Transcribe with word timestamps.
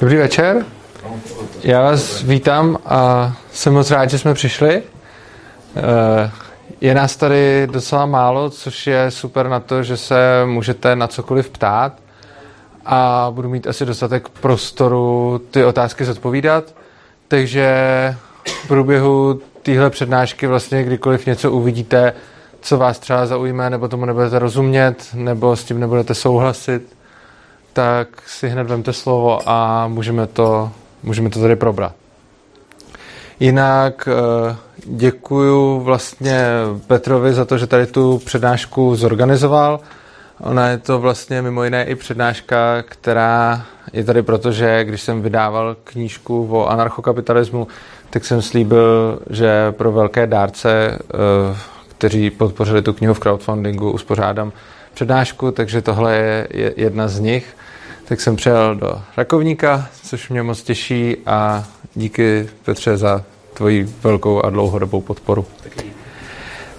Dobrý 0.00 0.16
večer. 0.16 0.64
Já 1.62 1.82
vás 1.82 2.22
vítám 2.22 2.78
a 2.86 3.32
jsem 3.52 3.72
moc 3.72 3.90
rád, 3.90 4.10
že 4.10 4.18
jsme 4.18 4.34
přišli. 4.34 4.82
Eh, 5.76 6.30
je 6.80 6.94
nás 6.94 7.16
tady 7.16 7.66
docela 7.70 8.06
málo, 8.06 8.50
což 8.50 8.86
je 8.86 9.10
super 9.10 9.48
na 9.48 9.60
to, 9.60 9.82
že 9.82 9.96
se 9.96 10.42
můžete 10.46 10.96
na 10.96 11.06
cokoliv 11.06 11.50
ptát 11.50 11.92
a 12.86 13.28
budu 13.30 13.48
mít 13.48 13.66
asi 13.66 13.84
dostatek 13.86 14.28
prostoru 14.28 15.40
ty 15.50 15.64
otázky 15.64 16.04
zodpovídat. 16.04 16.74
Takže 17.28 17.74
v 18.46 18.68
průběhu 18.68 19.40
téhle 19.62 19.90
přednášky 19.90 20.46
vlastně 20.46 20.84
kdykoliv 20.84 21.26
něco 21.26 21.52
uvidíte, 21.52 22.12
co 22.60 22.78
vás 22.78 22.98
třeba 22.98 23.26
zaujme, 23.26 23.70
nebo 23.70 23.88
tomu 23.88 24.04
nebudete 24.04 24.38
rozumět, 24.38 25.06
nebo 25.14 25.56
s 25.56 25.64
tím 25.64 25.80
nebudete 25.80 26.14
souhlasit, 26.14 26.97
tak 27.78 28.08
si 28.26 28.48
hned 28.48 28.66
vemte 28.66 28.92
slovo 28.92 29.40
a 29.46 29.88
můžeme 29.88 30.26
to, 30.26 30.70
můžeme 31.02 31.30
to 31.30 31.40
tady 31.40 31.56
probrat. 31.56 31.92
Jinak 33.40 34.08
eh, 34.08 34.56
děkuju 34.84 35.80
vlastně 35.80 36.44
Petrovi 36.86 37.32
za 37.32 37.44
to, 37.44 37.58
že 37.58 37.66
tady 37.66 37.86
tu 37.86 38.18
přednášku 38.18 38.96
zorganizoval. 38.96 39.80
Ona 40.40 40.68
je 40.68 40.78
to 40.78 40.98
vlastně 40.98 41.42
mimo 41.42 41.64
jiné 41.64 41.84
i 41.84 41.94
přednáška, 41.94 42.82
která 42.82 43.62
je 43.92 44.04
tady 44.04 44.22
proto, 44.22 44.52
že 44.52 44.84
když 44.84 45.00
jsem 45.00 45.22
vydával 45.22 45.76
knížku 45.84 46.48
o 46.50 46.66
anarchokapitalismu, 46.66 47.66
tak 48.10 48.24
jsem 48.24 48.42
slíbil, 48.42 49.18
že 49.30 49.72
pro 49.72 49.92
velké 49.92 50.26
dárce, 50.26 50.98
eh, 50.98 51.56
kteří 51.88 52.30
podpořili 52.30 52.82
tu 52.82 52.92
knihu 52.92 53.14
v 53.14 53.20
crowdfundingu, 53.20 53.90
uspořádám 53.90 54.52
přednášku, 54.98 55.50
takže 55.50 55.82
tohle 55.82 56.14
je 56.50 56.74
jedna 56.76 57.08
z 57.08 57.20
nich. 57.20 57.56
Tak 58.04 58.20
jsem 58.20 58.36
přijel 58.36 58.74
do 58.74 59.02
Rakovníka, 59.16 59.88
což 60.02 60.28
mě 60.28 60.42
moc 60.42 60.62
těší 60.62 61.16
a 61.26 61.64
díky 61.94 62.48
Petře 62.64 62.96
za 62.96 63.22
tvoji 63.54 63.94
velkou 64.02 64.42
a 64.42 64.50
dlouhodobou 64.50 65.00
podporu. 65.00 65.46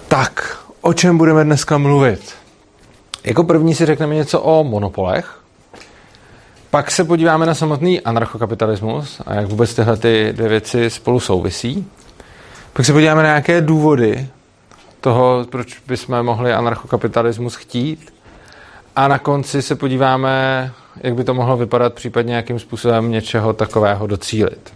Tak, 0.08 0.58
o 0.80 0.92
čem 0.92 1.18
budeme 1.18 1.44
dneska 1.44 1.78
mluvit? 1.78 2.34
Jako 3.24 3.44
první 3.44 3.74
si 3.74 3.86
řekneme 3.86 4.14
něco 4.14 4.40
o 4.40 4.64
monopolech, 4.64 5.40
pak 6.70 6.90
se 6.90 7.04
podíváme 7.04 7.46
na 7.46 7.54
samotný 7.54 8.00
anarchokapitalismus 8.00 9.20
a 9.26 9.34
jak 9.34 9.46
vůbec 9.46 9.74
tyhle 9.74 9.96
ty 9.96 10.32
dvě 10.32 10.48
věci 10.48 10.90
spolu 10.90 11.20
souvisí. 11.20 11.86
Pak 12.72 12.86
se 12.86 12.92
podíváme 12.92 13.22
na 13.22 13.28
nějaké 13.28 13.60
důvody 13.60 14.26
toho, 15.00 15.46
proč 15.50 15.78
bychom 15.86 16.22
mohli 16.22 16.52
anarchokapitalismus 16.52 17.54
chtít. 17.54 18.12
A 19.00 19.08
na 19.08 19.18
konci 19.18 19.62
se 19.62 19.74
podíváme, 19.74 20.72
jak 20.96 21.14
by 21.14 21.24
to 21.24 21.34
mohlo 21.34 21.56
vypadat, 21.56 21.94
případně 21.94 22.34
jakým 22.34 22.58
způsobem 22.58 23.10
něčeho 23.10 23.52
takového 23.52 24.06
docílit. 24.06 24.72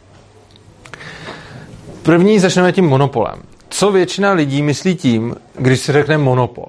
První 2.02 2.38
začneme 2.38 2.72
tím 2.72 2.84
monopolem. 2.84 3.42
Co 3.68 3.92
většina 3.92 4.32
lidí 4.32 4.62
myslí 4.62 4.94
tím, 4.94 5.36
když 5.58 5.80
se 5.80 5.92
řekne 5.92 6.18
monopol? 6.18 6.66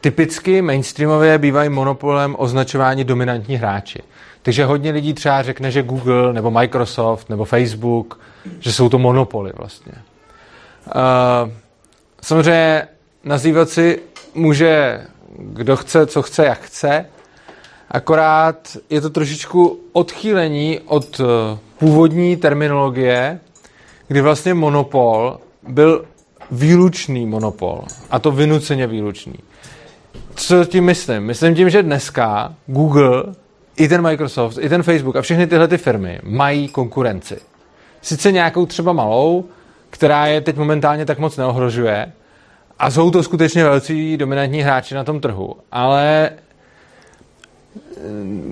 Typicky 0.00 0.62
mainstreamově 0.62 1.38
bývají 1.38 1.68
monopolem 1.68 2.36
označování 2.38 3.04
dominantní 3.04 3.56
hráči. 3.56 4.02
Takže 4.42 4.64
hodně 4.64 4.90
lidí 4.90 5.14
třeba 5.14 5.42
řekne, 5.42 5.70
že 5.70 5.82
Google 5.82 6.32
nebo 6.32 6.50
Microsoft 6.50 7.30
nebo 7.30 7.44
Facebook, 7.44 8.20
že 8.60 8.72
jsou 8.72 8.88
to 8.88 8.98
monopoly 8.98 9.52
vlastně. 9.56 9.92
Uh, 10.86 11.50
samozřejmě 12.22 12.88
nazývat 13.24 13.68
si 13.68 14.00
může 14.34 15.06
kdo 15.38 15.76
chce, 15.76 16.06
co 16.06 16.22
chce, 16.22 16.44
jak 16.44 16.60
chce, 16.60 17.06
akorát 17.90 18.76
je 18.90 19.00
to 19.00 19.10
trošičku 19.10 19.80
odchýlení 19.92 20.80
od 20.86 21.20
uh, 21.20 21.26
původní 21.78 22.36
terminologie, 22.36 23.40
kdy 24.08 24.20
vlastně 24.20 24.54
monopol 24.54 25.38
byl 25.68 26.04
výlučný 26.50 27.26
monopol. 27.26 27.84
A 28.10 28.18
to 28.18 28.30
vynuceně 28.30 28.86
výlučný. 28.86 29.34
Co 30.34 30.64
tím 30.64 30.84
myslím? 30.84 31.22
Myslím 31.22 31.54
tím, 31.54 31.70
že 31.70 31.82
dneska 31.82 32.54
Google, 32.66 33.24
i 33.76 33.88
ten 33.88 34.02
Microsoft, 34.02 34.58
i 34.60 34.68
ten 34.68 34.82
Facebook 34.82 35.16
a 35.16 35.22
všechny 35.22 35.46
tyhle 35.46 35.68
ty 35.68 35.78
firmy 35.78 36.20
mají 36.22 36.68
konkurenci. 36.68 37.38
Sice 38.02 38.32
nějakou 38.32 38.66
třeba 38.66 38.92
malou, 38.92 39.44
která 39.90 40.26
je 40.26 40.40
teď 40.40 40.56
momentálně 40.56 41.06
tak 41.06 41.18
moc 41.18 41.36
neohrožuje, 41.36 42.12
a 42.82 42.90
jsou 42.90 43.10
to 43.10 43.22
skutečně 43.22 43.64
velcí 43.64 44.16
dominantní 44.16 44.62
hráči 44.62 44.94
na 44.94 45.04
tom 45.04 45.20
trhu, 45.20 45.56
ale 45.72 46.30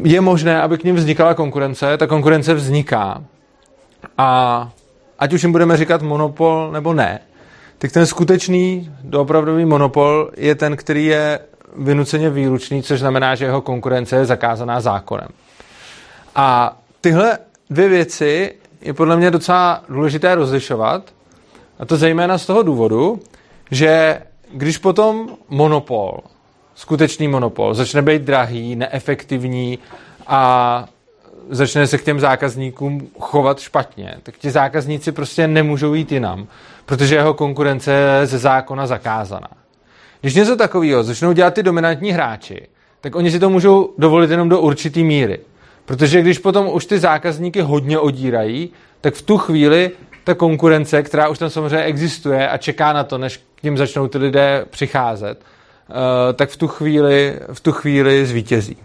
je 0.03 0.21
možné, 0.21 0.63
aby 0.63 0.79
k 0.79 0.85
ním 0.85 0.97
vznikala 0.97 1.35
konkurence. 1.35 1.97
Ta 1.97 2.07
konkurence 2.07 2.55
vzniká. 2.55 3.25
A 4.19 4.71
ať 5.19 5.33
už 5.33 5.43
jim 5.43 5.53
budeme 5.53 5.77
říkat 5.77 6.03
monopol 6.03 6.71
nebo 6.73 6.95
ne, 6.95 7.21
tak 7.79 7.93
ten 7.93 8.07
skutečný 8.07 8.93
doopravdový 9.05 9.65
monopol 9.65 10.31
je 10.37 10.55
ten, 10.55 10.77
který 10.77 11.07
je 11.07 11.39
vynuceně 11.77 12.31
výlučný, 12.31 12.83
což 12.83 13.01
znamená, 13.01 13.35
že 13.35 13.45
jeho 13.45 13.61
konkurence 13.61 14.17
je 14.17 14.25
zakázaná 14.25 14.81
zákonem. 14.81 15.29
A 16.35 16.77
tyhle 17.01 17.39
dvě 17.71 17.89
věci 17.89 18.55
je 18.81 18.93
podle 18.93 19.17
mě 19.17 19.31
docela 19.31 19.85
důležité 19.89 20.35
rozlišovat, 20.35 21.03
a 21.79 21.85
to 21.87 21.97
zejména 21.97 22.39
z 22.39 22.47
toho 22.47 22.63
důvodu, 22.63 23.21
že 23.71 24.21
když 24.53 24.79
potom 24.79 25.29
monopol, 25.49 26.19
skutečný 26.75 27.29
monopol, 27.29 27.75
začne 27.75 28.03
být 28.03 28.23
drahý, 28.23 28.77
neefektivní 28.77 29.79
a 30.27 30.85
začne 31.51 31.87
se 31.87 31.99
k 31.99 32.05
těm 32.05 32.21
zákazníkům 32.21 33.09
chovat 33.21 33.61
špatně, 33.61 34.15
tak 34.23 34.37
ti 34.37 34.51
zákazníci 34.51 35.13
prostě 35.13 35.49
nemůžou 35.49 35.95
jít 35.95 36.13
jinam, 36.13 36.47
protože 36.87 37.15
jeho 37.15 37.35
konkurence 37.35 37.93
je 37.93 38.27
ze 38.27 38.39
zákona 38.39 38.87
zakázaná. 38.87 39.49
Když 40.21 40.35
něco 40.35 40.57
takového 40.57 41.03
začnou 41.03 41.33
dělat 41.33 41.55
ty 41.55 41.63
dominantní 41.63 42.11
hráči, 42.11 42.67
tak 43.01 43.15
oni 43.15 43.31
si 43.31 43.39
to 43.39 43.51
můžou 43.51 43.95
dovolit 43.99 44.31
jenom 44.31 44.49
do 44.49 44.61
určitý 44.61 45.05
míry. 45.05 45.41
Protože 45.85 46.21
když 46.21 46.39
potom 46.39 46.69
už 46.73 46.87
ty 46.87 46.99
zákazníky 46.99 47.61
hodně 47.61 47.99
odírají, 47.99 48.71
tak 49.01 49.15
v 49.15 49.23
tu 49.23 49.39
chvíli 49.39 49.91
ta 50.31 50.35
konkurence, 50.35 51.03
která 51.03 51.29
už 51.29 51.39
tam 51.39 51.51
samozřejmě 51.51 51.83
existuje 51.83 52.49
a 52.49 52.57
čeká 52.57 52.93
na 52.93 53.05
to, 53.05 53.19
než 53.19 53.37
k 53.37 53.63
ním 53.63 53.79
začnou 53.79 54.09
ty 54.09 54.19
lidé 54.19 54.65
přicházet, 54.71 55.41
eh, 55.41 56.33
tak 56.33 56.51
v 56.51 56.57
tu 56.57 56.69
chvíli, 56.69 57.39
v 57.53 57.61
tu 57.61 57.73
chvíli 57.73 58.27
zvítězí. 58.27 58.77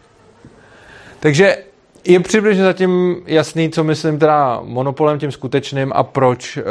Takže 1.20 1.58
je 2.06 2.20
přibližně 2.20 2.64
zatím 2.64 3.16
jasný, 3.26 3.70
co 3.70 3.84
myslím 3.84 4.20
teda 4.20 4.60
monopolem 4.64 5.20
tím 5.20 5.32
skutečným 5.32 5.92
a 5.96 6.04
proč 6.04 6.58
uh, 6.58 6.64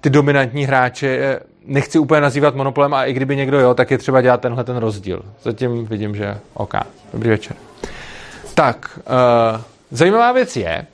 ty 0.00 0.10
dominantní 0.10 0.64
hráče 0.64 1.40
nechci 1.66 1.98
úplně 1.98 2.20
nazývat 2.20 2.54
monopolem 2.54 2.94
a 2.94 3.04
i 3.04 3.12
kdyby 3.12 3.36
někdo 3.36 3.60
jo, 3.60 3.74
tak 3.74 3.90
je 3.90 3.98
třeba 3.98 4.20
dělat 4.20 4.40
tenhle 4.40 4.64
ten 4.64 4.76
rozdíl. 4.76 5.22
Zatím 5.42 5.86
vidím, 5.86 6.16
že 6.16 6.38
OK. 6.54 6.74
Dobrý 7.12 7.30
večer. 7.30 7.56
Tak, 8.54 8.98
zajímavá 9.90 10.32
věc 10.32 10.56
je, 10.56 10.86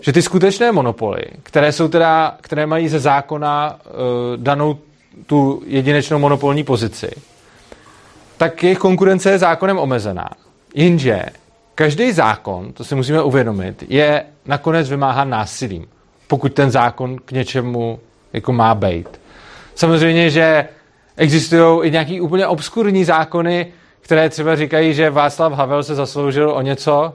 že 0.00 0.12
ty 0.12 0.22
skutečné 0.22 0.72
monopoly, 0.72 1.22
které 1.42 1.72
jsou 1.72 1.88
teda, 1.88 2.36
které 2.40 2.66
mají 2.66 2.88
ze 2.88 2.98
zákona 2.98 3.78
uh, 3.86 3.90
danou 4.36 4.78
tu 5.26 5.62
jedinečnou 5.66 6.18
monopolní 6.18 6.64
pozici, 6.64 7.10
tak 8.36 8.62
jejich 8.62 8.78
konkurence 8.78 9.30
je 9.30 9.38
zákonem 9.38 9.78
omezená. 9.78 10.28
Jinže 10.74 11.22
každý 11.74 12.12
zákon, 12.12 12.72
to 12.72 12.84
si 12.84 12.94
musíme 12.94 13.22
uvědomit, 13.22 13.84
je 13.88 14.24
nakonec 14.46 14.90
vymáhán 14.90 15.30
násilím, 15.30 15.86
pokud 16.26 16.54
ten 16.54 16.70
zákon 16.70 17.16
k 17.24 17.32
něčemu 17.32 18.00
jako 18.32 18.52
má 18.52 18.74
být. 18.74 19.20
Samozřejmě, 19.74 20.30
že 20.30 20.68
existují 21.16 21.88
i 21.88 21.90
nějaký 21.90 22.20
úplně 22.20 22.46
obskurní 22.46 23.04
zákony, 23.04 23.66
které 24.00 24.28
třeba 24.28 24.56
říkají, 24.56 24.94
že 24.94 25.10
Václav 25.10 25.52
Havel 25.52 25.82
se 25.82 25.94
zasloužil 25.94 26.50
o 26.50 26.62
něco, 26.62 27.14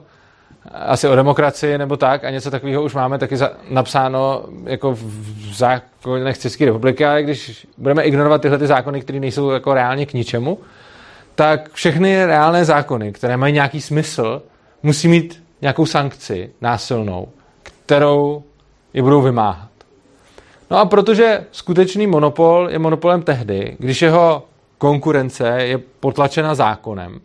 asi 0.68 1.08
o 1.08 1.14
demokracii 1.14 1.78
nebo 1.78 1.96
tak, 1.96 2.24
a 2.24 2.30
něco 2.30 2.50
takového 2.50 2.82
už 2.82 2.94
máme 2.94 3.18
taky 3.18 3.36
za, 3.36 3.50
napsáno 3.70 4.44
jako 4.64 4.94
v 4.94 5.54
zákonech 5.54 6.38
České 6.38 6.64
republiky, 6.64 7.04
ale 7.04 7.22
když 7.22 7.66
budeme 7.78 8.02
ignorovat 8.02 8.42
tyhle 8.42 8.58
ty 8.58 8.66
zákony, 8.66 9.00
které 9.00 9.20
nejsou 9.20 9.50
jako 9.50 9.74
reálně 9.74 10.06
k 10.06 10.12
ničemu, 10.12 10.58
tak 11.34 11.72
všechny 11.72 12.24
reálné 12.24 12.64
zákony, 12.64 13.12
které 13.12 13.36
mají 13.36 13.54
nějaký 13.54 13.80
smysl, 13.80 14.42
musí 14.82 15.08
mít 15.08 15.42
nějakou 15.62 15.86
sankci 15.86 16.50
násilnou, 16.60 17.28
kterou 17.62 18.42
je 18.94 19.02
budou 19.02 19.22
vymáhat. 19.22 19.68
No 20.70 20.78
a 20.78 20.84
protože 20.84 21.44
skutečný 21.52 22.06
monopol 22.06 22.68
je 22.70 22.78
monopolem 22.78 23.22
tehdy, 23.22 23.76
když 23.78 24.02
jeho 24.02 24.44
konkurence 24.78 25.48
je 25.48 25.78
potlačena 25.78 26.54
zákonem 26.54 27.20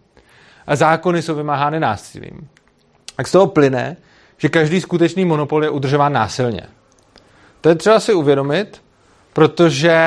a 0.68 0.76
zákony 0.76 1.22
jsou 1.22 1.36
vymáhány 1.36 1.80
násilím, 1.80 2.50
tak 3.16 3.28
z 3.28 3.32
toho 3.32 3.48
plyne, 3.48 3.98
že 4.38 4.50
každý 4.50 4.82
skutečný 4.82 5.26
monopol 5.26 5.64
je 5.64 5.70
udržován 5.70 6.14
násilně. 6.14 6.62
To 7.62 7.70
je 7.70 7.76
třeba 7.76 8.00
si 8.00 8.14
uvědomit, 8.14 8.82
protože 9.34 9.98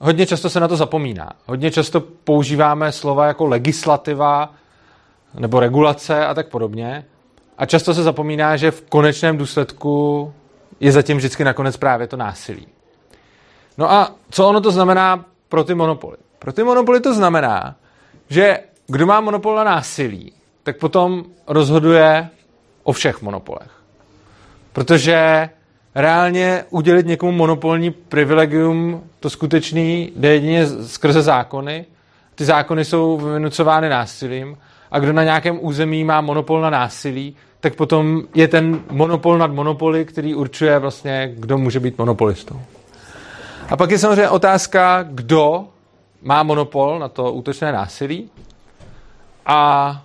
hodně 0.00 0.26
často 0.26 0.50
se 0.50 0.60
na 0.60 0.68
to 0.68 0.76
zapomíná. 0.76 1.30
Hodně 1.46 1.70
často 1.70 2.00
používáme 2.00 2.92
slova 2.92 3.26
jako 3.26 3.46
legislativa 3.46 4.54
nebo 5.34 5.60
regulace 5.60 6.26
a 6.26 6.34
tak 6.34 6.48
podobně, 6.48 7.04
a 7.58 7.66
často 7.66 7.94
se 7.94 8.02
zapomíná, 8.02 8.56
že 8.56 8.70
v 8.70 8.80
konečném 8.80 9.36
důsledku 9.36 10.32
je 10.80 10.92
zatím 10.92 11.16
vždycky 11.16 11.44
nakonec 11.44 11.76
právě 11.76 12.06
to 12.06 12.16
násilí. 12.16 12.66
No 13.78 13.92
a 13.92 14.14
co 14.30 14.48
ono 14.48 14.60
to 14.60 14.70
znamená 14.70 15.24
pro 15.48 15.64
ty 15.64 15.74
monopoly? 15.74 16.16
Pro 16.38 16.52
ty 16.52 16.62
monopoly 16.62 17.00
to 17.00 17.14
znamená, 17.14 17.76
že 18.28 18.58
kdo 18.86 19.06
má 19.06 19.20
monopol 19.20 19.56
na 19.56 19.64
násilí, 19.64 20.32
tak 20.68 20.76
potom 20.76 21.24
rozhoduje 21.46 22.28
o 22.82 22.92
všech 22.92 23.22
monopolech. 23.22 23.70
Protože 24.72 25.48
reálně 25.94 26.64
udělit 26.70 27.06
někomu 27.06 27.32
monopolní 27.32 27.90
privilegium, 27.90 29.02
to 29.20 29.30
skutečný 29.30 30.12
jde 30.16 30.28
jedině 30.28 30.66
skrze 30.66 31.22
zákony. 31.22 31.84
Ty 32.34 32.44
zákony 32.44 32.84
jsou 32.84 33.16
vynucovány 33.16 33.88
násilím 33.88 34.56
a 34.90 34.98
kdo 34.98 35.12
na 35.12 35.24
nějakém 35.24 35.58
území 35.60 36.04
má 36.04 36.20
monopol 36.20 36.60
na 36.60 36.70
násilí, 36.70 37.36
tak 37.60 37.74
potom 37.74 38.22
je 38.34 38.48
ten 38.48 38.80
monopol 38.90 39.38
nad 39.38 39.50
monopoly, 39.50 40.04
který 40.04 40.34
určuje 40.34 40.78
vlastně, 40.78 41.32
kdo 41.34 41.58
může 41.58 41.80
být 41.80 41.98
monopolistou. 41.98 42.60
A 43.68 43.76
pak 43.76 43.90
je 43.90 43.98
samozřejmě 43.98 44.28
otázka, 44.28 45.02
kdo 45.02 45.64
má 46.22 46.42
monopol 46.42 46.98
na 46.98 47.08
to 47.08 47.32
útočné 47.32 47.72
násilí. 47.72 48.30
A 49.46 50.02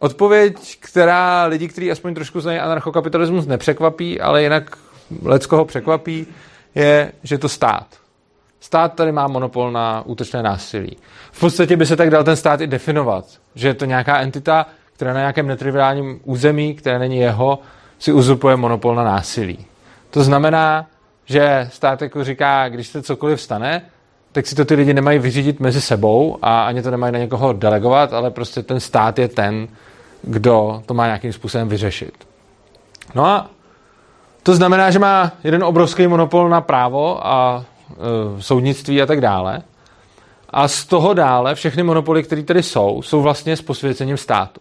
odpověď, 0.00 0.78
která 0.80 1.44
lidi, 1.44 1.68
kteří 1.68 1.90
aspoň 1.90 2.14
trošku 2.14 2.40
znají 2.40 2.58
anarchokapitalismus, 2.58 3.46
nepřekvapí, 3.46 4.20
ale 4.20 4.42
jinak 4.42 4.78
leckoho 5.22 5.64
překvapí, 5.64 6.26
je, 6.74 7.12
že 7.22 7.38
to 7.38 7.48
stát. 7.48 7.86
Stát 8.60 8.94
tady 8.94 9.12
má 9.12 9.28
monopol 9.28 9.70
na 9.70 10.02
útočné 10.06 10.42
násilí. 10.42 10.96
V 11.32 11.40
podstatě 11.40 11.76
by 11.76 11.86
se 11.86 11.96
tak 11.96 12.10
dal 12.10 12.24
ten 12.24 12.36
stát 12.36 12.60
i 12.60 12.66
definovat, 12.66 13.24
že 13.54 13.68
je 13.68 13.74
to 13.74 13.84
nějaká 13.84 14.20
entita, 14.20 14.66
která 14.92 15.12
na 15.12 15.20
nějakém 15.20 15.46
netriviálním 15.46 16.20
území, 16.24 16.74
které 16.74 16.98
není 16.98 17.18
jeho, 17.18 17.58
si 17.98 18.12
uzurpuje 18.12 18.56
monopol 18.56 18.94
na 18.94 19.04
násilí. 19.04 19.66
To 20.10 20.24
znamená, 20.24 20.86
že 21.24 21.68
stát 21.72 22.02
jako 22.02 22.24
říká, 22.24 22.68
když 22.68 22.88
se 22.88 23.02
cokoliv 23.02 23.40
stane, 23.40 23.82
tak 24.32 24.46
si 24.46 24.54
to 24.54 24.64
ty 24.64 24.74
lidi 24.74 24.94
nemají 24.94 25.18
vyřídit 25.18 25.60
mezi 25.60 25.80
sebou 25.80 26.38
a 26.42 26.62
ani 26.62 26.82
to 26.82 26.90
nemají 26.90 27.12
na 27.12 27.18
někoho 27.18 27.52
delegovat, 27.52 28.12
ale 28.12 28.30
prostě 28.30 28.62
ten 28.62 28.80
stát 28.80 29.18
je 29.18 29.28
ten, 29.28 29.68
kdo 30.22 30.82
to 30.86 30.94
má 30.94 31.06
nějakým 31.06 31.32
způsobem 31.32 31.68
vyřešit. 31.68 32.28
No 33.14 33.26
a 33.26 33.50
to 34.42 34.54
znamená, 34.54 34.90
že 34.90 34.98
má 34.98 35.32
jeden 35.44 35.64
obrovský 35.64 36.06
monopol 36.06 36.48
na 36.48 36.60
právo 36.60 37.26
a 37.26 37.64
e, 38.38 38.42
soudnictví 38.42 39.02
a 39.02 39.06
tak 39.06 39.20
dále. 39.20 39.62
A 40.50 40.68
z 40.68 40.84
toho 40.84 41.14
dále 41.14 41.54
všechny 41.54 41.82
monopoly, 41.82 42.22
které 42.22 42.42
tady 42.42 42.62
jsou, 42.62 43.02
jsou 43.02 43.22
vlastně 43.22 43.56
s 43.56 43.62
posvěcením 43.62 44.16
státu. 44.16 44.60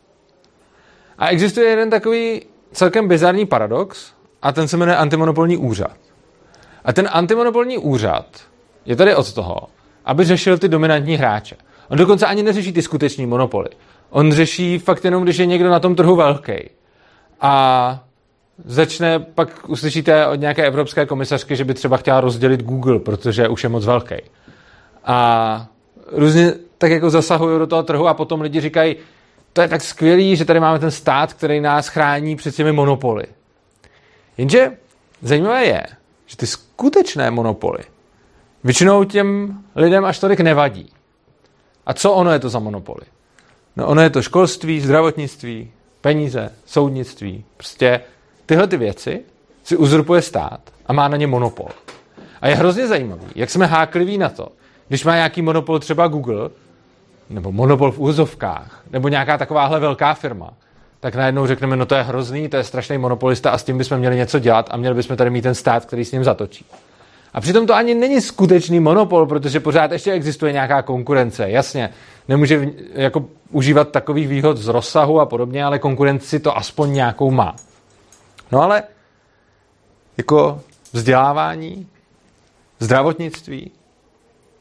A 1.17 1.27
existuje 1.27 1.69
jeden 1.69 1.89
takový 1.89 2.41
celkem 2.71 3.07
bizarní 3.07 3.45
paradox 3.45 4.13
a 4.41 4.51
ten 4.51 4.67
se 4.67 4.77
jmenuje 4.77 4.97
antimonopolní 4.97 5.57
úřad. 5.57 5.97
A 6.85 6.93
ten 6.93 7.09
antimonopolní 7.11 7.77
úřad 7.77 8.25
je 8.85 8.95
tady 8.95 9.15
od 9.15 9.33
toho, 9.33 9.67
aby 10.05 10.25
řešil 10.25 10.57
ty 10.57 10.67
dominantní 10.67 11.15
hráče. 11.15 11.55
On 11.89 11.97
dokonce 11.97 12.25
ani 12.25 12.43
neřeší 12.43 12.73
ty 12.73 12.81
skuteční 12.81 13.25
monopoly. 13.25 13.69
On 14.09 14.31
řeší 14.31 14.79
fakt 14.79 15.05
jenom, 15.05 15.23
když 15.23 15.37
je 15.37 15.45
někdo 15.45 15.69
na 15.69 15.79
tom 15.79 15.95
trhu 15.95 16.15
velký. 16.15 16.53
A 17.41 18.03
začne, 18.65 19.19
pak 19.19 19.69
uslyšíte 19.69 20.27
od 20.27 20.35
nějaké 20.35 20.67
evropské 20.67 21.05
komisařky, 21.05 21.55
že 21.55 21.65
by 21.65 21.73
třeba 21.73 21.97
chtěla 21.97 22.21
rozdělit 22.21 22.63
Google, 22.63 22.99
protože 22.99 23.47
už 23.47 23.63
je 23.63 23.69
moc 23.69 23.85
velký. 23.85 24.15
A 25.05 25.67
různě 26.11 26.53
tak 26.77 26.91
jako 26.91 27.09
zasahují 27.09 27.59
do 27.59 27.67
toho 27.67 27.83
trhu 27.83 28.07
a 28.07 28.13
potom 28.13 28.41
lidi 28.41 28.61
říkají, 28.61 28.95
to 29.53 29.61
je 29.61 29.67
tak 29.67 29.81
skvělý, 29.81 30.35
že 30.35 30.45
tady 30.45 30.59
máme 30.59 30.79
ten 30.79 30.91
stát, 30.91 31.33
který 31.33 31.61
nás 31.61 31.87
chrání 31.87 32.35
před 32.35 32.55
těmi 32.55 32.71
monopoly. 32.71 33.23
Jenže 34.37 34.71
zajímavé 35.21 35.65
je, 35.65 35.83
že 36.25 36.37
ty 36.37 36.47
skutečné 36.47 37.31
monopoly 37.31 37.79
většinou 38.63 39.03
těm 39.03 39.59
lidem 39.75 40.05
až 40.05 40.19
tolik 40.19 40.39
nevadí. 40.39 40.89
A 41.85 41.93
co 41.93 42.11
ono 42.11 42.31
je 42.31 42.39
to 42.39 42.49
za 42.49 42.59
monopoly? 42.59 43.05
No 43.75 43.87
ono 43.87 44.01
je 44.01 44.09
to 44.09 44.21
školství, 44.21 44.81
zdravotnictví, 44.81 45.71
peníze, 46.01 46.51
soudnictví. 46.65 47.43
Prostě 47.57 48.01
tyhle 48.45 48.67
ty 48.67 48.77
věci 48.77 49.21
si 49.63 49.77
uzurpuje 49.77 50.21
stát 50.21 50.59
a 50.85 50.93
má 50.93 51.07
na 51.07 51.17
ně 51.17 51.27
monopol. 51.27 51.69
A 52.41 52.47
je 52.47 52.55
hrozně 52.55 52.87
zajímavý, 52.87 53.25
jak 53.35 53.49
jsme 53.49 53.65
hákliví 53.65 54.17
na 54.17 54.29
to, 54.29 54.49
když 54.87 55.05
má 55.05 55.15
nějaký 55.15 55.41
monopol 55.41 55.79
třeba 55.79 56.07
Google, 56.07 56.49
nebo 57.29 57.51
monopol 57.51 57.91
v 57.91 57.99
úzovkách, 57.99 58.83
nebo 58.91 59.07
nějaká 59.07 59.37
takováhle 59.37 59.79
velká 59.79 60.13
firma, 60.13 60.53
tak 60.99 61.15
najednou 61.15 61.47
řekneme, 61.47 61.75
no 61.75 61.85
to 61.85 61.95
je 61.95 62.03
hrozný, 62.03 62.49
to 62.49 62.57
je 62.57 62.63
strašný 62.63 62.97
monopolista 62.97 63.51
a 63.51 63.57
s 63.57 63.63
tím 63.63 63.77
bychom 63.77 63.97
měli 63.97 64.15
něco 64.15 64.39
dělat 64.39 64.67
a 64.71 64.77
měli 64.77 64.95
bychom 64.95 65.17
tady 65.17 65.29
mít 65.29 65.41
ten 65.41 65.55
stát, 65.55 65.85
který 65.85 66.05
s 66.05 66.11
ním 66.11 66.23
zatočí. 66.23 66.65
A 67.33 67.41
přitom 67.41 67.67
to 67.67 67.73
ani 67.73 67.95
není 67.95 68.21
skutečný 68.21 68.79
monopol, 68.79 69.25
protože 69.25 69.59
pořád 69.59 69.91
ještě 69.91 70.11
existuje 70.11 70.53
nějaká 70.53 70.81
konkurence. 70.81 71.49
Jasně, 71.49 71.89
nemůže 72.27 72.69
jako 72.93 73.25
užívat 73.51 73.89
takových 73.89 74.27
výhod 74.27 74.57
z 74.57 74.67
rozsahu 74.67 75.19
a 75.19 75.25
podobně, 75.25 75.63
ale 75.63 75.79
konkurenci 75.79 76.39
to 76.39 76.57
aspoň 76.57 76.93
nějakou 76.93 77.31
má. 77.31 77.55
No 78.51 78.61
ale 78.61 78.83
jako 80.17 80.61
vzdělávání, 80.93 81.87
zdravotnictví, 82.79 83.71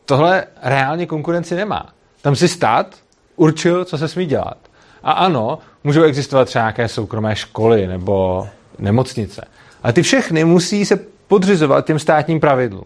tohle 0.05 0.45
reálně 0.63 1.07
konkurenci 1.07 1.55
nemá. 1.55 1.87
Tam 2.23 2.37
si 2.37 2.49
stát 2.49 2.97
určil, 3.37 3.85
co 3.85 3.99
se 3.99 4.09
smí 4.09 4.27
dělat. 4.27 4.57
A 5.03 5.13
ano, 5.13 5.59
můžou 5.85 6.03
existovat 6.03 6.49
třeba 6.49 6.63
nějaké 6.63 6.89
soukromé 6.89 7.37
školy 7.37 7.87
nebo 7.87 8.49
nemocnice. 8.79 9.45
Ale 9.83 9.93
ty 9.93 10.03
všechny 10.03 10.45
musí 10.45 10.85
se 10.85 10.99
podřizovat 11.29 11.87
těm 11.87 11.99
státním 11.99 12.41
pravidlům. 12.41 12.85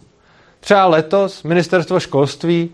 Třeba 0.61 0.87
letos 0.87 1.43
ministerstvo 1.43 2.01
školství 2.01 2.71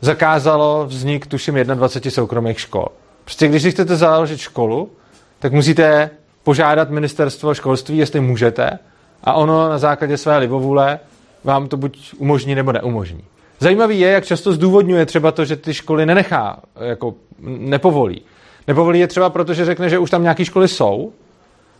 zakázalo 0.00 0.86
vznik, 0.86 1.26
tuším, 1.26 1.54
21 1.54 2.10
soukromých 2.10 2.60
škol. 2.60 2.86
Prostě 3.24 3.48
když 3.48 3.62
si 3.62 3.70
chcete 3.70 3.96
založit 3.96 4.38
školu, 4.38 4.90
tak 5.38 5.52
musíte 5.52 6.10
požádat 6.42 6.90
ministerstvo 6.90 7.54
školství, 7.54 7.98
jestli 7.98 8.20
můžete, 8.20 8.78
a 9.24 9.32
ono 9.32 9.68
na 9.68 9.78
základě 9.78 10.18
své 10.18 10.38
libovůle 10.38 11.00
vám 11.44 11.68
to 11.68 11.76
buď 11.76 12.14
umožní 12.18 12.54
nebo 12.54 12.72
neumožní. 12.72 13.24
Zajímavý 13.60 14.00
je, 14.00 14.10
jak 14.10 14.24
často 14.24 14.52
zdůvodňuje 14.52 15.06
třeba 15.06 15.32
to, 15.32 15.44
že 15.44 15.56
ty 15.56 15.74
školy 15.74 16.06
nenechá, 16.06 16.60
jako 16.80 17.14
nepovolí. 17.38 18.22
Nepovolí 18.68 19.00
je 19.00 19.06
třeba 19.06 19.30
proto, 19.30 19.54
že 19.54 19.64
řekne, 19.64 19.88
že 19.88 19.98
už 19.98 20.10
tam 20.10 20.22
nějaké 20.22 20.44
školy 20.44 20.68
jsou 20.68 21.12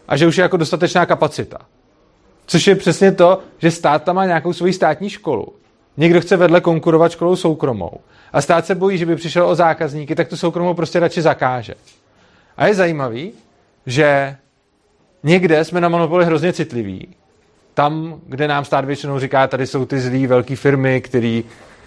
a 0.08 0.16
že 0.16 0.26
už 0.26 0.36
je 0.38 0.42
jako 0.42 0.56
dostatečná 0.56 1.06
kapacita. 1.06 1.58
Což 2.52 2.66
je 2.66 2.74
přesně 2.74 3.12
to, 3.12 3.38
že 3.58 3.70
stát 3.70 4.04
tam 4.04 4.16
má 4.16 4.26
nějakou 4.26 4.52
svoji 4.52 4.72
státní 4.72 5.10
školu. 5.10 5.48
Někdo 5.96 6.20
chce 6.20 6.36
vedle 6.36 6.60
konkurovat 6.60 7.12
školou 7.12 7.36
soukromou. 7.36 7.90
A 8.32 8.40
stát 8.40 8.66
se 8.66 8.74
bojí, 8.74 8.98
že 8.98 9.06
by 9.06 9.16
přišel 9.16 9.46
o 9.46 9.54
zákazníky, 9.54 10.14
tak 10.14 10.28
tu 10.28 10.36
soukromou 10.36 10.74
prostě 10.74 11.00
radši 11.00 11.22
zakáže. 11.22 11.74
A 12.56 12.66
je 12.66 12.74
zajímavý, 12.74 13.32
že 13.86 14.36
někde 15.22 15.64
jsme 15.64 15.80
na 15.80 15.88
monopoly 15.88 16.24
hrozně 16.24 16.52
citliví. 16.52 17.08
Tam, 17.74 18.20
kde 18.26 18.48
nám 18.48 18.64
stát 18.64 18.84
většinou 18.84 19.18
říká, 19.18 19.46
tady 19.46 19.66
jsou 19.66 19.84
ty 19.84 20.00
zlý 20.00 20.26
velké 20.26 20.56
firmy, 20.56 21.00
které 21.00 21.42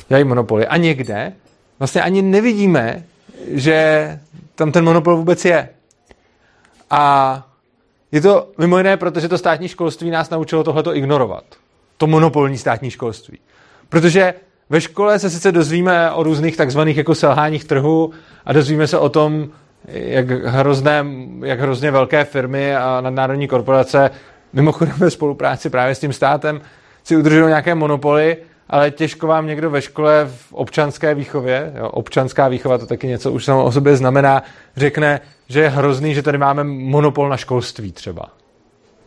dělají 0.07 0.23
monopoly. 0.23 0.67
A 0.67 0.77
někde 0.77 1.33
vlastně 1.79 2.01
ani 2.01 2.21
nevidíme, 2.21 3.03
že 3.47 4.19
tam 4.55 4.71
ten 4.71 4.83
monopol 4.85 5.17
vůbec 5.17 5.45
je. 5.45 5.69
A 6.89 7.47
je 8.11 8.21
to 8.21 8.51
mimo 8.57 8.77
jiné, 8.77 8.97
protože 8.97 9.29
to 9.29 9.37
státní 9.37 9.67
školství 9.67 10.09
nás 10.09 10.29
naučilo 10.29 10.63
tohleto 10.63 10.95
ignorovat. 10.95 11.43
To 11.97 12.07
monopolní 12.07 12.57
státní 12.57 12.91
školství. 12.91 13.39
Protože 13.89 14.33
ve 14.69 14.81
škole 14.81 15.19
se 15.19 15.29
sice 15.29 15.51
dozvíme 15.51 16.11
o 16.11 16.23
různých 16.23 16.57
takzvaných 16.57 16.97
jako 16.97 17.15
selháních 17.15 17.63
trhu 17.63 18.11
a 18.45 18.53
dozvíme 18.53 18.87
se 18.87 18.97
o 18.97 19.09
tom, 19.09 19.49
jak, 19.87 20.29
hrozné, 20.29 21.05
jak 21.45 21.59
hrozně 21.59 21.91
velké 21.91 22.23
firmy 22.23 22.75
a 22.75 23.01
nadnárodní 23.01 23.47
korporace 23.47 24.11
mimochodem 24.53 24.95
ve 24.97 25.11
spolupráci 25.11 25.69
právě 25.69 25.95
s 25.95 25.99
tím 25.99 26.13
státem 26.13 26.61
si 27.03 27.17
udržují 27.17 27.47
nějaké 27.47 27.75
monopoly, 27.75 28.37
ale 28.69 28.91
těžko 28.91 29.27
vám 29.27 29.47
někdo 29.47 29.69
ve 29.69 29.81
škole 29.81 30.25
v 30.27 30.53
občanské 30.53 31.15
výchově, 31.15 31.73
jo, 31.77 31.89
občanská 31.89 32.47
výchova 32.47 32.77
to 32.77 32.85
taky 32.85 33.07
něco 33.07 33.31
už 33.31 33.45
samo 33.45 33.63
o 33.63 33.71
sobě 33.71 33.95
znamená, 33.95 34.43
řekne, 34.75 35.21
že 35.47 35.59
je 35.59 35.69
hrozný, 35.69 36.13
že 36.13 36.21
tady 36.21 36.37
máme 36.37 36.63
monopol 36.63 37.29
na 37.29 37.37
školství 37.37 37.91
třeba. 37.91 38.23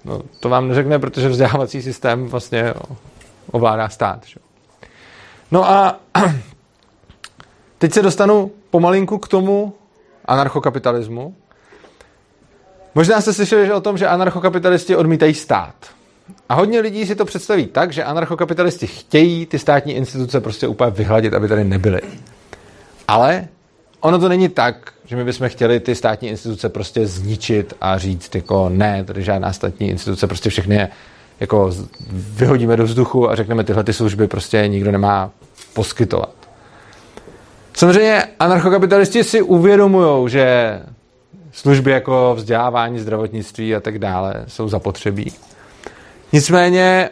No, 0.05 0.23
to 0.41 0.49
vám 0.49 0.69
neřekne, 0.69 0.99
protože 0.99 1.29
vzdělávací 1.29 1.83
systém 1.83 2.27
vlastně 2.27 2.75
ovládá 3.51 3.89
stát. 3.89 4.27
Že? 4.27 4.41
No 5.51 5.71
a 5.71 6.01
teď 7.79 7.93
se 7.93 8.03
dostanu 8.03 8.51
pomalinku 8.71 9.19
k 9.19 9.29
tomu 9.29 9.75
anarchokapitalismu. 10.25 11.35
Možná 12.95 13.21
jste 13.21 13.33
slyšeli 13.33 13.73
o 13.73 13.81
tom, 13.81 13.99
že 13.99 14.07
anarchokapitalisti 14.07 14.97
odmítají 14.97 15.35
stát. 15.35 15.75
A 16.49 16.55
hodně 16.55 16.81
lidí 16.81 17.07
si 17.07 17.15
to 17.15 17.25
představí 17.25 17.67
tak, 17.67 17.93
že 17.93 18.05
anarchokapitalisti 18.05 18.87
chtějí 18.87 19.47
ty 19.47 19.59
státní 19.59 19.93
instituce 19.93 20.41
prostě 20.41 20.69
úplně 20.69 20.91
vyhladit, 20.91 21.35
aby 21.35 21.49
tady 21.49 21.65
nebyly. 21.65 22.01
Ale 23.09 23.49
ono 24.01 24.19
to 24.19 24.29
není 24.29 24.49
tak, 24.49 24.93
že 25.05 25.17
my 25.17 25.25
bychom 25.25 25.49
chtěli 25.49 25.81
ty 25.81 25.95
státní 25.95 26.29
instituce 26.29 26.69
prostě 26.69 27.07
zničit 27.07 27.75
a 27.81 27.99
říct 27.99 28.35
jako 28.35 28.69
ne, 28.69 29.05
tady 29.05 29.23
žádná 29.23 29.53
státní 29.53 29.89
instituce, 29.89 30.27
prostě 30.27 30.51
všechny 30.51 30.89
jako 31.41 31.71
vyhodíme 32.11 32.77
do 32.77 32.85
vzduchu 32.85 33.31
a 33.31 33.35
řekneme 33.35 33.65
tyhle 33.65 33.85
ty 33.85 33.93
služby 33.93 34.29
prostě 34.29 34.69
nikdo 34.69 34.93
nemá 34.93 35.31
poskytovat. 35.75 36.35
Samozřejmě 37.75 38.23
anarchokapitalisti 38.41 39.25
si 39.25 39.43
uvědomují, 39.43 40.31
že 40.31 40.79
služby 41.53 41.91
jako 41.91 42.35
vzdělávání, 42.37 42.99
zdravotnictví 42.99 43.75
a 43.75 43.81
tak 43.81 43.99
dále 43.99 44.45
jsou 44.49 44.69
zapotřebí. 44.69 45.33
Nicméně 46.33 47.11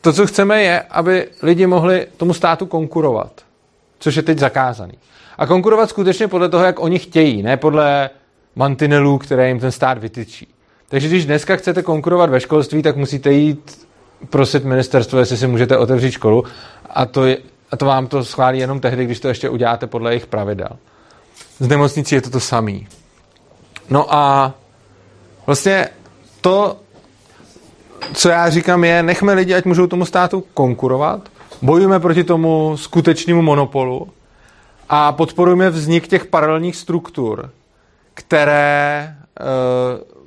to, 0.00 0.12
co 0.12 0.26
chceme, 0.26 0.62
je, 0.62 0.80
aby 0.80 1.28
lidi 1.42 1.66
mohli 1.66 2.06
tomu 2.16 2.34
státu 2.34 2.66
konkurovat, 2.66 3.32
což 3.98 4.16
je 4.16 4.22
teď 4.22 4.38
zakázaný. 4.38 4.94
A 5.38 5.46
konkurovat 5.46 5.88
skutečně 5.88 6.28
podle 6.28 6.48
toho, 6.48 6.64
jak 6.64 6.80
oni 6.80 6.98
chtějí, 6.98 7.42
ne 7.42 7.56
podle 7.56 8.10
mantinelů, 8.56 9.18
které 9.18 9.48
jim 9.48 9.60
ten 9.60 9.72
stát 9.72 9.98
vytyčí. 9.98 10.48
Takže 10.88 11.08
když 11.08 11.26
dneska 11.26 11.56
chcete 11.56 11.82
konkurovat 11.82 12.30
ve 12.30 12.40
školství, 12.40 12.82
tak 12.82 12.96
musíte 12.96 13.32
jít 13.32 13.88
prosit 14.30 14.64
ministerstvo, 14.64 15.18
jestli 15.18 15.36
si 15.36 15.46
můžete 15.46 15.76
otevřít 15.76 16.10
školu 16.10 16.44
a 16.90 17.06
to, 17.06 17.26
je, 17.26 17.38
a 17.70 17.76
to 17.76 17.86
vám 17.86 18.06
to 18.06 18.24
schválí 18.24 18.58
jenom 18.58 18.80
tehdy, 18.80 19.04
když 19.04 19.20
to 19.20 19.28
ještě 19.28 19.48
uděláte 19.48 19.86
podle 19.86 20.10
jejich 20.10 20.26
pravidel. 20.26 20.70
Z 21.58 21.68
nemocnicí 21.68 22.14
je 22.14 22.20
to 22.20 22.30
to 22.30 22.40
samý. 22.40 22.86
No 23.90 24.14
a 24.14 24.54
vlastně 25.46 25.88
to, 26.40 26.76
co 28.14 28.28
já 28.28 28.50
říkám, 28.50 28.84
je, 28.84 29.02
nechme 29.02 29.32
lidi, 29.32 29.54
ať 29.54 29.64
můžou 29.64 29.86
tomu 29.86 30.04
státu 30.04 30.44
konkurovat, 30.54 31.28
bojujeme 31.62 32.00
proti 32.00 32.24
tomu 32.24 32.76
skutečnému 32.76 33.42
monopolu 33.42 34.08
a 34.88 35.12
podporujeme 35.12 35.70
vznik 35.70 36.08
těch 36.08 36.26
paralelních 36.26 36.76
struktur, 36.76 37.50
které 38.14 39.14
e, 39.40 39.44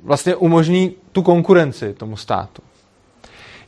vlastně 0.02 0.36
umožní 0.36 0.94
tu 1.12 1.22
konkurenci 1.22 1.94
tomu 1.94 2.16
státu. 2.16 2.62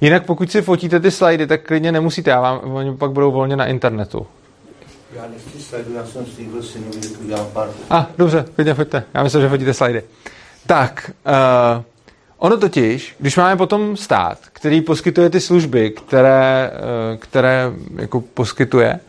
Jinak 0.00 0.26
pokud 0.26 0.50
si 0.50 0.62
fotíte 0.62 1.00
ty 1.00 1.10
slajdy, 1.10 1.46
tak 1.46 1.62
klidně 1.62 1.92
nemusíte, 1.92 2.30
já 2.30 2.40
vám, 2.40 2.58
oni 2.74 2.96
pak 2.96 3.10
budou 3.10 3.32
volně 3.32 3.56
na 3.56 3.66
internetu. 3.66 4.26
Já 5.16 5.22
nechci 5.26 5.62
slajdu, 5.62 5.92
já 5.94 6.06
jsem 6.06 6.26
slíbil 6.26 6.62
synu, 6.62 6.84
že 7.02 7.08
tu 7.08 7.20
udělám 7.20 7.46
pár. 7.52 7.68
A, 7.90 7.98
ah, 7.98 8.06
dobře, 8.18 8.44
klidně 8.54 8.74
foďte. 8.74 9.04
Já 9.14 9.22
myslím, 9.22 9.42
že 9.42 9.48
fotíte 9.48 9.74
slajdy. 9.74 10.02
Tak, 10.66 11.10
uh, 11.76 11.82
ono 12.38 12.56
totiž, 12.56 13.16
když 13.18 13.36
máme 13.36 13.56
potom 13.56 13.96
stát, 13.96 14.38
který 14.52 14.80
poskytuje 14.80 15.30
ty 15.30 15.40
služby, 15.40 15.90
které, 15.90 16.70
uh, 16.74 17.18
které 17.18 17.72
jako 17.96 18.20
poskytuje, 18.20 19.00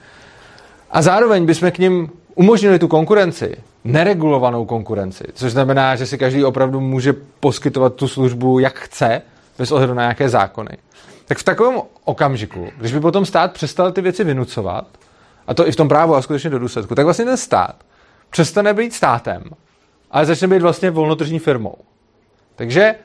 a 0.96 1.02
zároveň 1.02 1.46
bychom 1.46 1.72
k 1.72 1.78
ním 1.78 2.10
umožnili 2.36 2.80
tu 2.80 2.88
konkurenci, 2.88 3.56
neregulovanou 3.84 4.66
konkurenci, 4.66 5.24
což 5.34 5.52
znamená, 5.52 5.96
že 5.96 6.06
si 6.06 6.18
každý 6.18 6.44
opravdu 6.44 6.82
může 6.82 7.14
poskytovat 7.40 7.94
tu 7.96 8.08
službu, 8.08 8.60
jak 8.60 8.80
chce, 8.80 9.22
bez 9.58 9.72
ohledu 9.72 9.94
na 9.94 10.02
nějaké 10.02 10.30
zákony. 10.30 10.78
Tak 11.26 11.38
v 11.38 11.44
takovém 11.44 11.82
okamžiku, 12.04 12.68
když 12.78 12.94
by 12.94 13.00
potom 13.00 13.26
stát 13.26 13.54
přestal 13.54 13.92
ty 13.92 14.02
věci 14.02 14.24
vynucovat, 14.24 14.88
a 15.48 15.54
to 15.54 15.68
i 15.68 15.72
v 15.72 15.76
tom 15.76 15.88
právu 15.88 16.16
a 16.16 16.22
skutečně 16.22 16.50
do 16.50 16.60
důsledku, 16.60 16.96
tak 16.96 17.06
vlastně 17.06 17.26
ten 17.26 17.38
stát 17.38 17.76
přestane 18.30 18.74
být 18.74 18.94
státem, 18.94 19.44
ale 20.12 20.26
začne 20.26 20.48
být 20.48 20.62
vlastně 20.62 20.92
volnotržní 20.92 21.40
firmou. 21.40 21.76
Takže 22.56 22.96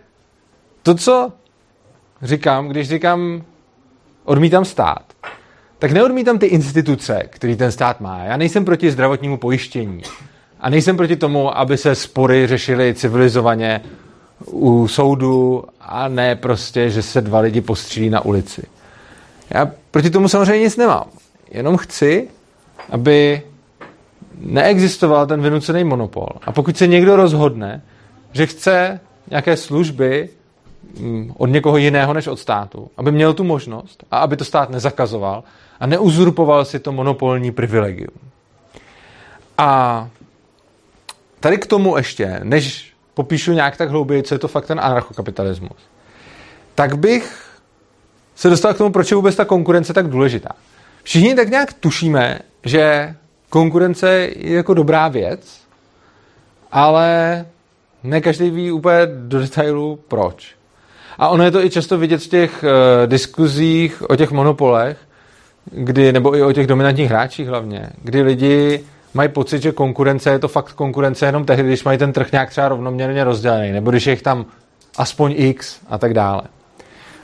to, 0.82 0.94
co 0.94 1.32
říkám, 2.22 2.68
když 2.68 2.88
říkám 2.88 3.42
odmítám 4.24 4.64
stát, 4.64 5.02
tak 5.80 5.92
neodmítám 5.92 6.38
ty 6.38 6.46
instituce, 6.46 7.22
který 7.30 7.56
ten 7.56 7.72
stát 7.72 8.00
má. 8.00 8.24
Já 8.24 8.36
nejsem 8.36 8.64
proti 8.64 8.90
zdravotnímu 8.90 9.36
pojištění. 9.36 10.02
A 10.60 10.70
nejsem 10.70 10.96
proti 10.96 11.16
tomu, 11.16 11.58
aby 11.58 11.76
se 11.76 11.94
spory 11.94 12.46
řešily 12.46 12.94
civilizovaně 12.94 13.80
u 14.46 14.88
soudu 14.88 15.64
a 15.80 16.08
ne 16.08 16.36
prostě, 16.36 16.90
že 16.90 17.02
se 17.02 17.20
dva 17.20 17.40
lidi 17.40 17.60
postřílí 17.60 18.10
na 18.10 18.24
ulici. 18.24 18.62
Já 19.50 19.70
proti 19.90 20.10
tomu 20.10 20.28
samozřejmě 20.28 20.64
nic 20.64 20.76
nemám. 20.76 21.04
Jenom 21.50 21.76
chci, 21.76 22.28
aby 22.90 23.42
neexistoval 24.38 25.26
ten 25.26 25.42
vynucený 25.42 25.84
monopol. 25.84 26.28
A 26.42 26.52
pokud 26.52 26.76
se 26.76 26.86
někdo 26.86 27.16
rozhodne, 27.16 27.82
že 28.32 28.46
chce 28.46 29.00
nějaké 29.30 29.56
služby 29.56 30.28
mm, 31.00 31.32
od 31.36 31.46
někoho 31.46 31.76
jiného 31.76 32.14
než 32.14 32.26
od 32.26 32.38
státu, 32.38 32.90
aby 32.96 33.12
měl 33.12 33.34
tu 33.34 33.44
možnost 33.44 34.04
a 34.10 34.18
aby 34.18 34.36
to 34.36 34.44
stát 34.44 34.70
nezakazoval 34.70 35.44
a 35.80 35.86
neuzurpoval 35.86 36.64
si 36.64 36.78
to 36.78 36.92
monopolní 36.92 37.52
privilegium. 37.52 38.30
A 39.58 40.08
tady 41.40 41.58
k 41.58 41.66
tomu 41.66 41.96
ještě, 41.96 42.40
než 42.42 42.92
popíšu 43.14 43.52
nějak 43.52 43.76
tak 43.76 43.90
hlouběji, 43.90 44.22
co 44.22 44.34
je 44.34 44.38
to 44.38 44.48
fakt 44.48 44.66
ten 44.66 44.80
anarchokapitalismus, 44.80 45.78
tak 46.74 46.98
bych 46.98 47.50
se 48.34 48.50
dostal 48.50 48.74
k 48.74 48.78
tomu, 48.78 48.92
proč 48.92 49.10
je 49.10 49.14
vůbec 49.14 49.36
ta 49.36 49.44
konkurence 49.44 49.92
tak 49.92 50.08
důležitá. 50.08 50.50
Všichni 51.02 51.34
tak 51.34 51.48
nějak 51.48 51.72
tušíme, 51.72 52.38
že 52.64 53.14
konkurence 53.50 54.10
je 54.36 54.54
jako 54.54 54.74
dobrá 54.74 55.08
věc, 55.08 55.60
ale 56.72 57.46
ne 58.02 58.20
každý 58.20 58.50
ví 58.50 58.72
úplně 58.72 58.98
do 59.06 59.40
detailu 59.40 59.98
proč. 60.08 60.54
A 61.18 61.28
ono 61.28 61.44
je 61.44 61.50
to 61.50 61.64
i 61.64 61.70
často 61.70 61.98
vidět 61.98 62.22
v 62.22 62.28
těch 62.28 62.64
uh, 62.64 63.06
diskuzích 63.06 64.10
o 64.10 64.16
těch 64.16 64.30
monopolech, 64.30 64.98
kdy, 65.70 66.12
nebo 66.12 66.36
i 66.36 66.42
o 66.42 66.52
těch 66.52 66.66
dominantních 66.66 67.08
hráčích 67.08 67.48
hlavně, 67.48 67.90
kdy 68.02 68.22
lidi 68.22 68.84
mají 69.14 69.28
pocit, 69.28 69.62
že 69.62 69.72
konkurence 69.72 70.30
je 70.30 70.38
to 70.38 70.48
fakt 70.48 70.72
konkurence 70.72 71.26
jenom 71.26 71.44
tehdy, 71.44 71.68
když 71.68 71.84
mají 71.84 71.98
ten 71.98 72.12
trh 72.12 72.32
nějak 72.32 72.50
třeba 72.50 72.68
rovnoměrně 72.68 73.24
rozdělený, 73.24 73.72
nebo 73.72 73.90
když 73.90 74.06
je 74.06 74.12
jich 74.12 74.22
tam 74.22 74.46
aspoň 74.98 75.34
x 75.36 75.80
a 75.88 75.98
tak 75.98 76.14
dále. 76.14 76.42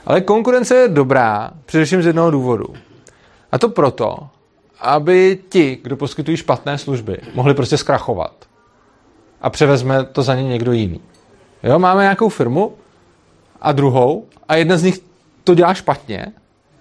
Ale 0.05 0.21
konkurence 0.21 0.75
je 0.75 0.87
dobrá 0.87 1.51
především 1.65 2.03
z 2.03 2.05
jednoho 2.05 2.31
důvodu. 2.31 2.65
A 3.51 3.57
to 3.57 3.69
proto, 3.69 4.17
aby 4.79 5.39
ti, 5.49 5.79
kdo 5.83 5.97
poskytují 5.97 6.37
špatné 6.37 6.77
služby, 6.77 7.17
mohli 7.33 7.53
prostě 7.53 7.77
zkrachovat. 7.77 8.33
A 9.41 9.49
převezme 9.49 10.03
to 10.03 10.23
za 10.23 10.35
ně 10.35 10.43
někdo 10.43 10.71
jiný. 10.71 11.01
Jo, 11.63 11.79
máme 11.79 12.01
nějakou 12.01 12.29
firmu 12.29 12.73
a 13.61 13.71
druhou 13.71 14.25
a 14.47 14.55
jedna 14.55 14.77
z 14.77 14.83
nich 14.83 14.99
to 15.43 15.55
dělá 15.55 15.73
špatně, 15.73 16.25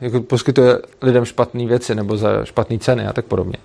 jako 0.01 0.21
poskytuje 0.21 0.79
lidem 1.03 1.25
špatné 1.25 1.67
věci 1.67 1.95
nebo 1.95 2.17
za 2.17 2.45
špatné 2.45 2.79
ceny 2.79 3.07
a 3.07 3.13
tak 3.13 3.25
podobně. 3.25 3.59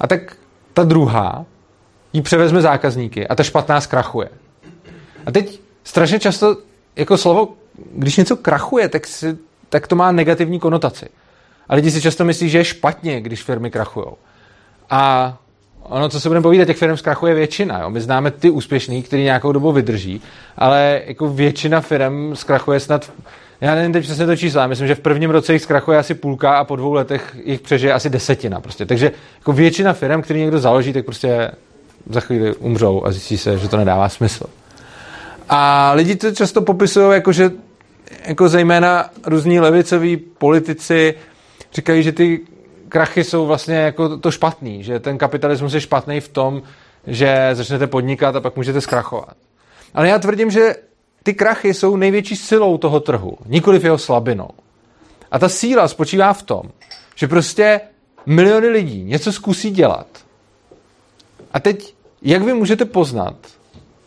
A 0.00 0.06
tak 0.06 0.36
ta 0.72 0.84
druhá 0.84 1.44
jí 2.12 2.22
převezme 2.22 2.60
zákazníky 2.60 3.28
a 3.28 3.34
ta 3.34 3.42
špatná 3.42 3.80
zkrachuje. 3.80 4.28
A 5.26 5.32
teď 5.32 5.60
strašně 5.84 6.18
často 6.18 6.56
jako 6.96 7.18
slovo, 7.18 7.48
když 7.92 8.16
něco 8.16 8.36
krachuje, 8.36 8.88
tak, 8.88 9.06
si, 9.06 9.38
tak 9.68 9.86
to 9.86 9.96
má 9.96 10.12
negativní 10.12 10.60
konotaci. 10.60 11.06
A 11.68 11.74
lidi 11.74 11.90
si 11.90 12.02
často 12.02 12.24
myslí, 12.24 12.48
že 12.48 12.58
je 12.58 12.64
špatně, 12.64 13.20
když 13.20 13.42
firmy 13.42 13.70
krachují. 13.70 14.06
A 14.90 15.36
ono, 15.82 16.08
co 16.08 16.20
se 16.20 16.28
budeme 16.28 16.42
povídat, 16.42 16.66
těch 16.66 16.76
firm 16.76 16.96
zkrachuje 16.96 17.34
většina. 17.34 17.80
Jo? 17.80 17.90
My 17.90 18.00
známe 18.00 18.30
ty 18.30 18.50
úspěšný, 18.50 19.02
který 19.02 19.22
nějakou 19.22 19.52
dobu 19.52 19.72
vydrží, 19.72 20.22
ale 20.56 21.02
jako 21.06 21.28
většina 21.28 21.80
firm 21.80 22.36
zkrachuje 22.36 22.80
snad 22.80 23.12
já 23.60 23.74
nevím 23.74 23.92
teď 23.92 24.02
přesně 24.02 24.26
to 24.26 24.36
číslo, 24.36 24.68
myslím, 24.68 24.88
že 24.88 24.94
v 24.94 25.00
prvním 25.00 25.30
roce 25.30 25.52
jich 25.52 25.62
zkrachuje 25.62 25.98
asi 25.98 26.14
půlka 26.14 26.58
a 26.58 26.64
po 26.64 26.76
dvou 26.76 26.92
letech 26.92 27.36
jich 27.44 27.60
přežije 27.60 27.92
asi 27.92 28.10
desetina. 28.10 28.60
Prostě. 28.60 28.86
Takže 28.86 29.12
jako 29.38 29.52
většina 29.52 29.92
firm, 29.92 30.22
který 30.22 30.40
někdo 30.40 30.58
založí, 30.58 30.92
tak 30.92 31.04
prostě 31.04 31.50
za 32.10 32.20
chvíli 32.20 32.54
umřou 32.54 33.04
a 33.04 33.12
zjistí 33.12 33.38
se, 33.38 33.58
že 33.58 33.68
to 33.68 33.76
nedává 33.76 34.08
smysl. 34.08 34.46
A 35.48 35.92
lidi 35.92 36.16
to 36.16 36.32
často 36.32 36.62
popisují 36.62 37.14
jako, 37.14 37.32
že 37.32 37.50
jako 38.26 38.48
zejména 38.48 39.10
různí 39.26 39.60
levicoví 39.60 40.16
politici 40.16 41.14
říkají, 41.74 42.02
že 42.02 42.12
ty 42.12 42.40
krachy 42.88 43.24
jsou 43.24 43.46
vlastně 43.46 43.76
jako 43.76 44.18
to 44.18 44.30
špatný, 44.30 44.82
že 44.82 45.00
ten 45.00 45.18
kapitalismus 45.18 45.74
je 45.74 45.80
špatný 45.80 46.20
v 46.20 46.28
tom, 46.28 46.62
že 47.06 47.50
začnete 47.52 47.86
podnikat 47.86 48.36
a 48.36 48.40
pak 48.40 48.56
můžete 48.56 48.80
zkrachovat. 48.80 49.36
Ale 49.94 50.08
já 50.08 50.18
tvrdím, 50.18 50.50
že 50.50 50.74
ty 51.24 51.34
krachy 51.34 51.74
jsou 51.74 51.96
největší 51.96 52.36
silou 52.36 52.78
toho 52.78 53.00
trhu, 53.00 53.38
nikoliv 53.46 53.84
jeho 53.84 53.98
slabinou. 53.98 54.50
A 55.30 55.38
ta 55.38 55.48
síla 55.48 55.88
spočívá 55.88 56.32
v 56.32 56.42
tom, 56.42 56.62
že 57.14 57.28
prostě 57.28 57.80
miliony 58.26 58.68
lidí 58.68 59.04
něco 59.04 59.32
zkusí 59.32 59.70
dělat. 59.70 60.06
A 61.52 61.60
teď, 61.60 61.94
jak 62.22 62.42
vy 62.42 62.54
můžete 62.54 62.84
poznat, 62.84 63.36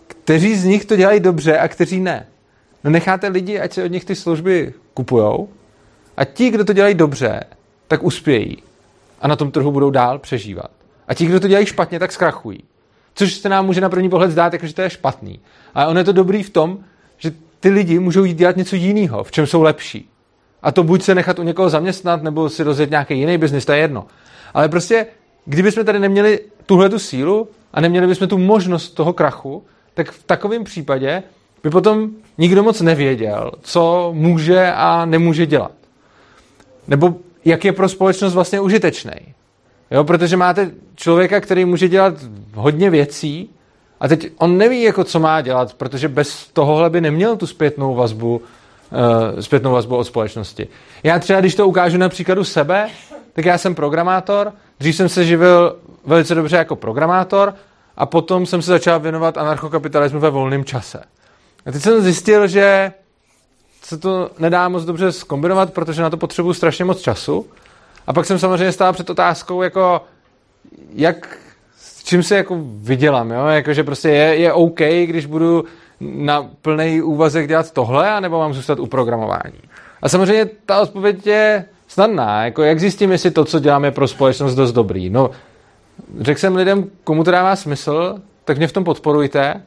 kteří 0.07 0.55
z 0.55 0.63
nich 0.63 0.85
to 0.85 0.95
dělají 0.95 1.19
dobře 1.19 1.57
a 1.57 1.67
kteří 1.67 1.99
ne? 1.99 2.27
No 2.83 2.91
necháte 2.91 3.27
lidi, 3.27 3.59
ať 3.59 3.73
se 3.73 3.83
od 3.83 3.91
nich 3.91 4.05
ty 4.05 4.15
služby 4.15 4.73
kupujou 4.93 5.49
a 6.17 6.25
ti, 6.25 6.49
kdo 6.49 6.65
to 6.65 6.73
dělají 6.73 6.95
dobře, 6.95 7.43
tak 7.87 8.03
uspějí 8.03 8.57
a 9.21 9.27
na 9.27 9.35
tom 9.35 9.51
trhu 9.51 9.71
budou 9.71 9.89
dál 9.89 10.19
přežívat. 10.19 10.71
A 11.07 11.13
ti, 11.13 11.25
kdo 11.25 11.39
to 11.39 11.47
dělají 11.47 11.65
špatně, 11.65 11.99
tak 11.99 12.11
zkrachují. 12.11 12.63
Což 13.13 13.33
se 13.33 13.49
nám 13.49 13.65
může 13.65 13.81
na 13.81 13.89
první 13.89 14.09
pohled 14.09 14.31
zdát, 14.31 14.53
jako, 14.53 14.67
že 14.67 14.73
to 14.73 14.81
je 14.81 14.89
špatný. 14.89 15.39
Ale 15.73 15.87
ono 15.87 15.99
je 15.99 16.03
to 16.03 16.11
dobrý 16.11 16.43
v 16.43 16.49
tom, 16.49 16.83
ty 17.59 17.69
lidi 17.69 17.99
můžou 17.99 18.23
jít 18.23 18.37
dělat 18.37 18.57
něco 18.57 18.75
jiného, 18.75 19.23
v 19.23 19.31
čem 19.31 19.47
jsou 19.47 19.61
lepší. 19.61 20.09
A 20.61 20.71
to 20.71 20.83
buď 20.83 21.03
se 21.03 21.15
nechat 21.15 21.39
u 21.39 21.43
někoho 21.43 21.69
zaměstnat, 21.69 22.23
nebo 22.23 22.49
si 22.49 22.63
rozjet 22.63 22.89
nějaký 22.89 23.19
jiný 23.19 23.37
biznis, 23.37 23.65
to 23.65 23.71
je 23.71 23.77
jedno. 23.77 24.05
Ale 24.53 24.69
prostě 24.69 25.05
kdybychom 25.45 25.85
tady 25.85 25.99
neměli 25.99 26.39
tuhle 26.65 26.89
tu 26.89 26.99
sílu 26.99 27.47
a 27.73 27.81
neměli 27.81 28.07
bychom 28.07 28.27
tu 28.27 28.37
možnost 28.37 28.89
toho 28.89 29.13
krachu, 29.13 29.63
tak 29.93 30.11
v 30.11 30.23
takovém 30.23 30.63
případě 30.63 31.23
by 31.63 31.69
potom 31.69 32.09
nikdo 32.37 32.63
moc 32.63 32.81
nevěděl, 32.81 33.51
co 33.61 34.11
může 34.13 34.71
a 34.71 35.05
nemůže 35.05 35.45
dělat. 35.45 35.71
Nebo 36.87 37.15
jak 37.45 37.65
je 37.65 37.73
pro 37.73 37.89
společnost 37.89 38.33
vlastně 38.33 38.59
užitečný. 38.59 39.11
Jo, 39.91 40.03
protože 40.03 40.37
máte 40.37 40.71
člověka, 40.95 41.41
který 41.41 41.65
může 41.65 41.89
dělat 41.89 42.13
hodně 42.53 42.89
věcí 42.89 43.49
a 43.99 44.07
teď 44.07 44.31
on 44.37 44.57
neví, 44.57 44.81
jako 44.81 45.03
co 45.03 45.19
má 45.19 45.41
dělat, 45.41 45.73
protože 45.73 46.07
bez 46.07 46.47
tohohle 46.53 46.89
by 46.89 47.01
neměl 47.01 47.35
tu 47.35 47.47
zpětnou 47.47 47.95
vazbu, 47.95 48.41
uh, 49.31 49.39
zpětnou 49.39 49.71
vazbu 49.71 49.95
od 49.95 50.03
společnosti. 50.03 50.67
Já 51.03 51.19
třeba, 51.19 51.39
když 51.39 51.55
to 51.55 51.67
ukážu 51.67 51.97
na 51.97 52.09
příkladu 52.09 52.43
sebe, 52.43 52.89
tak 53.33 53.45
já 53.45 53.57
jsem 53.57 53.75
programátor, 53.75 54.53
dřív 54.79 54.95
jsem 54.95 55.09
se 55.09 55.25
živil 55.25 55.75
velice 56.05 56.35
dobře 56.35 56.57
jako 56.57 56.75
programátor 56.75 57.53
a 57.97 58.05
potom 58.05 58.45
jsem 58.45 58.61
se 58.61 58.71
začal 58.71 58.99
věnovat 58.99 59.37
anarchokapitalismu 59.37 60.19
ve 60.19 60.29
volném 60.29 60.65
čase. 60.65 61.03
A 61.65 61.71
teď 61.71 61.81
jsem 61.81 62.01
zjistil, 62.01 62.47
že 62.47 62.91
se 63.83 63.97
to 63.97 64.29
nedá 64.39 64.69
moc 64.69 64.85
dobře 64.85 65.11
zkombinovat, 65.11 65.73
protože 65.73 66.01
na 66.01 66.09
to 66.09 66.17
potřebuji 66.17 66.53
strašně 66.53 66.85
moc 66.85 67.01
času. 67.01 67.45
A 68.07 68.13
pak 68.13 68.25
jsem 68.25 68.39
samozřejmě 68.39 68.71
stál 68.71 68.93
před 68.93 69.09
otázkou, 69.09 69.61
jako 69.61 70.01
jak, 70.93 71.37
čím 72.07 72.23
se 72.23 72.35
jako 72.35 72.57
vydělám, 72.61 73.31
jo? 73.31 73.45
Jako, 73.45 73.73
že 73.73 73.83
prostě 73.83 74.09
je, 74.09 74.35
je 74.35 74.53
OK, 74.53 74.79
když 74.79 75.25
budu 75.25 75.63
na 75.99 76.49
plný 76.61 77.01
úvazek 77.01 77.47
dělat 77.47 77.71
tohle, 77.71 78.09
anebo 78.09 78.39
mám 78.39 78.53
zůstat 78.53 78.79
u 78.79 78.87
programování. 78.87 79.59
A 80.01 80.09
samozřejmě 80.09 80.45
ta 80.65 80.81
odpověď 80.81 81.27
je 81.27 81.65
snadná. 81.87 82.45
Jako 82.45 82.63
jak 82.63 82.79
zjistím, 82.79 83.11
jestli 83.11 83.31
to, 83.31 83.45
co 83.45 83.59
dělám, 83.59 83.85
je 83.85 83.91
pro 83.91 84.07
společnost 84.07 84.55
dost 84.55 84.71
dobrý? 84.71 85.09
No, 85.09 85.29
řekl 86.19 86.39
jsem 86.39 86.55
lidem, 86.55 86.89
komu 87.03 87.23
to 87.23 87.31
dává 87.31 87.55
smysl, 87.55 88.15
tak 88.45 88.57
mě 88.57 88.67
v 88.67 88.71
tom 88.71 88.83
podporujte 88.83 89.63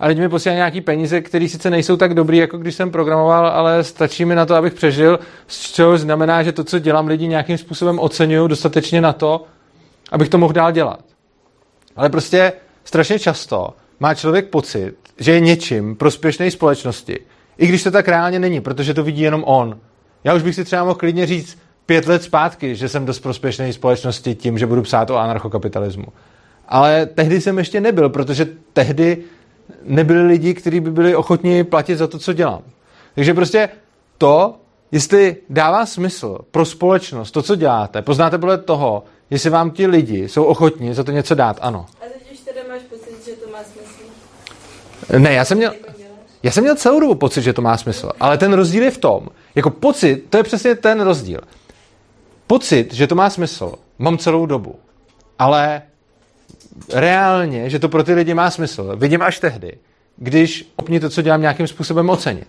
a 0.00 0.06
lidi 0.06 0.20
mi 0.20 0.28
posílají 0.28 0.56
nějaký 0.56 0.80
peníze, 0.80 1.20
které 1.20 1.48
sice 1.48 1.70
nejsou 1.70 1.96
tak 1.96 2.14
dobrý, 2.14 2.38
jako 2.38 2.58
když 2.58 2.74
jsem 2.74 2.90
programoval, 2.90 3.46
ale 3.46 3.84
stačí 3.84 4.24
mi 4.24 4.34
na 4.34 4.46
to, 4.46 4.54
abych 4.54 4.74
přežil, 4.74 5.18
z 5.46 5.72
čeho 5.72 5.98
znamená, 5.98 6.42
že 6.42 6.52
to, 6.52 6.64
co 6.64 6.78
dělám, 6.78 7.06
lidi 7.06 7.28
nějakým 7.28 7.58
způsobem 7.58 7.98
oceňují 7.98 8.48
dostatečně 8.48 9.00
na 9.00 9.12
to, 9.12 9.44
abych 10.12 10.28
to 10.28 10.38
mohl 10.38 10.52
dál 10.52 10.72
dělat. 10.72 11.00
Ale 11.98 12.10
prostě 12.10 12.52
strašně 12.84 13.18
často 13.18 13.74
má 14.00 14.14
člověk 14.14 14.48
pocit, 14.48 14.94
že 15.18 15.32
je 15.32 15.40
něčím 15.40 15.96
prospěšný 15.96 16.50
společnosti, 16.50 17.18
i 17.58 17.66
když 17.66 17.82
to 17.82 17.90
tak 17.90 18.08
reálně 18.08 18.38
není, 18.38 18.60
protože 18.60 18.94
to 18.94 19.02
vidí 19.02 19.22
jenom 19.22 19.44
on. 19.46 19.78
Já 20.24 20.34
už 20.34 20.42
bych 20.42 20.54
si 20.54 20.64
třeba 20.64 20.84
mohl 20.84 20.94
klidně 20.94 21.26
říct 21.26 21.58
pět 21.86 22.06
let 22.06 22.22
zpátky, 22.22 22.76
že 22.76 22.88
jsem 22.88 23.06
dost 23.06 23.20
prospěšný 23.20 23.72
společnosti 23.72 24.34
tím, 24.34 24.58
že 24.58 24.66
budu 24.66 24.82
psát 24.82 25.10
o 25.10 25.16
anarchokapitalismu. 25.16 26.06
Ale 26.68 27.06
tehdy 27.06 27.40
jsem 27.40 27.58
ještě 27.58 27.80
nebyl, 27.80 28.08
protože 28.08 28.48
tehdy 28.72 29.18
nebyli 29.84 30.26
lidi, 30.26 30.54
kteří 30.54 30.80
by 30.80 30.90
byli 30.90 31.16
ochotni 31.16 31.64
platit 31.64 31.96
za 31.96 32.06
to, 32.06 32.18
co 32.18 32.32
dělám. 32.32 32.62
Takže 33.14 33.34
prostě 33.34 33.68
to, 34.18 34.56
jestli 34.92 35.36
dává 35.50 35.86
smysl 35.86 36.38
pro 36.50 36.64
společnost 36.64 37.30
to, 37.30 37.42
co 37.42 37.54
děláte, 37.56 38.02
poznáte 38.02 38.38
podle 38.38 38.58
toho, 38.58 39.04
jestli 39.30 39.50
vám 39.50 39.70
ti 39.70 39.86
lidi 39.86 40.28
jsou 40.28 40.44
ochotní 40.44 40.94
za 40.94 41.04
to 41.04 41.10
něco 41.10 41.34
dát, 41.34 41.58
ano. 41.60 41.86
A 42.00 42.04
teď 42.04 42.32
už 42.32 42.38
teda 42.38 42.60
máš 42.68 42.82
pocit, 42.82 43.24
že 43.24 43.32
to 43.32 43.50
má 43.50 43.58
smysl? 43.58 45.18
Ne, 45.18 45.32
já 45.32 45.44
jsem 45.44 45.58
měl, 45.58 45.74
já 46.42 46.50
jsem 46.50 46.64
měl 46.64 46.76
celou 46.76 47.00
dobu 47.00 47.14
pocit, 47.14 47.42
že 47.42 47.52
to 47.52 47.62
má 47.62 47.76
smysl, 47.76 48.10
ale 48.20 48.38
ten 48.38 48.52
rozdíl 48.52 48.82
je 48.82 48.90
v 48.90 48.98
tom, 48.98 49.28
jako 49.54 49.70
pocit, 49.70 50.24
to 50.30 50.36
je 50.36 50.42
přesně 50.42 50.74
ten 50.74 51.00
rozdíl. 51.00 51.40
Pocit, 52.46 52.94
že 52.94 53.06
to 53.06 53.14
má 53.14 53.30
smysl, 53.30 53.74
mám 53.98 54.18
celou 54.18 54.46
dobu, 54.46 54.78
ale 55.38 55.82
reálně, 56.92 57.70
že 57.70 57.78
to 57.78 57.88
pro 57.88 58.04
ty 58.04 58.14
lidi 58.14 58.34
má 58.34 58.50
smysl, 58.50 58.96
vidím 58.96 59.22
až 59.22 59.38
tehdy, 59.38 59.78
když 60.16 60.72
opni 60.76 61.00
to, 61.00 61.10
co 61.10 61.22
dělám, 61.22 61.40
nějakým 61.40 61.66
způsobem 61.66 62.10
ocenit. 62.10 62.48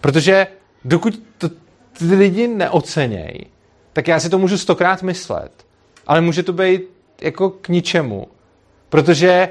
Protože 0.00 0.46
dokud 0.84 1.22
to 1.38 1.48
ty 1.98 2.14
lidi 2.14 2.48
neocenějí, 2.48 3.46
tak 3.92 4.08
já 4.08 4.20
si 4.20 4.28
to 4.28 4.38
můžu 4.38 4.58
stokrát 4.58 5.02
myslet, 5.02 5.52
ale 6.06 6.20
může 6.20 6.42
to 6.42 6.52
být 6.52 6.82
jako 7.20 7.50
k 7.50 7.68
ničemu. 7.68 8.28
Protože 8.88 9.48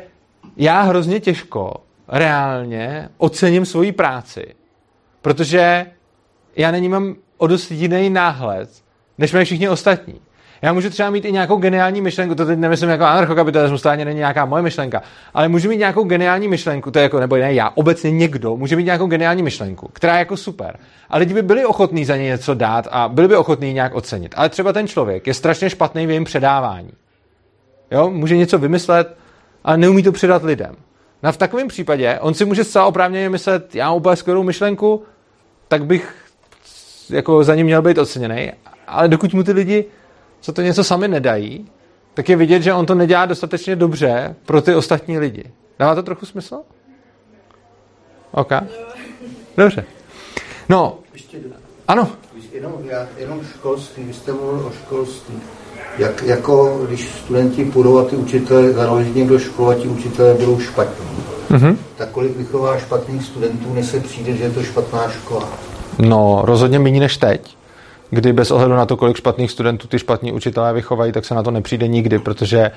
já 0.57 0.81
hrozně 0.81 1.19
těžko 1.19 1.73
reálně 2.07 3.09
ocením 3.17 3.65
svoji 3.65 3.91
práci, 3.91 4.55
protože 5.21 5.85
já 6.55 6.71
na 6.71 6.77
ní 6.77 6.89
mám 6.89 7.15
o 7.37 7.47
dost 7.47 7.71
jiný 7.71 8.09
náhled, 8.09 8.69
než 9.17 9.33
mají 9.33 9.45
všichni 9.45 9.69
ostatní. 9.69 10.21
Já 10.61 10.73
můžu 10.73 10.89
třeba 10.89 11.09
mít 11.09 11.25
i 11.25 11.31
nějakou 11.31 11.57
geniální 11.57 12.01
myšlenku, 12.01 12.35
to 12.35 12.45
teď 12.45 12.59
nemyslím 12.59 12.89
jako 12.89 13.03
anarchokapitalismus, 13.03 13.81
to 13.81 13.89
ani 13.89 14.05
není 14.05 14.17
nějaká 14.17 14.45
moje 14.45 14.63
myšlenka, 14.63 15.01
ale 15.33 15.47
můžu 15.47 15.69
mít 15.69 15.77
nějakou 15.77 16.03
geniální 16.03 16.47
myšlenku, 16.47 16.91
to 16.91 16.99
je 16.99 17.03
jako, 17.03 17.19
nebo 17.19 17.35
ne 17.35 17.53
já, 17.53 17.71
obecně 17.75 18.11
někdo 18.11 18.55
může 18.57 18.75
mít 18.75 18.83
nějakou 18.83 19.07
geniální 19.07 19.43
myšlenku, 19.43 19.89
která 19.93 20.13
je 20.13 20.19
jako 20.19 20.37
super. 20.37 20.77
A 21.09 21.17
lidi 21.17 21.33
by 21.33 21.41
byli 21.41 21.65
ochotní 21.65 22.05
za 22.05 22.17
ně 22.17 22.23
něco 22.23 22.53
dát 22.53 22.87
a 22.91 23.07
byli 23.09 23.27
by 23.27 23.35
ochotní 23.35 23.73
nějak 23.73 23.95
ocenit. 23.95 24.33
Ale 24.37 24.49
třeba 24.49 24.73
ten 24.73 24.87
člověk 24.87 25.27
je 25.27 25.33
strašně 25.33 25.69
špatný 25.69 26.07
v 26.07 26.09
jejím 26.09 26.23
předávání. 26.23 26.91
Jo, 27.91 28.09
může 28.09 28.37
něco 28.37 28.57
vymyslet, 28.57 29.17
ale 29.63 29.77
neumí 29.77 30.03
to 30.03 30.11
předat 30.11 30.43
lidem. 30.43 30.75
No 31.23 31.31
v 31.31 31.37
takovém 31.37 31.67
případě 31.67 32.19
on 32.21 32.33
si 32.33 32.45
může 32.45 32.63
zcela 32.63 32.85
oprávněně 32.85 33.29
myslet, 33.29 33.75
já 33.75 33.87
mám 33.87 33.97
úplně 33.97 34.15
skvělou 34.15 34.43
myšlenku, 34.43 35.03
tak 35.67 35.85
bych 35.85 36.15
jako 37.09 37.43
za 37.43 37.55
ním 37.55 37.65
měl 37.65 37.81
být 37.81 37.97
oceněný, 37.97 38.51
ale 38.87 39.07
dokud 39.07 39.33
mu 39.33 39.43
ty 39.43 39.51
lidi 39.51 39.85
co 40.41 40.53
to 40.53 40.61
něco 40.61 40.83
sami 40.83 41.07
nedají, 41.07 41.67
tak 42.13 42.29
je 42.29 42.35
vidět, 42.35 42.61
že 42.61 42.73
on 42.73 42.85
to 42.85 42.95
nedělá 42.95 43.25
dostatečně 43.25 43.75
dobře 43.75 44.35
pro 44.45 44.61
ty 44.61 44.75
ostatní 44.75 45.19
lidi. 45.19 45.43
Dává 45.79 45.95
to 45.95 46.03
trochu 46.03 46.25
smysl? 46.25 46.59
OK. 48.31 48.51
Dobře. 49.57 49.85
No, 50.69 50.99
ano. 51.87 52.07
Jenom, 52.53 52.73
já, 52.83 53.07
jenom 53.17 53.41
školství, 53.45 54.03
vy 54.03 54.13
jste 54.13 54.31
mluvil 54.31 54.65
o 54.65 54.71
školství. 54.71 55.35
Jak, 55.97 56.23
jako 56.23 56.81
když 56.87 57.09
studenti 57.09 57.65
půjdou 57.65 57.97
a 57.97 58.05
ty 58.05 58.15
učitelé, 58.15 58.73
založí 58.73 59.11
někdo 59.15 59.39
školu 59.39 59.69
a 59.69 59.75
ti 59.75 59.87
učitelé 59.87 60.33
budou 60.33 60.59
špatní. 60.59 61.05
Mhm. 61.49 61.77
Tak 61.95 62.09
kolik 62.09 62.37
vychová 62.37 62.77
špatných 62.77 63.25
studentů, 63.25 63.73
než 63.73 63.85
se 63.85 63.99
přijde, 63.99 64.33
že 64.33 64.43
je 64.43 64.51
to 64.51 64.63
špatná 64.63 65.09
škola? 65.09 65.49
No, 65.99 66.41
rozhodně 66.43 66.79
méně 66.79 66.99
než 66.99 67.17
teď, 67.17 67.57
kdy 68.09 68.33
bez 68.33 68.51
ohledu 68.51 68.75
na 68.75 68.85
to, 68.85 68.97
kolik 68.97 69.17
špatných 69.17 69.51
studentů 69.51 69.87
ty 69.87 69.99
špatní 69.99 70.31
učitelé 70.31 70.73
vychovají, 70.73 71.11
tak 71.11 71.25
se 71.25 71.35
na 71.35 71.43
to 71.43 71.51
nepřijde 71.51 71.87
nikdy, 71.87 72.19
protože 72.19 72.71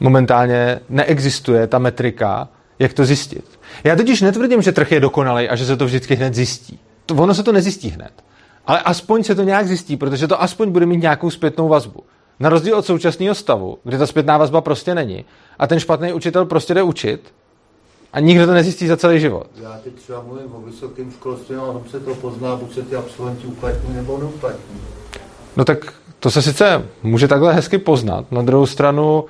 momentálně 0.00 0.80
neexistuje 0.88 1.66
ta 1.66 1.78
metrika, 1.78 2.48
jak 2.78 2.92
to 2.92 3.04
zjistit. 3.04 3.44
Já 3.84 3.96
totiž 3.96 4.20
netvrdím, 4.20 4.62
že 4.62 4.72
trh 4.72 4.92
je 4.92 5.00
dokonalý 5.00 5.48
a 5.48 5.56
že 5.56 5.64
se 5.64 5.76
to 5.76 5.84
vždycky 5.84 6.14
hned 6.14 6.34
zjistí. 6.34 6.78
To, 7.06 7.14
ono 7.14 7.34
se 7.34 7.42
to 7.42 7.52
nezjistí 7.52 7.88
hned. 7.88 8.12
Ale 8.66 8.80
aspoň 8.80 9.22
se 9.22 9.34
to 9.34 9.42
nějak 9.42 9.66
zjistí, 9.66 9.96
protože 9.96 10.28
to 10.28 10.42
aspoň 10.42 10.70
bude 10.70 10.86
mít 10.86 11.02
nějakou 11.02 11.30
zpětnou 11.30 11.68
vazbu. 11.68 12.02
Na 12.40 12.48
rozdíl 12.48 12.76
od 12.76 12.86
současného 12.86 13.34
stavu, 13.34 13.78
kde 13.84 13.98
ta 13.98 14.06
zpětná 14.06 14.38
vazba 14.38 14.60
prostě 14.60 14.94
není 14.94 15.24
a 15.58 15.66
ten 15.66 15.80
špatný 15.80 16.12
učitel 16.12 16.44
prostě 16.44 16.74
jde 16.74 16.82
učit 16.82 17.34
a 18.12 18.20
nikdo 18.20 18.46
to 18.46 18.52
nezjistí 18.52 18.86
za 18.86 18.96
celý 18.96 19.20
život. 19.20 19.46
Já 19.62 19.78
teď 19.84 19.94
třeba 19.94 20.22
mluvím 20.22 20.54
o 20.54 20.60
vysokém 20.60 21.10
školství, 21.10 21.56
a 21.56 21.66
tam 21.66 21.82
se 21.90 22.00
to 22.00 22.14
pozná, 22.14 22.56
buď 22.56 22.74
se 22.74 22.82
ty 22.82 22.96
absolventi 22.96 23.46
uplatní 23.46 23.94
nebo 23.94 24.18
neuplatní. 24.18 24.80
No 25.56 25.64
tak 25.64 25.92
to 26.20 26.30
se 26.30 26.42
sice 26.42 26.82
může 27.02 27.28
takhle 27.28 27.54
hezky 27.54 27.78
poznat. 27.78 28.32
Na 28.32 28.42
druhou 28.42 28.66
stranu, 28.66 29.24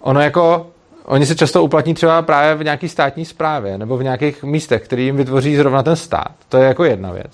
ono 0.00 0.20
jako, 0.20 0.66
oni 1.04 1.26
se 1.26 1.36
často 1.36 1.64
uplatní 1.64 1.94
třeba 1.94 2.22
právě 2.22 2.54
v 2.54 2.64
nějaké 2.64 2.88
státní 2.88 3.24
správě 3.24 3.78
nebo 3.78 3.96
v 3.96 4.02
nějakých 4.02 4.44
místech, 4.44 4.82
který 4.84 5.04
jim 5.04 5.16
vytvoří 5.16 5.56
zrovna 5.56 5.82
ten 5.82 5.96
stát. 5.96 6.32
To 6.48 6.56
je 6.56 6.64
jako 6.64 6.84
jedna 6.84 7.12
věc. 7.12 7.32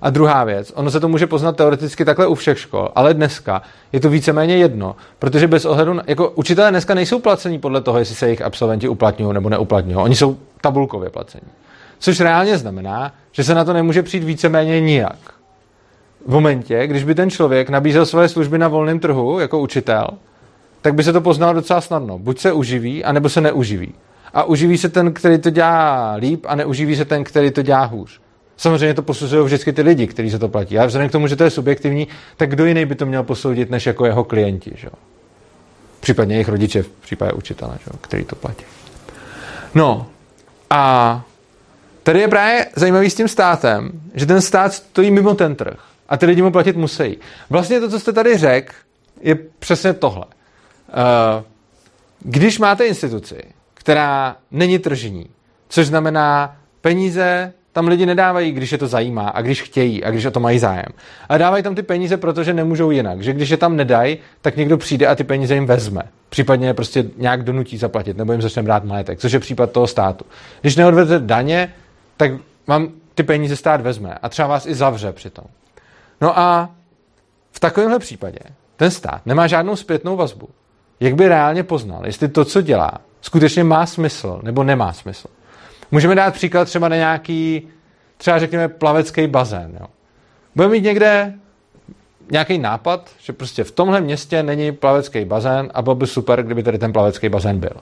A 0.00 0.10
druhá 0.10 0.44
věc, 0.44 0.72
ono 0.74 0.90
se 0.90 1.00
to 1.00 1.08
může 1.08 1.26
poznat 1.26 1.56
teoreticky 1.56 2.04
takhle 2.04 2.26
u 2.26 2.34
všech 2.34 2.58
škol, 2.58 2.88
ale 2.94 3.14
dneska 3.14 3.62
je 3.92 4.00
to 4.00 4.10
víceméně 4.10 4.56
jedno, 4.56 4.96
protože 5.18 5.48
bez 5.48 5.64
ohledu 5.64 5.94
na, 5.94 6.02
jako 6.06 6.30
učitelé 6.30 6.70
dneska 6.70 6.94
nejsou 6.94 7.18
placení 7.18 7.58
podle 7.58 7.80
toho, 7.80 7.98
jestli 7.98 8.14
se 8.14 8.26
jejich 8.26 8.42
absolventi 8.42 8.88
uplatňují 8.88 9.34
nebo 9.34 9.48
neuplatňují. 9.48 9.96
Oni 9.96 10.16
jsou 10.16 10.36
tabulkově 10.60 11.10
placení. 11.10 11.46
Což 11.98 12.20
reálně 12.20 12.58
znamená, 12.58 13.12
že 13.32 13.44
se 13.44 13.54
na 13.54 13.64
to 13.64 13.72
nemůže 13.72 14.02
přijít 14.02 14.24
víceméně 14.24 14.80
nijak. 14.80 15.18
V 16.26 16.32
momentě, 16.32 16.86
když 16.86 17.04
by 17.04 17.14
ten 17.14 17.30
člověk 17.30 17.70
nabízel 17.70 18.06
svoje 18.06 18.28
služby 18.28 18.58
na 18.58 18.68
volném 18.68 19.00
trhu 19.00 19.38
jako 19.38 19.58
učitel, 19.58 20.08
tak 20.82 20.94
by 20.94 21.02
se 21.02 21.12
to 21.12 21.20
poznalo 21.20 21.52
docela 21.52 21.80
snadno. 21.80 22.18
Buď 22.18 22.38
se 22.38 22.52
uživí, 22.52 23.04
anebo 23.04 23.28
se 23.28 23.40
neuživí. 23.40 23.94
A 24.34 24.44
uživí 24.44 24.78
se 24.78 24.88
ten, 24.88 25.12
který 25.12 25.38
to 25.38 25.50
dělá 25.50 26.12
líp, 26.12 26.46
a 26.48 26.54
neuživí 26.54 26.96
se 26.96 27.04
ten, 27.04 27.24
který 27.24 27.50
to 27.50 27.62
dělá 27.62 27.84
hůř. 27.84 28.20
Samozřejmě 28.58 28.94
to 28.94 29.02
posuzují 29.02 29.44
vždycky 29.44 29.72
ty 29.72 29.82
lidi, 29.82 30.06
kteří 30.06 30.30
se 30.30 30.38
to 30.38 30.48
platí. 30.48 30.78
A 30.78 30.86
vzhledem 30.86 31.08
k 31.08 31.12
tomu, 31.12 31.26
že 31.26 31.36
to 31.36 31.44
je 31.44 31.50
subjektivní, 31.50 32.08
tak 32.36 32.50
kdo 32.50 32.66
jiný 32.66 32.86
by 32.86 32.94
to 32.94 33.06
měl 33.06 33.22
posoudit, 33.22 33.70
než 33.70 33.86
jako 33.86 34.06
jeho 34.06 34.24
klienti. 34.24 34.72
Že? 34.74 34.88
Případně 36.00 36.34
jejich 36.34 36.48
rodiče, 36.48 36.82
v 36.82 36.88
případě 36.88 37.32
učitele, 37.32 37.78
že? 37.84 37.90
který 38.00 38.24
to 38.24 38.36
platí. 38.36 38.64
No 39.74 40.06
a 40.70 41.24
tady 42.02 42.20
je 42.20 42.28
právě 42.28 42.66
zajímavý 42.76 43.10
s 43.10 43.14
tím 43.14 43.28
státem, 43.28 43.90
že 44.14 44.26
ten 44.26 44.40
stát 44.40 44.72
stojí 44.72 45.10
mimo 45.10 45.34
ten 45.34 45.54
trh 45.54 45.78
a 46.08 46.16
ty 46.16 46.26
lidi 46.26 46.42
mu 46.42 46.52
platit 46.52 46.76
musí. 46.76 47.18
Vlastně 47.50 47.80
to, 47.80 47.90
co 47.90 48.00
jste 48.00 48.12
tady 48.12 48.38
řekl, 48.38 48.72
je 49.20 49.34
přesně 49.58 49.92
tohle. 49.92 50.24
když 52.20 52.58
máte 52.58 52.86
instituci, 52.86 53.42
která 53.74 54.36
není 54.50 54.78
tržní, 54.78 55.30
což 55.68 55.86
znamená 55.86 56.56
peníze 56.80 57.52
tam 57.72 57.88
lidi 57.88 58.06
nedávají, 58.06 58.52
když 58.52 58.72
je 58.72 58.78
to 58.78 58.86
zajímá 58.86 59.28
a 59.28 59.42
když 59.42 59.62
chtějí 59.62 60.04
a 60.04 60.10
když 60.10 60.24
o 60.24 60.30
to 60.30 60.40
mají 60.40 60.58
zájem. 60.58 60.92
A 61.28 61.38
dávají 61.38 61.62
tam 61.62 61.74
ty 61.74 61.82
peníze, 61.82 62.16
protože 62.16 62.54
nemůžou 62.54 62.90
jinak. 62.90 63.22
Že 63.22 63.32
když 63.32 63.50
je 63.50 63.56
tam 63.56 63.76
nedají, 63.76 64.18
tak 64.40 64.56
někdo 64.56 64.78
přijde 64.78 65.06
a 65.06 65.14
ty 65.14 65.24
peníze 65.24 65.54
jim 65.54 65.66
vezme. 65.66 66.02
Případně 66.28 66.66
je 66.66 66.74
prostě 66.74 67.04
nějak 67.16 67.42
donutí 67.42 67.76
zaplatit, 67.76 68.16
nebo 68.16 68.32
jim 68.32 68.42
začne 68.42 68.62
brát 68.62 68.84
majetek, 68.84 69.18
což 69.18 69.32
je 69.32 69.40
případ 69.40 69.72
toho 69.72 69.86
státu. 69.86 70.24
Když 70.60 70.76
neodvedete 70.76 71.26
daně, 71.26 71.74
tak 72.16 72.32
vám 72.66 72.88
ty 73.14 73.22
peníze 73.22 73.56
stát 73.56 73.80
vezme 73.80 74.14
a 74.22 74.28
třeba 74.28 74.48
vás 74.48 74.66
i 74.66 74.74
zavře 74.74 75.12
přitom. 75.12 75.44
No 76.20 76.38
a 76.38 76.70
v 77.52 77.60
takovémhle 77.60 77.98
případě 77.98 78.38
ten 78.76 78.90
stát 78.90 79.26
nemá 79.26 79.46
žádnou 79.46 79.76
zpětnou 79.76 80.16
vazbu. 80.16 80.48
Jak 81.00 81.14
by 81.14 81.28
reálně 81.28 81.62
poznal, 81.62 82.06
jestli 82.06 82.28
to, 82.28 82.44
co 82.44 82.62
dělá, 82.62 82.92
skutečně 83.20 83.64
má 83.64 83.86
smysl 83.86 84.40
nebo 84.42 84.64
nemá 84.64 84.92
smysl. 84.92 85.28
Můžeme 85.90 86.14
dát 86.14 86.34
příklad 86.34 86.64
třeba 86.64 86.88
na 86.88 86.96
nějaký, 86.96 87.68
třeba 88.16 88.38
řekněme 88.38 88.68
plavecký 88.68 89.26
bazén. 89.26 89.78
Jo. 89.80 89.86
Budeme 90.54 90.72
mít 90.72 90.84
někde 90.84 91.34
nějaký 92.30 92.58
nápad, 92.58 93.10
že 93.18 93.32
prostě 93.32 93.64
v 93.64 93.70
tomhle 93.70 94.00
městě 94.00 94.42
není 94.42 94.72
plavecký 94.72 95.24
bazén 95.24 95.70
a 95.74 95.82
bylo 95.82 95.94
by 95.94 96.06
super, 96.06 96.42
kdyby 96.42 96.62
tady 96.62 96.78
ten 96.78 96.92
plavecký 96.92 97.28
bazén 97.28 97.60
byl. 97.60 97.76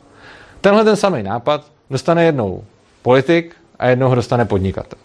Tenhle 0.60 0.84
ten 0.84 0.96
samý 0.96 1.22
nápad 1.22 1.66
dostane 1.90 2.24
jednou 2.24 2.64
politik 3.02 3.56
a 3.78 3.88
jednou 3.88 4.08
ho 4.08 4.14
dostane 4.14 4.44
podnikatel. 4.44 4.98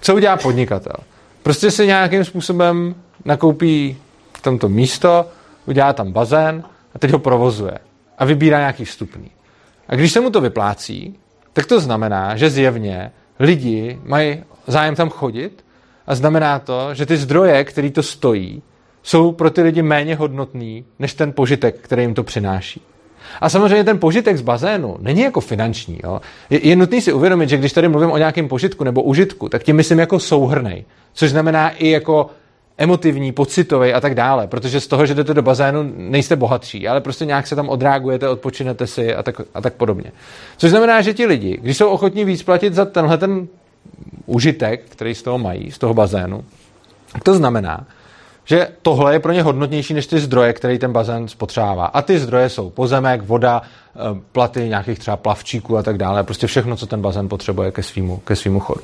Co 0.00 0.14
udělá 0.14 0.36
podnikatel? 0.36 0.96
Prostě 1.42 1.70
si 1.70 1.86
nějakým 1.86 2.24
způsobem 2.24 2.94
nakoupí 3.24 3.98
v 4.36 4.42
tomto 4.42 4.68
místo, 4.68 5.26
udělá 5.66 5.92
tam 5.92 6.12
bazén 6.12 6.64
a 6.94 6.98
teď 6.98 7.10
ho 7.10 7.18
provozuje 7.18 7.78
a 8.18 8.24
vybírá 8.24 8.58
nějaký 8.58 8.84
vstupný. 8.84 9.30
A 9.88 9.94
když 9.94 10.12
se 10.12 10.20
mu 10.20 10.30
to 10.30 10.40
vyplácí, 10.40 11.18
tak 11.52 11.66
to 11.66 11.80
znamená, 11.80 12.36
že 12.36 12.50
zjevně 12.50 13.12
lidi 13.40 13.98
mají 14.04 14.44
zájem 14.66 14.94
tam 14.94 15.10
chodit 15.10 15.64
a 16.06 16.14
znamená 16.14 16.58
to, 16.58 16.94
že 16.94 17.06
ty 17.06 17.16
zdroje, 17.16 17.64
který 17.64 17.90
to 17.90 18.02
stojí, 18.02 18.62
jsou 19.02 19.32
pro 19.32 19.50
ty 19.50 19.62
lidi 19.62 19.82
méně 19.82 20.16
hodnotný 20.16 20.84
než 20.98 21.14
ten 21.14 21.32
požitek, 21.32 21.78
který 21.80 22.02
jim 22.02 22.14
to 22.14 22.22
přináší. 22.22 22.82
A 23.40 23.48
samozřejmě 23.48 23.84
ten 23.84 23.98
požitek 23.98 24.36
z 24.36 24.42
bazénu 24.42 24.96
není 25.00 25.20
jako 25.20 25.40
finanční. 25.40 26.00
Jo? 26.04 26.20
Je, 26.50 26.68
je 26.68 26.76
nutný 26.76 27.00
si 27.00 27.12
uvědomit, 27.12 27.48
že 27.48 27.56
když 27.56 27.72
tady 27.72 27.88
mluvím 27.88 28.10
o 28.10 28.18
nějakém 28.18 28.48
požitku 28.48 28.84
nebo 28.84 29.02
užitku, 29.02 29.48
tak 29.48 29.62
tím 29.62 29.76
myslím 29.76 29.98
jako 29.98 30.18
souhrnej, 30.18 30.84
což 31.12 31.30
znamená 31.30 31.70
i 31.70 31.90
jako 31.90 32.30
emotivní, 32.82 33.32
pocitový 33.32 33.92
a 33.92 34.00
tak 34.00 34.14
dále, 34.14 34.46
protože 34.46 34.80
z 34.80 34.86
toho, 34.86 35.06
že 35.06 35.14
jdete 35.14 35.34
do 35.34 35.42
bazénu, 35.42 35.92
nejste 35.96 36.36
bohatší, 36.36 36.88
ale 36.88 37.00
prostě 37.00 37.24
nějak 37.24 37.46
se 37.46 37.56
tam 37.56 37.68
odreagujete, 37.68 38.28
odpočinete 38.28 38.86
si 38.86 39.14
a 39.14 39.22
tak, 39.22 39.40
a 39.54 39.60
tak 39.60 39.74
podobně. 39.74 40.12
Což 40.56 40.70
znamená, 40.70 41.02
že 41.02 41.14
ti 41.14 41.26
lidi, 41.26 41.58
když 41.62 41.76
jsou 41.76 41.88
ochotní 41.88 42.24
víc 42.24 42.42
platit 42.42 42.74
za 42.74 42.84
tenhle 42.84 43.18
ten 43.18 43.48
užitek, 44.26 44.82
který 44.88 45.14
z 45.14 45.22
toho 45.22 45.38
mají, 45.38 45.70
z 45.70 45.78
toho 45.78 45.94
bazénu, 45.94 46.44
to 47.22 47.34
znamená, 47.34 47.86
že 48.44 48.68
tohle 48.82 49.14
je 49.14 49.20
pro 49.20 49.32
ně 49.32 49.42
hodnotnější 49.42 49.94
než 49.94 50.06
ty 50.06 50.18
zdroje, 50.18 50.52
které 50.52 50.78
ten 50.78 50.92
bazén 50.92 51.28
spotřebává. 51.28 51.86
A 51.86 52.02
ty 52.02 52.18
zdroje 52.18 52.48
jsou 52.48 52.70
pozemek, 52.70 53.22
voda, 53.22 53.62
eh, 53.62 53.98
platy 54.32 54.68
nějakých 54.68 54.98
třeba 54.98 55.16
plavčíků 55.16 55.78
a 55.78 55.82
tak 55.82 55.98
dále. 55.98 56.22
Prostě 56.22 56.46
všechno, 56.46 56.76
co 56.76 56.86
ten 56.86 57.00
bazén 57.00 57.28
potřebuje 57.28 57.70
ke 57.70 57.82
svýmu, 57.82 58.16
ke 58.16 58.36
svýmu 58.36 58.60
chodu. 58.60 58.82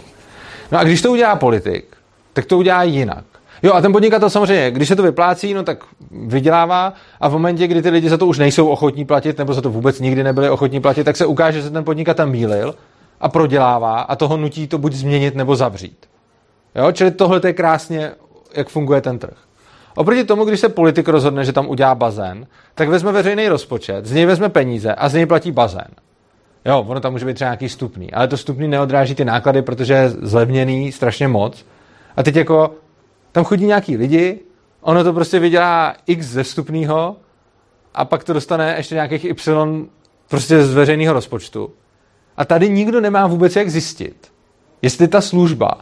No 0.73 0.79
a 0.79 0.85
když 0.85 1.03
to 1.03 1.11
udělá 1.11 1.37
politik, 1.37 1.85
tak 2.33 2.47
to 2.47 2.59
udělá 2.59 2.83
jinak. 2.83 3.25
Jo, 3.63 3.73
a 3.73 3.81
ten 3.81 3.93
podnikatel 3.93 4.31
samozřejmě, 4.31 4.71
když 4.71 4.89
se 4.89 4.97
to 4.97 5.03
vyplácí, 5.03 5.55
no 5.55 5.63
tak 5.63 5.85
vydělává 6.11 6.93
a 7.21 7.29
v 7.29 7.33
momentě, 7.33 7.67
kdy 7.67 7.83
ty 7.83 7.91
lidi 7.91 8.09
za 8.09 8.17
to 8.17 8.27
už 8.27 8.39
nejsou 8.39 8.69
ochotní 8.69 9.05
platit, 9.05 9.39
nebo 9.39 9.55
za 9.55 9.61
to 9.61 9.71
vůbec 9.71 10.01
nikdy 10.01 10.23
nebyli 10.23 10.51
ochotní 10.51 10.81
platit, 10.81 11.05
tak 11.05 11.17
se 11.17 11.27
ukáže, 11.27 11.59
že 11.59 11.65
se 11.65 11.71
ten 11.71 11.85
podnikatel 11.85 12.27
mýlil 12.27 12.75
a 13.21 13.29
prodělává 13.29 14.01
a 14.01 14.17
toho 14.17 14.37
nutí 14.37 14.67
to 14.67 14.79
buď 14.79 14.93
změnit 14.93 15.35
nebo 15.35 15.57
zavřít. 15.57 16.07
Jo, 16.75 16.93
čili 16.93 17.11
tohle 17.11 17.41
je 17.47 17.53
krásně, 17.53 18.11
jak 18.55 18.69
funguje 18.69 19.01
ten 19.01 19.19
trh. 19.19 19.37
Oproti 19.95 20.25
tomu, 20.25 20.45
když 20.45 20.61
se 20.61 20.69
politik 20.69 21.09
rozhodne, 21.09 21.45
že 21.45 21.53
tam 21.53 21.69
udělá 21.69 21.95
bazén, 21.95 22.47
tak 22.75 22.89
vezme 22.89 23.13
veřejný 23.13 23.49
rozpočet, 23.49 24.07
z 24.07 24.13
něj 24.13 24.27
vezme 24.27 24.49
peníze 24.49 24.95
a 24.95 25.09
z 25.09 25.15
něj 25.15 25.27
platí 25.27 25.53
bazén. 25.53 25.89
Jo, 26.65 26.85
ono 26.89 27.01
tam 27.01 27.13
může 27.13 27.27
být 27.27 27.35
třeba 27.35 27.51
nějaký 27.51 27.69
stupný, 27.69 28.13
ale 28.13 28.29
to 28.29 28.37
stupný 28.37 28.69
neodráží 28.69 29.15
ty 29.15 29.25
náklady, 29.25 29.63
protože 29.63 29.95
je 29.95 30.11
zlevněný 30.11 30.93
strašně 30.93 31.29
moc. 31.29 31.67
A 32.17 32.23
teď 32.23 32.37
jako 32.37 32.71
tam 33.33 33.45
chodí 33.45 33.67
nějaký 33.67 33.97
lidi, 33.97 34.41
ono 34.81 35.05
to 35.05 35.13
prostě 35.13 35.39
vydělá 35.39 35.95
x 36.07 36.27
ze 36.27 36.43
vstupného 36.43 37.17
a 37.95 38.05
pak 38.05 38.25
to 38.25 38.33
dostane 38.33 38.75
ještě 38.77 38.95
nějakých 38.95 39.25
y 39.25 39.89
prostě 40.29 40.65
z 40.65 40.75
veřejného 40.75 41.15
rozpočtu. 41.15 41.71
A 42.37 42.45
tady 42.45 42.71
nikdo 42.71 43.01
nemá 43.01 43.27
vůbec 43.27 43.57
jak 43.57 43.71
zjistit, 43.71 44.33
jestli 44.83 45.09
ta 45.09 45.21
služba 45.21 45.79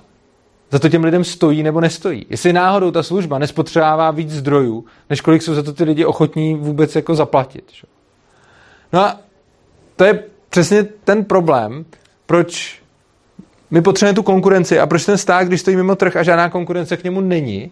za 0.70 0.78
to 0.78 0.88
těm 0.88 1.04
lidem 1.04 1.24
stojí 1.24 1.62
nebo 1.62 1.80
nestojí. 1.80 2.26
Jestli 2.30 2.52
náhodou 2.52 2.90
ta 2.90 3.02
služba 3.02 3.38
nespotřebává 3.38 4.10
víc 4.10 4.30
zdrojů, 4.30 4.84
než 5.10 5.20
kolik 5.20 5.42
jsou 5.42 5.54
za 5.54 5.62
to 5.62 5.72
ty 5.72 5.84
lidi 5.84 6.04
ochotní 6.04 6.54
vůbec 6.54 6.96
jako 6.96 7.14
zaplatit. 7.14 7.72
No 8.92 9.00
a 9.00 9.20
to 9.96 10.04
je 10.04 10.24
přesně 10.48 10.82
ten 10.82 11.24
problém, 11.24 11.84
proč 12.26 12.82
my 13.70 13.82
potřebujeme 13.82 14.14
tu 14.14 14.22
konkurenci 14.22 14.80
a 14.80 14.86
proč 14.86 15.04
ten 15.04 15.18
stát, 15.18 15.46
když 15.46 15.60
stojí 15.60 15.76
mimo 15.76 15.96
trh 15.96 16.16
a 16.16 16.22
žádná 16.22 16.48
konkurence 16.48 16.96
k 16.96 17.04
němu 17.04 17.20
není, 17.20 17.70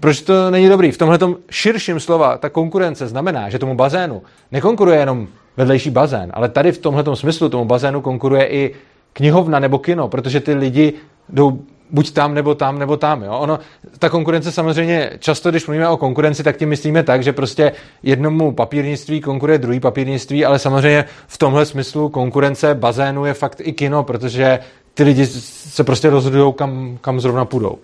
proč 0.00 0.20
to 0.20 0.50
není 0.50 0.68
dobrý? 0.68 0.92
V 0.92 0.98
tomhle 0.98 1.18
širším 1.50 2.00
slova 2.00 2.38
ta 2.38 2.48
konkurence 2.48 3.08
znamená, 3.08 3.48
že 3.48 3.58
tomu 3.58 3.74
bazénu 3.74 4.22
nekonkuruje 4.52 4.98
jenom 4.98 5.28
vedlejší 5.56 5.90
bazén, 5.90 6.30
ale 6.34 6.48
tady 6.48 6.72
v 6.72 6.78
tomhle 6.78 7.16
smyslu 7.16 7.48
tomu 7.48 7.64
bazénu 7.64 8.00
konkuruje 8.00 8.46
i 8.46 8.74
knihovna 9.12 9.58
nebo 9.58 9.78
kino, 9.78 10.08
protože 10.08 10.40
ty 10.40 10.54
lidi 10.54 10.92
jdou 11.28 11.58
buď 11.90 12.10
tam, 12.10 12.34
nebo 12.34 12.54
tam, 12.54 12.78
nebo 12.78 12.96
tam. 12.96 13.22
Jo? 13.22 13.38
Ono, 13.38 13.58
ta 13.98 14.08
konkurence 14.08 14.52
samozřejmě, 14.52 15.10
často, 15.18 15.50
když 15.50 15.66
mluvíme 15.66 15.88
o 15.88 15.96
konkurenci, 15.96 16.42
tak 16.42 16.56
tím 16.56 16.68
myslíme 16.68 17.02
tak, 17.02 17.22
že 17.22 17.32
prostě 17.32 17.72
jednomu 18.02 18.52
papírnictví 18.52 19.20
konkuruje 19.20 19.58
druhý 19.58 19.80
papírnictví, 19.80 20.44
ale 20.44 20.58
samozřejmě 20.58 21.04
v 21.26 21.38
tomhle 21.38 21.66
smyslu 21.66 22.08
konkurence 22.08 22.74
bazénu 22.74 23.24
je 23.24 23.34
fakt 23.34 23.60
i 23.64 23.72
kino, 23.72 24.02
protože 24.02 24.58
ty 24.94 25.02
lidi 25.02 25.26
se 25.26 25.84
prostě 25.84 26.10
rozhodují, 26.10 26.54
kam, 26.54 26.98
kam 27.00 27.20
zrovna 27.20 27.44
půjdou. 27.44 27.78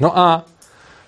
No 0.00 0.18
a 0.18 0.44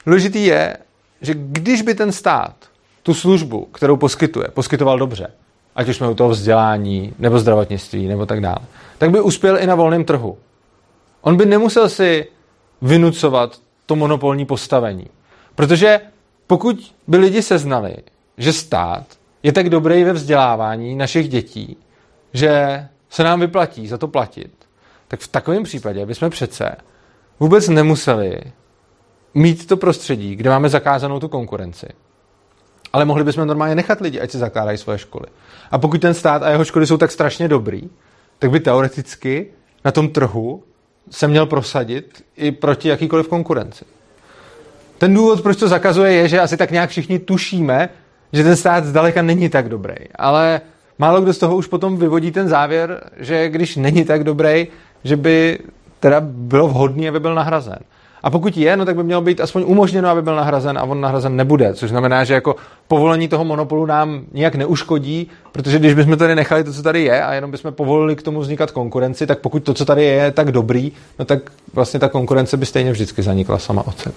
důležitý 0.07 0.45
je, 0.45 0.77
že 1.21 1.35
když 1.37 1.83
by 1.83 1.95
ten 1.95 2.13
stát 2.13 2.55
tu 3.03 3.15
službu, 3.15 3.65
kterou 3.65 3.97
poskytuje, 3.97 4.49
poskytoval 4.49 4.99
dobře, 4.99 5.31
ať 5.75 5.89
už 5.89 5.97
jsme 5.97 6.09
u 6.09 6.15
toho 6.15 6.31
vzdělání, 6.31 7.15
nebo 7.19 7.39
zdravotnictví, 7.39 8.07
nebo 8.07 8.27
tak 8.27 8.41
dále, 8.41 8.59
tak 8.99 9.11
by 9.11 9.21
uspěl 9.21 9.59
i 9.59 9.67
na 9.67 9.75
volném 9.75 10.05
trhu. 10.05 10.39
On 11.21 11.37
by 11.37 11.47
nemusel 11.47 11.89
si 11.89 12.27
vynucovat 12.83 13.59
to 13.87 13.97
monopolní 13.97 14.47
postavení. 14.47 15.07
Protože 15.55 16.01
pokud 16.47 16.95
by 17.09 17.17
lidi 17.17 17.43
seznali, 17.43 17.97
že 18.39 18.53
stát 18.53 19.05
je 19.43 19.53
tak 19.53 19.71
dobrý 19.71 20.05
ve 20.05 20.13
vzdělávání 20.13 20.97
našich 20.97 21.29
dětí, 21.29 21.77
že 22.33 22.85
se 23.11 23.25
nám 23.25 23.41
vyplatí 23.41 23.87
za 23.87 23.99
to 23.99 24.09
platit, 24.09 24.53
tak 25.15 25.21
v 25.21 25.29
takovém 25.29 25.63
případě 25.63 26.07
bychom 26.07 26.31
přece 26.31 26.77
vůbec 27.41 27.69
nemuseli 27.69 28.41
mít 29.35 29.67
to 29.67 29.77
prostředí, 29.77 30.37
kde 30.37 30.51
máme 30.51 30.69
zakázanou 30.69 31.21
tu 31.21 31.29
konkurenci. 31.29 31.87
Ale 32.93 33.05
mohli 33.05 33.25
bychom 33.25 33.47
normálně 33.47 33.75
nechat 33.75 34.01
lidi, 34.01 34.21
ať 34.21 34.31
si 34.31 34.39
zakládají 34.39 34.79
svoje 34.79 34.99
školy. 34.99 35.27
A 35.71 35.79
pokud 35.79 36.01
ten 36.01 36.15
stát 36.15 36.43
a 36.43 36.51
jeho 36.51 36.65
školy 36.65 36.87
jsou 36.87 36.97
tak 36.97 37.11
strašně 37.11 37.49
dobrý, 37.49 37.91
tak 38.39 38.51
by 38.51 38.61
teoreticky 38.61 39.47
na 39.85 39.93
tom 39.93 40.09
trhu 40.09 40.63
se 41.11 41.29
měl 41.29 41.47
prosadit 41.47 42.25
i 42.37 42.53
proti 42.53 42.89
jakýkoliv 42.89 43.29
konkurenci. 43.29 43.85
Ten 44.99 45.15
důvod, 45.15 45.43
proč 45.43 45.57
to 45.57 45.69
zakazuje, 45.69 46.13
je, 46.13 46.29
že 46.29 46.41
asi 46.41 46.57
tak 46.57 46.71
nějak 46.71 46.91
všichni 46.91 47.19
tušíme, 47.19 47.89
že 48.33 48.45
ten 48.45 48.57
stát 48.57 48.85
zdaleka 48.85 49.23
není 49.23 49.49
tak 49.49 49.69
dobrý. 49.69 49.95
Ale 50.15 50.61
málo 50.99 51.21
kdo 51.21 51.33
z 51.33 51.39
toho 51.39 51.57
už 51.57 51.67
potom 51.67 51.97
vyvodí 51.97 52.33
ten 52.33 52.49
závěr, 52.49 53.11
že 53.17 53.49
když 53.49 53.77
není 53.77 54.05
tak 54.05 54.25
dobrý, 54.25 54.67
že 55.05 55.17
by 55.17 55.59
teda 56.01 56.21
bylo 56.21 56.69
vhodné, 56.69 57.09
aby 57.09 57.21
byl 57.21 57.35
nahrazen. 57.35 57.79
A 58.23 58.31
pokud 58.31 58.57
je, 58.57 58.77
no 58.77 58.85
tak 58.85 58.97
by 58.97 59.05
mělo 59.05 59.21
být 59.21 59.41
aspoň 59.41 59.65
umožněno, 59.67 60.09
aby 60.09 60.23
byl 60.23 60.37
nahrazen 60.37 60.79
a 60.79 60.83
on 60.83 61.01
nahrazen 61.01 61.37
nebude, 61.37 61.75
což 61.75 61.91
znamená, 61.91 62.25
že 62.25 62.35
jako 62.35 62.57
povolení 62.89 63.29
toho 63.29 63.45
monopolu 63.45 63.87
nám 63.87 64.23
nijak 64.33 64.55
neuškodí, 64.55 65.31
protože 65.53 65.79
když 65.79 65.95
bychom 65.95 66.17
tady 66.17 66.35
nechali 66.35 66.65
to, 66.65 66.73
co 66.73 66.83
tady 66.83 67.03
je 67.03 67.23
a 67.23 67.35
jenom 67.35 67.51
bychom 67.51 67.73
povolili 67.73 68.17
k 68.17 68.23
tomu 68.23 68.41
vznikat 68.41 68.71
konkurenci, 68.71 69.27
tak 69.27 69.39
pokud 69.39 69.65
to, 69.65 69.75
co 69.75 69.85
tady 69.85 70.05
je, 70.05 70.13
je 70.13 70.31
tak 70.31 70.53
dobrý, 70.53 70.93
no 71.19 71.25
tak 71.25 71.39
vlastně 71.73 72.01
ta 72.01 72.09
konkurence 72.09 72.57
by 72.57 72.67
stejně 72.67 72.93
vždycky 72.93 73.23
zanikla 73.23 73.59
sama 73.59 73.87
od 73.87 73.99
sebe. 73.99 74.15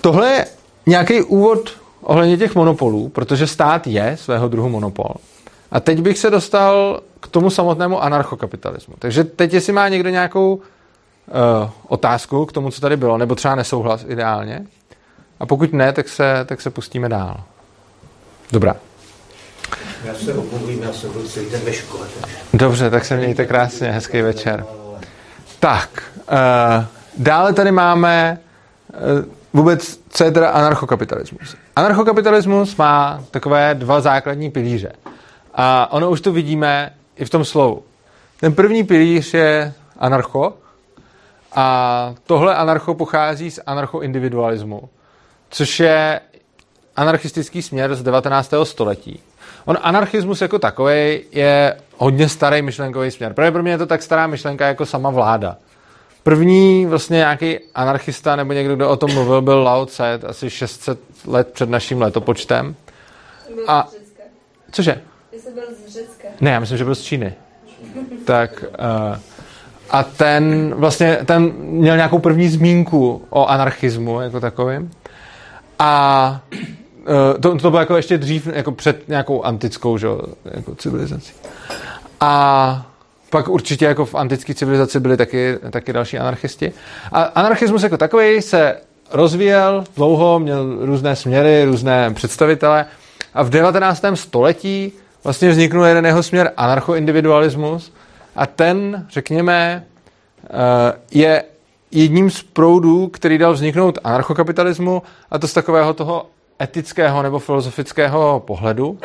Tohle 0.00 0.28
je 0.28 0.46
nějaký 0.86 1.22
úvod 1.22 1.70
ohledně 2.02 2.36
těch 2.36 2.54
monopolů, 2.54 3.08
protože 3.08 3.46
stát 3.46 3.86
je 3.86 4.16
svého 4.20 4.48
druhu 4.48 4.68
monopol. 4.68 5.14
A 5.70 5.80
teď 5.80 6.00
bych 6.00 6.18
se 6.18 6.30
dostal 6.30 7.00
k 7.24 7.28
tomu 7.28 7.50
samotnému 7.50 8.02
anarchokapitalismu. 8.02 8.94
Takže 8.98 9.24
teď, 9.24 9.52
jestli 9.52 9.72
má 9.72 9.88
někdo 9.88 10.10
nějakou 10.10 10.54
uh, 10.54 10.62
otázku 11.88 12.46
k 12.46 12.52
tomu, 12.52 12.70
co 12.70 12.80
tady 12.80 12.96
bylo, 12.96 13.18
nebo 13.18 13.34
třeba 13.34 13.54
nesouhlas 13.54 14.04
ideálně, 14.08 14.66
a 15.40 15.46
pokud 15.46 15.72
ne, 15.72 15.92
tak 15.92 16.08
se, 16.08 16.44
tak 16.46 16.60
se 16.60 16.70
pustíme 16.70 17.08
dál. 17.08 17.40
Dobrá. 18.52 18.76
Já 20.04 20.14
se 20.14 20.34
omluvím, 20.34 20.82
já 20.82 20.92
jsem 20.92 21.12
byl 21.12 21.22
celý 21.22 21.50
den 21.50 21.60
ve 21.64 21.72
škole. 21.72 22.06
Takže... 22.20 22.36
Dobře, 22.54 22.90
tak 22.90 23.04
se 23.04 23.16
mějte 23.16 23.46
krásně, 23.46 23.90
hezký 23.90 24.22
večer. 24.22 24.64
Tak, 25.60 26.02
uh, 26.16 26.84
dále 27.18 27.52
tady 27.52 27.72
máme 27.72 28.38
uh, 28.92 29.24
vůbec, 29.52 30.00
co 30.08 30.24
je 30.24 30.30
teda 30.30 30.50
anarchokapitalismus. 30.50 31.56
Anarchokapitalismus 31.76 32.76
má 32.76 33.24
takové 33.30 33.74
dva 33.74 34.00
základní 34.00 34.50
pilíře. 34.50 34.92
A 35.54 35.92
ono 35.92 36.10
už 36.10 36.20
to 36.20 36.32
vidíme 36.32 36.90
i 37.16 37.24
v 37.24 37.30
tom 37.30 37.44
slovu. 37.44 37.82
Ten 38.40 38.54
první 38.54 38.84
pilíř 38.84 39.34
je 39.34 39.72
anarcho 39.98 40.52
a 41.52 42.14
tohle 42.26 42.54
anarcho 42.54 42.94
pochází 42.94 43.50
z 43.50 43.60
anarchoindividualismu, 43.66 44.88
což 45.50 45.80
je 45.80 46.20
anarchistický 46.96 47.62
směr 47.62 47.94
z 47.94 48.02
19. 48.02 48.54
století. 48.62 49.22
On 49.64 49.78
anarchismus 49.82 50.42
jako 50.42 50.58
takový 50.58 51.20
je 51.32 51.76
hodně 51.96 52.28
starý 52.28 52.62
myšlenkový 52.62 53.10
směr. 53.10 53.32
Právě 53.32 53.52
pro 53.52 53.62
mě 53.62 53.72
je 53.72 53.78
to 53.78 53.86
tak 53.86 54.02
stará 54.02 54.26
myšlenka 54.26 54.66
jako 54.66 54.86
sama 54.86 55.10
vláda. 55.10 55.56
První 56.22 56.86
vlastně 56.86 57.16
nějaký 57.16 57.58
anarchista 57.74 58.36
nebo 58.36 58.52
někdo, 58.52 58.76
kdo 58.76 58.90
o 58.90 58.96
tom 58.96 59.14
mluvil, 59.14 59.42
byl 59.42 59.62
Lao 59.62 59.86
Tse, 59.86 60.20
asi 60.26 60.50
600 60.50 60.98
let 61.26 61.50
před 61.52 61.68
naším 61.68 62.02
letopočtem. 62.02 62.76
A-. 63.66 63.88
Cože? 64.70 65.02
Jsi 65.38 65.50
byl 65.50 65.64
z 65.86 65.92
Řecka. 65.92 66.28
Ne, 66.40 66.50
já 66.50 66.60
myslím, 66.60 66.78
že 66.78 66.84
byl 66.84 66.94
z 66.94 67.02
Číny. 67.02 67.34
Tak 68.24 68.64
uh, 68.64 69.18
a 69.90 70.02
ten 70.02 70.74
vlastně, 70.74 71.18
ten 71.24 71.52
měl 71.58 71.96
nějakou 71.96 72.18
první 72.18 72.48
zmínku 72.48 73.22
o 73.30 73.46
anarchismu 73.46 74.20
jako 74.20 74.40
takovým. 74.40 74.90
A 75.78 76.40
uh, 76.98 77.40
to, 77.40 77.56
to 77.56 77.70
bylo 77.70 77.80
jako 77.80 77.96
ještě 77.96 78.18
dřív, 78.18 78.46
jako 78.46 78.72
před 78.72 79.08
nějakou 79.08 79.42
antickou 79.42 79.98
že, 79.98 80.08
jako 80.44 80.74
civilizací. 80.74 81.32
A 82.20 82.86
pak 83.30 83.48
určitě 83.48 83.84
jako 83.84 84.04
v 84.04 84.14
antické 84.14 84.54
civilizaci 84.54 85.00
byli 85.00 85.16
taky, 85.16 85.58
taky 85.70 85.92
další 85.92 86.18
anarchisti. 86.18 86.72
A 87.12 87.22
anarchismus 87.22 87.82
jako 87.82 87.96
takový 87.96 88.42
se 88.42 88.76
rozvíjel 89.12 89.84
dlouho, 89.96 90.38
měl 90.38 90.86
různé 90.86 91.16
směry, 91.16 91.64
různé 91.64 92.10
představitele 92.10 92.86
a 93.34 93.42
v 93.42 93.50
19. 93.50 94.04
století 94.14 94.92
vlastně 95.24 95.50
vzniknul 95.50 95.84
jeden 95.84 96.06
jeho 96.06 96.22
směr 96.22 96.52
anarchoindividualismus 96.56 97.92
a 98.36 98.46
ten, 98.46 99.06
řekněme, 99.10 99.84
eh, 100.44 100.48
je 101.10 101.44
jedním 101.90 102.30
z 102.30 102.42
proudů, 102.42 103.08
který 103.08 103.38
dal 103.38 103.52
vzniknout 103.52 103.98
anarchokapitalismu 104.04 105.02
a 105.30 105.38
to 105.38 105.48
z 105.48 105.52
takového 105.52 105.94
toho 105.94 106.26
etického 106.62 107.22
nebo 107.22 107.38
filozofického 107.38 108.42
pohledu. 108.46 108.98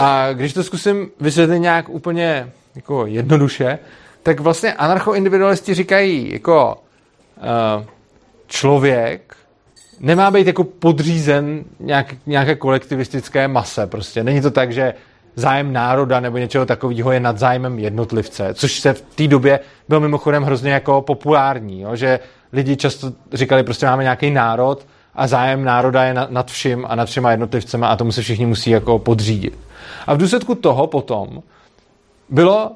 A 0.00 0.32
když 0.32 0.52
to 0.52 0.64
zkusím 0.64 1.10
vysvětlit 1.20 1.58
nějak 1.58 1.88
úplně 1.88 2.50
jako 2.74 3.06
jednoduše, 3.06 3.78
tak 4.22 4.40
vlastně 4.40 4.72
anarchoindividualisti 4.72 5.74
říkají 5.74 6.32
jako 6.32 6.76
uh, 7.36 7.84
člověk 8.46 9.36
nemá 10.00 10.30
být 10.30 10.46
jako 10.46 10.64
podřízen 10.64 11.64
nějak, 11.80 12.14
nějaké 12.26 12.54
kolektivistické 12.54 13.48
mase 13.48 13.86
prostě. 13.86 14.24
Není 14.24 14.40
to 14.40 14.50
tak, 14.50 14.72
že 14.72 14.94
zájem 15.38 15.72
národa 15.72 16.20
nebo 16.20 16.38
něčeho 16.38 16.66
takového 16.66 17.12
je 17.12 17.20
nad 17.20 17.38
zájmem 17.38 17.78
jednotlivce, 17.78 18.54
což 18.54 18.80
se 18.80 18.92
v 18.92 19.00
té 19.00 19.28
době 19.28 19.60
bylo 19.88 20.00
mimochodem 20.00 20.42
hrozně 20.42 20.72
jako 20.72 21.02
populární, 21.02 21.80
jo? 21.80 21.96
že 21.96 22.20
lidi 22.52 22.76
často 22.76 23.12
říkali, 23.32 23.62
prostě 23.62 23.86
máme 23.86 24.02
nějaký 24.02 24.30
národ 24.30 24.86
a 25.14 25.26
zájem 25.26 25.64
národa 25.64 26.04
je 26.04 26.14
nad, 26.14 26.50
vším 26.50 26.86
a 26.88 26.94
nad 26.94 27.08
všema 27.08 27.30
jednotlivcema 27.30 27.88
a 27.88 27.96
tomu 27.96 28.12
se 28.12 28.22
všichni 28.22 28.46
musí 28.46 28.70
jako 28.70 28.98
podřídit. 28.98 29.58
A 30.06 30.14
v 30.14 30.18
důsledku 30.18 30.54
toho 30.54 30.86
potom 30.86 31.42
bylo 32.28 32.72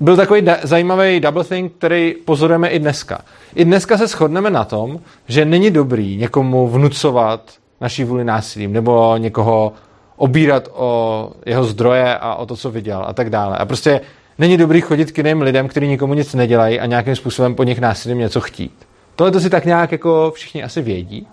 byl 0.00 0.16
takový 0.16 0.42
zajímavý 0.62 1.20
double 1.20 1.44
think, 1.44 1.72
který 1.78 2.14
pozorujeme 2.24 2.68
i 2.68 2.78
dneska. 2.78 3.20
I 3.54 3.64
dneska 3.64 3.98
se 3.98 4.06
shodneme 4.06 4.50
na 4.50 4.64
tom, 4.64 5.00
že 5.28 5.44
není 5.44 5.70
dobrý 5.70 6.16
někomu 6.16 6.68
vnucovat 6.68 7.40
naší 7.80 8.04
vůli 8.04 8.24
násilím 8.24 8.72
nebo 8.72 9.16
někoho 9.16 9.72
obírat 10.20 10.68
o 10.72 11.32
jeho 11.46 11.64
zdroje 11.64 12.18
a 12.18 12.34
o 12.34 12.46
to, 12.46 12.56
co 12.56 12.70
viděl 12.70 13.04
a 13.06 13.12
tak 13.12 13.30
dále. 13.30 13.56
A 13.56 13.64
prostě 13.64 14.00
není 14.38 14.56
dobrý 14.56 14.80
chodit 14.80 15.12
k 15.12 15.18
jiným 15.18 15.42
lidem, 15.42 15.68
kteří 15.68 15.88
nikomu 15.88 16.14
nic 16.14 16.34
nedělají 16.34 16.80
a 16.80 16.86
nějakým 16.86 17.16
způsobem 17.16 17.54
po 17.54 17.62
nich 17.62 17.80
násilím 17.80 18.18
něco 18.18 18.40
chtít. 18.40 18.86
Tohle 19.16 19.30
to 19.30 19.40
si 19.40 19.50
tak 19.50 19.64
nějak 19.64 19.92
jako 19.92 20.32
všichni 20.34 20.62
asi 20.62 20.82
vědí. 20.82 21.28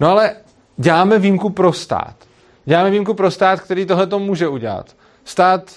No 0.00 0.08
ale 0.10 0.32
děláme 0.76 1.18
výjimku 1.18 1.50
pro 1.50 1.72
stát. 1.72 2.14
Děláme 2.64 2.90
výjimku 2.90 3.14
pro 3.14 3.30
stát, 3.30 3.60
který 3.60 3.86
tohle 3.86 4.06
to 4.06 4.18
může 4.18 4.48
udělat. 4.48 4.96
Stát 5.24 5.70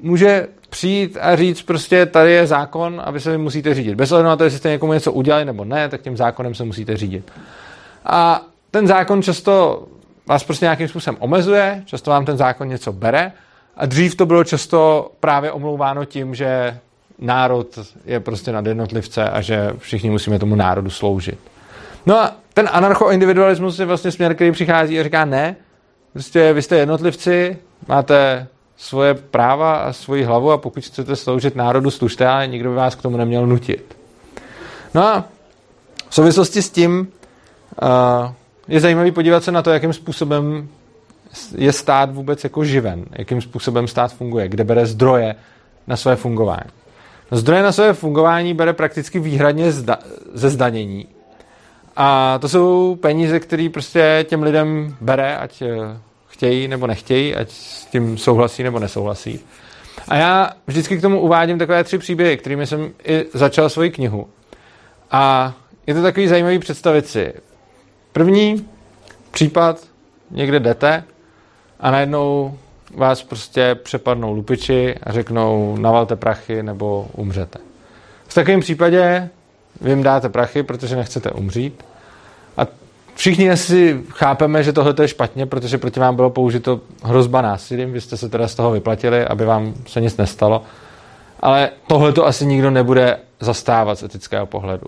může 0.00 0.48
přijít 0.70 1.18
a 1.20 1.36
říct 1.36 1.62
prostě 1.62 2.06
tady 2.06 2.32
je 2.32 2.46
zákon 2.46 3.02
a 3.04 3.10
vy 3.10 3.20
se 3.20 3.38
musíte 3.38 3.74
řídit. 3.74 3.94
Bez 3.94 4.12
ohledu 4.12 4.28
na 4.28 4.36
to, 4.36 4.44
jestli 4.44 4.58
jste 4.58 4.70
někomu 4.70 4.92
něco 4.92 5.12
udělali 5.12 5.44
nebo 5.44 5.64
ne, 5.64 5.88
tak 5.88 6.00
tím 6.00 6.16
zákonem 6.16 6.54
se 6.54 6.64
musíte 6.64 6.96
řídit. 6.96 7.32
A 8.04 8.42
ten 8.70 8.86
zákon 8.86 9.22
často 9.22 9.82
vás 10.26 10.44
prostě 10.44 10.64
nějakým 10.64 10.88
způsobem 10.88 11.16
omezuje, 11.20 11.82
často 11.86 12.10
vám 12.10 12.24
ten 12.24 12.36
zákon 12.36 12.68
něco 12.68 12.92
bere 12.92 13.32
a 13.76 13.86
dřív 13.86 14.14
to 14.14 14.26
bylo 14.26 14.44
často 14.44 15.10
právě 15.20 15.52
omlouváno 15.52 16.04
tím, 16.04 16.34
že 16.34 16.78
národ 17.18 17.78
je 18.04 18.20
prostě 18.20 18.52
nad 18.52 18.66
jednotlivce 18.66 19.30
a 19.30 19.40
že 19.40 19.72
všichni 19.78 20.10
musíme 20.10 20.38
tomu 20.38 20.54
národu 20.54 20.90
sloužit. 20.90 21.38
No 22.06 22.18
a 22.18 22.36
ten 22.54 22.68
anarchoindividualismus 22.72 23.78
je 23.78 23.86
vlastně 23.86 24.10
směr, 24.10 24.34
který 24.34 24.52
přichází 24.52 25.00
a 25.00 25.02
říká 25.02 25.24
ne, 25.24 25.56
prostě 26.12 26.52
vy 26.52 26.62
jste 26.62 26.76
jednotlivci, 26.76 27.58
máte 27.88 28.46
svoje 28.76 29.14
práva 29.14 29.76
a 29.76 29.92
svoji 29.92 30.24
hlavu 30.24 30.52
a 30.52 30.58
pokud 30.58 30.84
chcete 30.84 31.16
sloužit 31.16 31.56
národu, 31.56 31.90
služte, 31.90 32.26
ale 32.26 32.46
nikdo 32.46 32.70
by 32.70 32.76
vás 32.76 32.94
k 32.94 33.02
tomu 33.02 33.16
neměl 33.16 33.46
nutit. 33.46 33.96
No 34.94 35.06
a 35.06 35.24
v 36.08 36.14
souvislosti 36.14 36.62
s 36.62 36.70
tím 36.70 37.08
uh, 37.82 37.88
je 38.68 38.80
zajímavý 38.80 39.10
podívat 39.10 39.44
se 39.44 39.52
na 39.52 39.62
to, 39.62 39.70
jakým 39.70 39.92
způsobem 39.92 40.68
je 41.56 41.72
stát 41.72 42.14
vůbec 42.14 42.44
jako 42.44 42.64
živen, 42.64 43.04
jakým 43.12 43.40
způsobem 43.40 43.88
stát 43.88 44.12
funguje, 44.12 44.48
kde 44.48 44.64
bere 44.64 44.86
zdroje 44.86 45.34
na 45.86 45.96
své 45.96 46.16
fungování. 46.16 46.70
No, 47.32 47.38
zdroje 47.38 47.62
na 47.62 47.72
své 47.72 47.92
fungování 47.92 48.54
bere 48.54 48.72
prakticky 48.72 49.18
výhradně 49.18 49.70
zda- 49.70 49.98
ze 50.34 50.50
zdanění. 50.50 51.06
A 51.96 52.38
to 52.38 52.48
jsou 52.48 52.96
peníze, 53.00 53.40
které 53.40 53.68
prostě 53.72 54.26
těm 54.28 54.42
lidem 54.42 54.96
bere, 55.00 55.36
ať 55.36 55.62
eh, 55.62 55.68
chtějí 56.28 56.68
nebo 56.68 56.86
nechtějí, 56.86 57.34
ať 57.34 57.50
s 57.50 57.84
tím 57.84 58.18
souhlasí 58.18 58.62
nebo 58.62 58.78
nesouhlasí. 58.78 59.40
A 60.08 60.16
já 60.16 60.50
vždycky 60.66 60.98
k 60.98 61.00
tomu 61.00 61.20
uvádím 61.20 61.58
takové 61.58 61.84
tři 61.84 61.98
příběhy, 61.98 62.36
kterými 62.36 62.66
jsem 62.66 62.90
i 63.04 63.24
začal 63.34 63.68
svoji 63.68 63.90
knihu. 63.90 64.26
A 65.10 65.54
je 65.86 65.94
to 65.94 66.02
takový 66.02 66.28
zajímavý 66.28 66.58
představit 66.58 67.06
si. 67.06 67.32
První 68.14 68.66
případ, 69.30 69.80
někde 70.30 70.60
jdete 70.60 71.04
a 71.80 71.90
najednou 71.90 72.58
vás 72.96 73.22
prostě 73.22 73.74
přepadnou 73.82 74.32
lupiči 74.32 74.94
a 75.02 75.12
řeknou 75.12 75.76
navalte 75.76 76.16
prachy 76.16 76.62
nebo 76.62 77.08
umřete. 77.12 77.58
V 78.26 78.34
takovém 78.34 78.60
případě 78.60 79.28
vy 79.80 79.90
jim 79.90 80.02
dáte 80.02 80.28
prachy, 80.28 80.62
protože 80.62 80.96
nechcete 80.96 81.30
umřít. 81.30 81.84
A 82.56 82.66
všichni 83.14 83.50
asi 83.50 84.00
chápeme, 84.10 84.62
že 84.62 84.72
tohle 84.72 84.94
je 85.02 85.08
špatně, 85.08 85.46
protože 85.46 85.78
proti 85.78 86.00
vám 86.00 86.16
bylo 86.16 86.30
použito 86.30 86.80
hrozba 87.02 87.42
násilím, 87.42 87.92
vy 87.92 88.00
jste 88.00 88.16
se 88.16 88.28
teda 88.28 88.48
z 88.48 88.54
toho 88.54 88.70
vyplatili, 88.70 89.26
aby 89.26 89.44
vám 89.44 89.74
se 89.86 90.00
nic 90.00 90.16
nestalo. 90.16 90.62
Ale 91.40 91.70
tohle 91.86 92.12
to 92.12 92.26
asi 92.26 92.46
nikdo 92.46 92.70
nebude 92.70 93.18
zastávat 93.40 93.98
z 93.98 94.02
etického 94.02 94.46
pohledu. 94.46 94.86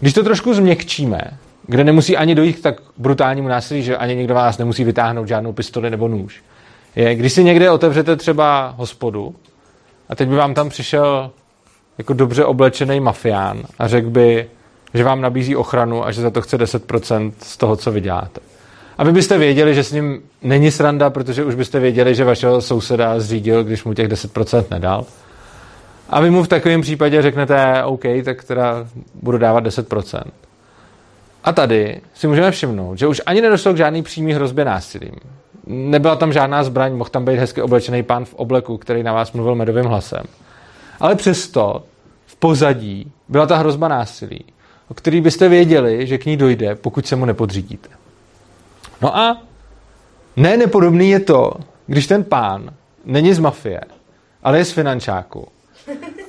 Když 0.00 0.14
to 0.14 0.22
trošku 0.22 0.54
změkčíme, 0.54 1.38
kde 1.68 1.84
nemusí 1.84 2.16
ani 2.16 2.34
dojít 2.34 2.56
k 2.56 2.62
tak 2.62 2.80
brutálnímu 2.96 3.48
násilí, 3.48 3.82
že 3.82 3.96
ani 3.96 4.16
někdo 4.16 4.34
vás 4.34 4.58
nemusí 4.58 4.84
vytáhnout 4.84 5.28
žádnou 5.28 5.52
pistoli 5.52 5.90
nebo 5.90 6.08
nůž, 6.08 6.42
je, 6.96 7.14
když 7.14 7.32
si 7.32 7.44
někde 7.44 7.70
otevřete 7.70 8.16
třeba 8.16 8.74
hospodu 8.76 9.34
a 10.08 10.14
teď 10.14 10.28
by 10.28 10.36
vám 10.36 10.54
tam 10.54 10.68
přišel 10.68 11.30
jako 11.98 12.12
dobře 12.12 12.44
oblečený 12.44 13.00
mafián 13.00 13.62
a 13.78 13.88
řekl 13.88 14.10
by, 14.10 14.50
že 14.94 15.04
vám 15.04 15.20
nabízí 15.20 15.56
ochranu 15.56 16.06
a 16.06 16.12
že 16.12 16.20
za 16.20 16.30
to 16.30 16.42
chce 16.42 16.58
10% 16.58 17.32
z 17.42 17.56
toho, 17.56 17.76
co 17.76 17.92
vy 17.92 18.00
děláte. 18.00 18.40
A 18.98 19.04
vy 19.04 19.12
byste 19.12 19.38
věděli, 19.38 19.74
že 19.74 19.84
s 19.84 19.92
ním 19.92 20.22
není 20.42 20.70
sranda, 20.70 21.10
protože 21.10 21.44
už 21.44 21.54
byste 21.54 21.80
věděli, 21.80 22.14
že 22.14 22.24
vašeho 22.24 22.60
souseda 22.60 23.20
zřídil, 23.20 23.64
když 23.64 23.84
mu 23.84 23.94
těch 23.94 24.08
10% 24.08 24.64
nedal. 24.70 25.04
A 26.10 26.20
vy 26.20 26.30
mu 26.30 26.42
v 26.42 26.48
takovém 26.48 26.80
případě 26.80 27.22
řeknete, 27.22 27.84
OK, 27.84 28.02
tak 28.24 28.44
teda 28.44 28.86
budu 29.22 29.38
dávat 29.38 29.64
10%. 29.64 30.22
A 31.44 31.52
tady 31.52 32.00
si 32.14 32.26
můžeme 32.26 32.50
všimnout, 32.50 32.98
že 32.98 33.06
už 33.06 33.22
ani 33.26 33.40
nedošlo 33.40 33.72
k 33.72 33.76
žádný 33.76 34.02
přímý 34.02 34.32
hrozbě 34.32 34.64
násilím. 34.64 35.14
Nebyla 35.66 36.16
tam 36.16 36.32
žádná 36.32 36.64
zbraň, 36.64 36.92
mohl 36.92 37.10
tam 37.10 37.24
být 37.24 37.38
hezky 37.38 37.62
oblečený 37.62 38.02
pán 38.02 38.24
v 38.24 38.34
obleku, 38.34 38.78
který 38.78 39.02
na 39.02 39.12
vás 39.12 39.32
mluvil 39.32 39.54
medovým 39.54 39.84
hlasem. 39.84 40.24
Ale 41.00 41.14
přesto 41.14 41.84
v 42.26 42.36
pozadí 42.36 43.12
byla 43.28 43.46
ta 43.46 43.56
hrozba 43.56 43.88
násilí, 43.88 44.44
o 44.88 44.94
který 44.94 45.20
byste 45.20 45.48
věděli, 45.48 46.06
že 46.06 46.18
k 46.18 46.26
ní 46.26 46.36
dojde, 46.36 46.74
pokud 46.74 47.06
se 47.06 47.16
mu 47.16 47.24
nepodřídíte. 47.24 47.88
No 49.02 49.16
a 49.16 49.42
Ne 50.38 50.56
nepodobný 50.56 51.10
je 51.10 51.20
to, 51.20 51.52
když 51.86 52.06
ten 52.06 52.24
pán 52.24 52.70
není 53.04 53.34
z 53.34 53.38
mafie, 53.38 53.80
ale 54.42 54.58
je 54.58 54.64
z 54.64 54.72
finančáku 54.72 55.48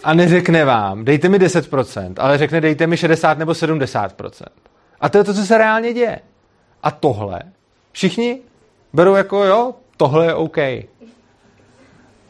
a 0.04 0.13
neřekne 0.13 0.65
vám, 0.65 1.06
dejte 1.06 1.30
mi 1.30 1.39
10%, 1.39 2.13
ale 2.17 2.38
řekne, 2.38 2.62
dejte 2.62 2.88
mi 2.88 2.98
60 2.98 3.38
nebo 3.38 3.52
70%. 3.52 4.30
A 5.02 5.10
to 5.10 5.18
je 5.18 5.24
to, 5.24 5.34
co 5.34 5.46
se 5.46 5.58
reálně 5.58 5.94
děje. 5.94 6.20
A 6.84 6.92
tohle 6.92 7.42
všichni 7.92 8.40
berou 8.94 9.16
jako, 9.16 9.44
jo, 9.44 9.74
tohle 9.98 10.26
je 10.26 10.34
OK. 10.34 10.58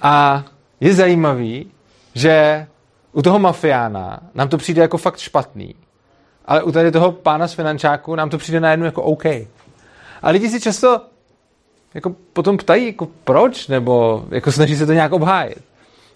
A 0.01 0.45
je 0.79 0.93
zajímavý, 0.93 1.71
že 2.13 2.67
u 3.11 3.21
toho 3.21 3.39
mafiána 3.39 4.19
nám 4.33 4.49
to 4.49 4.57
přijde 4.57 4.81
jako 4.81 4.97
fakt 4.97 5.17
špatný, 5.17 5.75
ale 6.45 6.63
u 6.63 6.71
tady 6.71 6.91
toho 6.91 7.11
pána 7.11 7.47
z 7.47 7.53
finančáku 7.53 8.15
nám 8.15 8.29
to 8.29 8.37
přijde 8.37 8.59
najednou 8.59 8.85
jako 8.85 9.03
OK. 9.03 9.25
A 10.21 10.29
lidi 10.29 10.49
si 10.49 10.61
často 10.61 11.01
jako 11.93 12.15
potom 12.33 12.57
ptají, 12.57 12.85
jako 12.85 13.07
proč, 13.23 13.67
nebo 13.67 14.25
jako 14.31 14.51
snaží 14.51 14.75
se 14.75 14.85
to 14.85 14.93
nějak 14.93 15.11
obhájit. 15.11 15.63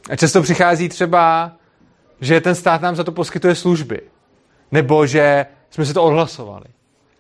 A 0.10 0.16
často 0.16 0.42
přichází 0.42 0.90
třeba, 0.90 1.52
že 2.22 2.42
ten 2.42 2.56
stát 2.56 2.82
nám 2.82 2.96
za 2.96 3.04
to 3.04 3.12
poskytuje 3.12 3.56
služby. 3.56 4.02
Nebo 4.72 5.08
že 5.08 5.46
jsme 5.74 5.86
si 5.86 5.94
to 5.94 6.04
odhlasovali. 6.04 6.66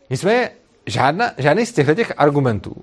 Nicméně 0.10 0.50
žádna, 0.86 1.32
žádný 1.38 1.66
z 1.66 1.74
těchto 1.74 1.96
těch 1.96 2.13
argumentů 2.18 2.76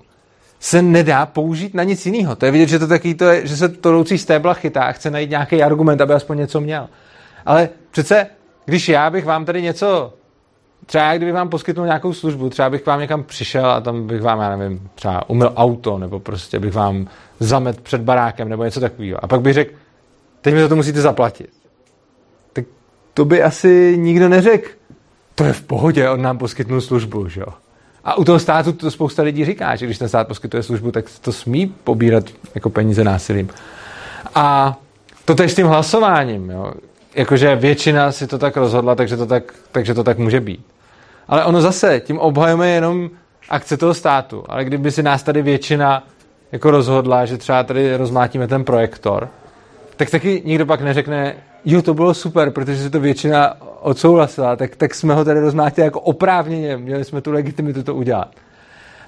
se 0.60 0.82
nedá 0.82 1.26
použít 1.26 1.74
na 1.74 1.82
nic 1.82 2.06
jiného. 2.06 2.36
To 2.36 2.46
je 2.46 2.52
vidět, 2.52 2.68
že 2.68 2.78
to 2.78 2.86
taky 2.86 3.14
to 3.14 3.24
je, 3.24 3.46
že 3.46 3.56
se 3.56 3.68
to 3.68 3.90
roucí 3.90 4.18
stébla 4.18 4.54
chytá 4.54 4.82
a 4.82 4.92
chce 4.92 5.10
najít 5.10 5.30
nějaký 5.30 5.62
argument, 5.62 6.00
aby 6.00 6.14
aspoň 6.14 6.38
něco 6.38 6.60
měl. 6.60 6.88
Ale 7.46 7.68
přece, 7.90 8.26
když 8.64 8.88
já 8.88 9.10
bych 9.10 9.24
vám 9.24 9.44
tady 9.44 9.62
něco, 9.62 10.14
třeba 10.86 11.16
kdybych 11.16 11.34
vám 11.34 11.48
poskytnul 11.48 11.86
nějakou 11.86 12.12
službu, 12.12 12.50
třeba 12.50 12.70
bych 12.70 12.82
k 12.82 12.86
vám 12.86 13.00
někam 13.00 13.22
přišel 13.24 13.70
a 13.70 13.80
tam 13.80 14.06
bych 14.06 14.22
vám, 14.22 14.40
já 14.40 14.56
nevím, 14.56 14.90
třeba 14.94 15.30
umyl 15.30 15.52
auto, 15.56 15.98
nebo 15.98 16.20
prostě 16.20 16.60
bych 16.60 16.74
vám 16.74 17.06
zamet 17.40 17.80
před 17.80 18.00
barákem, 18.00 18.48
nebo 18.48 18.64
něco 18.64 18.80
takového. 18.80 19.24
A 19.24 19.26
pak 19.26 19.40
bych 19.40 19.54
řekl, 19.54 19.74
teď 20.40 20.54
mi 20.54 20.60
za 20.60 20.68
to 20.68 20.76
musíte 20.76 21.00
zaplatit. 21.00 21.50
Tak 22.52 22.64
to 23.14 23.24
by 23.24 23.42
asi 23.42 23.94
nikdo 23.98 24.28
neřekl. 24.28 24.79
To 25.34 25.44
je 25.44 25.52
v 25.52 25.62
pohodě, 25.62 26.10
on 26.10 26.22
nám 26.22 26.38
poskytnul 26.38 26.80
službu, 26.80 27.28
že 27.28 27.40
jo. 27.40 27.46
A 28.04 28.18
u 28.18 28.24
toho 28.24 28.38
státu 28.38 28.72
to 28.72 28.90
spousta 28.90 29.22
lidí 29.22 29.44
říká, 29.44 29.76
že 29.76 29.86
když 29.86 29.98
ten 29.98 30.08
stát 30.08 30.28
poskytuje 30.28 30.62
službu, 30.62 30.92
tak 30.92 31.04
to 31.20 31.32
smí 31.32 31.66
pobírat 31.66 32.24
jako 32.54 32.70
peníze 32.70 33.04
násilím. 33.04 33.48
A 34.34 34.78
to 35.24 35.34
tež 35.34 35.52
s 35.52 35.54
tím 35.54 35.66
hlasováním, 35.66 36.50
jo. 36.50 36.72
Jakože 37.14 37.56
většina 37.56 38.12
si 38.12 38.26
to 38.26 38.38
tak 38.38 38.56
rozhodla, 38.56 38.94
takže 38.94 39.16
to 39.16 39.26
tak, 39.26 39.54
takže 39.72 39.94
to 39.94 40.04
tak 40.04 40.18
může 40.18 40.40
být. 40.40 40.66
Ale 41.28 41.44
ono 41.44 41.60
zase, 41.60 42.00
tím 42.00 42.18
obhajujeme 42.18 42.68
jenom 42.68 43.10
akce 43.48 43.76
toho 43.76 43.94
státu. 43.94 44.44
Ale 44.48 44.64
kdyby 44.64 44.90
si 44.90 45.02
nás 45.02 45.22
tady 45.22 45.42
většina 45.42 46.06
jako 46.52 46.70
rozhodla, 46.70 47.24
že 47.24 47.36
třeba 47.36 47.62
tady 47.62 47.96
rozmátíme 47.96 48.46
ten 48.46 48.64
projektor, 48.64 49.28
tak 49.96 50.10
taky 50.10 50.42
nikdo 50.44 50.66
pak 50.66 50.80
neřekne, 50.80 51.34
jo, 51.64 51.82
to 51.82 51.94
bylo 51.94 52.14
super, 52.14 52.50
protože 52.50 52.82
se 52.82 52.90
to 52.90 53.00
většina 53.00 53.54
odsouhlasila, 53.80 54.56
tak, 54.56 54.76
tak 54.76 54.94
jsme 54.94 55.14
ho 55.14 55.24
tady 55.24 55.40
rozmátili 55.40 55.84
jako 55.84 56.00
oprávněně, 56.00 56.76
měli 56.76 57.04
jsme 57.04 57.20
tu 57.20 57.32
legitimitu 57.32 57.82
to 57.82 57.94
udělat. 57.94 58.34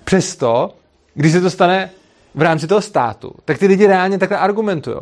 Přesto, 0.05 0.71
když 1.15 1.33
se 1.33 1.41
to 1.41 1.51
stane 1.51 1.91
v 2.35 2.43
rámci 2.43 2.67
toho 2.67 2.81
státu, 2.81 3.33
tak 3.45 3.59
ty 3.59 3.67
lidi 3.67 3.87
reálně 3.87 4.19
takhle 4.19 4.39
argumentují. 4.39 4.97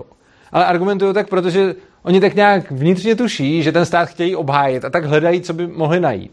Ale 0.53 0.65
argumentují 0.65 1.15
tak, 1.15 1.29
protože 1.29 1.75
oni 2.03 2.21
tak 2.21 2.35
nějak 2.35 2.71
vnitřně 2.71 3.17
tuší, 3.17 3.63
že 3.63 3.73
ten 3.73 3.85
stát 3.85 4.09
chtějí 4.09 4.37
obhájit 4.37 4.85
a 4.85 4.91
tak 4.91 5.05
hledají, 5.05 5.41
co 5.41 5.53
by 5.53 5.67
mohli 5.67 6.01
najít. 6.01 6.33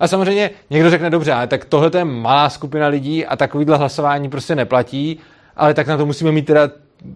A 0.00 0.08
samozřejmě 0.08 0.50
někdo 0.70 0.90
řekne, 0.90 1.10
dobře, 1.10 1.32
ale 1.32 1.46
tak 1.46 1.64
tohle 1.64 1.90
je 1.98 2.04
malá 2.04 2.50
skupina 2.50 2.86
lidí 2.86 3.26
a 3.26 3.36
takovýhle 3.36 3.76
hlasování 3.76 4.30
prostě 4.30 4.54
neplatí, 4.54 5.20
ale 5.56 5.74
tak 5.74 5.86
na 5.86 5.96
to 5.96 6.06
musíme 6.06 6.32
mít 6.32 6.46
teda 6.46 6.70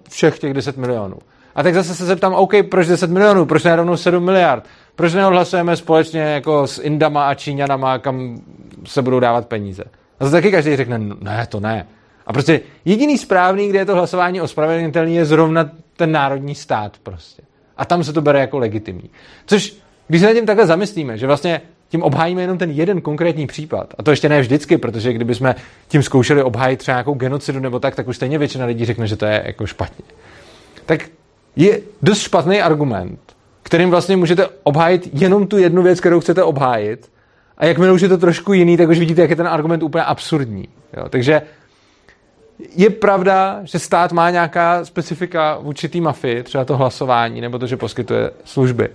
všech 0.08 0.38
těch 0.38 0.54
10 0.54 0.76
milionů. 0.76 1.16
A 1.54 1.62
tak 1.62 1.74
zase 1.74 1.94
se 1.94 2.04
zeptám, 2.04 2.34
OK, 2.34 2.52
proč 2.70 2.86
10 2.86 3.10
milionů, 3.10 3.46
proč 3.46 3.64
ne 3.64 3.76
rovnou 3.76 3.96
7 3.96 4.24
miliard? 4.24 4.64
Proč 4.96 5.14
neodhlasujeme 5.14 5.76
společně 5.76 6.20
jako 6.20 6.66
s 6.66 6.78
Indama 6.78 7.28
a 7.28 7.34
Číňanama, 7.34 7.98
kam 7.98 8.38
se 8.84 9.02
budou 9.02 9.20
dávat 9.20 9.46
peníze? 9.46 9.84
A 10.20 10.24
to 10.24 10.30
taky 10.30 10.50
každý 10.50 10.76
řekne, 10.76 10.98
ne, 10.98 11.46
to 11.48 11.60
ne. 11.60 11.86
A 12.26 12.32
prostě 12.32 12.60
jediný 12.84 13.18
správný, 13.18 13.68
kde 13.68 13.78
je 13.78 13.84
to 13.84 13.94
hlasování 13.94 14.40
ospravedlnitelný, 14.40 15.14
je 15.14 15.24
zrovna 15.24 15.70
ten 15.96 16.12
národní 16.12 16.54
stát 16.54 16.96
prostě. 17.02 17.42
A 17.76 17.84
tam 17.84 18.04
se 18.04 18.12
to 18.12 18.22
bere 18.22 18.40
jako 18.40 18.58
legitimní. 18.58 19.10
Což, 19.46 19.76
když 20.08 20.20
se 20.20 20.26
nad 20.26 20.32
tím 20.32 20.46
takhle 20.46 20.66
zamyslíme, 20.66 21.18
že 21.18 21.26
vlastně 21.26 21.60
tím 21.88 22.02
obhájíme 22.02 22.42
jenom 22.42 22.58
ten 22.58 22.70
jeden 22.70 23.00
konkrétní 23.00 23.46
případ. 23.46 23.94
A 23.98 24.02
to 24.02 24.10
ještě 24.10 24.28
ne 24.28 24.40
vždycky, 24.40 24.78
protože 24.78 25.12
kdybychom 25.12 25.54
tím 25.88 26.02
zkoušeli 26.02 26.42
obhájit 26.42 26.78
třeba 26.78 26.96
nějakou 26.96 27.14
genocidu 27.14 27.60
nebo 27.60 27.78
tak, 27.78 27.94
tak 27.94 28.08
už 28.08 28.16
stejně 28.16 28.38
většina 28.38 28.66
lidí 28.66 28.84
řekne, 28.84 29.06
že 29.06 29.16
to 29.16 29.26
je 29.26 29.42
jako 29.46 29.66
špatně. 29.66 30.04
Tak 30.86 31.00
je 31.56 31.80
dost 32.02 32.18
špatný 32.18 32.62
argument, 32.62 33.20
kterým 33.62 33.90
vlastně 33.90 34.16
můžete 34.16 34.48
obhájit 34.62 35.08
jenom 35.12 35.46
tu 35.46 35.58
jednu 35.58 35.82
věc, 35.82 36.00
kterou 36.00 36.20
chcete 36.20 36.42
obhájit. 36.42 37.10
A 37.58 37.66
jakmile 37.66 37.92
už 37.92 38.00
je 38.00 38.08
to 38.08 38.18
trošku 38.18 38.52
jiný, 38.52 38.76
tak 38.76 38.88
už 38.88 38.98
vidíte, 38.98 39.20
jak 39.20 39.30
je 39.30 39.36
ten 39.36 39.48
argument 39.48 39.82
úplně 39.82 40.04
absurdní. 40.04 40.68
Jo? 40.96 41.08
Takže 41.08 41.42
je 42.76 42.90
pravda, 42.90 43.60
že 43.62 43.78
stát 43.78 44.12
má 44.12 44.30
nějaká 44.30 44.84
specifika 44.84 45.58
v 45.62 45.66
určitý 45.66 46.00
mafii, 46.00 46.42
třeba 46.42 46.64
to 46.64 46.76
hlasování, 46.76 47.40
nebo 47.40 47.58
to, 47.58 47.66
že 47.66 47.76
poskytuje 47.76 48.30
služby. 48.44 48.88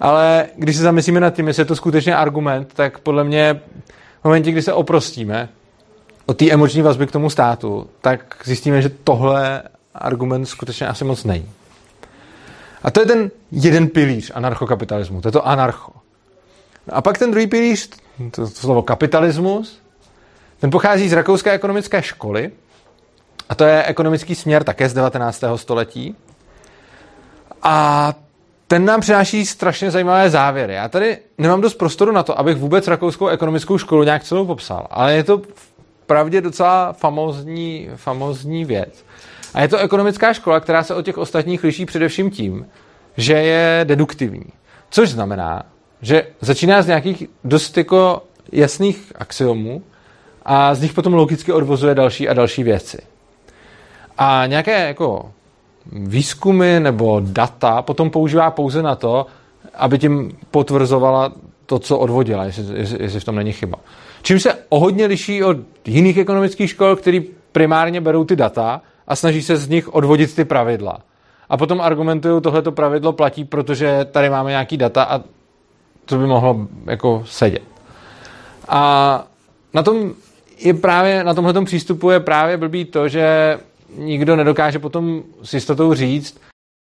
Ale 0.00 0.46
když 0.56 0.76
se 0.76 0.82
zamyslíme 0.82 1.20
nad 1.20 1.34
tím, 1.34 1.48
jestli 1.48 1.60
je 1.60 1.64
to 1.64 1.76
skutečně 1.76 2.16
argument, 2.16 2.74
tak 2.74 2.98
podle 2.98 3.24
mě 3.24 3.60
v 4.20 4.24
momentě, 4.24 4.52
kdy 4.52 4.62
se 4.62 4.72
oprostíme 4.72 5.48
o 6.26 6.34
té 6.34 6.50
emoční 6.50 6.82
vazby 6.82 7.06
k 7.06 7.12
tomu 7.12 7.30
státu, 7.30 7.86
tak 8.00 8.36
zjistíme, 8.44 8.82
že 8.82 8.88
tohle 8.88 9.62
argument 9.94 10.46
skutečně 10.46 10.86
asi 10.86 11.04
moc 11.04 11.24
není. 11.24 11.48
A 12.84 12.90
to 12.90 13.00
je 13.00 13.06
ten 13.06 13.30
jeden 13.52 13.88
pilíř 13.88 14.32
anarchokapitalismu, 14.34 15.20
to 15.20 15.28
je 15.28 15.32
to 15.32 15.46
anarcho. 15.46 15.92
A 16.88 17.02
pak 17.02 17.18
ten 17.18 17.30
druhý 17.30 17.46
pilíř, 17.46 17.90
to, 18.30 18.42
to 18.42 18.46
slovo 18.46 18.82
kapitalismus, 18.82 19.82
ten 20.60 20.70
pochází 20.70 21.08
z 21.08 21.12
rakouské 21.12 21.50
ekonomické 21.50 22.02
školy 22.02 22.50
a 23.48 23.54
to 23.54 23.64
je 23.64 23.84
ekonomický 23.84 24.34
směr 24.34 24.64
také 24.64 24.88
z 24.88 24.94
19. 24.94 25.44
století. 25.56 26.16
A 27.62 28.14
ten 28.66 28.84
nám 28.84 29.00
přináší 29.00 29.46
strašně 29.46 29.90
zajímavé 29.90 30.30
závěry. 30.30 30.74
Já 30.74 30.88
tady 30.88 31.18
nemám 31.38 31.60
dost 31.60 31.74
prostoru 31.74 32.12
na 32.12 32.22
to, 32.22 32.38
abych 32.38 32.56
vůbec 32.56 32.88
rakouskou 32.88 33.28
ekonomickou 33.28 33.78
školu 33.78 34.02
nějak 34.02 34.24
celou 34.24 34.46
popsal, 34.46 34.86
ale 34.90 35.14
je 35.14 35.24
to 35.24 35.42
pravdě 36.06 36.40
docela 36.40 36.92
famózní, 36.92 37.88
famózní 37.96 38.64
věc. 38.64 39.03
A 39.54 39.62
je 39.62 39.68
to 39.68 39.78
ekonomická 39.78 40.32
škola, 40.32 40.60
která 40.60 40.82
se 40.82 40.94
od 40.94 41.04
těch 41.04 41.18
ostatních 41.18 41.64
liší 41.64 41.86
především 41.86 42.30
tím, 42.30 42.66
že 43.16 43.32
je 43.32 43.80
deduktivní. 43.84 44.46
Což 44.90 45.10
znamená, 45.10 45.62
že 46.02 46.26
začíná 46.40 46.82
z 46.82 46.86
nějakých 46.86 47.24
dost 47.44 47.76
jako 47.76 48.22
jasných 48.52 49.12
axiomů 49.14 49.82
a 50.42 50.74
z 50.74 50.82
nich 50.82 50.92
potom 50.92 51.14
logicky 51.14 51.52
odvozuje 51.52 51.94
další 51.94 52.28
a 52.28 52.34
další 52.34 52.62
věci. 52.62 52.98
A 54.18 54.46
nějaké 54.46 54.86
jako 54.86 55.32
výzkumy 55.92 56.80
nebo 56.80 57.20
data 57.24 57.82
potom 57.82 58.10
používá 58.10 58.50
pouze 58.50 58.82
na 58.82 58.94
to, 58.94 59.26
aby 59.74 59.98
tím 59.98 60.36
potvrzovala 60.50 61.32
to, 61.66 61.78
co 61.78 61.98
odvodila, 61.98 62.44
jestli, 62.44 62.64
jestli, 62.78 63.20
v 63.20 63.24
tom 63.24 63.36
není 63.36 63.52
chyba. 63.52 63.78
Čím 64.22 64.40
se 64.40 64.54
o 64.68 64.80
hodně 64.80 65.06
liší 65.06 65.44
od 65.44 65.56
jiných 65.84 66.16
ekonomických 66.16 66.70
škol, 66.70 66.96
který 66.96 67.20
primárně 67.52 68.00
berou 68.00 68.24
ty 68.24 68.36
data 68.36 68.82
a 69.06 69.16
snaží 69.16 69.42
se 69.42 69.56
z 69.56 69.68
nich 69.68 69.94
odvodit 69.94 70.34
ty 70.34 70.44
pravidla. 70.44 70.98
A 71.48 71.56
potom 71.56 71.80
argumentují, 71.80 72.42
tohleto 72.42 72.72
pravidlo 72.72 73.12
platí, 73.12 73.44
protože 73.44 74.04
tady 74.04 74.30
máme 74.30 74.50
nějaký 74.50 74.76
data 74.76 75.04
a 75.04 75.20
to 76.04 76.18
by 76.18 76.26
mohlo 76.26 76.68
jako 76.86 77.22
sedět. 77.26 77.62
A 78.68 79.26
na 79.74 79.82
tom 79.82 80.14
je 80.58 80.74
právě, 80.74 81.24
na 81.24 81.34
tomhle 81.34 81.64
přístupu 81.64 82.10
je 82.10 82.20
právě 82.20 82.56
blbý 82.56 82.84
to, 82.84 83.08
že 83.08 83.58
nikdo 83.98 84.36
nedokáže 84.36 84.78
potom 84.78 85.22
s 85.42 85.54
jistotou 85.54 85.94
říct, 85.94 86.40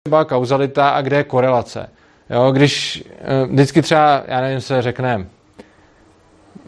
třeba 0.05 0.24
kauzalita 0.24 0.88
a 0.88 1.02
kde 1.02 1.16
je 1.16 1.24
korelace. 1.24 1.90
Jo, 2.30 2.52
když 2.52 3.05
eh, 3.18 3.46
vždycky 3.46 3.82
třeba, 3.82 4.22
já 4.26 4.40
nevím, 4.40 4.61
se 4.61 4.82
řekne, 4.82 5.26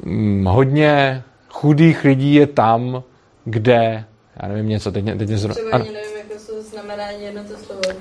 hm, 0.05 0.45
hodně 0.45 1.22
chudých 1.49 2.05
lidí 2.05 2.34
je 2.34 2.47
tam, 2.47 3.03
kde 3.45 4.05
já 4.43 4.49
nevím 4.49 4.68
něco, 4.68 4.93
teď, 4.93 5.05
teď 5.05 5.28
mě 5.28 5.39
zrovna... 5.39 5.55
Třeba 5.55 5.76
ani 5.76 5.93
nevím, 5.93 6.16
jak 6.18 6.41
to 6.47 6.62
znamená 6.62 7.05
ani 7.05 7.24
jedno 7.24 7.45
to 7.45 7.64
slovo. 7.64 8.01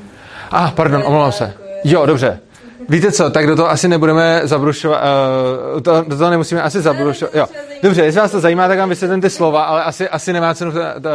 Ah, 0.51 0.71
pardon, 0.75 1.03
omlouvám 1.05 1.31
se. 1.31 1.53
Jo, 1.83 2.05
dobře. 2.05 2.39
Víte 2.89 3.11
co, 3.11 3.29
tak 3.29 3.47
do 3.47 3.55
toho 3.55 3.69
asi 3.69 3.87
nebudeme 3.87 4.41
zabrušovat, 4.43 5.01
uh, 5.75 5.81
to, 5.81 6.05
do 6.07 6.17
toho 6.17 6.29
nemusíme 6.29 6.61
asi 6.61 6.81
zabrušovat. 6.81 7.35
Jo. 7.35 7.47
Dobře, 7.83 8.05
jestli 8.05 8.21
vás 8.21 8.31
to 8.31 8.39
zajímá, 8.39 8.67
tak 8.67 8.79
vám 8.79 8.89
vysvětlím 8.89 9.21
ty 9.21 9.29
slova, 9.29 9.63
ale 9.63 9.83
asi, 9.83 10.09
asi 10.09 10.33
nemá 10.33 10.53
cenu. 10.53 10.71
To, 10.71 10.79
to, 11.01 11.09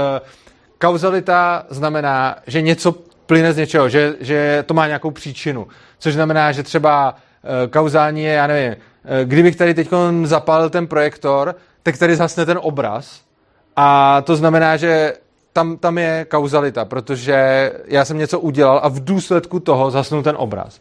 kauzalita 0.78 1.66
znamená, 1.70 2.36
že 2.46 2.62
něco 2.62 2.94
plyne 3.26 3.52
z 3.52 3.56
něčeho, 3.56 3.88
že, 3.88 4.14
že 4.20 4.64
to 4.66 4.74
má 4.74 4.86
nějakou 4.86 5.10
příčinu. 5.10 5.66
Což 5.98 6.14
znamená, 6.14 6.52
že 6.52 6.62
třeba 6.62 7.14
uh, 7.14 7.70
kauzální 7.70 8.22
je, 8.22 8.32
já 8.32 8.46
nevím, 8.46 8.70
uh, 8.72 8.76
kdybych 9.24 9.56
tady 9.56 9.74
teď 9.74 9.88
zapálil 10.24 10.70
ten 10.70 10.86
projektor, 10.86 11.54
tak 11.82 11.98
tady 11.98 12.16
zhasne 12.16 12.46
ten 12.46 12.58
obraz, 12.62 13.20
A 13.82 14.20
to 14.26 14.36
znamená, 14.36 14.76
že 14.76 15.14
tam, 15.52 15.76
tam 15.76 15.98
je 15.98 16.26
kauzalita, 16.30 16.84
protože 16.84 17.72
já 17.86 18.04
jsem 18.04 18.18
něco 18.18 18.40
udělal 18.40 18.80
a 18.82 18.88
v 18.88 19.04
důsledku 19.04 19.60
toho 19.60 19.90
zasnul 19.90 20.22
ten 20.22 20.34
obraz. 20.38 20.80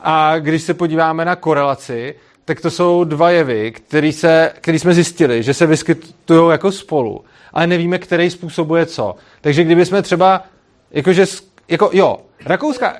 A 0.00 0.38
když 0.38 0.62
se 0.62 0.74
podíváme 0.74 1.24
na 1.24 1.36
korelaci, 1.36 2.14
tak 2.44 2.60
to 2.60 2.70
jsou 2.70 3.04
dva 3.04 3.30
jevy, 3.30 3.72
který, 3.72 4.12
se, 4.12 4.52
který 4.60 4.78
jsme 4.78 4.94
zjistili, 4.94 5.42
že 5.42 5.54
se 5.54 5.66
vyskytují 5.66 6.50
jako 6.50 6.72
spolu, 6.72 7.24
ale 7.52 7.66
nevíme, 7.66 7.98
který 7.98 8.30
způsobuje 8.30 8.86
co. 8.86 9.14
Takže 9.40 9.64
kdybychom 9.64 10.02
třeba, 10.02 10.42
jakože, 10.90 11.26
jako 11.68 11.90
jo, 11.92 12.18
rakouská... 12.46 12.96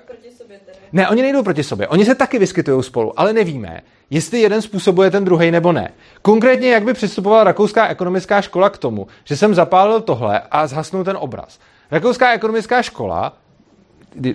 Ne, 0.92 1.08
oni 1.08 1.22
nejdou 1.22 1.42
proti 1.42 1.62
sobě. 1.62 1.88
Oni 1.88 2.04
se 2.04 2.14
taky 2.14 2.38
vyskytují 2.38 2.82
spolu, 2.82 3.20
ale 3.20 3.32
nevíme, 3.32 3.80
jestli 4.10 4.40
jeden 4.40 4.62
způsobuje 4.62 5.10
ten 5.10 5.24
druhý 5.24 5.50
nebo 5.50 5.72
ne. 5.72 5.90
Konkrétně, 6.22 6.70
jak 6.70 6.84
by 6.84 6.92
přistupovala 6.92 7.44
rakouská 7.44 7.88
ekonomická 7.88 8.42
škola 8.42 8.70
k 8.70 8.78
tomu, 8.78 9.06
že 9.24 9.36
jsem 9.36 9.54
zapálil 9.54 10.00
tohle 10.00 10.40
a 10.50 10.66
zhasnul 10.66 11.04
ten 11.04 11.16
obraz. 11.20 11.58
Rakouská 11.90 12.32
ekonomická 12.32 12.82
škola 12.82 13.32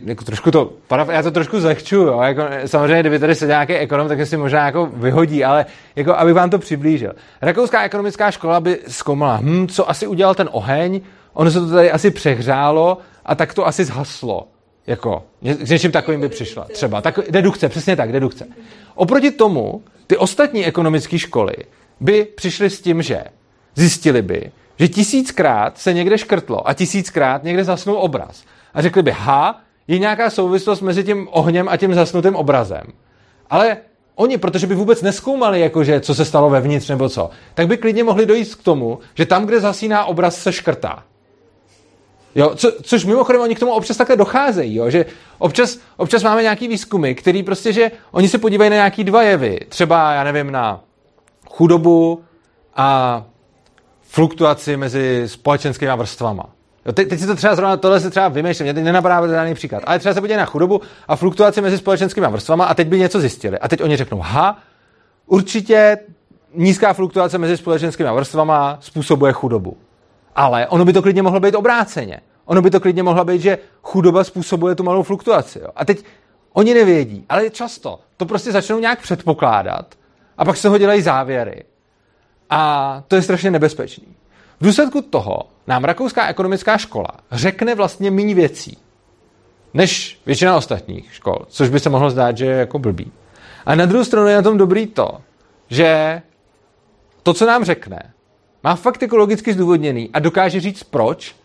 jako 0.06 0.24
trošku 0.24 0.52
to, 0.52 0.74
já 1.12 1.22
to 1.24 1.32
trošku 1.32 1.60
zlehčuju, 1.60 2.08
jo, 2.08 2.22
jako, 2.22 2.42
samozřejmě, 2.66 3.00
kdyby 3.00 3.20
tady 3.20 3.36
seděl 3.36 3.54
nějaký 3.54 3.74
ekonom, 3.74 4.08
tak 4.08 4.28
si 4.28 4.38
možná 4.38 4.66
jako 4.66 4.86
vyhodí, 4.94 5.44
ale 5.44 5.66
jako, 5.96 6.16
abych 6.16 6.34
vám 6.34 6.50
to 6.50 6.60
přiblížil. 6.60 7.14
Rakouská 7.42 7.84
ekonomická 7.84 8.32
škola 8.32 8.60
by 8.60 8.80
zkoumala, 8.88 9.40
hm, 9.44 9.68
co 9.68 9.90
asi 9.90 10.08
udělal 10.08 10.36
ten 10.36 10.50
oheň, 10.52 11.02
ono 11.34 11.52
se 11.52 11.60
to 11.60 11.70
tady 11.70 11.92
asi 11.92 12.12
přehřálo 12.12 12.98
a 13.26 13.36
tak 13.36 13.54
to 13.54 13.68
asi 13.68 13.86
zhaslo. 13.86 14.48
Jako, 14.88 15.24
s 15.42 15.70
něčím 15.70 15.92
takovým 15.92 16.22
by 16.22 16.30
přišla. 16.30 16.64
Třeba. 16.74 17.02
Tak, 17.02 17.20
dedukce, 17.30 17.70
přesně 17.70 17.96
tak, 17.96 18.12
dedukce. 18.12 18.48
Oproti 18.96 19.32
tomu, 19.32 19.84
ty 20.08 20.18
ostatní 20.18 20.66
ekonomické 20.66 21.20
školy 21.20 21.54
by 22.00 22.26
přišly 22.26 22.70
s 22.70 22.82
tím, 22.82 23.02
že 23.02 23.24
zjistili 23.76 24.22
by, 24.22 24.52
že 24.80 24.88
tisíckrát 24.88 25.78
se 25.78 25.94
někde 25.94 26.18
škrtlo 26.18 26.68
a 26.68 26.74
tisíckrát 26.74 27.44
někde 27.44 27.64
zasnul 27.64 27.98
obraz. 27.98 28.44
A 28.74 28.82
řekli 28.82 29.04
by, 29.04 29.12
ha, 29.12 29.62
je 29.88 30.00
nějaká 30.00 30.30
souvislost 30.30 30.82
mezi 30.82 31.04
tím 31.04 31.28
ohněm 31.32 31.70
a 31.70 31.78
tím 31.78 31.94
zasnutým 31.94 32.36
obrazem. 32.36 32.84
Ale 33.50 33.78
oni, 34.16 34.38
protože 34.38 34.68
by 34.68 34.76
vůbec 34.76 35.02
neskoumali, 35.02 35.60
jakože, 35.60 36.00
co 36.00 36.16
se 36.16 36.26
stalo 36.26 36.50
vevnitř 36.50 36.90
nebo 36.90 37.10
co, 37.10 37.30
tak 37.54 37.68
by 37.68 37.78
klidně 37.78 38.04
mohli 38.04 38.26
dojít 38.26 38.56
k 38.56 38.64
tomu, 38.64 39.00
že 39.16 39.26
tam, 39.26 39.46
kde 39.46 39.60
zasíná 39.60 40.06
obraz, 40.06 40.36
se 40.36 40.52
škrtá. 40.52 41.04
Jo, 42.36 42.52
co, 42.56 42.72
což 42.82 43.06
mimochodem 43.06 43.42
oni 43.42 43.56
k 43.56 43.60
tomu 43.60 43.72
občas 43.72 43.98
takhle 43.98 44.16
docházejí, 44.16 44.76
jo, 44.76 44.90
že 44.90 45.06
občas, 45.38 45.78
občas 45.98 46.24
máme 46.24 46.42
nějaký 46.42 46.68
výzkumy, 46.68 47.16
který 47.16 47.44
prostě, 47.44 47.74
že 47.74 47.92
oni 48.12 48.30
se 48.30 48.38
podívají 48.38 48.70
na 48.70 48.76
nějaký 48.76 49.04
dva 49.04 49.24
jevy, 49.24 49.60
třeba, 49.70 50.14
já 50.14 50.24
nevím, 50.24 50.52
na 50.52 50.82
chudobu 51.50 52.24
a 52.76 53.24
fluktuaci 54.02 54.78
mezi 54.78 55.24
společenskými 55.26 55.92
vrstvama. 55.96 56.50
Jo, 56.86 56.92
teď, 56.92 57.10
teď 57.10 57.20
si 57.20 57.28
to 57.28 57.36
třeba 57.36 57.56
zrovna, 57.56 57.78
tohle 57.78 58.00
se 58.00 58.10
třeba 58.10 58.28
vymýšlím, 58.28 58.66
mě 58.66 58.74
teď 58.74 58.84
nenapadá 58.84 59.28
žádný 59.28 59.54
příklad, 59.54 59.84
ale 59.86 60.00
třeba 60.00 60.14
se 60.14 60.22
podívají 60.22 60.40
na 60.40 60.46
chudobu 60.46 60.82
a 61.08 61.16
fluktuaci 61.16 61.62
mezi 61.62 61.78
společenskými 61.78 62.28
vrstvama 62.30 62.66
a 62.66 62.74
teď 62.74 62.88
by 62.88 63.00
něco 63.00 63.20
zjistili. 63.20 63.60
A 63.60 63.68
teď 63.68 63.84
oni 63.84 63.98
řeknou, 63.98 64.20
ha, 64.20 64.58
určitě 65.26 65.98
nízká 66.54 66.94
fluktuace 66.94 67.38
mezi 67.38 67.58
společenskými 67.58 68.10
vrstvama 68.16 68.78
způsobuje 68.82 69.34
chudobu. 69.34 69.78
Ale 70.36 70.68
ono 70.68 70.86
by 70.86 70.94
to 70.94 71.02
klidně 71.02 71.22
mohlo 71.22 71.40
být 71.40 71.56
obráceně. 71.56 72.20
Ono 72.46 72.62
by 72.62 72.70
to 72.70 72.80
klidně 72.80 73.04
mohlo 73.04 73.26
být, 73.26 73.42
že 73.42 73.58
chudoba 73.84 74.24
způsobuje 74.24 74.76
tu 74.76 74.84
malou 74.84 75.04
fluktuaci. 75.04 75.60
Jo. 75.60 75.68
A 75.76 75.86
teď 75.86 76.06
oni 76.54 76.74
nevědí, 76.74 77.26
ale 77.30 77.50
často 77.50 78.00
to 78.18 78.26
prostě 78.26 78.52
začnou 78.52 78.80
nějak 78.80 79.02
předpokládat 79.02 79.96
a 80.38 80.46
pak 80.46 80.58
se 80.58 80.70
ho 80.70 80.78
dělají 80.78 81.02
závěry. 81.02 81.64
A 82.50 83.04
to 83.08 83.16
je 83.16 83.22
strašně 83.22 83.52
nebezpečný. 83.52 84.08
V 84.60 84.66
důsledku 84.66 85.02
toho 85.02 85.40
nám 85.68 85.84
Rakouská 85.84 86.28
ekonomická 86.28 86.78
škola 86.78 87.10
řekne 87.32 87.76
vlastně 87.76 88.12
méně 88.12 88.36
věcí, 88.36 88.78
než 89.74 90.20
většina 90.26 90.58
ostatních 90.58 91.14
škol, 91.14 91.46
což 91.48 91.70
by 91.70 91.80
se 91.80 91.90
mohlo 91.90 92.10
zdát, 92.10 92.38
že 92.38 92.46
je 92.46 92.58
jako 92.58 92.80
blbý. 92.80 93.12
A 93.66 93.76
na 93.76 93.86
druhou 93.86 94.04
stranu 94.06 94.28
je 94.28 94.36
na 94.36 94.42
tom 94.42 94.58
dobrý 94.58 94.88
to, 94.88 95.10
že 95.70 96.22
to, 97.24 97.34
co 97.34 97.46
nám 97.46 97.64
řekne, 97.64 98.14
má 98.64 98.76
fakt 98.76 99.02
jako 99.02 99.18
logicky 99.18 99.54
zdůvodněný 99.54 100.10
a 100.14 100.20
dokáže 100.20 100.60
říct 100.60 100.84
proč 100.84 101.36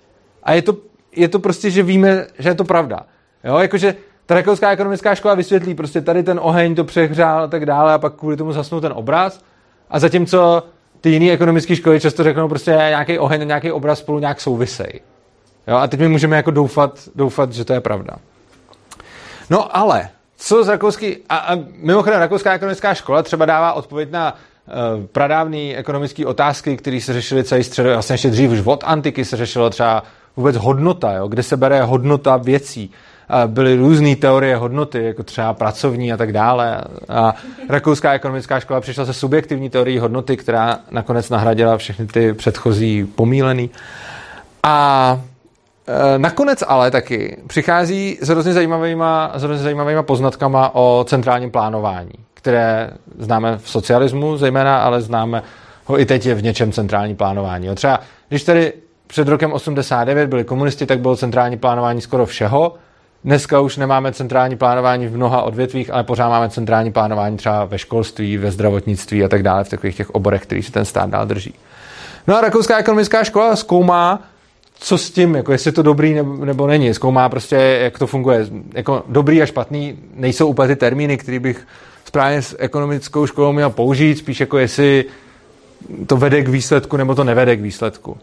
a 0.43 0.53
je 0.53 0.63
to, 0.63 0.77
je 1.17 1.29
to 1.29 1.39
prostě, 1.39 1.71
že 1.71 1.83
víme, 1.83 2.27
že 2.39 2.49
je 2.49 2.55
to 2.55 2.65
pravda. 2.65 3.07
Jo, 3.45 3.59
jakože 3.59 3.95
ta 4.27 4.35
rakouská 4.35 4.71
ekonomická 4.71 5.15
škola 5.15 5.35
vysvětlí, 5.35 5.75
prostě 5.75 6.01
tady 6.01 6.23
ten 6.23 6.41
oheň 6.43 6.75
to 6.75 6.85
přehřál 6.85 7.43
a 7.43 7.47
tak 7.47 7.67
dále 7.67 7.95
a 7.95 7.99
pak 7.99 8.15
kvůli 8.15 8.37
tomu 8.37 8.53
zasnul 8.53 8.81
ten 8.81 8.93
obraz 8.95 9.45
a 9.91 9.99
zatímco 9.99 10.63
ty 11.01 11.11
jiné 11.11 11.33
ekonomické 11.33 11.77
školy 11.77 12.01
často 12.01 12.25
řeknou 12.25 12.49
prostě 12.49 12.71
nějaký 12.71 13.19
oheň 13.19 13.41
a 13.41 13.45
nějaký 13.45 13.73
obraz 13.73 13.99
spolu 13.99 14.19
nějak 14.19 14.41
souvisej. 14.41 15.01
Jo, 15.69 15.77
a 15.77 15.87
teď 15.87 16.01
my 16.01 16.09
můžeme 16.09 16.37
jako 16.37 16.51
doufat, 16.51 17.09
doufat, 17.15 17.53
že 17.53 17.65
to 17.65 17.73
je 17.73 17.81
pravda. 17.81 18.17
No 19.51 19.77
ale, 19.77 20.09
co 20.37 20.65
z 20.65 20.69
rakouský, 20.69 21.17
a, 21.29 21.37
a 21.37 21.57
mimochodem 21.77 22.21
rakouská 22.21 22.53
ekonomická 22.53 22.95
škola 22.95 23.23
třeba 23.23 23.47
dává 23.47 23.73
odpověď 23.73 24.11
na 24.11 24.37
pradávné 25.13 25.77
ekonomické 25.77 26.27
otázky, 26.27 26.77
které 26.77 27.01
se 27.01 27.13
řešily 27.13 27.45
celý 27.45 27.65
středo, 27.65 27.93
vlastně 27.93 28.15
ještě 28.15 28.31
dřív 28.31 28.51
už 28.51 28.63
od 28.65 28.85
antiky 28.87 29.25
se 29.25 29.37
řešilo 29.37 29.71
třeba 29.71 30.03
vůbec 30.37 30.57
hodnota, 30.57 31.13
jo, 31.13 31.29
kde 31.29 31.43
se 31.43 31.57
bere 31.57 31.83
hodnota 31.83 32.37
věcí 32.37 32.91
byly 33.47 33.77
různé 33.77 34.17
teorie 34.17 34.57
hodnoty, 34.57 35.05
jako 35.05 35.23
třeba 35.23 35.55
pracovní 35.55 36.13
a 36.13 36.17
tak 36.17 36.33
dále. 36.33 36.81
A 37.09 37.35
rakouská 37.69 38.13
ekonomická 38.13 38.61
škola 38.61 38.81
přišla 38.81 39.05
se 39.07 39.13
subjektivní 39.13 39.71
teorií 39.71 39.99
hodnoty, 39.99 40.37
která 40.37 40.79
nakonec 40.91 41.31
nahradila 41.31 41.77
všechny 41.77 42.07
ty 42.07 42.33
předchozí 42.33 43.05
pomílený. 43.05 43.71
A 44.63 45.21
e, 46.15 46.19
Nakonec 46.19 46.65
ale 46.69 46.91
taky 46.91 47.37
přichází 47.47 48.19
s 48.21 48.29
hrozně 48.29 48.53
zajímavýma, 48.53 49.33
s 49.35 49.43
hrozně 49.43 49.63
zajímavýma 49.63 50.03
poznatkama 50.03 50.75
o 50.75 51.05
centrálním 51.09 51.51
plánování, 51.51 52.13
které 52.39 52.91
známe 53.19 53.59
v 53.59 53.71
socialismu 53.71 54.37
zejména, 54.37 54.79
ale 54.79 55.01
známe 55.01 55.43
ho 55.85 56.01
i 56.01 56.07
teď 56.07 56.27
je 56.27 56.35
v 56.35 56.43
něčem 56.43 56.73
centrální 56.73 57.15
plánování. 57.15 57.67
Jo, 57.67 57.75
třeba 57.75 58.01
když 58.29 58.45
tady 58.45 58.73
před 59.07 59.29
rokem 59.29 59.53
89 59.53 60.27
byli 60.27 60.45
komunisti, 60.45 60.87
tak 60.87 61.01
bylo 61.01 61.17
centrální 61.17 61.57
plánování 61.57 62.01
skoro 62.01 62.27
všeho, 62.27 62.75
Dneska 63.25 63.61
už 63.61 63.77
nemáme 63.77 64.13
centrální 64.13 64.57
plánování 64.57 65.07
v 65.07 65.17
mnoha 65.17 65.43
odvětvích, 65.43 65.91
ale 65.93 66.05
pořád 66.05 66.29
máme 66.29 66.51
centrální 66.51 66.93
plánování 66.93 67.37
třeba 67.37 67.65
ve 67.65 67.79
školství, 67.79 68.37
ve 68.37 68.51
zdravotnictví 68.51 69.25
a 69.25 69.29
tak 69.29 69.43
dále, 69.43 69.65
v 69.65 69.69
takových 69.69 69.97
těch 69.97 70.11
oborech, 70.11 70.43
který 70.43 70.63
se 70.63 70.73
ten 70.73 70.85
stát 70.85 71.11
dál 71.11 71.27
drží. 71.27 71.55
No 72.27 72.37
a 72.37 72.41
Rakouská 72.41 72.79
ekonomická 72.79 73.25
škola 73.25 73.57
zkoumá, 73.57 74.23
co 74.75 74.99
s 74.99 75.11
tím, 75.11 75.35
jako 75.35 75.53
jestli 75.53 75.73
to 75.73 75.83
dobrý 75.83 76.15
nebo, 76.15 76.45
nebo 76.45 76.67
není. 76.67 76.95
Zkoumá 76.95 77.29
prostě, 77.29 77.57
jak 77.57 77.99
to 77.99 78.07
funguje. 78.07 78.47
Jako 78.75 79.03
dobrý 79.09 79.43
a 79.43 79.47
špatný 79.47 79.99
nejsou 80.15 80.47
úplně 80.47 80.69
ty 80.69 80.77
termíny, 80.77 81.17
které 81.17 81.41
bych 81.41 81.67
správně 82.09 82.43
s 82.43 82.57
ekonomickou 82.59 83.27
školou 83.27 83.53
měl 83.53 83.71
použít, 83.71 84.19
spíš 84.19 84.41
jako 84.41 84.59
jestli 84.59 85.05
to 86.07 86.17
vede 86.17 86.43
k 86.43 86.49
výsledku 86.49 86.97
nebo 86.97 87.15
to 87.15 87.25
nevede 87.25 87.57
k 87.57 87.61
výsledku. 87.61 88.17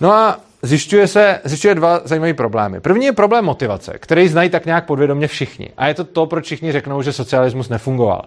No 0.00 0.12
a 0.12 0.40
zjišťuje 0.62 1.08
se 1.08 1.40
zjišťuje 1.44 1.74
dva 1.74 2.00
zajímavé 2.04 2.34
problémy. 2.34 2.80
První 2.80 3.06
je 3.06 3.12
problém 3.12 3.44
motivace, 3.44 3.92
který 3.98 4.28
znají 4.28 4.50
tak 4.50 4.66
nějak 4.66 4.84
podvědomě 4.84 5.28
všichni. 5.28 5.68
A 5.76 5.88
je 5.88 5.94
to 5.94 6.04
to, 6.04 6.26
proč 6.26 6.44
všichni 6.44 6.72
řeknou, 6.72 7.02
že 7.02 7.12
socialismus 7.12 7.68
nefungoval. 7.68 8.24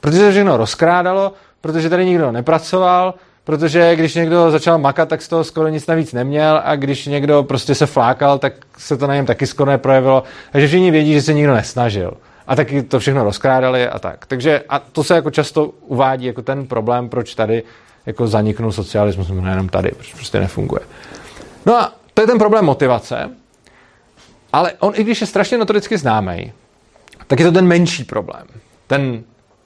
Protože 0.00 0.18
se 0.18 0.30
všechno 0.30 0.56
rozkrádalo, 0.56 1.32
protože 1.60 1.90
tady 1.90 2.06
nikdo 2.06 2.32
nepracoval, 2.32 3.14
protože 3.44 3.96
když 3.96 4.14
někdo 4.14 4.50
začal 4.50 4.78
makat, 4.78 5.08
tak 5.08 5.22
z 5.22 5.28
toho 5.28 5.44
skoro 5.44 5.68
nic 5.68 5.86
navíc 5.86 6.12
neměl 6.12 6.60
a 6.64 6.76
když 6.76 7.06
někdo 7.06 7.42
prostě 7.42 7.74
se 7.74 7.86
flákal, 7.86 8.38
tak 8.38 8.52
se 8.78 8.96
to 8.96 9.06
na 9.06 9.14
něm 9.14 9.26
taky 9.26 9.46
skoro 9.46 9.70
neprojevilo. 9.70 10.22
Takže 10.52 10.68
všichni 10.68 10.90
vědí, 10.90 11.12
že 11.12 11.22
se 11.22 11.34
nikdo 11.34 11.54
nesnažil. 11.54 12.14
A 12.46 12.56
taky 12.56 12.82
to 12.82 12.98
všechno 12.98 13.24
rozkrádali 13.24 13.88
a 13.88 13.98
tak. 13.98 14.26
Takže 14.26 14.64
a 14.68 14.78
to 14.78 15.04
se 15.04 15.14
jako 15.14 15.30
často 15.30 15.64
uvádí 15.66 16.26
jako 16.26 16.42
ten 16.42 16.66
problém, 16.66 17.08
proč 17.08 17.34
tady 17.34 17.62
jako 18.06 18.26
zaniknul 18.26 18.72
socialismus, 18.72 19.28
nejenom 19.28 19.68
tady, 19.68 19.90
proč 19.90 20.14
prostě 20.14 20.40
nefunguje. 20.40 20.80
No 21.66 21.76
a 21.76 21.92
to 22.14 22.20
je 22.20 22.26
ten 22.26 22.38
problém 22.38 22.64
motivace, 22.64 23.30
ale 24.52 24.72
on, 24.78 24.92
i 24.96 25.04
když 25.04 25.20
je 25.20 25.26
strašně 25.26 25.58
notoricky 25.58 25.98
známý, 25.98 26.52
tak 27.26 27.40
je 27.40 27.46
to 27.46 27.52
ten 27.52 27.66
menší 27.66 28.04
problém. 28.04 28.46
Ten 28.86 29.24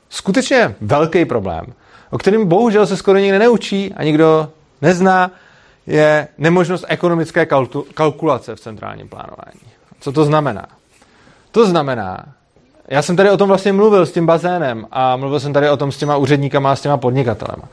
skutečně 0.08 0.74
velký 0.80 1.24
problém, 1.24 1.66
o 2.10 2.18
kterém 2.18 2.48
bohužel 2.48 2.86
se 2.86 2.96
skoro 2.96 3.18
nikdo 3.18 3.38
neučí 3.38 3.94
a 3.94 4.04
nikdo 4.04 4.48
nezná, 4.82 5.30
je 5.86 6.28
nemožnost 6.38 6.84
ekonomické 6.88 7.46
kalkulace 7.94 8.54
v 8.54 8.60
centrálním 8.60 9.08
plánování. 9.08 9.60
Co 10.00 10.12
to 10.12 10.24
znamená? 10.24 10.66
To 11.50 11.66
znamená, 11.66 12.26
já 12.88 13.02
jsem 13.02 13.16
tady 13.16 13.30
o 13.30 13.36
tom 13.36 13.48
vlastně 13.48 13.72
mluvil 13.72 14.06
s 14.06 14.12
tím 14.12 14.26
bazénem 14.26 14.86
a 14.90 15.16
mluvil 15.16 15.40
jsem 15.40 15.52
tady 15.52 15.70
o 15.70 15.76
tom 15.76 15.92
s 15.92 15.96
těma 15.96 16.16
úředníkama 16.16 16.72
a 16.72 16.76
s 16.76 16.80
těma 16.80 16.96
podnikatelema. 16.96 17.68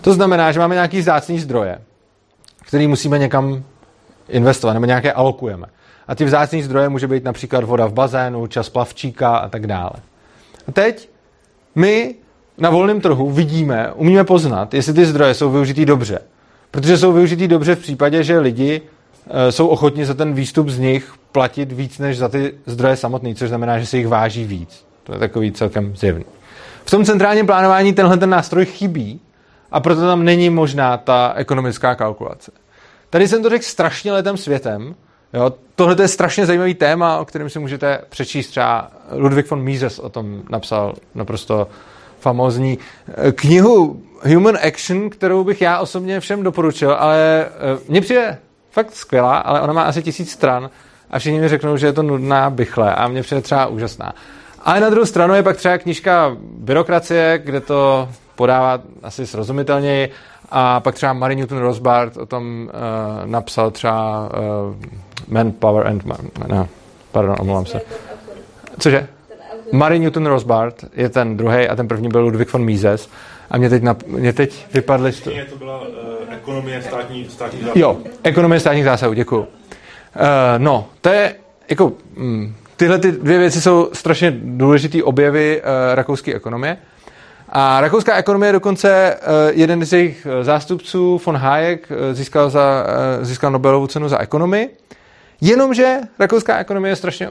To 0.00 0.14
znamená, 0.14 0.52
že 0.52 0.60
máme 0.60 0.74
nějaký 0.74 0.98
vzácný 0.98 1.38
zdroje, 1.38 1.78
který 2.66 2.86
musíme 2.86 3.18
někam 3.18 3.62
investovat, 4.28 4.72
nebo 4.72 4.86
nějaké 4.86 5.12
alokujeme. 5.12 5.66
A 6.08 6.14
ty 6.14 6.24
vzácné 6.24 6.62
zdroje 6.62 6.88
může 6.88 7.08
být 7.08 7.24
například 7.24 7.64
voda 7.64 7.86
v 7.86 7.92
bazénu, 7.92 8.46
čas 8.46 8.68
plavčíka 8.68 9.36
a 9.36 9.48
tak 9.48 9.66
dále. 9.66 9.92
A 10.68 10.72
teď 10.72 11.08
my 11.74 12.14
na 12.58 12.70
volném 12.70 13.00
trhu 13.00 13.30
vidíme, 13.30 13.92
umíme 13.94 14.24
poznat, 14.24 14.74
jestli 14.74 14.92
ty 14.92 15.06
zdroje 15.06 15.34
jsou 15.34 15.50
využitý 15.50 15.84
dobře. 15.84 16.18
Protože 16.70 16.98
jsou 16.98 17.12
využitý 17.12 17.48
dobře 17.48 17.74
v 17.74 17.78
případě, 17.78 18.22
že 18.22 18.38
lidi 18.38 18.82
jsou 19.50 19.66
ochotni 19.66 20.06
za 20.06 20.14
ten 20.14 20.34
výstup 20.34 20.68
z 20.68 20.78
nich 20.78 21.12
platit 21.32 21.72
víc 21.72 21.98
než 21.98 22.18
za 22.18 22.28
ty 22.28 22.54
zdroje 22.66 22.96
samotný, 22.96 23.34
což 23.34 23.48
znamená, 23.48 23.78
že 23.78 23.86
se 23.86 23.96
jich 23.96 24.08
váží 24.08 24.44
víc. 24.44 24.86
To 25.04 25.12
je 25.12 25.18
takový 25.18 25.52
celkem 25.52 25.96
zjevný. 25.96 26.24
V 26.84 26.90
tom 26.90 27.04
centrálním 27.04 27.46
plánování 27.46 27.92
tenhle 27.92 28.16
ten 28.16 28.30
nástroj 28.30 28.66
chybí 28.66 29.20
a 29.72 29.80
proto 29.80 30.00
tam 30.00 30.24
není 30.24 30.50
možná 30.50 30.96
ta 30.96 31.32
ekonomická 31.36 31.94
kalkulace. 31.94 32.52
Tady 33.10 33.28
jsem 33.28 33.42
to 33.42 33.50
řekl 33.50 33.64
strašně 33.64 34.12
letem 34.12 34.36
světem. 34.36 34.94
Jo? 35.32 35.52
Tohle 35.74 35.96
je 36.00 36.08
strašně 36.08 36.46
zajímavý 36.46 36.74
téma, 36.74 37.18
o 37.18 37.24
kterém 37.24 37.50
si 37.50 37.58
můžete 37.58 38.00
přečíst. 38.08 38.48
Třeba 38.48 38.90
Ludwig 39.12 39.50
von 39.50 39.62
Mises 39.62 39.98
o 39.98 40.08
tom 40.08 40.42
napsal 40.50 40.94
naprosto 41.14 41.68
famózní 42.20 42.78
eh, 43.08 43.32
knihu 43.32 44.02
Human 44.34 44.58
Action, 44.66 45.10
kterou 45.10 45.44
bych 45.44 45.60
já 45.60 45.78
osobně 45.78 46.20
všem 46.20 46.42
doporučil, 46.42 46.96
ale 46.98 47.46
eh, 47.46 47.78
mně 47.88 48.00
přijde 48.00 48.38
fakt 48.74 48.94
skvělá, 48.94 49.38
ale 49.38 49.60
ona 49.60 49.72
má 49.72 49.82
asi 49.82 50.02
tisíc 50.02 50.30
stran 50.30 50.70
a 51.10 51.18
všichni 51.18 51.40
mi 51.40 51.48
řeknou, 51.48 51.76
že 51.76 51.86
je 51.86 51.92
to 51.92 52.02
nudná 52.02 52.50
bychle 52.50 52.94
a 52.94 53.08
mně 53.08 53.22
přijde 53.22 53.40
třeba 53.40 53.66
úžasná. 53.66 54.12
Ale 54.62 54.80
na 54.80 54.90
druhou 54.90 55.06
stranu 55.06 55.34
je 55.34 55.42
pak 55.42 55.56
třeba 55.56 55.78
knížka 55.78 56.36
Byrokracie, 56.40 57.40
kde 57.44 57.60
to 57.60 58.08
podává 58.34 58.78
asi 59.02 59.26
srozumitelněji 59.26 60.10
a 60.50 60.80
pak 60.80 60.94
třeba 60.94 61.12
Mary 61.12 61.36
Newton 61.36 61.58
Rosbart 61.58 62.16
o 62.16 62.26
tom 62.26 62.68
uh, 62.68 63.30
napsal 63.30 63.70
třeba 63.70 64.28
uh, 64.68 64.74
Manpower 65.28 65.86
and... 65.86 66.04
Man, 66.04 66.18
no, 66.48 66.68
pardon, 67.12 67.36
omlouvám 67.40 67.66
se. 67.66 67.80
Cože? 68.78 69.08
Mary 69.72 69.98
Newton 69.98 70.26
Rosbart 70.26 70.84
je 70.94 71.08
ten 71.08 71.36
druhý 71.36 71.68
a 71.68 71.76
ten 71.76 71.88
první 71.88 72.08
byl 72.08 72.20
Ludwig 72.20 72.52
von 72.52 72.64
Mises. 72.64 73.08
A 73.50 73.58
mě 73.58 73.70
teď, 73.70 73.82
na, 73.82 73.96
mě 74.06 74.32
teď 74.32 74.66
vypadly... 74.72 75.12
To 75.12 75.56
byla 75.58 75.80
uh, 75.80 75.86
ekonomie 76.44 76.82
státní, 76.82 77.26
státní 77.30 77.60
zásahů. 77.60 77.78
Jo, 77.78 77.98
ekonomie 78.22 78.60
státních 78.60 78.84
zásahů, 78.84 79.12
děkuju. 79.12 79.40
Uh, 79.40 79.46
no, 80.58 80.88
to 81.00 81.08
je 81.08 81.34
jako... 81.68 81.92
Mm, 82.16 82.54
tyhle 82.76 82.98
ty 82.98 83.12
dvě 83.12 83.38
věci 83.38 83.60
jsou 83.60 83.90
strašně 83.92 84.34
důležitý 84.44 85.02
objevy 85.02 85.62
uh, 85.62 85.94
rakouské 85.94 86.34
ekonomie. 86.34 86.76
A 87.48 87.80
rakouská 87.80 88.16
ekonomie 88.16 88.52
dokonce 88.52 89.16
uh, 89.16 89.58
jeden 89.58 89.84
z 89.84 89.92
jejich 89.92 90.26
zástupců, 90.42 91.20
von 91.26 91.36
Hayek, 91.36 91.88
získal, 92.12 92.50
za, 92.50 92.86
uh, 93.18 93.24
získal 93.24 93.50
Nobelovu 93.50 93.86
cenu 93.86 94.08
za 94.08 94.18
ekonomii. 94.18 94.76
Jenomže 95.40 95.98
rakouská 96.18 96.58
ekonomie 96.58 96.92
je 96.92 96.96
strašně 96.96 97.28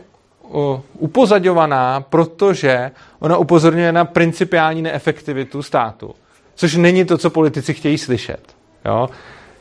upozadňovaná, 0.99 2.01
protože 2.01 2.91
ona 3.19 3.37
upozorňuje 3.37 3.91
na 3.91 4.05
principiální 4.05 4.81
neefektivitu 4.81 5.63
státu, 5.63 6.15
což 6.55 6.75
není 6.75 7.05
to, 7.05 7.17
co 7.17 7.29
politici 7.29 7.73
chtějí 7.73 7.97
slyšet. 7.97 8.62
Jo? 8.85 9.09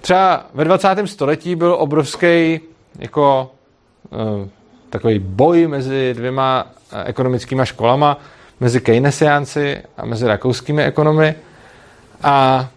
Třeba 0.01 0.47
ve 0.55 0.65
20. 0.65 0.89
století 1.05 1.57
byl 1.57 1.77
obrovský 1.79 2.61
jako 2.99 3.51
uh, 4.11 4.49
takový 4.91 5.19
boj 5.19 5.67
mezi 5.67 6.15
dvěma 6.15 6.65
uh, 6.65 6.99
ekonomickými 7.05 7.67
školama, 7.67 8.21
mezi 8.61 8.81
Keynesiánci 8.81 9.83
a 9.97 10.07
mezi 10.07 10.27
rakouskými 10.27 10.85
ekonomy. 10.85 11.35
A 12.23 12.69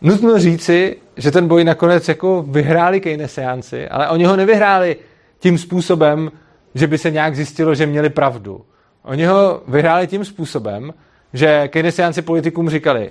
nutno 0.00 0.38
říci, 0.38 0.96
že 1.16 1.30
ten 1.30 1.48
boj 1.48 1.64
nakonec 1.64 2.08
jako 2.08 2.42
vyhráli 2.42 3.00
Keynesiánci, 3.00 3.88
ale 3.88 4.08
oni 4.08 4.24
ho 4.24 4.36
nevyhráli 4.36 4.96
tím 5.38 5.58
způsobem, 5.58 6.30
že 6.74 6.86
by 6.86 6.98
se 6.98 7.10
nějak 7.10 7.36
zjistilo, 7.36 7.74
že 7.74 7.86
měli 7.86 8.10
pravdu. 8.10 8.64
Oni 9.04 9.24
ho 9.24 9.62
vyhráli 9.68 10.06
tím 10.06 10.24
způsobem, 10.24 10.94
že 11.32 11.68
keynesiánci 11.68 12.22
politikům 12.22 12.70
říkali, 12.70 13.10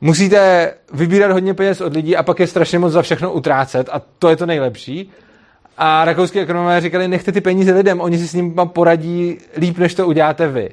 musíte 0.00 0.72
vybírat 0.92 1.32
hodně 1.32 1.54
peněz 1.54 1.80
od 1.80 1.94
lidí 1.94 2.16
a 2.16 2.22
pak 2.22 2.40
je 2.40 2.46
strašně 2.46 2.78
moc 2.78 2.92
za 2.92 3.02
všechno 3.02 3.32
utrácet 3.32 3.88
a 3.92 4.02
to 4.18 4.28
je 4.28 4.36
to 4.36 4.46
nejlepší. 4.46 5.10
A 5.78 6.04
rakouský 6.04 6.40
ekonomové 6.40 6.80
říkali, 6.80 7.08
nechte 7.08 7.32
ty 7.32 7.40
peníze 7.40 7.74
lidem, 7.74 8.00
oni 8.00 8.18
si 8.18 8.28
s 8.28 8.34
ním 8.34 8.54
poradí 8.66 9.38
líp, 9.56 9.78
než 9.78 9.94
to 9.94 10.06
uděláte 10.06 10.48
vy. 10.48 10.70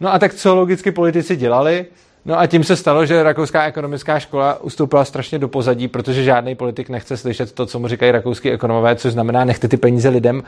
No 0.00 0.12
a 0.12 0.18
tak 0.18 0.34
co 0.34 0.54
logicky 0.54 0.90
politici 0.90 1.36
dělali? 1.36 1.86
No 2.24 2.38
a 2.38 2.46
tím 2.46 2.64
se 2.64 2.76
stalo, 2.76 3.06
že 3.06 3.22
rakouská 3.22 3.66
ekonomická 3.66 4.18
škola 4.18 4.62
ustoupila 4.62 5.04
strašně 5.04 5.38
do 5.38 5.48
pozadí, 5.48 5.88
protože 5.88 6.24
žádný 6.24 6.54
politik 6.54 6.88
nechce 6.88 7.16
slyšet 7.16 7.52
to, 7.52 7.66
co 7.66 7.78
mu 7.78 7.88
říkají 7.88 8.12
rakouský 8.12 8.50
ekonomové, 8.50 8.96
což 8.96 9.12
znamená 9.12 9.44
nechte 9.44 9.68
ty 9.68 9.76
peníze 9.76 10.08
lidem 10.08 10.42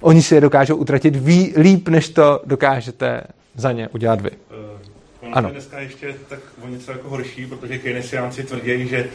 oni 0.00 0.22
si 0.22 0.34
je 0.34 0.40
dokážou 0.40 0.76
utratit 0.76 1.16
ví, 1.16 1.54
líp, 1.56 1.88
než 1.88 2.08
to 2.08 2.40
dokážete 2.44 3.22
za 3.54 3.72
ně 3.72 3.88
udělat 3.88 4.20
vy. 4.20 4.30
Uh, 5.22 5.28
ano. 5.32 5.50
dneska 5.50 5.80
ještě 5.80 6.14
tak 6.28 6.38
o 6.64 6.68
něco 6.68 6.92
jako 6.92 7.08
horší, 7.08 7.46
protože 7.46 7.78
keynesiánci 7.78 8.44
tvrdí, 8.44 8.88
že 8.88 9.06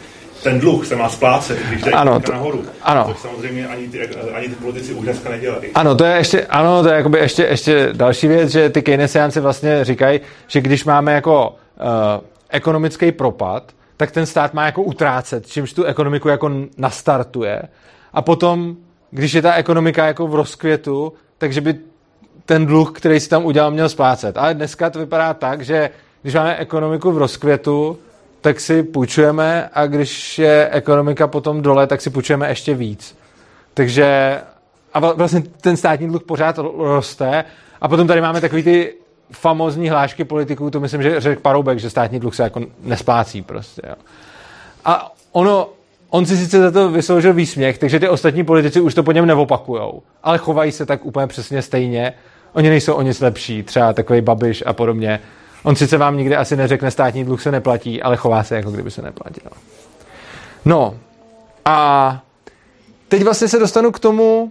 ten 0.44 0.60
dluh 0.60 0.88
se 0.88 0.96
má 0.96 1.10
splácet, 1.10 1.60
když 1.70 1.84
jde 1.84 1.92
ano, 1.92 2.20
to, 2.20 2.32
nahoru. 2.32 2.66
Ano. 2.82 3.06
Což 3.08 3.20
samozřejmě 3.20 3.68
ani 3.68 3.88
ty, 3.88 4.08
ani 4.34 4.50
ty 4.50 4.56
politici 4.56 4.94
už 4.94 5.04
dneska 5.04 5.30
nedělají. 5.30 5.72
Ano, 5.74 5.96
to 5.96 6.04
je 6.04 6.18
ještě, 6.18 6.46
ano, 6.46 6.84
to 6.84 6.90
je 6.90 6.96
jakoby 6.96 7.20
ještě, 7.20 7.44
ještě 7.44 7.90
další 7.94 8.28
věc, 8.28 8.52
že 8.52 8.70
ty 8.70 8.82
keynesiánci 8.82 9.40
vlastně 9.40 9.86
říkají, 9.86 10.20
že 10.48 10.62
když 10.62 10.86
máme 10.86 11.14
jako 11.14 11.50
uh, 11.50 11.86
ekonomický 12.50 13.12
propad, 13.12 13.72
tak 13.98 14.12
ten 14.12 14.26
stát 14.26 14.54
má 14.54 14.66
jako 14.66 14.84
utrácet, 14.84 15.48
čímž 15.48 15.74
tu 15.74 15.84
ekonomiku 15.84 16.30
jako 16.30 16.52
nastartuje 16.78 17.62
a 18.14 18.22
potom 18.22 18.78
když 19.12 19.34
je 19.34 19.42
ta 19.42 19.54
ekonomika 19.54 20.08
jako 20.08 20.28
v 20.28 20.36
rozkvětu, 20.36 21.14
takže 21.38 21.62
by 21.62 21.76
ten 22.46 22.66
dluh, 22.66 22.92
který 22.92 23.20
si 23.20 23.30
tam 23.30 23.46
udělal, 23.46 23.72
měl 23.72 23.90
splácet. 23.90 24.38
Ale 24.38 24.54
dneska 24.54 24.90
to 24.90 25.00
vypadá 25.00 25.34
tak, 25.34 25.62
že 25.62 25.90
když 26.22 26.36
máme 26.36 26.58
ekonomiku 26.58 27.12
v 27.12 27.18
rozkvětu, 27.18 27.98
tak 28.42 28.60
si 28.60 28.84
půjčujeme 28.84 29.70
a 29.74 29.88
když 29.88 30.40
je 30.40 30.70
ekonomika 30.72 31.28
potom 31.28 31.62
dole, 31.62 31.88
tak 31.88 32.02
si 32.02 32.10
půjčujeme 32.10 32.50
ještě 32.50 32.74
víc. 32.74 33.18
Takže 33.74 34.38
a 34.94 35.00
vlastně 35.00 35.44
ten 35.62 35.78
státní 35.78 36.08
dluh 36.08 36.24
pořád 36.24 36.58
roste 36.78 37.44
a 37.82 37.88
potom 37.88 38.08
tady 38.08 38.22
máme 38.22 38.42
takový 38.42 38.64
ty 38.64 38.94
famózní 39.32 39.90
hlášky 39.90 40.24
politiků, 40.24 40.70
to 40.70 40.80
myslím, 40.80 41.04
že 41.04 41.20
řekl 41.20 41.42
Paroubek, 41.42 41.80
že 41.80 41.90
státní 41.90 42.20
dluh 42.20 42.36
se 42.36 42.44
jako 42.44 42.62
nesplácí 42.84 43.42
prostě. 43.42 43.82
Jo. 43.88 43.96
A 44.86 45.12
ono, 45.32 45.70
On 46.14 46.26
si 46.26 46.38
sice 46.38 46.60
za 46.60 46.72
to 46.72 46.90
vysloužil 46.90 47.34
výsměch, 47.34 47.78
takže 47.78 48.00
ty 48.00 48.10
ostatní 48.10 48.44
politici 48.44 48.82
už 48.82 48.94
to 48.94 49.04
po 49.04 49.12
něm 49.12 49.26
neopakujou, 49.26 50.04
ale 50.24 50.38
chovají 50.38 50.72
se 50.72 50.86
tak 50.86 51.06
úplně 51.06 51.28
přesně 51.28 51.62
stejně. 51.62 52.14
Oni 52.54 52.70
nejsou 52.70 52.94
o 52.94 53.02
nic 53.02 53.20
lepší, 53.20 53.64
třeba 53.64 53.94
takový 53.94 54.22
Babiš 54.22 54.64
a 54.66 54.74
podobně. 54.74 55.20
On 55.64 55.76
sice 55.76 55.98
vám 55.98 56.18
nikdy 56.18 56.36
asi 56.36 56.56
neřekne, 56.56 56.92
státní 56.92 57.24
dluh 57.24 57.42
se 57.42 57.52
neplatí, 57.52 58.02
ale 58.02 58.18
chová 58.18 58.44
se, 58.44 58.56
jako 58.56 58.72
kdyby 58.72 58.92
se 58.92 59.02
neplatil. 59.02 59.52
No 60.66 60.98
a 61.66 62.22
teď 63.08 63.24
vlastně 63.24 63.48
se 63.48 63.60
dostanu 63.60 63.92
k 63.92 64.00
tomu, 64.00 64.48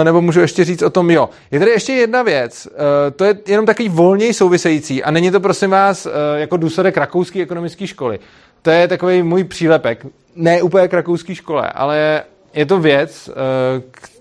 eh, 0.00 0.04
nebo 0.04 0.20
můžu 0.20 0.40
ještě 0.40 0.64
říct 0.64 0.82
o 0.82 0.90
tom, 0.90 1.10
jo. 1.10 1.28
Je 1.50 1.58
tady 1.58 1.70
ještě 1.70 1.92
jedna 1.92 2.22
věc, 2.22 2.68
eh, 2.72 3.10
to 3.10 3.24
je 3.24 3.38
jenom 3.46 3.66
takový 3.66 3.88
volněji 3.88 4.34
související 4.34 5.04
a 5.04 5.10
není 5.10 5.30
to 5.30 5.40
prosím 5.40 5.70
vás 5.70 6.06
eh, 6.06 6.10
jako 6.40 6.56
důsledek 6.56 6.96
rakouské 6.96 7.42
ekonomické 7.42 7.86
školy. 7.86 8.18
To 8.62 8.70
je 8.70 8.88
takový 8.88 9.22
můj 9.22 9.44
přílepek 9.44 10.06
ne 10.36 10.62
úplně 10.62 10.88
k 10.88 10.94
rakouské 10.94 11.34
škole, 11.34 11.68
ale 11.68 12.22
je 12.54 12.66
to 12.66 12.80
věc, 12.80 13.30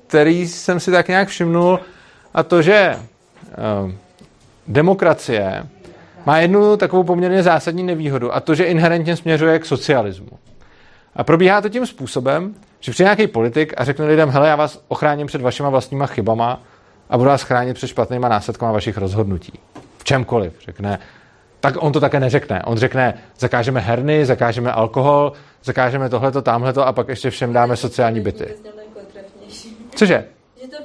který 0.07 0.47
jsem 0.47 0.79
si 0.79 0.91
tak 0.91 1.07
nějak 1.07 1.27
všimnul, 1.27 1.79
a 2.33 2.43
to, 2.43 2.61
že 2.61 2.73
eh, 2.75 2.97
demokracie 4.67 5.67
má 6.25 6.37
jednu 6.37 6.77
takovou 6.77 7.03
poměrně 7.03 7.43
zásadní 7.43 7.83
nevýhodu, 7.83 8.35
a 8.35 8.39
to, 8.39 8.55
že 8.55 8.63
inherentně 8.63 9.15
směřuje 9.15 9.59
k 9.59 9.65
socialismu. 9.65 10.39
A 11.15 11.23
probíhá 11.23 11.61
to 11.61 11.69
tím 11.69 11.85
způsobem, 11.85 12.55
že 12.79 12.91
přijde 12.91 13.05
nějaký 13.05 13.27
politik 13.27 13.73
a 13.77 13.83
řekne 13.83 14.05
lidem, 14.05 14.29
hele, 14.29 14.47
já 14.47 14.55
vás 14.55 14.83
ochráním 14.87 15.27
před 15.27 15.41
vašima 15.41 15.69
vlastníma 15.69 16.05
chybama 16.05 16.61
a 17.09 17.17
budu 17.17 17.29
vás 17.29 17.43
chránit 17.43 17.73
před 17.73 17.87
špatnýma 17.87 18.29
následkama 18.29 18.71
vašich 18.71 18.97
rozhodnutí. 18.97 19.53
V 19.97 20.03
čemkoliv. 20.03 20.53
Řekne, 20.65 20.99
tak 21.59 21.75
on 21.79 21.91
to 21.91 21.99
také 21.99 22.19
neřekne. 22.19 22.63
On 22.63 22.77
řekne, 22.77 23.13
zakážeme 23.39 23.79
herny, 23.79 24.25
zakážeme 24.25 24.71
alkohol, 24.71 25.33
zakážeme 25.63 26.09
tohleto, 26.09 26.41
tamhleto 26.41 26.87
a 26.87 26.93
pak 26.93 27.07
ještě 27.07 27.29
všem 27.29 27.53
dáme 27.53 27.75
sociální 27.77 28.19
byty. 28.19 28.53
Cože? 29.95 30.25
Že 30.61 30.67
to 30.67 30.77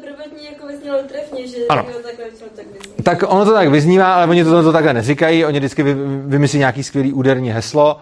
vyznělo 0.86 1.08
trefně, 1.08 1.46
že 1.46 1.56
ano. 1.68 1.82
takhle 1.82 2.02
tak 2.02 2.66
vyznívá. 2.66 3.02
Tak 3.02 3.24
ono 3.26 3.44
to 3.44 3.52
tak 3.52 3.68
vyznívá, 3.68 4.14
ale 4.14 4.26
oni 4.26 4.44
to, 4.44 4.62
to 4.62 4.72
takhle 4.72 4.94
neříkají, 4.94 5.44
oni 5.44 5.58
vždycky 5.58 5.82
vy, 5.82 5.94
vymyslí 6.26 6.58
nějaký 6.58 6.82
skvělý 6.82 7.12
úderní 7.12 7.50
heslo 7.50 8.00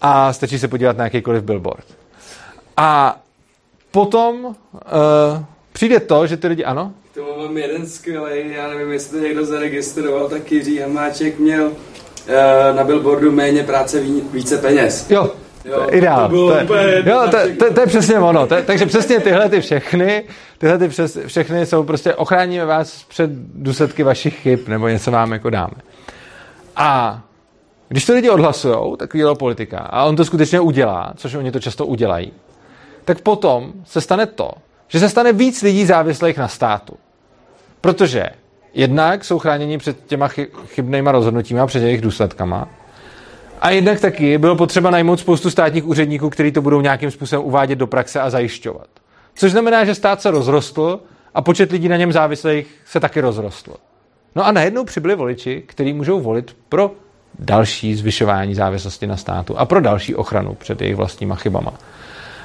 a 0.00 0.32
stačí 0.32 0.58
se 0.58 0.68
podívat 0.68 0.96
na 0.96 1.04
jakýkoliv 1.04 1.42
billboard. 1.42 1.84
A 2.76 3.20
potom 3.90 4.44
uh, 4.44 4.54
přijde 5.72 6.00
to, 6.00 6.26
že 6.26 6.36
ty 6.36 6.48
lidi, 6.48 6.64
ano? 6.64 6.92
K 7.12 7.14
tomu 7.14 7.42
mám 7.42 7.56
jeden 7.56 7.86
skvělý, 7.86 8.52
já 8.52 8.68
nevím, 8.68 8.92
jestli 8.92 9.18
to 9.18 9.26
někdo 9.26 9.44
zaregistroval, 9.44 10.28
tak 10.28 10.52
Jiří 10.52 10.78
Hamáček 10.78 11.38
měl 11.38 11.66
uh, 11.66 12.76
na 12.76 12.84
billboardu 12.84 13.32
méně 13.32 13.62
práce, 13.62 14.00
více 14.32 14.58
peněz. 14.58 15.10
Jo, 15.10 15.32
Jo, 15.64 15.86
ideál. 15.90 16.28
To, 16.28 16.66
to, 16.66 16.74
je, 16.74 17.02
jo, 17.06 17.22
to, 17.30 17.36
to, 17.58 17.74
to, 17.74 17.80
je 17.80 17.86
přesně 17.86 18.18
ono. 18.18 18.46
To, 18.46 18.56
takže 18.66 18.86
přesně 18.86 19.20
tyhle 19.20 19.48
ty 19.48 19.60
všechny, 19.60 20.24
tyhle 20.58 20.78
ty 20.78 20.88
přes, 20.88 21.18
všechny 21.26 21.66
jsou 21.66 21.84
prostě, 21.84 22.14
ochráníme 22.14 22.64
vás 22.64 23.04
před 23.04 23.30
důsledky 23.54 24.02
vašich 24.02 24.38
chyb, 24.38 24.60
nebo 24.68 24.88
něco 24.88 25.10
vám 25.10 25.32
jako 25.32 25.50
dáme. 25.50 25.74
A 26.76 27.20
když 27.88 28.04
to 28.04 28.12
lidi 28.12 28.30
odhlasujou, 28.30 28.96
takovýhle 28.96 29.34
politika, 29.34 29.78
a 29.78 30.04
on 30.04 30.16
to 30.16 30.24
skutečně 30.24 30.60
udělá, 30.60 31.12
což 31.16 31.34
oni 31.34 31.52
to 31.52 31.60
často 31.60 31.86
udělají, 31.86 32.32
tak 33.04 33.20
potom 33.20 33.72
se 33.84 34.00
stane 34.00 34.26
to, 34.26 34.50
že 34.88 35.00
se 35.00 35.08
stane 35.08 35.32
víc 35.32 35.62
lidí 35.62 35.86
závislých 35.86 36.38
na 36.38 36.48
státu. 36.48 36.94
Protože 37.80 38.24
jednak 38.74 39.24
jsou 39.24 39.38
chráněni 39.38 39.78
před 39.78 40.06
těma 40.06 40.28
chybnýma 40.66 41.12
rozhodnutíma, 41.12 41.66
před 41.66 41.82
jejich 41.82 42.00
důsledkama, 42.00 42.68
a 43.60 43.70
jednak 43.70 44.00
taky 44.00 44.38
bylo 44.38 44.56
potřeba 44.56 44.90
najmout 44.90 45.20
spoustu 45.20 45.50
státních 45.50 45.86
úředníků, 45.86 46.30
kteří 46.30 46.52
to 46.52 46.62
budou 46.62 46.80
nějakým 46.80 47.10
způsobem 47.10 47.46
uvádět 47.46 47.78
do 47.78 47.86
praxe 47.86 48.20
a 48.20 48.30
zajišťovat. 48.30 48.86
Což 49.34 49.52
znamená, 49.52 49.84
že 49.84 49.94
stát 49.94 50.22
se 50.22 50.30
rozrostl 50.30 51.00
a 51.34 51.42
počet 51.42 51.72
lidí 51.72 51.88
na 51.88 51.96
něm 51.96 52.12
závislých 52.12 52.66
se 52.84 53.00
taky 53.00 53.20
rozrostl. 53.20 53.74
No 54.36 54.46
a 54.46 54.52
najednou 54.52 54.84
přibyli 54.84 55.14
voliči, 55.14 55.62
kteří 55.66 55.92
můžou 55.92 56.20
volit 56.20 56.56
pro 56.68 56.90
další 57.38 57.94
zvyšování 57.94 58.54
závislosti 58.54 59.06
na 59.06 59.16
státu 59.16 59.58
a 59.58 59.64
pro 59.64 59.80
další 59.80 60.14
ochranu 60.14 60.54
před 60.54 60.80
jejich 60.80 60.96
vlastníma 60.96 61.34
chybama. 61.34 61.72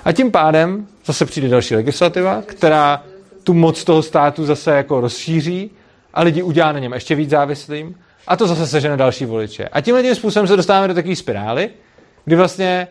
A 0.05 0.11
tím 0.11 0.31
pádem 0.31 0.87
zase 1.05 1.25
přijde 1.25 1.47
další 1.47 1.75
legislativa, 1.75 2.41
která 2.45 3.03
tu 3.43 3.53
moc 3.53 3.83
toho 3.83 4.03
státu 4.03 4.45
zase 4.45 4.71
jako 4.71 5.01
rozšíří 5.01 5.71
a 6.13 6.21
lidi 6.21 6.43
udělá 6.43 6.71
na 6.71 6.79
něm 6.79 6.93
ještě 6.93 7.15
víc 7.15 7.29
závislým 7.29 7.95
a 8.27 8.35
to 8.35 8.47
zase 8.47 8.67
sežene 8.67 8.97
další 8.97 9.25
voliče. 9.25 9.67
A 9.67 9.81
tímhle 9.81 10.03
tím 10.03 10.15
způsobem 10.15 10.47
se 10.47 10.55
dostáváme 10.55 10.87
do 10.87 10.93
takové 10.93 11.15
spirály, 11.15 11.69
kdy 12.25 12.35
vlastně 12.35 12.87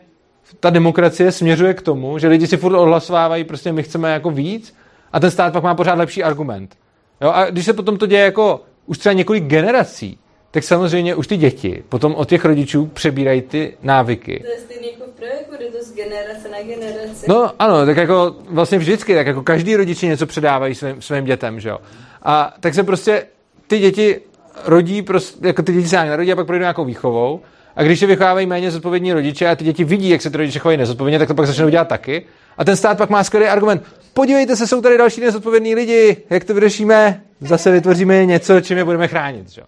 ta 0.61 0.71
demokracie 0.71 1.33
směřuje 1.33 1.75
k 1.75 1.83
tomu, 1.83 2.19
že 2.19 2.29
lidi 2.29 2.47
si 2.47 2.57
furt 2.57 2.77
odhlasovávají, 2.77 3.45
prostě 3.45 3.73
my 3.73 3.83
chceme 3.83 4.13
jako 4.13 4.31
víc 4.31 4.75
a 5.13 5.21
ten 5.21 5.31
stát 5.31 5.53
pak 5.53 5.63
má 5.63 5.75
pořád 5.75 5.99
lepší 5.99 6.23
argument. 6.23 6.77
Jo? 7.21 7.31
A 7.31 7.51
když 7.51 7.65
se 7.65 7.73
potom 7.73 7.97
to 7.97 8.07
děje 8.07 8.25
jako 8.25 8.61
už 8.87 8.99
třeba 8.99 9.13
několik 9.13 9.45
generací, 9.45 10.19
tak 10.51 10.65
samozřejmě 10.65 11.15
už 11.15 11.27
ty 11.27 11.37
děti 11.37 11.83
potom 11.89 12.15
od 12.15 12.29
těch 12.29 12.45
rodičů 12.45 12.87
přebírají 12.87 13.43
ty 13.43 13.77
návyky. 13.83 14.41
To 14.45 14.51
je 14.51 14.59
stejný 14.59 14.93
jako 14.93 15.05
v 15.11 15.17
projektu, 15.17 15.57
kde 15.57 15.67
to 15.67 15.85
z 15.85 15.95
generace 15.95 16.49
na 16.49 16.63
generaci. 16.63 17.27
No 17.29 17.51
ano, 17.59 17.87
tak 17.87 17.97
jako 17.97 18.37
vlastně 18.49 18.79
vždycky, 18.79 19.15
tak 19.15 19.27
jako 19.27 19.43
každý 19.43 19.77
rodiči 19.77 20.07
něco 20.07 20.27
předávají 20.27 20.75
svým, 20.75 21.03
svým 21.03 21.25
dětem, 21.25 21.61
že 21.61 21.69
jo. 21.69 21.79
A 22.23 22.55
tak 22.61 22.75
se 22.75 22.83
prostě 22.83 23.27
ty 23.67 23.79
děti 23.79 24.21
rodí, 24.65 25.03
prostě, 25.03 25.47
jako 25.47 25.63
ty 25.63 25.73
děti 25.73 25.89
se 25.89 25.97
narodí 25.97 26.33
a 26.33 26.37
pak 26.37 26.47
projdou 26.47 26.61
nějakou 26.61 26.85
výchovou. 26.85 27.41
A 27.77 27.83
když 27.83 28.01
je 28.01 28.09
vychovávají 28.09 28.47
méně 28.47 28.71
zodpovědní 28.71 29.13
rodiče 29.13 29.49
a 29.49 29.57
ty 29.57 29.65
děti 29.65 29.85
vidí, 29.85 30.09
jak 30.09 30.23
se 30.23 30.31
ty 30.31 30.37
rodiče 30.37 30.59
chovají 30.59 30.79
nezodpovědně, 30.79 31.19
tak 31.19 31.29
to 31.29 31.35
pak 31.35 31.47
začnou 31.47 31.69
dělat 31.69 31.89
taky. 31.89 32.27
A 32.59 32.65
ten 32.65 32.77
stát 32.77 32.99
pak 32.99 33.11
má 33.11 33.25
skvělý 33.25 33.47
argument. 33.47 33.83
Podívejte 34.15 34.57
se, 34.57 34.67
jsou 34.67 34.81
tady 34.81 34.99
další 34.99 35.21
nezodpovědní 35.21 35.75
lidi, 35.75 36.17
jak 36.31 36.45
to 36.45 36.55
vyřešíme? 36.55 37.23
Zase 37.41 37.71
vytvoříme 37.71 38.27
něco, 38.27 38.61
čím 38.61 38.79
je 38.79 38.85
budeme 38.85 39.09
chránit. 39.09 39.51
Že? 39.51 39.63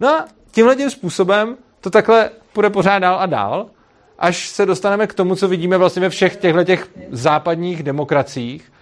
No 0.00 0.08
a 0.08 0.24
tímhle 0.50 0.76
tím 0.76 0.90
způsobem 0.90 1.56
to 1.80 1.90
takhle 1.90 2.30
půjde 2.52 2.70
pořád 2.70 2.98
dál 2.98 3.16
a 3.20 3.26
dál, 3.26 3.66
až 4.18 4.48
se 4.48 4.66
dostaneme 4.66 5.06
k 5.06 5.14
tomu, 5.14 5.36
co 5.36 5.48
vidíme 5.48 5.78
vlastně 5.78 6.02
ve 6.02 6.10
všech 6.10 6.36
těchto 6.36 6.64
těch 6.64 6.88
západních 7.10 7.82
demokraciích, 7.82 8.72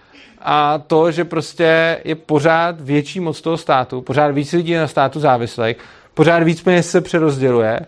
a 0.43 0.77
to, 0.77 1.11
že 1.11 1.25
prostě 1.25 1.97
je 2.03 2.15
pořád 2.15 2.81
větší 2.81 3.19
moc 3.19 3.41
toho 3.41 3.57
státu, 3.57 4.01
pořád 4.01 4.27
víc 4.27 4.53
lidí 4.53 4.73
na 4.73 4.87
státu 4.87 5.19
závislých, 5.19 5.77
pořád 6.13 6.43
víc 6.43 6.61
peněz 6.61 6.89
se 6.89 7.01
přerozděluje 7.01 7.79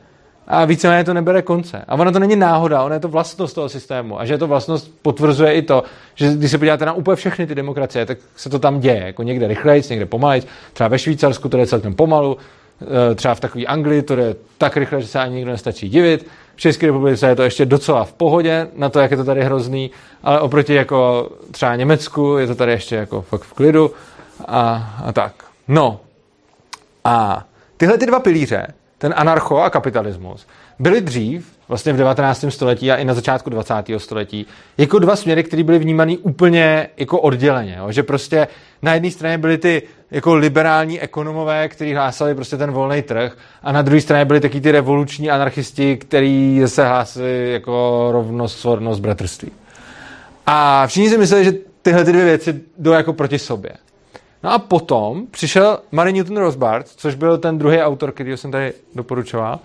a 0.48 0.66
víceméně 0.66 1.04
to 1.04 1.14
nebere 1.14 1.42
konce. 1.42 1.86
A 1.88 1.94
ono 1.94 2.12
to 2.12 2.20
není 2.20 2.36
náhoda, 2.36 2.84
ono 2.84 2.94
je 2.94 3.00
to 3.00 3.08
vlastnost 3.08 3.56
toho 3.56 3.70
systému. 3.70 4.20
A 4.20 4.26
že 4.26 4.38
to 4.38 4.48
vlastnost 4.48 4.92
potvrzuje 5.02 5.54
i 5.54 5.62
to, 5.62 5.84
že 6.16 6.34
když 6.34 6.52
se 6.52 6.58
podíváte 6.58 6.86
na 6.86 6.94
úplně 6.94 7.16
všechny 7.16 7.48
ty 7.48 7.56
demokracie, 7.56 8.06
tak 8.06 8.18
se 8.36 8.50
to 8.50 8.60
tam 8.60 8.80
děje. 8.80 9.04
Jako 9.06 9.24
někde 9.24 9.48
rychleji, 9.48 9.84
někde 9.90 10.06
pomalej. 10.06 10.42
Třeba 10.74 10.88
ve 10.88 11.00
Švýcarsku 11.00 11.50
to 11.50 11.58
je 11.58 11.68
celkem 11.68 11.94
pomalu, 11.94 12.38
e, 13.12 13.16
třeba 13.16 13.36
v 13.36 13.40
takové 13.40 13.66
Anglii 13.66 14.02
to 14.02 14.14
je 14.14 14.36
tak 14.58 14.78
rychle, 14.78 15.02
že 15.02 15.08
se 15.08 15.20
ani 15.20 15.36
nikdo 15.36 15.52
nestačí 15.52 15.90
divit. 15.90 16.28
V 16.56 16.60
České 16.60 16.86
republice 16.86 17.28
je 17.28 17.36
to 17.36 17.44
ještě 17.44 17.66
docela 17.66 18.04
v 18.04 18.14
pohodě 18.14 18.68
na 18.76 18.90
to, 18.90 19.00
jak 19.00 19.12
je 19.12 19.18
to 19.18 19.24
tady 19.24 19.44
hrozný, 19.44 19.92
ale 20.24 20.40
oproti 20.40 20.74
jako 20.74 21.30
třeba 21.52 21.76
Německu 21.76 22.38
je 22.38 22.48
to 22.48 22.56
tady 22.56 22.72
ještě 22.72 22.96
jako 22.96 23.22
fakt 23.22 23.42
v 23.42 23.54
klidu 23.54 23.92
a, 24.48 24.96
a 25.06 25.12
tak. 25.12 25.34
No 25.68 26.00
a 27.04 27.46
tyhle 27.78 27.98
ty 27.98 28.06
dva 28.06 28.20
pilíře, 28.20 28.68
ten 28.98 29.14
anarcho 29.18 29.58
a 29.58 29.70
kapitalismus, 29.70 30.48
byly 30.80 31.02
dřív, 31.02 31.55
vlastně 31.68 31.94
v 31.94 31.98
19. 31.98 32.46
století 32.50 32.92
a 32.92 32.96
i 32.96 33.06
na 33.06 33.14
začátku 33.14 33.50
20. 33.50 33.74
století, 33.98 34.46
jako 34.78 35.00
dva 35.00 35.16
směry, 35.16 35.44
které 35.44 35.64
byly 35.64 35.80
vnímané 35.80 36.18
úplně 36.18 36.88
jako 36.98 37.22
odděleně. 37.22 37.76
Jo? 37.80 37.92
Že 37.92 38.04
prostě 38.04 38.48
na 38.82 38.94
jedné 38.94 39.12
straně 39.12 39.38
byly 39.38 39.58
ty 39.58 39.84
jako 40.12 40.36
liberální 40.36 41.02
ekonomové, 41.02 41.68
kteří 41.68 41.94
hlásali 41.94 42.36
prostě 42.36 42.58
ten 42.58 42.72
volný 42.72 43.02
trh 43.02 43.38
a 43.64 43.72
na 43.72 43.82
druhé 43.82 44.02
straně 44.02 44.26
byli 44.26 44.40
taky 44.40 44.62
ty 44.62 44.72
revoluční 44.72 45.30
anarchisti, 45.32 45.98
kteří 45.98 46.62
se 46.66 46.88
hlásili 46.88 47.52
jako 47.52 48.08
rovnost, 48.12 48.60
svornost, 48.60 49.02
bratrství. 49.02 49.52
A 50.46 50.88
všichni 50.88 51.10
si 51.10 51.18
mysleli, 51.18 51.44
že 51.44 51.54
tyhle 51.82 52.06
ty 52.06 52.12
dvě 52.12 52.26
věci 52.26 52.62
jdou 52.78 52.92
jako 52.92 53.14
proti 53.14 53.40
sobě. 53.40 53.72
No 54.44 54.52
a 54.52 54.60
potom 54.60 55.28
přišel 55.32 55.80
Mary 55.92 56.14
Newton 56.14 56.38
Rosbart, 56.38 56.88
což 56.88 57.16
byl 57.16 57.38
ten 57.38 57.58
druhý 57.58 57.82
autor, 57.82 58.12
který 58.12 58.38
jsem 58.38 58.52
tady 58.52 58.74
doporučoval, 58.96 59.60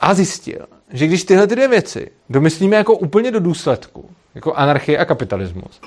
a 0.00 0.14
zjistil, 0.14 0.66
že 0.92 1.06
když 1.06 1.24
tyhle 1.24 1.46
dvě 1.46 1.68
věci 1.68 2.10
domyslíme 2.30 2.76
jako 2.76 2.94
úplně 2.94 3.30
do 3.30 3.40
důsledku, 3.40 4.10
jako 4.34 4.54
anarchie 4.54 4.98
a 4.98 5.04
kapitalismus, 5.04 5.80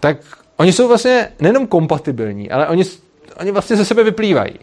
tak 0.00 0.16
oni 0.56 0.72
jsou 0.72 0.88
vlastně 0.88 1.28
nejenom 1.40 1.66
kompatibilní, 1.66 2.50
ale 2.50 2.68
oni, 2.68 2.84
oni 3.40 3.50
vlastně 3.50 3.76
ze 3.76 3.84
sebe 3.84 4.04
vyplývají. 4.04 4.54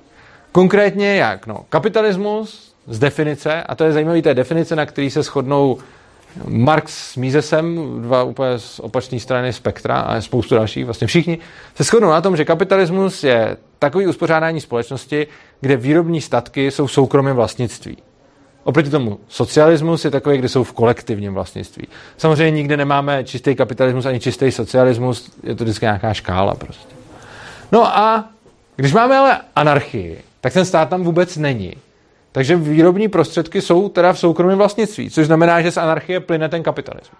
Konkrétně 0.51 1.15
jak? 1.15 1.47
No, 1.47 1.65
kapitalismus 1.69 2.73
z 2.87 2.99
definice, 2.99 3.63
a 3.63 3.75
to 3.75 3.83
je 3.83 3.91
zajímavé, 3.91 4.17
je 4.17 4.33
definice, 4.33 4.75
na 4.75 4.85
který 4.85 5.09
se 5.09 5.23
shodnou 5.23 5.77
Marx 6.47 7.11
s 7.11 7.15
Misesem, 7.15 7.79
dva 8.01 8.23
úplně 8.23 8.59
z 8.59 8.79
opačné 8.79 9.19
strany 9.19 9.53
spektra 9.53 9.99
a 9.99 10.21
spoustu 10.21 10.55
dalších, 10.55 10.85
vlastně 10.85 11.07
všichni, 11.07 11.39
se 11.75 11.83
shodnou 11.83 12.09
na 12.09 12.21
tom, 12.21 12.37
že 12.37 12.45
kapitalismus 12.45 13.23
je 13.23 13.57
takový 13.79 14.07
uspořádání 14.07 14.61
společnosti, 14.61 15.27
kde 15.61 15.77
výrobní 15.77 16.21
statky 16.21 16.71
jsou 16.71 16.85
v 16.85 16.91
soukromém 16.91 17.35
vlastnictví. 17.35 17.97
Oproti 18.63 18.89
tomu 18.89 19.19
socialismus 19.27 20.05
je 20.05 20.11
takový, 20.11 20.37
kde 20.37 20.49
jsou 20.49 20.63
v 20.63 20.73
kolektivním 20.73 21.33
vlastnictví. 21.33 21.87
Samozřejmě 22.17 22.51
nikde 22.51 22.77
nemáme 22.77 23.23
čistý 23.23 23.55
kapitalismus 23.55 24.05
ani 24.05 24.19
čistý 24.19 24.51
socialismus, 24.51 25.31
je 25.43 25.55
to 25.55 25.63
vždycky 25.63 25.85
nějaká 25.85 26.13
škála 26.13 26.55
prostě. 26.55 26.95
No 27.71 27.97
a 27.97 28.29
když 28.75 28.93
máme 28.93 29.17
ale 29.17 29.39
anarchii, 29.55 30.21
tak 30.41 30.53
ten 30.53 30.65
stát 30.65 30.89
tam 30.89 31.03
vůbec 31.03 31.37
není. 31.37 31.73
Takže 32.31 32.55
výrobní 32.55 33.07
prostředky 33.07 33.61
jsou 33.61 33.89
teda 33.89 34.13
v 34.13 34.19
soukromém 34.19 34.57
vlastnictví, 34.57 35.09
což 35.09 35.25
znamená, 35.25 35.61
že 35.61 35.71
z 35.71 35.77
anarchie 35.77 36.19
plyne 36.19 36.49
ten 36.49 36.63
kapitalismus. 36.63 37.19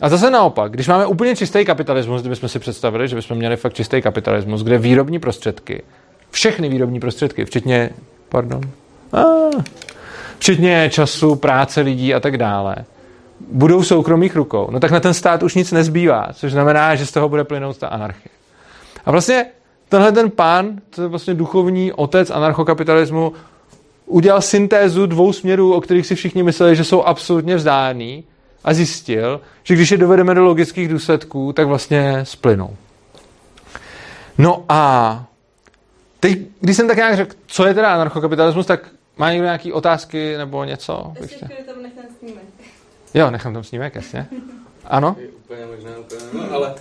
A 0.00 0.08
zase 0.08 0.30
naopak, 0.30 0.72
když 0.72 0.88
máme 0.88 1.06
úplně 1.06 1.36
čistý 1.36 1.64
kapitalismus, 1.64 2.20
kdybychom 2.20 2.48
si 2.48 2.58
představili, 2.58 3.08
že 3.08 3.16
bychom 3.16 3.36
měli 3.36 3.56
fakt 3.56 3.74
čistý 3.74 4.02
kapitalismus, 4.02 4.62
kde 4.62 4.78
výrobní 4.78 5.18
prostředky, 5.18 5.82
všechny 6.30 6.68
výrobní 6.68 7.00
prostředky, 7.00 7.44
včetně, 7.44 7.90
pardon, 8.28 8.60
ah, 9.12 9.62
včetně 10.38 10.90
času, 10.90 11.34
práce 11.36 11.80
lidí 11.80 12.14
a 12.14 12.20
tak 12.20 12.36
dále, 12.36 12.76
budou 13.50 13.80
v 13.80 13.86
soukromých 13.86 14.36
rukou, 14.36 14.68
no 14.70 14.80
tak 14.80 14.90
na 14.90 15.00
ten 15.00 15.14
stát 15.14 15.42
už 15.42 15.54
nic 15.54 15.72
nezbývá, 15.72 16.28
což 16.32 16.52
znamená, 16.52 16.94
že 16.94 17.06
z 17.06 17.12
toho 17.12 17.28
bude 17.28 17.44
plynout 17.44 17.78
ta 17.78 17.88
anarchie. 17.88 18.32
A 19.06 19.10
vlastně 19.10 19.46
tenhle 19.88 20.12
ten 20.12 20.30
pán, 20.30 20.80
to 20.90 21.02
je 21.02 21.08
vlastně 21.08 21.34
duchovní 21.34 21.92
otec 21.92 22.30
anarchokapitalismu, 22.30 23.32
udělal 24.06 24.42
syntézu 24.42 25.06
dvou 25.06 25.32
směrů, 25.32 25.74
o 25.74 25.80
kterých 25.80 26.06
si 26.06 26.14
všichni 26.14 26.42
mysleli, 26.42 26.76
že 26.76 26.84
jsou 26.84 27.02
absolutně 27.02 27.56
vzdálený 27.56 28.24
a 28.64 28.74
zjistil, 28.74 29.40
že 29.62 29.74
když 29.74 29.90
je 29.90 29.98
dovedeme 29.98 30.34
do 30.34 30.44
logických 30.44 30.88
důsledků, 30.88 31.52
tak 31.52 31.66
vlastně 31.66 32.20
splynou. 32.22 32.76
No 34.38 34.64
a 34.68 35.24
teď, 36.20 36.38
když 36.60 36.76
jsem 36.76 36.88
tak 36.88 36.96
nějak 36.96 37.16
řekl, 37.16 37.34
co 37.46 37.66
je 37.66 37.74
teda 37.74 37.94
anarchokapitalismus, 37.94 38.66
tak 38.66 38.80
má 39.18 39.30
někdo 39.32 39.44
nějaké 39.44 39.72
otázky 39.72 40.36
nebo 40.36 40.64
něco? 40.64 41.12
Ještě 41.20 41.46
tam 41.66 41.82
nechám 41.82 42.04
snímek. 42.18 42.44
Jo, 43.14 43.30
nechám 43.30 43.54
tam 43.54 43.64
snímek, 43.64 43.94
jasně. 43.94 44.26
Ano? 44.84 45.16
Úplně 45.44 45.66
možná, 45.66 45.90
úplně, 45.98 46.20
no, 46.32 46.52
ale 46.52 46.74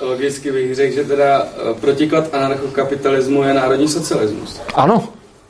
logicky 0.00 0.52
bych 0.52 0.74
řekl, 0.74 0.94
že 0.94 1.04
teda 1.04 1.42
eh, 1.46 1.74
protiklad 1.80 2.34
anarchokapitalismu 2.34 3.42
je 3.42 3.54
národní 3.54 3.88
socialismus. 3.88 4.60
Ano, 4.74 5.08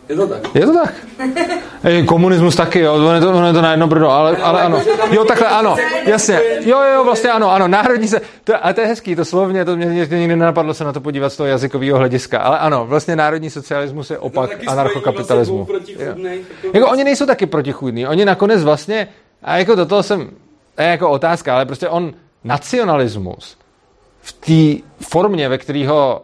je 0.08 0.16
to 0.16 0.26
tak. 0.26 0.54
Je 0.54 0.66
to 0.66 0.72
tak. 0.72 0.94
Komunismus 2.06 2.56
taky, 2.56 2.80
jo, 2.80 2.94
ono 2.94 3.14
je 3.14 3.20
to, 3.20 3.30
ono 3.30 3.46
je 3.46 3.52
to 3.52 3.62
na 3.62 3.70
jedno 3.70 3.86
brdo, 3.86 4.10
ale, 4.10 4.36
ale 4.36 4.62
ano. 4.62 4.82
Jo, 5.10 5.24
takhle 5.24 5.48
ano, 5.48 5.76
jasně. 6.04 6.40
Jo, 6.60 6.82
jo, 6.94 7.04
vlastně 7.04 7.30
ano, 7.30 7.52
ano, 7.52 7.68
národní 7.68 8.08
se, 8.08 8.20
to, 8.44 8.64
ale 8.64 8.74
to 8.74 8.80
je 8.80 8.86
hezký, 8.86 9.16
to 9.16 9.24
slovně, 9.24 9.64
to 9.64 9.76
mě, 9.76 9.86
nikdy 9.86 10.26
nenapadlo 10.26 10.74
se 10.74 10.84
na 10.84 10.92
to 10.92 11.00
podívat 11.00 11.30
z 11.30 11.36
toho 11.36 11.46
jazykového 11.46 11.98
hlediska, 11.98 12.38
ale 12.38 12.58
ano, 12.58 12.86
vlastně 12.86 13.16
národní 13.16 13.50
socialismus 13.50 14.10
je 14.10 14.18
opak 14.18 14.50
anarchokapitalismu. 14.66 15.68
Jako 16.74 16.88
oni 16.88 17.04
nejsou 17.04 17.26
taky 17.26 17.46
protichůdní, 17.46 18.06
oni 18.06 18.24
nakonec 18.24 18.64
vlastně, 18.64 19.08
a 19.42 19.56
jako 19.56 19.74
do 19.74 19.86
toho 19.86 20.02
jsem, 20.02 20.30
je 20.78 20.86
jako 20.86 21.10
otázka, 21.10 21.54
ale 21.54 21.66
prostě 21.66 21.88
on, 21.88 22.12
nacionalismus 22.44 23.56
v 24.20 24.32
té 24.32 24.88
formě, 25.08 25.48
ve 25.48 25.58
kterého 25.58 26.22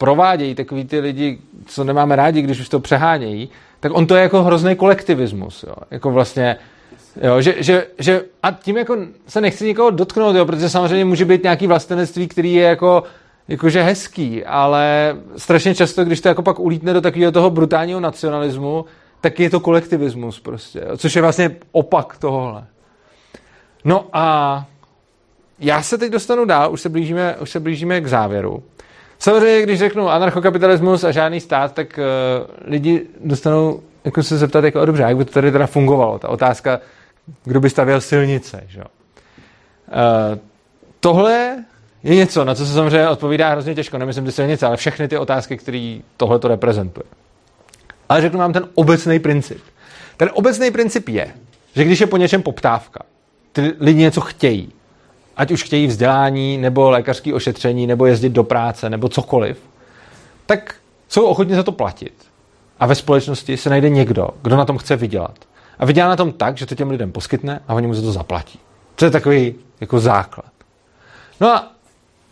provádějí 0.00 0.54
takový 0.54 0.84
ty 0.84 1.00
lidi, 1.00 1.38
co 1.66 1.84
nemáme 1.84 2.16
rádi, 2.16 2.42
když 2.42 2.60
už 2.60 2.68
to 2.68 2.80
přehánějí, 2.80 3.48
tak 3.80 3.92
on 3.94 4.06
to 4.06 4.14
je 4.16 4.22
jako 4.22 4.42
hrozný 4.42 4.76
kolektivismus. 4.76 5.62
Jo? 5.62 5.74
Jako 5.90 6.10
vlastně 6.10 6.56
Jo, 7.22 7.40
že, 7.40 7.54
že, 7.58 7.86
že, 7.98 8.22
a 8.42 8.50
tím 8.50 8.76
jako 8.76 8.96
se 9.26 9.40
nechci 9.40 9.64
nikoho 9.64 9.90
dotknout, 9.90 10.36
jo, 10.36 10.46
protože 10.46 10.68
samozřejmě 10.68 11.04
může 11.04 11.24
být 11.24 11.42
nějaký 11.42 11.66
vlastenectví, 11.66 12.28
který 12.28 12.54
je 12.54 12.64
jako 12.64 13.02
jakože 13.48 13.82
hezký, 13.82 14.44
ale 14.44 15.16
strašně 15.36 15.74
často, 15.74 16.04
když 16.04 16.20
to 16.20 16.28
jako 16.28 16.42
pak 16.42 16.58
ulítne 16.58 16.92
do 16.92 17.00
takového 17.00 17.32
toho 17.32 17.50
brutálního 17.50 18.00
nacionalismu, 18.00 18.84
tak 19.20 19.40
je 19.40 19.50
to 19.50 19.60
kolektivismus 19.60 20.40
prostě, 20.40 20.82
což 20.96 21.16
je 21.16 21.22
vlastně 21.22 21.56
opak 21.72 22.16
tohohle. 22.18 22.64
No 23.84 24.06
a 24.12 24.66
já 25.58 25.82
se 25.82 25.98
teď 25.98 26.12
dostanu 26.12 26.44
dál, 26.44 26.72
už 26.72 26.80
se 26.80 26.88
blížíme, 26.88 27.36
už 27.36 27.50
se 27.50 27.60
blížíme 27.60 28.00
k 28.00 28.06
závěru. 28.06 28.62
Samozřejmě, 29.22 29.62
když 29.62 29.78
řeknu 29.78 30.08
anarchokapitalismus 30.08 31.04
a 31.04 31.12
žádný 31.12 31.40
stát, 31.40 31.72
tak 31.72 31.98
uh, 31.98 32.70
lidi 32.70 33.06
dostanou 33.24 33.80
jako 34.04 34.22
se 34.22 34.38
zeptat, 34.38 34.64
jako, 34.64 34.84
dobře, 34.84 35.02
jak 35.02 35.16
by 35.16 35.24
to 35.24 35.32
tady 35.32 35.52
teda 35.52 35.66
fungovalo? 35.66 36.18
Ta 36.18 36.28
otázka, 36.28 36.80
kdo 37.44 37.60
by 37.60 37.70
stavěl 37.70 38.00
silnice, 38.00 38.64
že? 38.68 38.80
Uh, 38.80 38.86
tohle 41.00 41.64
je 42.02 42.14
něco, 42.14 42.44
na 42.44 42.54
co 42.54 42.66
se 42.66 42.72
samozřejmě 42.72 43.08
odpovídá 43.08 43.50
hrozně 43.50 43.74
těžko, 43.74 43.98
nemyslím 43.98 44.24
ty 44.24 44.32
silnice, 44.32 44.66
ale 44.66 44.76
všechny 44.76 45.08
ty 45.08 45.18
otázky, 45.18 45.56
které 45.56 45.98
tohle 46.16 46.38
to 46.38 46.48
reprezentuje. 46.48 47.04
Ale 48.08 48.20
řeknu 48.20 48.38
vám 48.38 48.52
ten 48.52 48.68
obecný 48.74 49.18
princip. 49.18 49.62
Ten 50.16 50.30
obecný 50.32 50.70
princip 50.70 51.08
je, 51.08 51.34
že 51.74 51.84
když 51.84 52.00
je 52.00 52.06
po 52.06 52.16
něčem 52.16 52.42
poptávka, 52.42 53.00
ty 53.52 53.72
lidi 53.80 54.00
něco 54.00 54.20
chtějí, 54.20 54.72
ať 55.36 55.50
už 55.50 55.62
chtějí 55.62 55.86
vzdělání, 55.86 56.58
nebo 56.58 56.90
lékařské 56.90 57.34
ošetření, 57.34 57.86
nebo 57.86 58.06
jezdit 58.06 58.32
do 58.32 58.44
práce, 58.44 58.90
nebo 58.90 59.08
cokoliv, 59.08 59.58
tak 60.46 60.74
jsou 61.08 61.24
ochotni 61.24 61.54
za 61.54 61.62
to 61.62 61.72
platit. 61.72 62.14
A 62.80 62.86
ve 62.86 62.94
společnosti 62.94 63.56
se 63.56 63.70
najde 63.70 63.88
někdo, 63.88 64.28
kdo 64.42 64.56
na 64.56 64.64
tom 64.64 64.78
chce 64.78 64.96
vydělat. 64.96 65.38
A 65.78 65.86
vydělá 65.86 66.08
na 66.08 66.16
tom 66.16 66.32
tak, 66.32 66.56
že 66.56 66.66
to 66.66 66.74
těm 66.74 66.90
lidem 66.90 67.12
poskytne 67.12 67.60
a 67.68 67.74
oni 67.74 67.86
mu 67.86 67.94
za 67.94 68.02
to 68.02 68.12
zaplatí. 68.12 68.58
To 68.94 69.04
je 69.04 69.10
takový 69.10 69.54
jako 69.80 70.00
základ. 70.00 70.52
No 71.40 71.48
a 71.48 71.72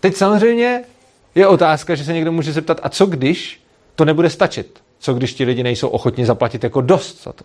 teď 0.01 0.15
samozřejmě 0.15 0.85
je 1.35 1.47
otázka, 1.47 1.95
že 1.95 2.05
se 2.05 2.13
někdo 2.13 2.33
může 2.33 2.53
zeptat, 2.53 2.81
a 2.83 2.89
co 2.89 3.07
když 3.07 3.63
to 3.95 4.05
nebude 4.05 4.31
stačit? 4.31 4.81
Co 4.99 5.15
když 5.15 5.35
ti 5.35 5.45
lidi 5.45 5.63
nejsou 5.63 5.89
ochotni 5.89 6.27
zaplatit 6.27 6.65
jako 6.65 6.81
dost 6.81 7.25
za 7.25 7.33
to? 7.33 7.45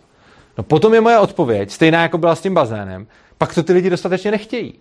No 0.58 0.64
potom 0.64 0.94
je 0.94 1.02
moje 1.02 1.20
odpověď, 1.20 1.72
stejná 1.72 2.02
jako 2.02 2.18
byla 2.18 2.36
s 2.36 2.42
tím 2.42 2.54
bazénem, 2.54 3.08
pak 3.38 3.56
to 3.56 3.64
ty 3.64 3.74
lidi 3.74 3.90
dostatečně 3.90 4.32
nechtějí. 4.32 4.74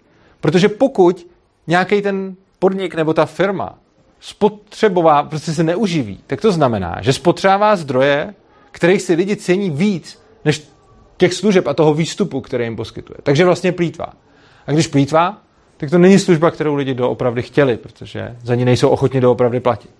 Protože 0.43 0.68
pokud 0.68 1.26
nějaký 1.66 2.03
ten 2.03 2.36
podnik 2.59 2.95
nebo 2.95 3.14
ta 3.14 3.26
firma 3.26 3.78
spotřebová, 4.20 5.22
prostě 5.22 5.53
se 5.53 5.62
neuživí, 5.62 6.20
tak 6.26 6.40
to 6.40 6.53
znamená, 6.53 6.97
že 7.01 7.12
spotřebává 7.12 7.76
zdroje, 7.76 8.34
kterých 8.70 9.03
si 9.03 9.14
lidi 9.14 9.36
cení 9.36 9.70
víc, 9.70 10.18
než 10.45 10.62
těch 11.16 11.34
služeb 11.34 11.66
a 11.66 11.74
toho 11.74 11.95
výstupu, 11.95 12.40
který 12.40 12.64
jim 12.64 12.76
poskytuje. 12.76 13.16
Takže 13.22 13.45
vlastně 13.45 13.72
plítvá. 13.72 14.07
A 14.66 14.72
když 14.72 14.86
plítvá, 14.86 15.38
tak 15.76 15.90
to 15.90 15.99
není 15.99 16.18
služba, 16.18 16.51
kterou 16.51 16.74
lidi 16.74 16.95
doopravdy 16.95 17.43
chtěli, 17.43 17.76
protože 17.76 18.36
za 18.43 18.55
ní 18.55 18.64
nejsou 18.64 18.88
ochotni 18.88 19.20
doopravdy 19.20 19.61
platit. 19.61 19.90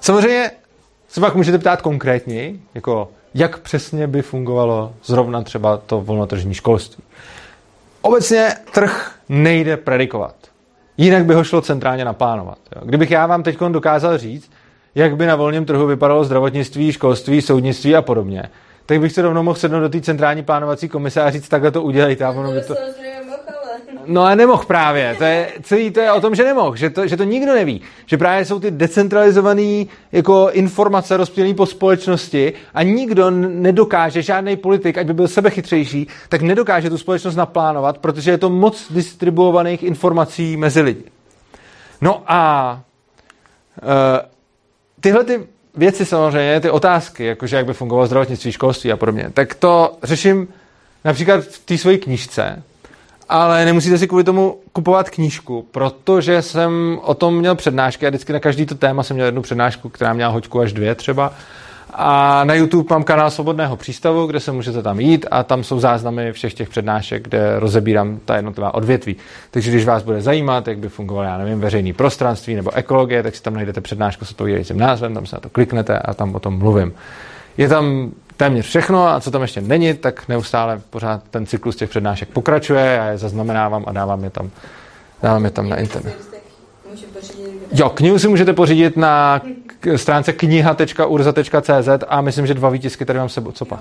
Samozřejmě 0.00 0.50
se 1.08 1.20
pak 1.20 1.34
můžete 1.34 1.58
ptát 1.58 1.82
konkrétně, 1.82 2.54
jako 2.74 3.10
jak 3.34 3.58
přesně 3.58 4.06
by 4.06 4.22
fungovalo 4.22 4.94
zrovna 5.04 5.42
třeba 5.42 5.76
to 5.76 6.00
volnotržní 6.00 6.54
školství. 6.54 7.04
Obecně 8.04 8.48
trh 8.74 9.12
nejde 9.28 9.76
predikovat. 9.76 10.34
Jinak 10.96 11.24
by 11.24 11.34
ho 11.34 11.44
šlo 11.44 11.62
centrálně 11.62 12.04
naplánovat. 12.04 12.58
Kdybych 12.82 13.10
já 13.10 13.26
vám 13.26 13.42
teď 13.42 13.58
dokázal 13.58 14.18
říct, 14.18 14.50
jak 14.94 15.16
by 15.16 15.26
na 15.26 15.36
volném 15.36 15.64
trhu 15.64 15.86
vypadalo 15.86 16.24
zdravotnictví, 16.24 16.92
školství, 16.92 17.42
soudnictví 17.42 17.96
a 17.96 18.02
podobně, 18.02 18.42
tak 18.86 19.00
bych 19.00 19.12
se 19.12 19.22
rovnou 19.22 19.42
mohl 19.42 19.58
sednout 19.58 19.80
do 19.80 19.88
té 19.88 20.00
centrální 20.00 20.42
plánovací 20.42 20.88
komise 20.88 21.22
a 21.22 21.30
říct, 21.30 21.48
takhle 21.48 21.70
to 21.70 21.82
udělejte. 21.82 22.24
A 22.24 22.30
ono 22.30 22.52
by 22.52 22.60
to... 22.60 22.74
No 24.06 24.22
a 24.22 24.34
nemohl 24.34 24.64
právě. 24.64 25.14
To 25.18 25.24
je, 25.24 25.52
celý 25.62 25.90
to 25.90 26.00
je 26.00 26.12
o 26.12 26.20
tom, 26.20 26.34
že 26.34 26.44
nemohl, 26.44 26.76
že 26.76 26.90
to, 26.90 27.06
že 27.06 27.16
to 27.16 27.24
nikdo 27.24 27.54
neví. 27.54 27.80
Že 28.06 28.18
právě 28.18 28.44
jsou 28.44 28.60
ty 28.60 28.70
decentralizované 28.70 29.84
jako 30.12 30.50
informace 30.52 31.16
rozptýlené 31.16 31.54
po 31.54 31.66
společnosti 31.66 32.52
a 32.74 32.82
nikdo 32.82 33.30
nedokáže, 33.30 34.22
žádný 34.22 34.56
politik, 34.56 34.98
ať 34.98 35.06
by 35.06 35.14
byl 35.14 35.28
sebechytřejší, 35.28 36.08
tak 36.28 36.42
nedokáže 36.42 36.90
tu 36.90 36.98
společnost 36.98 37.36
naplánovat, 37.36 37.98
protože 37.98 38.30
je 38.30 38.38
to 38.38 38.50
moc 38.50 38.92
distribuovaných 38.92 39.82
informací 39.82 40.56
mezi 40.56 40.80
lidi. 40.80 41.04
No 42.00 42.22
a 42.26 42.80
uh, 43.82 43.88
tyhle 45.00 45.24
ty 45.24 45.46
věci 45.76 46.06
samozřejmě, 46.06 46.60
ty 46.60 46.70
otázky, 46.70 47.24
jakože 47.24 47.56
jak 47.56 47.66
by 47.66 47.72
fungovalo 47.72 48.06
zdravotnictví, 48.06 48.52
školství 48.52 48.92
a 48.92 48.96
podobně, 48.96 49.30
tak 49.34 49.54
to 49.54 49.98
řeším 50.02 50.48
například 51.04 51.44
v 51.44 51.58
té 51.58 51.78
své 51.78 51.96
knižce, 51.96 52.62
ale 53.28 53.64
nemusíte 53.64 53.98
si 53.98 54.08
kvůli 54.08 54.24
tomu 54.24 54.58
kupovat 54.72 55.10
knížku, 55.10 55.66
protože 55.70 56.42
jsem 56.42 56.98
o 57.02 57.14
tom 57.14 57.38
měl 57.38 57.54
přednášky 57.54 58.06
a 58.06 58.10
vždycky 58.10 58.32
na 58.32 58.40
každý 58.40 58.66
to 58.66 58.74
téma 58.74 59.02
jsem 59.02 59.14
měl 59.14 59.26
jednu 59.26 59.42
přednášku, 59.42 59.88
která 59.88 60.12
měla 60.12 60.30
hoďku 60.30 60.60
až 60.60 60.72
dvě 60.72 60.94
třeba. 60.94 61.32
A 61.96 62.44
na 62.44 62.54
YouTube 62.54 62.86
mám 62.90 63.04
kanál 63.04 63.30
Svobodného 63.30 63.76
přístavu, 63.76 64.26
kde 64.26 64.40
se 64.40 64.52
můžete 64.52 64.82
tam 64.82 65.00
jít 65.00 65.26
a 65.30 65.42
tam 65.42 65.64
jsou 65.64 65.80
záznamy 65.80 66.32
všech 66.32 66.54
těch 66.54 66.68
přednášek, 66.68 67.22
kde 67.22 67.60
rozebírám 67.60 68.20
ta 68.24 68.36
jednotlivá 68.36 68.74
odvětví. 68.74 69.16
Takže 69.50 69.70
když 69.70 69.84
vás 69.84 70.02
bude 70.02 70.20
zajímat, 70.20 70.68
jak 70.68 70.78
by 70.78 70.88
fungovalo, 70.88 71.26
já 71.26 71.38
nevím, 71.38 71.60
veřejný 71.60 71.92
prostranství 71.92 72.54
nebo 72.54 72.74
ekologie, 72.74 73.22
tak 73.22 73.36
si 73.36 73.42
tam 73.42 73.54
najdete 73.54 73.80
přednášku 73.80 74.24
s 74.24 74.30
odpovídajícím 74.30 74.78
názvem, 74.78 75.14
tam 75.14 75.26
se 75.26 75.36
na 75.36 75.40
to 75.40 75.50
kliknete 75.50 75.98
a 75.98 76.14
tam 76.14 76.34
o 76.34 76.40
tom 76.40 76.58
mluvím. 76.58 76.94
Je 77.56 77.68
tam 77.68 78.12
téměř 78.36 78.66
všechno 78.66 79.08
a 79.08 79.20
co 79.20 79.30
tam 79.30 79.42
ještě 79.42 79.60
není, 79.60 79.94
tak 79.94 80.28
neustále 80.28 80.80
pořád 80.90 81.22
ten 81.30 81.46
cyklus 81.46 81.76
těch 81.76 81.90
přednášek 81.90 82.28
pokračuje, 82.28 82.84
já 82.84 83.06
je 83.06 83.18
zaznamenávám 83.18 83.84
a 83.86 83.92
dávám 83.92 84.24
je 84.24 84.30
tam, 84.30 84.50
dávám 85.22 85.44
je 85.44 85.50
tam 85.50 85.68
na 85.68 85.76
internet. 85.76 86.34
Jo, 87.72 87.90
knihu 87.90 88.18
si 88.18 88.28
můžete 88.28 88.52
pořídit 88.52 88.96
na 88.96 89.42
stránce 89.96 90.32
kniha.urza.cz 90.32 91.88
a 92.08 92.20
myslím, 92.20 92.46
že 92.46 92.54
dva 92.54 92.68
výtisky 92.68 93.04
tady 93.04 93.18
mám 93.18 93.28
sebou. 93.28 93.52
Co 93.52 93.64
pak? 93.64 93.80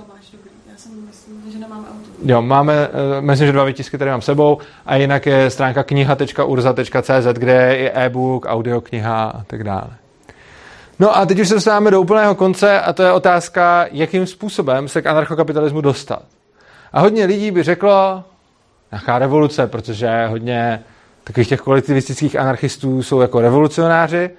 Jo, 2.26 2.42
máme, 2.42 2.74
eh, 2.74 3.22
myslím, 3.22 3.48
že 3.48 3.54
dva 3.54 3.64
výtisky 3.64 3.98
tady 3.98 4.12
mám 4.12 4.22
sebou 4.22 4.58
a 4.86 4.96
jinak 4.96 5.26
je 5.26 5.50
stránka 5.50 5.84
kniha.urza.cz, 5.84 7.28
kde 7.34 7.78
je 7.78 7.92
e-book, 7.92 8.46
audiokniha 8.50 9.26
a 9.26 9.44
tak 9.44 9.64
dále. 9.64 10.03
No 11.04 11.18
a 11.18 11.26
teď 11.26 11.40
už 11.40 11.48
se 11.48 11.54
dostáváme 11.54 11.92
do 11.92 12.02
úplného 12.02 12.36
konce 12.36 12.82
a 12.82 12.94
to 12.94 13.04
je 13.04 13.12
otázka, 13.12 13.86
jakým 13.92 14.28
způsobem 14.28 14.88
se 14.88 15.02
k 15.02 15.08
anarchokapitalismu 15.08 15.82
dostat. 15.82 16.24
A 16.94 17.00
hodně 17.00 17.26
lidí 17.26 17.52
by 17.52 17.64
řeklo, 17.64 18.24
nějaká 18.92 19.20
revoluce, 19.20 19.68
protože 19.68 20.26
hodně 20.28 20.84
takových 21.24 21.50
těch 21.50 21.60
kolektivistických 21.60 22.36
anarchistů 22.36 23.04
jsou 23.04 23.22
jako 23.22 23.42
revolucionáři, 23.42 24.30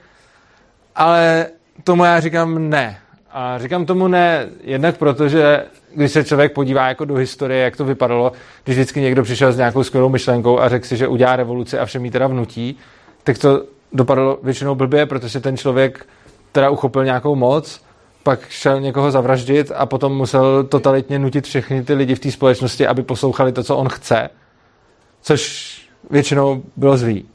ale 0.96 1.46
tomu 1.84 2.04
já 2.04 2.20
říkám 2.20 2.70
ne. 2.70 2.98
A 3.32 3.58
říkám 3.58 3.86
tomu 3.86 4.08
ne 4.08 4.46
jednak 4.60 4.96
proto, 4.96 5.28
že 5.28 5.64
když 5.94 6.12
se 6.12 6.24
člověk 6.24 6.52
podívá 6.52 6.88
jako 6.88 7.04
do 7.04 7.14
historie, 7.14 7.64
jak 7.64 7.76
to 7.76 7.84
vypadalo, 7.84 8.32
když 8.64 8.76
vždycky 8.76 9.00
někdo 9.00 9.22
přišel 9.22 9.52
s 9.52 9.56
nějakou 9.56 9.82
skvělou 9.82 10.08
myšlenkou 10.08 10.60
a 10.60 10.68
řekl 10.68 10.86
si, 10.86 10.96
že 10.96 11.08
udělá 11.08 11.36
revoluci 11.36 11.78
a 11.78 11.86
všem 11.86 12.04
jí 12.04 12.10
teda 12.10 12.26
vnutí, 12.26 12.78
tak 13.24 13.38
to 13.38 13.64
dopadlo 13.92 14.38
většinou 14.42 14.74
blbě, 14.74 15.06
protože 15.06 15.40
ten 15.40 15.56
člověk 15.56 16.06
teda 16.54 16.70
uchopil 16.70 17.04
nějakou 17.04 17.34
moc, 17.34 17.80
pak 18.22 18.48
šel 18.48 18.80
někoho 18.80 19.10
zavraždit 19.10 19.72
a 19.74 19.86
potom 19.86 20.16
musel 20.16 20.64
totalitně 20.64 21.18
nutit 21.18 21.46
všechny 21.46 21.84
ty 21.84 21.94
lidi 21.94 22.14
v 22.14 22.18
té 22.18 22.30
společnosti, 22.30 22.86
aby 22.86 23.02
poslouchali 23.02 23.52
to, 23.52 23.62
co 23.62 23.76
on 23.76 23.88
chce, 23.88 24.30
což 25.22 25.74
většinou 26.10 26.62
bylo 26.76 26.96
zlý. 26.96 27.28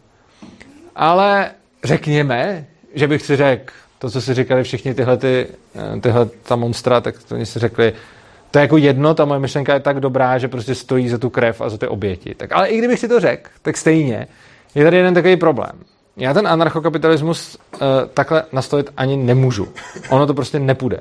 Ale 0.96 1.52
řekněme, 1.84 2.66
že 2.94 3.08
bych 3.08 3.22
si 3.22 3.36
řekl, 3.36 3.74
to, 4.00 4.10
co 4.10 4.22
si 4.22 4.34
říkali 4.34 4.64
všichni 4.64 4.94
tyhle, 4.94 5.18
ty, 5.18 5.48
eh, 5.76 6.00
tyhle 6.00 6.26
ta 6.44 6.56
monstra, 6.56 7.02
tak 7.02 7.24
to 7.24 7.36
oni 7.36 7.46
si 7.46 7.60
řekli, 7.60 7.94
to 8.52 8.60
je 8.60 8.62
jako 8.62 8.78
jedno, 8.78 9.14
ta 9.14 9.26
moje 9.26 9.40
myšlenka 9.40 9.74
je 9.74 9.80
tak 9.80 10.00
dobrá, 10.00 10.38
že 10.38 10.48
prostě 10.48 10.76
stojí 10.76 11.10
za 11.10 11.18
tu 11.18 11.30
krev 11.30 11.62
a 11.62 11.70
za 11.70 11.78
ty 11.78 11.88
oběti. 11.88 12.36
Tak, 12.36 12.52
ale 12.52 12.68
i 12.68 12.78
kdybych 12.78 13.00
si 13.00 13.08
to 13.08 13.20
řekl, 13.20 13.50
tak 13.62 13.78
stejně 13.78 14.28
je 14.76 14.84
tady 14.84 14.98
jeden 14.98 15.14
takový 15.14 15.38
problém. 15.38 15.72
Já 16.18 16.34
ten 16.34 16.48
anarchokapitalismus 16.48 17.58
uh, 17.74 17.80
takhle 18.14 18.44
nastavit 18.52 18.90
ani 18.98 19.18
nemůžu. 19.18 19.68
Ono 20.10 20.28
to 20.28 20.34
prostě 20.34 20.60
nepůjde. 20.60 21.00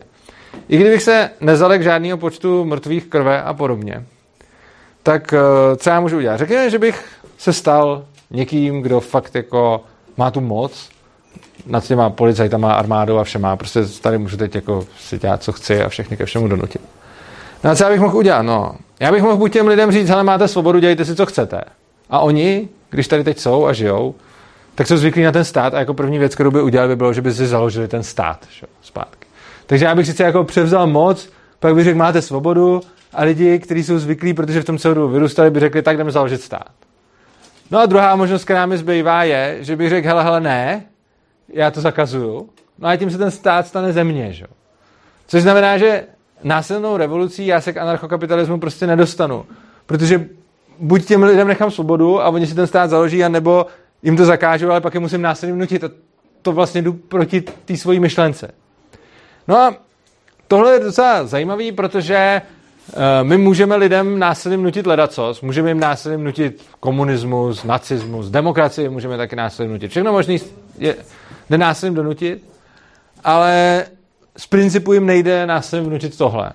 I 0.69 0.77
kdybych 0.77 1.03
se 1.03 1.31
nezalek 1.41 1.83
žádného 1.83 2.19
počtu 2.19 2.65
mrtvých 2.65 3.07
krve 3.07 3.43
a 3.43 3.55
podobně, 3.55 4.05
tak 5.03 5.33
uh, 5.33 5.77
co 5.77 5.91
já 5.91 6.01
můžu 6.01 6.17
udělat? 6.17 6.37
Řekněme, 6.37 6.71
že 6.71 6.79
bych 6.79 7.07
se 7.39 7.53
stal 7.53 8.05
někým, 8.31 8.83
kdo 8.83 9.01
fakt 9.01 9.35
jako 9.35 9.85
má 10.17 10.31
tu 10.31 10.41
moc 10.41 10.89
nad 11.67 11.85
těma 11.85 12.11
policajtama, 12.11 12.73
armádou 12.73 13.19
a 13.19 13.25
všema. 13.25 13.57
Prostě 13.57 13.81
tady 14.01 14.19
můžu 14.19 14.37
teď 14.37 14.55
jako 14.55 14.87
si 14.99 15.19
dělat, 15.19 15.43
co 15.43 15.53
chci 15.53 15.83
a 15.83 15.89
všechny 15.89 16.17
ke 16.17 16.25
všemu 16.25 16.49
donutit. 16.49 16.83
No 17.65 17.71
a 17.71 17.77
co 17.77 17.85
já 17.85 17.91
bych 17.91 18.01
mohl 18.01 18.17
udělat? 18.17 18.43
No, 18.43 18.73
já 19.01 19.13
bych 19.13 19.23
mohl 19.23 19.37
buď 19.37 19.53
těm 19.53 19.67
lidem 19.67 19.93
říct, 19.93 20.11
ale 20.11 20.23
máte 20.23 20.49
svobodu, 20.49 20.79
dělejte 20.79 21.05
si, 21.05 21.17
co 21.17 21.27
chcete. 21.27 21.61
A 22.11 22.19
oni, 22.19 22.69
když 22.91 23.09
tady 23.09 23.25
teď 23.25 23.39
jsou 23.39 23.67
a 23.67 23.73
žijou, 23.73 24.15
tak 24.79 24.87
jsou 24.87 24.97
zvyklí 24.97 25.23
na 25.23 25.33
ten 25.33 25.45
stát 25.45 25.75
a 25.75 25.79
jako 25.79 25.95
první 25.95 26.19
věc, 26.19 26.35
kterou 26.35 26.51
by 26.51 26.63
udělali, 26.63 26.89
by 26.89 26.97
bylo, 26.97 27.13
že 27.13 27.23
by 27.23 27.33
si 27.33 27.47
založili 27.47 27.89
ten 27.89 28.03
stát 28.03 28.47
že, 28.51 28.67
zpátky. 28.83 29.29
Takže 29.67 29.85
já 29.85 29.95
bych 29.95 30.07
sice 30.07 30.23
jako 30.23 30.45
převzal 30.45 30.87
moc, 30.87 31.29
pak 31.61 31.75
bych 31.75 31.85
řekl, 31.85 31.99
máte 31.99 32.23
svobodu, 32.23 32.81
a 33.13 33.25
lidi, 33.25 33.59
kteří 33.59 33.85
jsou 33.85 33.99
zvyklí, 33.99 34.35
protože 34.35 34.63
v 34.63 34.65
tom 34.65 34.79
dobu 34.85 35.09
vyrůstali, 35.09 35.51
by 35.51 35.61
řekli, 35.61 35.83
tak 35.83 35.97
jdeme 35.97 36.11
založit 36.11 36.43
stát. 36.43 36.69
No 37.71 37.79
a 37.79 37.87
druhá 37.87 38.17
možnost, 38.17 38.45
která 38.45 38.67
mi 38.67 38.79
zbývá, 38.79 39.25
je, 39.25 39.57
že 39.61 39.77
bych 39.77 39.89
řekl, 39.89 40.09
hele, 40.09 40.25
hele, 40.25 40.41
ne, 40.41 40.85
já 41.49 41.71
to 41.71 41.81
zakazuju, 41.81 42.49
no 42.79 42.89
a 42.89 42.97
tím 42.97 43.11
se 43.11 43.19
ten 43.19 43.31
stát 43.31 43.67
stane 43.67 43.93
země, 43.93 44.33
že? 44.33 44.47
Což 45.27 45.43
znamená, 45.43 45.79
že 45.79 46.05
násilnou 46.43 46.97
revolucí 46.97 47.47
já 47.47 47.61
se 47.61 47.73
k 47.73 47.77
anarchokapitalismu 47.77 48.59
prostě 48.59 48.87
nedostanu. 48.87 49.47
Protože 49.87 50.27
buď 50.79 51.05
těm 51.05 51.23
lidem 51.23 51.49
nechám 51.49 51.71
svobodu 51.71 52.23
a 52.23 52.29
oni 52.29 52.47
si 52.47 52.55
ten 52.55 52.67
stát 52.67 52.91
založí, 52.91 53.25
anebo 53.25 53.67
jim 54.03 54.17
to 54.17 54.25
zakážu, 54.25 54.71
ale 54.71 54.81
pak 54.81 54.95
je 54.95 55.01
musím 55.01 55.23
násilně 55.23 55.55
nutit. 55.55 55.85
A 55.85 55.91
to 56.43 56.53
vlastně 56.53 56.83
jdu 56.83 56.93
proti 56.93 57.41
té 57.41 57.77
svojí 57.77 58.01
myšlence. 58.01 58.51
No 59.49 59.57
a 59.57 59.75
tohle 60.49 60.73
je 60.73 60.81
docela 60.81 61.27
zajímavý, 61.27 61.73
protože 61.73 62.43
uh, 62.43 63.03
my 63.23 63.37
můžeme 63.39 63.77
lidem 63.77 64.19
násilím 64.19 64.63
nutit 64.63 64.87
ledacos, 64.87 65.41
můžeme 65.41 65.71
jim 65.71 65.81
násilím 65.81 66.25
nutit 66.25 66.67
komunismus, 66.81 67.65
nacismus, 67.65 68.31
demokracii 68.31 68.89
můžeme 68.89 69.17
taky 69.17 69.37
násilím 69.37 69.73
nutit. 69.73 69.91
Všechno 69.91 70.13
možný 70.13 70.39
je, 70.79 70.97
jde 71.51 71.59
násilím 71.59 71.95
donutit, 71.95 72.45
ale 73.25 73.85
z 74.37 74.47
principu 74.47 74.93
jim 74.93 75.07
nejde 75.07 75.47
násilím 75.47 75.87
vnutit 75.87 76.19
tohle. 76.19 76.53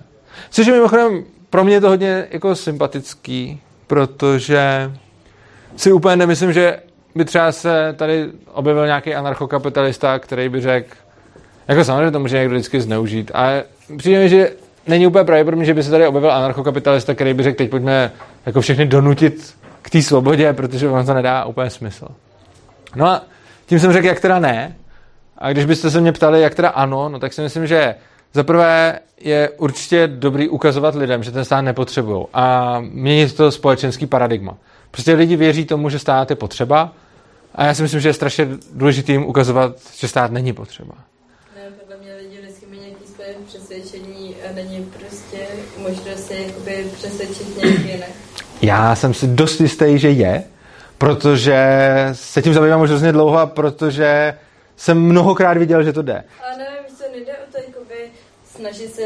Což 0.50 0.66
je 0.66 0.72
mimochodem 0.72 1.24
pro 1.54 1.64
mě 1.64 1.74
je 1.74 1.80
to 1.80 1.88
hodně 1.88 2.26
jako 2.30 2.54
sympatický, 2.54 3.60
protože 3.86 4.92
si 5.76 5.92
úplně 5.92 6.16
nemyslím, 6.16 6.52
že 6.52 6.78
by 7.14 7.24
třeba 7.24 7.52
se 7.52 7.94
tady 7.96 8.28
objevil 8.52 8.86
nějaký 8.86 9.14
anarchokapitalista, 9.14 10.18
který 10.18 10.48
by 10.48 10.60
řekl, 10.60 10.88
jako 11.68 11.84
samozřejmě 11.84 12.10
to 12.10 12.20
může 12.20 12.38
někdo 12.38 12.54
vždycky 12.54 12.80
zneužít, 12.80 13.30
ale 13.34 13.64
přijde 13.96 14.18
mi, 14.18 14.28
že 14.28 14.50
není 14.86 15.06
úplně 15.06 15.24
pravděpodobné, 15.24 15.64
že 15.64 15.74
by 15.74 15.82
se 15.82 15.90
tady 15.90 16.06
objevil 16.06 16.32
anarchokapitalista, 16.32 17.14
který 17.14 17.34
by 17.34 17.42
řekl, 17.42 17.56
teď 17.56 17.70
pojďme 17.70 18.12
jako 18.46 18.60
všechny 18.60 18.86
donutit 18.86 19.54
k 19.82 19.90
té 19.90 20.02
svobodě, 20.02 20.52
protože 20.52 20.88
on 20.88 21.06
to 21.06 21.14
nedá 21.14 21.44
úplně 21.44 21.70
smysl. 21.70 22.08
No 22.96 23.06
a 23.06 23.22
tím 23.66 23.78
jsem 23.78 23.92
řekl, 23.92 24.06
jak 24.06 24.20
teda 24.20 24.38
ne. 24.38 24.76
A 25.38 25.52
když 25.52 25.64
byste 25.64 25.90
se 25.90 26.00
mě 26.00 26.12
ptali, 26.12 26.40
jak 26.40 26.54
teda 26.54 26.68
ano, 26.68 27.08
no 27.08 27.18
tak 27.18 27.32
si 27.32 27.40
myslím, 27.40 27.66
že 27.66 27.94
za 28.32 28.42
prvé 28.42 28.98
je 29.20 29.48
určitě 29.48 30.06
dobrý 30.06 30.48
ukazovat 30.48 30.94
lidem, 30.94 31.22
že 31.22 31.30
ten 31.30 31.44
stát 31.44 31.60
nepotřebují 31.60 32.26
a 32.34 32.76
měnit 32.80 33.36
to 33.36 33.50
společenský 33.50 34.06
paradigma. 34.06 34.56
Prostě 34.90 35.14
lidi 35.14 35.36
věří 35.36 35.64
tomu, 35.64 35.88
že 35.88 35.98
stát 35.98 36.30
je 36.30 36.36
potřeba 36.36 36.92
a 37.54 37.64
já 37.64 37.74
si 37.74 37.82
myslím, 37.82 38.00
že 38.00 38.08
je 38.08 38.12
strašně 38.12 38.48
důležité 38.72 39.12
jim 39.12 39.24
ukazovat, 39.24 39.76
že 39.96 40.08
stát 40.08 40.30
není 40.30 40.52
potřeba. 40.52 40.94
Ne, 41.56 41.70
podle 41.80 41.96
mě 41.96 42.14
lidi 42.14 42.40
vždycky 42.40 42.66
mají 42.66 42.80
nějaký 42.80 43.06
své 43.06 43.24
přesvědčení 43.46 44.34
a 44.50 44.52
není 44.54 44.90
prostě 44.98 45.38
možnost 45.78 46.26
se 46.26 46.34
jakoby 46.34 46.86
přesvědčit 46.94 47.56
nějak 47.56 47.78
jinak. 47.78 48.10
Já 48.62 48.96
jsem 48.96 49.14
si 49.14 49.26
dost 49.26 49.60
jistý, 49.60 49.98
že 49.98 50.10
je, 50.10 50.44
protože 50.98 51.58
se 52.12 52.42
tím 52.42 52.54
zabývám 52.54 52.80
už 52.80 52.88
hrozně 52.88 53.12
dlouho 53.12 53.38
a 53.38 53.46
protože 53.46 54.38
jsem 54.76 55.00
mnohokrát 55.00 55.56
viděl, 55.56 55.82
že 55.82 55.92
to 55.92 56.02
jde. 56.02 56.24
A 56.52 56.56
nevím, 56.58 56.96
co 56.98 57.04
nejde 57.12 57.32
o 57.32 57.52
to 57.52 57.58
jakoby 57.58 58.10
snažit 58.56 58.94
se 58.94 59.02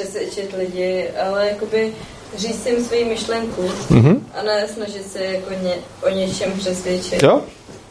přesvědčit 0.00 0.54
lidi, 0.58 1.08
ale 1.26 1.48
jakoby 1.48 1.92
říct 2.36 2.66
jim 2.66 2.84
svoji 2.84 3.04
myšlenku 3.04 3.62
mm-hmm. 3.62 4.20
a 4.40 4.42
ne 4.42 4.68
snažit 4.68 5.12
se 5.12 5.24
jako 5.24 5.50
ně, 5.62 5.74
o 6.02 6.08
něčem 6.08 6.52
přesvědčit. 6.52 7.22
Jo, 7.22 7.40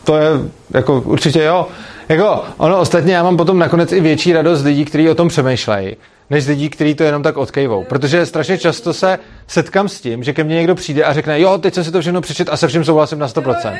to 0.03 0.17
je 0.17 0.29
jako 0.73 1.03
určitě 1.05 1.43
jo. 1.43 1.67
Jako 2.09 2.43
ono 2.57 2.79
ostatně 2.79 3.13
já 3.13 3.23
mám 3.23 3.37
potom 3.37 3.59
nakonec 3.59 3.91
i 3.91 4.01
větší 4.01 4.33
radost 4.33 4.63
lidí, 4.63 4.85
kteří 4.85 5.09
o 5.09 5.15
tom 5.15 5.27
přemýšlejí, 5.27 5.95
než 6.29 6.47
lidí, 6.47 6.69
kteří 6.69 6.95
to 6.95 7.03
jenom 7.03 7.23
tak 7.23 7.37
odkejvou. 7.37 7.83
Protože 7.83 8.25
strašně 8.25 8.57
často 8.57 8.93
se 8.93 9.19
setkám 9.47 9.89
s 9.89 10.01
tím, 10.01 10.23
že 10.23 10.33
ke 10.33 10.43
mně 10.43 10.55
někdo 10.55 10.75
přijde 10.75 11.03
a 11.03 11.13
řekne, 11.13 11.41
jo, 11.41 11.57
teď 11.57 11.73
jsem 11.73 11.83
si 11.83 11.91
to 11.91 12.01
všechno 12.01 12.21
přečet 12.21 12.49
a 12.49 12.57
se 12.57 12.67
vším 12.67 12.83
souhlasím 12.83 13.19
na 13.19 13.27
100%. 13.27 13.71
Jo, 13.71 13.71
jo, 13.71 13.79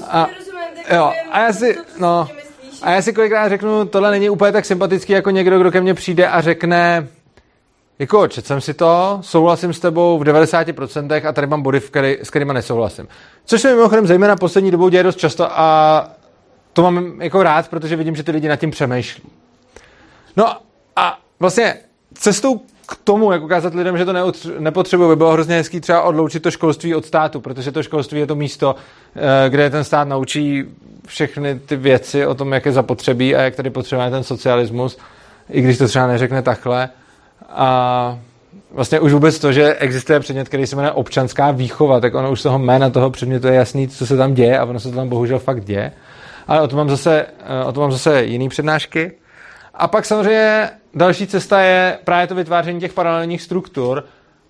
no, 0.00 0.06
a, 0.16 0.28
jo, 0.94 1.12
a 1.32 1.40
já 1.40 1.52
si, 1.52 1.76
no, 1.98 2.28
a 2.82 2.90
já 2.90 3.02
si 3.02 3.12
kolikrát 3.12 3.48
řeknu, 3.48 3.84
tohle 3.84 4.10
není 4.10 4.30
úplně 4.30 4.52
tak 4.52 4.64
sympatický 4.64 5.12
jako 5.12 5.30
někdo, 5.30 5.58
kdo 5.58 5.70
ke 5.70 5.80
mně 5.80 5.94
přijde 5.94 6.28
a 6.28 6.40
řekne, 6.40 7.08
jako, 7.98 8.28
čet 8.28 8.46
jsem 8.46 8.60
si 8.60 8.74
to, 8.74 9.18
souhlasím 9.20 9.72
s 9.72 9.80
tebou 9.80 10.18
v 10.18 10.22
90% 10.22 11.28
a 11.28 11.32
tady 11.32 11.46
mám 11.46 11.62
body, 11.62 11.80
který, 11.80 12.18
s 12.22 12.30
kterými 12.30 12.54
nesouhlasím. 12.54 13.08
Což 13.44 13.60
se 13.60 13.74
mimochodem 13.74 14.06
zejména 14.06 14.36
poslední 14.36 14.70
dobou 14.70 14.88
děje 14.88 15.02
dost 15.02 15.18
často 15.18 15.60
a 15.60 16.08
to 16.72 16.82
mám 16.82 17.22
jako 17.22 17.42
rád, 17.42 17.68
protože 17.68 17.96
vidím, 17.96 18.16
že 18.16 18.22
ty 18.22 18.32
lidi 18.32 18.48
nad 18.48 18.56
tím 18.56 18.70
přemýšlí. 18.70 19.22
No 20.36 20.56
a 20.96 21.18
vlastně 21.40 21.76
cestou 22.14 22.60
k 22.86 22.96
tomu, 23.04 23.32
jak 23.32 23.42
ukázat 23.42 23.74
lidem, 23.74 23.98
že 23.98 24.04
to 24.04 24.12
nepotřebují, 24.58 25.08
by 25.08 25.16
bylo 25.16 25.32
hrozně 25.32 25.56
hezký 25.56 25.80
třeba 25.80 26.02
odloučit 26.02 26.42
to 26.42 26.50
školství 26.50 26.94
od 26.94 27.06
státu, 27.06 27.40
protože 27.40 27.72
to 27.72 27.82
školství 27.82 28.20
je 28.20 28.26
to 28.26 28.34
místo, 28.34 28.76
eh, 29.16 29.50
kde 29.50 29.70
ten 29.70 29.84
stát 29.84 30.08
naučí 30.08 30.64
všechny 31.06 31.58
ty 31.58 31.76
věci 31.76 32.26
o 32.26 32.34
tom, 32.34 32.52
jak 32.52 32.66
je 32.66 32.72
zapotřebí 32.72 33.36
a 33.36 33.42
jak 33.42 33.54
tady 33.56 33.70
potřebuje 33.70 34.10
ten 34.10 34.24
socialismus, 34.24 34.98
i 35.50 35.60
když 35.60 35.78
to 35.78 35.88
třeba 35.88 36.06
neřekne 36.06 36.42
takhle. 36.42 36.88
A 37.48 38.18
vlastně 38.70 39.00
už 39.00 39.12
vůbec 39.12 39.38
to, 39.38 39.52
že 39.52 39.74
existuje 39.74 40.20
předmět, 40.20 40.48
který 40.48 40.66
se 40.66 40.76
jmenuje 40.76 40.92
občanská 40.92 41.50
výchova, 41.50 42.00
tak 42.00 42.14
ono 42.14 42.32
už 42.32 42.40
z 42.40 42.42
toho 42.42 42.58
jména 42.58 42.90
toho 42.90 43.10
předmětu 43.10 43.46
je 43.46 43.54
jasný, 43.54 43.88
co 43.88 44.06
se 44.06 44.16
tam 44.16 44.34
děje 44.34 44.58
a 44.58 44.64
ono 44.64 44.80
se 44.80 44.88
to 44.88 44.96
tam 44.96 45.08
bohužel 45.08 45.38
fakt 45.38 45.64
děje. 45.64 45.92
Ale 46.48 46.60
o 46.60 46.68
tom 46.68 46.76
mám 46.76 46.90
zase, 46.90 47.26
eh, 47.40 47.64
o 47.64 47.72
tom 47.72 47.80
mám 47.80 47.92
zase 47.92 48.24
jiný 48.24 48.48
přednášky. 48.48 49.12
A 49.74 49.88
pak 49.88 50.04
samozřejmě 50.04 50.70
další 50.94 51.26
cesta 51.26 51.60
je 51.60 51.98
právě 52.04 52.26
to 52.26 52.34
vytváření 52.34 52.80
těch 52.80 52.92
paralelních 52.92 53.42
struktur 53.42 54.04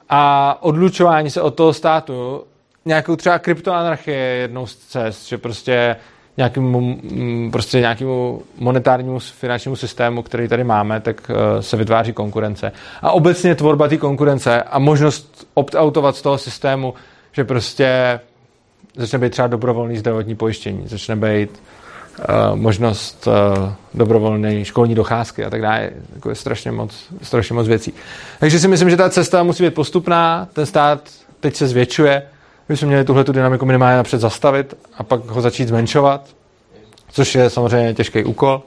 a 0.09 0.59
odlučování 0.63 1.31
se 1.31 1.41
od 1.41 1.55
toho 1.55 1.73
státu. 1.73 2.45
Nějakou 2.85 3.17
třeba 3.17 3.39
kryptoanarchie 3.39 4.19
je 4.19 4.37
jednou 4.37 4.67
z 4.67 4.77
cest, 4.77 5.29
že 5.29 5.39
prostě 5.39 5.97
nějakému, 6.37 6.81
mm, 6.81 7.51
prostě 7.53 7.81
nějakému 7.81 8.43
monetárnímu 8.59 9.19
finančnímu 9.19 9.77
systému, 9.77 10.23
který 10.23 10.49
tady 10.49 10.65
máme, 10.65 11.01
tak 11.01 11.31
eh, 11.31 11.63
se 11.63 11.77
vytváří 11.77 12.13
konkurence. 12.13 12.73
A 13.03 13.13
obecně 13.13 13.55
tvorba 13.55 13.89
té 13.89 13.97
konkurence 13.97 14.63
a 14.63 14.79
možnost 14.79 15.47
opt-outovat 15.55 16.13
z 16.13 16.23
toho 16.23 16.39
systému, 16.39 16.95
že 17.33 17.45
prostě 17.45 18.21
začne 18.97 19.19
být 19.19 19.31
třeba 19.31 19.49
dobrovolný 19.49 19.97
zdravotní 19.97 20.35
pojištění, 20.35 20.89
začne 20.89 21.17
být 21.17 21.51
uh, 22.19 22.57
možnost 22.57 23.27
uh, 23.27 23.73
dobrovolné 23.95 24.65
školní 24.65 24.95
docházky 24.95 25.45
a 25.45 25.51
tak 25.51 25.63
dále. 25.63 25.91
Jako 26.15 26.29
je 26.29 26.35
strašně 26.35 26.73
moc, 26.73 27.07
strašně 27.23 27.55
moc 27.55 27.69
věcí. 27.69 27.95
Takže 28.41 28.59
si 28.59 28.69
myslím, 28.69 28.91
že 28.91 28.97
ta 28.97 29.11
cesta 29.11 29.43
musí 29.43 29.65
být 29.65 29.75
postupná, 29.75 30.49
ten 30.53 30.67
stát 30.67 31.11
teď 31.41 31.57
se 31.57 31.67
zvětšuje, 31.67 32.23
my 32.69 32.77
jsme 32.77 32.89
měli 32.89 33.05
tuhle 33.05 33.25
tu 33.25 33.33
dynamiku 33.33 33.67
minimálně 33.67 33.97
napřed 33.97 34.21
zastavit 34.21 34.75
a 34.99 35.03
pak 35.03 35.25
ho 35.25 35.41
začít 35.41 35.69
zmenšovat, 35.69 36.21
což 37.13 37.35
je 37.35 37.51
samozřejmě 37.51 37.95
těžký 37.95 38.25
úkol. 38.25 38.63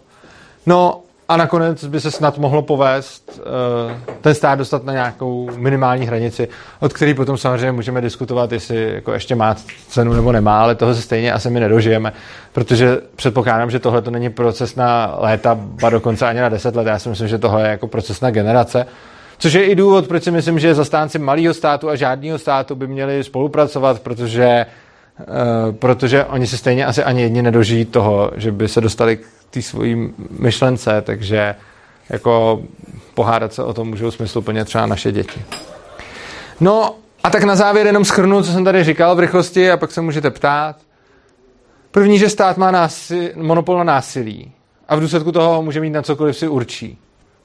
No 0.65 1.01
a 1.29 1.37
nakonec 1.37 1.85
by 1.85 2.01
se 2.01 2.11
snad 2.11 2.37
mohlo 2.37 2.61
povést 2.61 3.39
uh, 3.39 4.15
ten 4.21 4.35
stát 4.35 4.55
dostat 4.55 4.83
na 4.83 4.93
nějakou 4.93 5.49
minimální 5.57 6.05
hranici, 6.05 6.47
od 6.79 6.93
který 6.93 7.13
potom 7.13 7.37
samozřejmě 7.37 7.71
můžeme 7.71 8.01
diskutovat, 8.01 8.51
jestli 8.51 8.93
jako 8.93 9.13
ještě 9.13 9.35
má 9.35 9.55
cenu 9.87 10.13
nebo 10.13 10.31
nemá, 10.31 10.61
ale 10.61 10.75
toho 10.75 10.95
se 10.95 11.01
stejně 11.01 11.33
asi 11.33 11.49
my 11.49 11.59
nedožijeme, 11.59 12.13
protože 12.53 12.97
předpokládám, 13.15 13.71
že 13.71 13.79
tohle 13.79 14.01
to 14.01 14.11
není 14.11 14.29
proces 14.29 14.75
na 14.75 15.15
léta, 15.19 15.55
ba 15.55 15.89
dokonce 15.89 16.27
ani 16.27 16.39
na 16.39 16.49
deset 16.49 16.75
let. 16.75 16.87
Já 16.87 16.99
si 16.99 17.09
myslím, 17.09 17.27
že 17.27 17.37
tohle 17.37 17.61
je 17.61 17.69
jako 17.69 17.87
proces 17.87 18.21
na 18.21 18.31
generace. 18.31 18.85
Což 19.37 19.53
je 19.53 19.65
i 19.65 19.75
důvod, 19.75 20.07
proč 20.07 20.23
si 20.23 20.31
myslím, 20.31 20.59
že 20.59 20.75
zastánci 20.75 21.19
malého 21.19 21.53
státu 21.53 21.89
a 21.89 21.95
žádného 21.95 22.37
státu 22.37 22.75
by 22.75 22.87
měli 22.87 23.23
spolupracovat, 23.23 23.99
protože, 23.99 24.65
uh, 25.19 25.75
protože 25.75 26.25
oni 26.25 26.47
si 26.47 26.57
stejně 26.57 26.85
asi 26.85 27.03
ani 27.03 27.21
jedni 27.21 27.41
nedožijí 27.41 27.85
toho, 27.85 28.31
že 28.35 28.51
by 28.51 28.67
se 28.67 28.81
dostali 28.81 29.17
k 29.17 29.25
té 29.49 29.61
svojí 29.61 30.13
myšlence, 30.39 31.01
takže 31.01 31.55
jako 32.09 32.63
pohádat 33.13 33.53
se 33.53 33.63
o 33.63 33.73
tom 33.73 33.87
můžou 33.87 34.11
smysluplně 34.11 34.65
třeba 34.65 34.85
naše 34.85 35.11
děti. 35.11 35.41
No 36.59 36.95
a 37.23 37.29
tak 37.29 37.43
na 37.43 37.55
závěr 37.55 37.87
jenom 37.87 38.05
schrnu, 38.05 38.43
co 38.43 38.51
jsem 38.51 38.63
tady 38.63 38.83
říkal 38.83 39.15
v 39.15 39.19
rychlosti 39.19 39.71
a 39.71 39.77
pak 39.77 39.91
se 39.91 40.01
můžete 40.01 40.31
ptát. 40.31 40.75
První, 41.91 42.19
že 42.19 42.29
stát 42.29 42.57
má 42.57 42.71
násil, 42.71 43.29
monopol 43.35 43.77
na 43.77 43.83
násilí 43.83 44.51
a 44.87 44.95
v 44.95 44.99
důsledku 44.99 45.31
toho 45.31 45.63
může 45.63 45.79
mít 45.79 45.89
na 45.89 46.01
cokoliv 46.01 46.37
si 46.37 46.47
určí. 46.47 46.97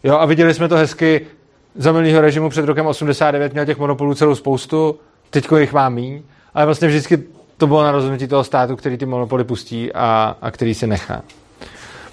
Jo, 0.04 0.18
a 0.18 0.26
viděli 0.26 0.54
jsme 0.54 0.68
to 0.68 0.76
hezky 0.76 1.26
za 1.74 1.92
minulého 1.92 2.20
režimu 2.20 2.48
před 2.48 2.64
rokem 2.64 2.86
89 2.86 3.52
měl 3.52 3.66
těch 3.66 3.78
monopolů 3.78 4.14
celou 4.14 4.34
spoustu, 4.34 4.98
teďko 5.30 5.56
jich 5.56 5.72
má 5.72 5.88
míň, 5.88 6.22
ale 6.54 6.64
vlastně 6.66 6.88
vždycky 6.88 7.22
to 7.56 7.66
bylo 7.66 7.82
na 7.82 7.92
rozhodnutí 7.92 8.26
toho 8.26 8.44
státu, 8.44 8.76
který 8.76 8.96
ty 8.96 9.06
monopoly 9.06 9.44
pustí 9.44 9.92
a, 9.92 10.36
a 10.42 10.50
který 10.50 10.74
si 10.74 10.86
nechá. 10.86 11.22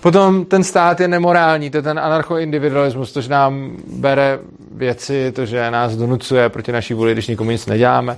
Potom 0.01 0.45
ten 0.45 0.63
stát 0.63 0.99
je 0.99 1.07
nemorální, 1.07 1.69
to 1.69 1.77
je 1.77 1.81
ten 1.81 1.99
anarchoindividualismus, 1.99 3.13
to, 3.13 3.21
že 3.21 3.29
nám 3.29 3.77
bere 3.87 4.39
věci, 4.71 5.31
to, 5.31 5.45
že 5.45 5.71
nás 5.71 5.95
donucuje 5.95 6.49
proti 6.49 6.71
naší 6.71 6.93
vůli, 6.93 7.13
když 7.13 7.27
nikomu 7.27 7.51
nic 7.51 7.65
neděláme. 7.65 8.17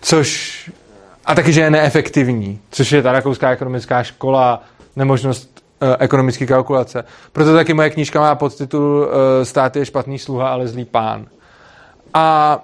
Což 0.00 0.70
a 1.24 1.34
taky, 1.34 1.52
že 1.52 1.60
je 1.60 1.70
neefektivní, 1.70 2.60
což 2.70 2.92
je 2.92 3.02
ta 3.02 3.12
rakouská 3.12 3.50
ekonomická 3.50 4.02
škola, 4.02 4.62
nemožnost 4.96 5.51
ekonomické 5.98 6.46
kalkulace. 6.46 7.04
Proto 7.32 7.54
taky 7.54 7.74
moje 7.74 7.90
knížka 7.90 8.20
má 8.20 8.34
podtitul 8.34 9.08
eh, 9.08 9.44
Stát 9.44 9.76
je 9.76 9.84
špatný 9.86 10.18
sluha, 10.18 10.48
ale 10.48 10.68
zlý 10.68 10.84
pán. 10.84 11.26
A 12.14 12.58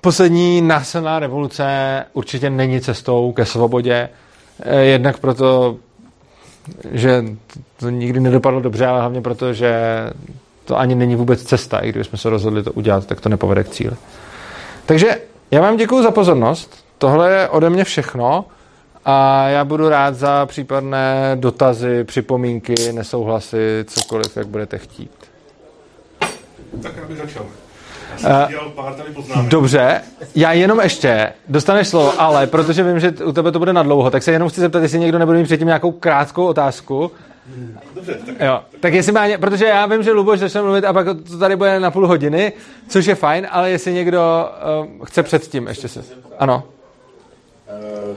poslední 0.00 0.60
násilná 0.60 1.18
revoluce 1.18 1.64
určitě 2.12 2.50
není 2.50 2.80
cestou 2.80 3.32
ke 3.32 3.44
svobodě. 3.44 4.08
Eh, 4.60 4.80
jednak 4.80 5.18
proto, 5.18 5.76
že 6.90 7.24
to 7.76 7.90
nikdy 7.90 8.20
nedopadlo 8.20 8.60
dobře, 8.60 8.86
ale 8.86 9.00
hlavně 9.00 9.20
proto, 9.20 9.52
že 9.52 9.72
to 10.64 10.78
ani 10.78 10.94
není 10.94 11.16
vůbec 11.16 11.42
cesta. 11.42 11.78
I 11.78 11.88
kdybychom 11.88 12.18
se 12.18 12.30
rozhodli 12.30 12.62
to 12.62 12.72
udělat, 12.72 13.06
tak 13.06 13.20
to 13.20 13.28
nepovede 13.28 13.64
k 13.64 13.68
cíli. 13.68 13.96
Takže 14.86 15.20
já 15.50 15.60
vám 15.60 15.76
děkuji 15.76 16.02
za 16.02 16.10
pozornost. 16.10 16.84
Tohle 16.98 17.30
je 17.32 17.48
ode 17.48 17.70
mě 17.70 17.84
všechno 17.84 18.44
a 19.10 19.48
já 19.48 19.64
budu 19.64 19.88
rád 19.88 20.14
za 20.14 20.46
případné 20.46 21.32
dotazy, 21.34 22.04
připomínky, 22.04 22.74
nesouhlasy, 22.92 23.84
cokoliv, 23.86 24.36
jak 24.36 24.46
budete 24.46 24.78
chtít. 24.78 25.10
Tak 26.82 26.92
já 26.96 27.04
bych 27.08 27.18
začal. 27.18 27.46
Já 28.12 28.18
jsem 28.18 28.66
uh, 28.66 28.72
pár 28.72 28.94
tady 28.94 29.10
Dobře, 29.48 30.02
já 30.34 30.52
jenom 30.52 30.80
ještě, 30.80 31.32
dostaneš 31.48 31.88
slovo, 31.88 32.20
ale 32.20 32.46
protože 32.46 32.82
vím, 32.82 33.00
že 33.00 33.10
u 33.24 33.32
tebe 33.32 33.52
to 33.52 33.58
bude 33.58 33.72
na 33.72 33.82
dlouho, 33.82 34.10
tak 34.10 34.22
se 34.22 34.32
jenom 34.32 34.48
chci 34.48 34.60
zeptat, 34.60 34.82
jestli 34.82 34.98
někdo 34.98 35.18
nebude 35.18 35.38
mít 35.38 35.44
předtím 35.44 35.66
nějakou 35.66 35.92
krátkou 35.92 36.46
otázku. 36.46 37.10
Dobře, 37.94 38.14
tak... 38.26 38.34
Jo, 38.40 38.60
tak 38.80 38.94
jestli 38.94 39.12
má, 39.12 39.26
ně, 39.26 39.38
protože 39.38 39.64
já 39.64 39.86
vím, 39.86 40.02
že 40.02 40.12
Luboš 40.12 40.38
začne 40.38 40.62
mluvit 40.62 40.84
a 40.84 40.92
pak 40.92 41.06
to 41.30 41.38
tady 41.38 41.56
bude 41.56 41.80
na 41.80 41.90
půl 41.90 42.06
hodiny, 42.06 42.52
což 42.88 43.06
je 43.06 43.14
fajn, 43.14 43.46
ale 43.50 43.70
jestli 43.70 43.92
někdo 43.92 44.50
uh, 44.98 45.06
chce 45.06 45.22
předtím 45.22 45.66
ještě 45.66 45.88
se... 45.88 46.04
Ano. 46.38 46.62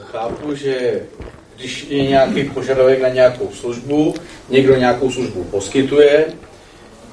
Chápu, 0.06 0.56
že 0.56 1.02
když 1.56 1.86
je 1.90 2.04
nějaký 2.04 2.44
požadavek 2.44 3.02
na 3.02 3.10
nějakou 3.10 3.50
službu, 3.54 4.16
někdo 4.50 4.76
nějakou 4.76 5.12
službu 5.12 5.44
poskytuje, 5.44 6.26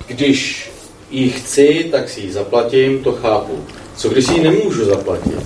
když 0.07 0.71
ji 1.11 1.31
chci, 1.31 1.89
tak 1.91 2.09
si 2.09 2.21
ji 2.21 2.33
zaplatím, 2.33 3.05
to 3.05 3.13
chápu. 3.13 3.65
Co 3.97 4.09
když 4.09 4.27
si 4.27 4.33
ji 4.33 4.43
nemůžu 4.43 4.85
zaplatit, 4.85 5.39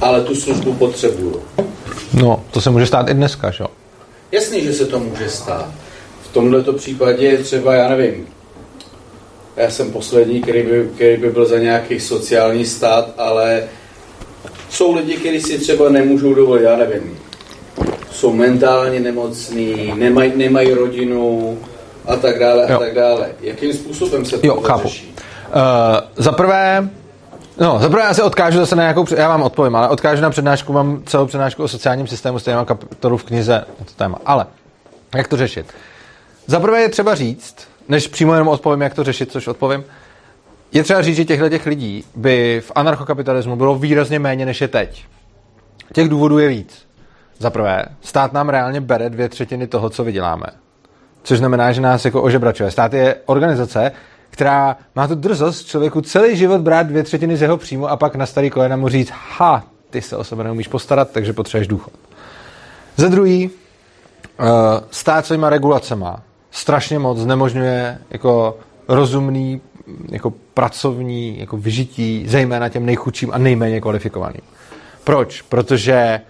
ale 0.00 0.22
tu 0.22 0.34
službu 0.34 0.74
potřebuju? 0.74 1.42
No, 2.12 2.44
to 2.50 2.60
se 2.60 2.70
může 2.70 2.86
stát 2.86 3.08
i 3.08 3.14
dneska, 3.14 3.50
že 3.50 3.62
jo? 3.64 3.68
Jasný, 4.32 4.64
že 4.64 4.72
se 4.72 4.86
to 4.86 5.00
může 5.00 5.28
stát. 5.30 5.68
V 6.22 6.32
tomto 6.32 6.72
případě 6.72 7.38
třeba, 7.38 7.74
já 7.74 7.88
nevím, 7.88 8.26
já 9.56 9.70
jsem 9.70 9.92
poslední, 9.92 10.40
který 10.40 10.62
by, 10.62 10.88
který 10.94 11.16
by 11.16 11.30
byl 11.30 11.46
za 11.46 11.58
nějaký 11.58 12.00
sociální 12.00 12.66
stát, 12.66 13.14
ale 13.16 13.68
jsou 14.78 14.94
lidi, 14.94 15.16
kteří 15.16 15.40
si 15.40 15.58
třeba 15.58 15.88
nemůžou 15.88 16.34
dovolit, 16.34 16.62
já 16.62 16.76
nevím, 16.76 17.18
jsou 18.10 18.32
mentálně 18.32 19.00
nemocní, 19.00 19.92
nemají, 19.96 20.32
nemají 20.36 20.74
rodinu, 20.74 21.58
a 22.06 22.16
tak 22.16 22.38
dále 22.38 22.66
a 22.66 22.72
jo. 22.72 22.78
tak 22.78 22.94
dále. 22.94 23.30
Jakým 23.40 23.72
způsobem 23.72 24.24
se 24.24 24.38
to 24.38 24.46
jo, 24.46 24.60
chápu. 24.60 24.88
řeší? 24.88 25.14
Uh, 25.48 26.24
za 26.24 26.32
prvé, 26.32 26.88
No, 27.60 27.78
zaprvé 27.78 28.02
já 28.02 28.14
se 28.14 28.22
odkážu 28.22 28.58
zase 28.58 28.76
na 28.76 28.82
nějakou, 28.82 29.06
já 29.16 29.28
vám 29.28 29.42
odpovím, 29.42 29.76
ale 29.76 29.88
odkážu 29.88 30.22
na 30.22 30.30
přednášku, 30.30 30.72
mám 30.72 31.02
celou 31.06 31.26
přednášku 31.26 31.62
o 31.62 31.68
sociálním 31.68 32.06
systému, 32.06 32.38
stejně 32.38 32.56
mám 32.56 32.64
kapitolu 32.64 33.16
v 33.16 33.24
knize 33.24 33.64
na 33.78 33.84
to 33.84 33.92
téma. 33.96 34.18
Ale, 34.26 34.46
jak 35.16 35.28
to 35.28 35.36
řešit? 35.36 35.66
Zaprvé 36.46 36.80
je 36.80 36.88
třeba 36.88 37.14
říct, 37.14 37.56
než 37.88 38.08
přímo 38.08 38.32
jenom 38.32 38.48
odpovím, 38.48 38.82
jak 38.82 38.94
to 38.94 39.04
řešit, 39.04 39.32
což 39.32 39.46
odpovím, 39.46 39.84
je 40.72 40.82
třeba 40.82 41.02
říct, 41.02 41.16
že 41.16 41.24
těchto 41.24 41.48
těch 41.48 41.66
lidí 41.66 42.04
by 42.16 42.62
v 42.64 42.72
anarchokapitalismu 42.74 43.56
bylo 43.56 43.74
výrazně 43.74 44.18
méně, 44.18 44.46
než 44.46 44.60
je 44.60 44.68
teď. 44.68 45.04
Těch 45.92 46.08
důvodů 46.08 46.38
je 46.38 46.48
víc. 46.48 46.88
Za 47.38 47.50
prvé, 47.50 47.84
stát 48.00 48.32
nám 48.32 48.48
reálně 48.48 48.80
bere 48.80 49.10
dvě 49.10 49.28
třetiny 49.28 49.66
toho, 49.66 49.90
co 49.90 50.04
vyděláme 50.04 50.46
což 51.28 51.38
znamená, 51.38 51.72
že 51.72 51.80
nás 51.80 52.04
jako 52.04 52.22
ožebračuje. 52.22 52.70
Stát 52.70 52.92
je 52.92 53.16
organizace, 53.26 53.92
která 54.30 54.76
má 54.94 55.08
tu 55.08 55.14
drzost 55.14 55.66
člověku 55.66 56.00
celý 56.00 56.36
život 56.36 56.60
brát 56.60 56.86
dvě 56.86 57.02
třetiny 57.02 57.36
z 57.36 57.42
jeho 57.42 57.56
příjmu 57.56 57.88
a 57.88 57.96
pak 57.96 58.14
na 58.14 58.26
starý 58.26 58.50
kolena 58.50 58.76
mu 58.76 58.88
říct, 58.88 59.12
ha, 59.36 59.64
ty 59.90 60.02
se 60.02 60.16
o 60.16 60.24
sebe 60.24 60.44
neumíš 60.44 60.68
postarat, 60.68 61.10
takže 61.10 61.32
potřebuješ 61.32 61.68
důchod. 61.68 61.92
Za 62.96 63.08
druhý, 63.08 63.50
eh, 64.40 64.44
stát 64.90 65.26
svýma 65.26 65.50
regulacema 65.50 66.22
strašně 66.50 66.98
moc 66.98 67.18
znemožňuje 67.18 67.98
jako 68.10 68.58
rozumný 68.88 69.60
jako 70.08 70.32
pracovní 70.54 71.40
jako 71.40 71.56
vyžití, 71.56 72.24
zejména 72.28 72.68
těm 72.68 72.86
nejchudším 72.86 73.30
a 73.32 73.38
nejméně 73.38 73.80
kvalifikovaným. 73.80 74.42
Proč? 75.04 75.42
Protože 75.42 76.20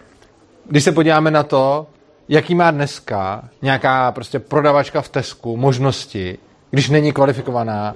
když 0.68 0.84
se 0.84 0.92
podíváme 0.92 1.30
na 1.30 1.42
to, 1.42 1.86
jaký 2.28 2.54
má 2.54 2.70
dneska 2.70 3.48
nějaká 3.62 4.12
prostě 4.12 4.38
prodavačka 4.38 5.00
v 5.00 5.08
Tesku 5.08 5.56
možnosti, 5.56 6.38
když 6.70 6.88
není 6.88 7.12
kvalifikovaná, 7.12 7.94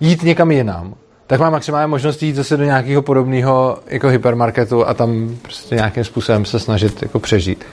jít 0.00 0.22
někam 0.22 0.50
jinam, 0.50 0.94
tak 1.26 1.40
má 1.40 1.50
maximálně 1.50 1.86
možnost 1.86 2.22
jít 2.22 2.36
zase 2.36 2.56
do 2.56 2.64
nějakého 2.64 3.02
podobného 3.02 3.78
jako 3.86 4.08
hypermarketu 4.08 4.86
a 4.86 4.94
tam 4.94 5.36
prostě 5.42 5.74
nějakým 5.74 6.04
způsobem 6.04 6.44
se 6.44 6.60
snažit 6.60 7.02
jako 7.02 7.18
přežít. 7.18 7.64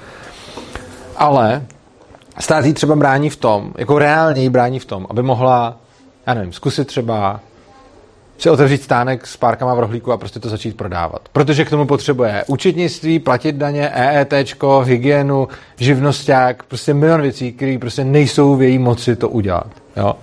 Ale 1.16 1.66
stát 2.40 2.66
jí 2.66 2.74
třeba 2.74 2.96
brání 2.96 3.30
v 3.30 3.36
tom, 3.36 3.74
jako 3.78 4.00
reálně 4.00 4.42
jí 4.42 4.50
brání 4.50 4.80
v 4.80 4.86
tom, 4.86 5.08
aby 5.10 5.24
mohla, 5.24 5.78
já 6.28 6.34
nevím, 6.34 6.54
zkusit 6.54 6.88
třeba 6.88 7.40
si 8.38 8.50
otevřít 8.50 8.84
stánek 8.84 9.28
s 9.28 9.38
párkama 9.38 9.74
v 9.74 9.80
rohlíku 9.80 10.12
a 10.12 10.18
prostě 10.18 10.40
to 10.40 10.50
začít 10.50 10.78
prodávat. 10.78 11.30
Protože 11.32 11.66
k 11.66 11.70
tomu 11.70 11.86
potřebuje 11.86 12.44
účetnictví, 12.48 13.20
platit 13.20 13.56
daně, 13.56 13.90
EET, 13.90 14.34
hygienu, 14.84 15.48
živnosták, 15.78 16.64
prostě 16.64 16.94
milion 16.94 17.22
věcí, 17.22 17.52
které 17.52 17.78
prostě 17.80 18.04
nejsou 18.04 18.56
v 18.56 18.62
její 18.62 18.78
moci 18.78 19.16
to 19.16 19.30
udělat. 19.30 19.68
Jo? 19.98 20.16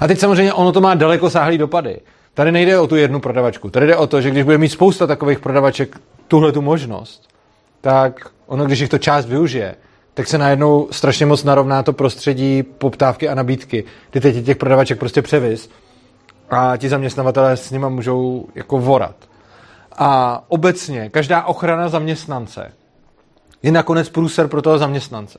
A 0.00 0.06
teď 0.06 0.18
samozřejmě 0.18 0.52
ono 0.52 0.72
to 0.72 0.80
má 0.80 0.94
daleko 0.94 1.30
sáhlý 1.30 1.58
dopady. 1.58 2.00
Tady 2.34 2.52
nejde 2.52 2.78
o 2.78 2.86
tu 2.86 2.96
jednu 2.96 3.20
prodavačku. 3.20 3.70
Tady 3.70 3.86
jde 3.86 3.96
o 3.96 4.06
to, 4.06 4.20
že 4.20 4.30
když 4.30 4.44
bude 4.44 4.58
mít 4.58 4.68
spousta 4.68 5.06
takových 5.06 5.38
prodavaček 5.38 5.96
tuhle 6.28 6.52
tu 6.52 6.62
možnost, 6.62 7.28
tak 7.80 8.30
ono, 8.46 8.64
když 8.64 8.80
jich 8.80 8.88
to 8.88 8.98
část 8.98 9.26
využije, 9.26 9.74
tak 10.16 10.26
se 10.28 10.38
najednou 10.38 10.88
strašně 10.90 11.26
moc 11.26 11.44
narovná 11.44 11.82
to 11.82 11.92
prostředí 11.92 12.62
poptávky 12.62 13.28
a 13.28 13.34
nabídky. 13.34 13.84
Ty 14.10 14.20
teď 14.20 14.44
těch 14.44 14.56
prodavaček 14.56 14.98
prostě 14.98 15.22
převis 15.22 15.70
a 16.50 16.76
ti 16.76 16.88
zaměstnavatelé 16.88 17.56
s 17.56 17.70
nimi 17.70 17.86
můžou 17.88 18.46
jako 18.54 18.78
vorat. 18.78 19.16
A 19.98 20.42
obecně 20.48 21.10
každá 21.10 21.44
ochrana 21.44 21.88
zaměstnance 21.88 22.72
je 23.62 23.72
nakonec 23.72 24.08
průser 24.08 24.48
pro 24.48 24.62
toho 24.62 24.78
zaměstnance. 24.78 25.38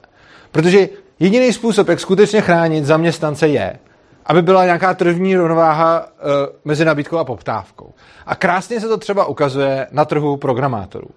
Protože 0.51 0.89
jediný 1.19 1.53
způsob, 1.53 1.87
jak 1.87 1.99
skutečně 1.99 2.41
chránit 2.41 2.85
zaměstnance 2.85 3.47
je, 3.47 3.79
aby 4.25 4.41
byla 4.41 4.65
nějaká 4.65 4.93
tržní 4.93 5.35
rovnováha 5.35 5.99
e, 5.99 6.21
mezi 6.65 6.85
nabídkou 6.85 7.17
a 7.17 7.23
poptávkou. 7.23 7.93
A 8.25 8.35
krásně 8.35 8.79
se 8.79 8.87
to 8.87 8.97
třeba 8.97 9.25
ukazuje 9.25 9.87
na 9.91 10.05
trhu 10.05 10.37
programátorů. 10.37 11.07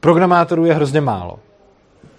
Programátorů 0.00 0.64
je 0.64 0.74
hrozně 0.74 1.00
málo. 1.00 1.38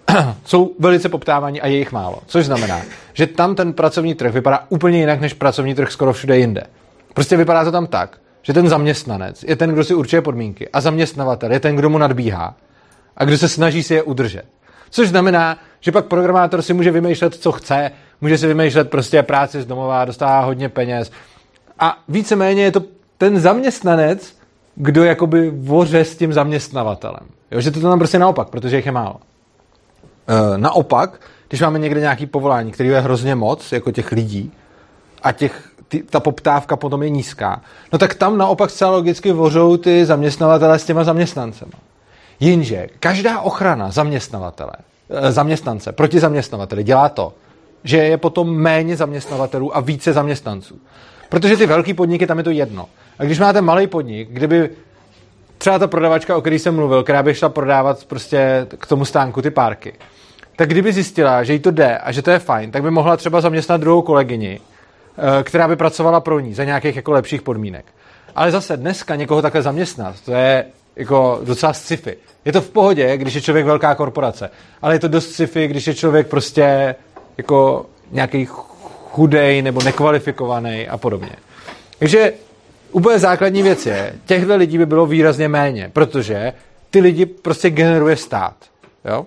Jsou 0.46 0.72
velice 0.80 1.10
poptávaní 1.10 1.62
a 1.62 1.68
je 1.68 1.78
jich 1.78 1.92
málo. 1.92 2.20
Což 2.26 2.46
znamená, 2.46 2.82
že 3.14 3.28
tam 3.28 3.56
ten 3.56 3.74
pracovní 3.74 4.16
trh 4.16 4.34
vypadá 4.34 4.60
úplně 4.70 5.00
jinak 5.00 5.22
než 5.22 5.34
pracovní 5.34 5.76
trh 5.76 5.92
skoro 5.92 6.14
všude 6.14 6.38
jinde. 6.38 6.64
Prostě 7.14 7.38
vypadá 7.38 7.64
to 7.64 7.72
tam 7.72 7.88
tak, 7.88 8.18
že 8.42 8.54
ten 8.54 8.70
zaměstnanec 8.70 9.44
je 9.48 9.56
ten, 9.56 9.70
kdo 9.70 9.84
si 9.84 9.94
určuje 9.94 10.22
podmínky 10.22 10.70
a 10.70 10.82
zaměstnavatel 10.82 11.52
je 11.52 11.60
ten, 11.60 11.76
kdo 11.76 11.90
mu 11.90 11.98
nadbíhá 11.98 12.56
a 13.18 13.26
kdo 13.26 13.38
se 13.38 13.50
snaží 13.50 13.84
si 13.84 13.94
je 13.94 14.04
udržet. 14.04 14.44
Což 14.90 15.10
znamená, 15.10 15.58
že 15.80 15.92
pak 15.92 16.06
programátor 16.06 16.62
si 16.62 16.74
může 16.74 16.92
vymýšlet, 16.92 17.36
co 17.36 17.52
chce, 17.52 17.92
může 18.22 18.38
si 18.38 18.48
vymýšlet 18.48 18.90
prostě 18.90 19.24
práci 19.24 19.62
z 19.62 19.66
domova, 19.66 20.06
dostává 20.06 20.40
hodně 20.40 20.70
peněz. 20.70 21.12
A 21.80 21.98
víceméně 22.08 22.64
je 22.64 22.72
to 22.72 22.84
ten 23.18 23.40
zaměstnanec, 23.40 24.38
kdo 24.76 25.04
jakoby 25.04 25.50
voře 25.50 26.00
s 26.00 26.18
tím 26.18 26.34
zaměstnavatelem. 26.34 27.28
Jo, 27.52 27.62
že 27.62 27.72
to 27.72 27.80
tam 27.80 28.00
prostě 28.00 28.20
naopak, 28.20 28.50
protože 28.50 28.76
jich 28.76 28.86
je 28.86 28.92
málo. 28.92 29.16
E, 30.28 30.58
naopak, 30.58 31.22
když 31.48 31.62
máme 31.62 31.80
někde 31.80 32.00
nějaký 32.00 32.26
povolání, 32.26 32.72
který 32.72 32.90
je 32.90 33.00
hrozně 33.00 33.36
moc, 33.36 33.72
jako 33.72 33.92
těch 33.92 34.12
lidí, 34.12 34.52
a 35.24 35.32
těch 35.32 35.70
ty, 35.88 36.04
ta 36.04 36.20
poptávka 36.20 36.76
potom 36.76 37.04
je 37.04 37.10
nízká, 37.10 37.62
no 37.94 38.00
tak 38.00 38.14
tam 38.14 38.38
naopak 38.38 38.70
zcela 38.70 38.92
logicky 38.92 39.32
vořou 39.32 39.78
ty 39.78 40.06
zaměstnavatele 40.06 40.80
s 40.80 40.86
těma 40.86 41.04
zaměstnancema. 41.04 41.72
Jenže 42.40 42.88
každá 43.00 43.40
ochrana 43.40 43.92
zaměstnavatele, 43.92 44.72
eh, 45.10 45.32
zaměstnance 45.32 45.92
proti 45.92 46.20
zaměstnavateli 46.20 46.84
dělá 46.84 47.10
to, 47.10 47.34
že 47.84 47.98
je 47.98 48.18
potom 48.18 48.56
méně 48.56 48.96
zaměstnavatelů 48.96 49.78
a 49.78 49.80
více 49.80 50.14
zaměstnanců. 50.14 50.80
Protože 51.30 51.58
ty 51.58 51.66
velký 51.66 51.94
podniky, 51.94 52.28
tam 52.28 52.38
je 52.38 52.44
to 52.44 52.50
jedno. 52.50 52.86
A 53.20 53.24
když 53.24 53.40
máte 53.40 53.62
malý 53.62 53.88
podnik, 53.88 54.30
kdyby 54.32 54.70
třeba 55.58 55.80
ta 55.80 55.88
prodavačka, 55.88 56.38
o 56.38 56.42
který 56.42 56.60
jsem 56.60 56.76
mluvil, 56.76 57.04
která 57.04 57.24
by 57.24 57.34
šla 57.34 57.50
prodávat 57.50 58.06
prostě 58.06 58.68
k 58.78 58.88
tomu 58.88 59.06
stánku 59.06 59.42
ty 59.42 59.50
párky, 59.50 59.94
tak 60.58 60.70
kdyby 60.70 60.94
zjistila, 60.94 61.44
že 61.44 61.54
jí 61.54 61.60
to 61.60 61.72
jde 61.72 61.98
a 61.98 62.12
že 62.12 62.22
to 62.22 62.32
je 62.32 62.40
fajn, 62.40 62.72
tak 62.72 62.84
by 62.84 62.92
mohla 62.92 63.18
třeba 63.18 63.42
zaměstnat 63.42 63.82
druhou 63.82 64.02
kolegyni, 64.02 64.60
Eh, 65.18 65.44
která 65.44 65.68
by 65.68 65.76
pracovala 65.76 66.20
pro 66.20 66.40
ní 66.40 66.54
za 66.54 66.64
nějakých 66.64 66.96
jako 66.96 67.12
lepších 67.12 67.42
podmínek. 67.42 67.86
Ale 68.36 68.52
zase 68.52 68.78
dneska 68.78 69.16
někoho 69.16 69.42
takhle 69.42 69.62
zaměstnat, 69.62 70.16
to 70.26 70.32
je 70.32 70.66
jako 70.96 71.40
docela 71.44 71.74
sci-fi. 71.74 72.18
Je 72.46 72.52
to 72.52 72.62
v 72.62 72.70
pohodě, 72.70 73.18
když 73.18 73.34
je 73.34 73.42
člověk 73.42 73.66
velká 73.66 73.96
korporace, 73.96 74.50
ale 74.82 74.96
je 74.96 75.00
to 75.00 75.08
dost 75.08 75.32
sci-fi, 75.32 75.68
když 75.68 75.88
je 75.88 75.96
člověk 75.96 76.28
prostě 76.28 76.96
jako 77.38 77.86
nějaký 78.12 78.48
chudej 79.10 79.62
nebo 79.62 79.84
nekvalifikovaný 79.84 80.88
a 80.88 80.98
podobně. 80.98 81.36
Takže 82.00 82.34
úplně 82.92 83.20
základní 83.20 83.64
věc 83.64 83.86
je, 83.86 84.14
těchto 84.26 84.56
lidí 84.56 84.78
by 84.78 84.86
bylo 84.86 85.06
výrazně 85.06 85.48
méně, 85.48 85.90
protože 85.94 86.54
ty 86.90 87.00
lidi 87.00 87.26
prostě 87.26 87.70
generuje 87.70 88.16
stát. 88.16 88.56
Jo? 89.06 89.26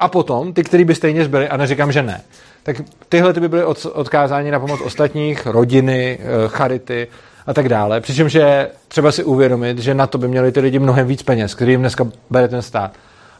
A 0.00 0.08
potom, 0.08 0.52
ty, 0.52 0.64
kteří 0.64 0.84
by 0.84 0.94
stejně 0.94 1.24
zbyli, 1.24 1.48
a 1.48 1.56
neříkám, 1.56 1.92
že 1.92 2.02
ne, 2.02 2.20
tak 2.62 2.76
tyhle 3.08 3.32
ty 3.32 3.40
by 3.40 3.48
byly 3.48 3.64
odkázáni 3.92 4.50
na 4.50 4.60
pomoc 4.60 4.80
ostatních, 4.80 5.46
rodiny, 5.46 6.18
eh, 6.20 6.48
charity 6.48 7.08
a 7.46 7.54
tak 7.54 7.68
dále. 7.68 8.00
Přičemž 8.00 8.34
je 8.34 8.68
třeba 8.88 9.12
si 9.12 9.24
uvědomit, 9.24 9.78
že 9.78 9.94
na 9.94 10.06
to 10.06 10.18
by 10.18 10.28
měli 10.28 10.52
ty 10.52 10.60
lidi 10.60 10.78
mnohem 10.78 11.06
víc 11.06 11.22
peněz, 11.22 11.54
který 11.54 11.72
jim 11.72 11.80
dneska 11.80 12.06
bere 12.30 12.48
ten 12.48 12.62
stát. 12.62 12.92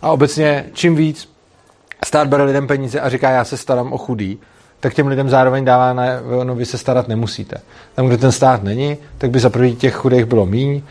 A 0.03 0.11
obecně, 0.11 0.65
čím 0.73 0.97
víc 0.97 1.29
stát 2.05 2.29
bere 2.29 2.45
lidem 2.45 2.67
peníze 2.67 3.01
a 3.01 3.09
říká, 3.09 3.31
já 3.31 3.45
se 3.45 3.57
starám 3.57 3.93
o 3.93 3.99
chudý, 3.99 4.39
tak 4.81 4.95
těm 4.95 5.07
lidem 5.07 5.29
zároveň 5.29 5.65
dává, 5.65 5.93
na, 5.93 6.05
no 6.45 6.55
vy 6.55 6.67
se 6.67 6.79
starat 6.79 7.09
nemusíte. 7.09 7.61
Tam, 7.95 8.07
kde 8.07 8.17
ten 8.17 8.33
stát 8.33 8.63
není, 8.63 8.97
tak 9.19 9.31
by 9.31 9.41
za 9.41 9.51
první 9.51 9.77
těch 9.77 9.95
chudých 9.95 10.25
bylo 10.25 10.47
míň, 10.47 10.83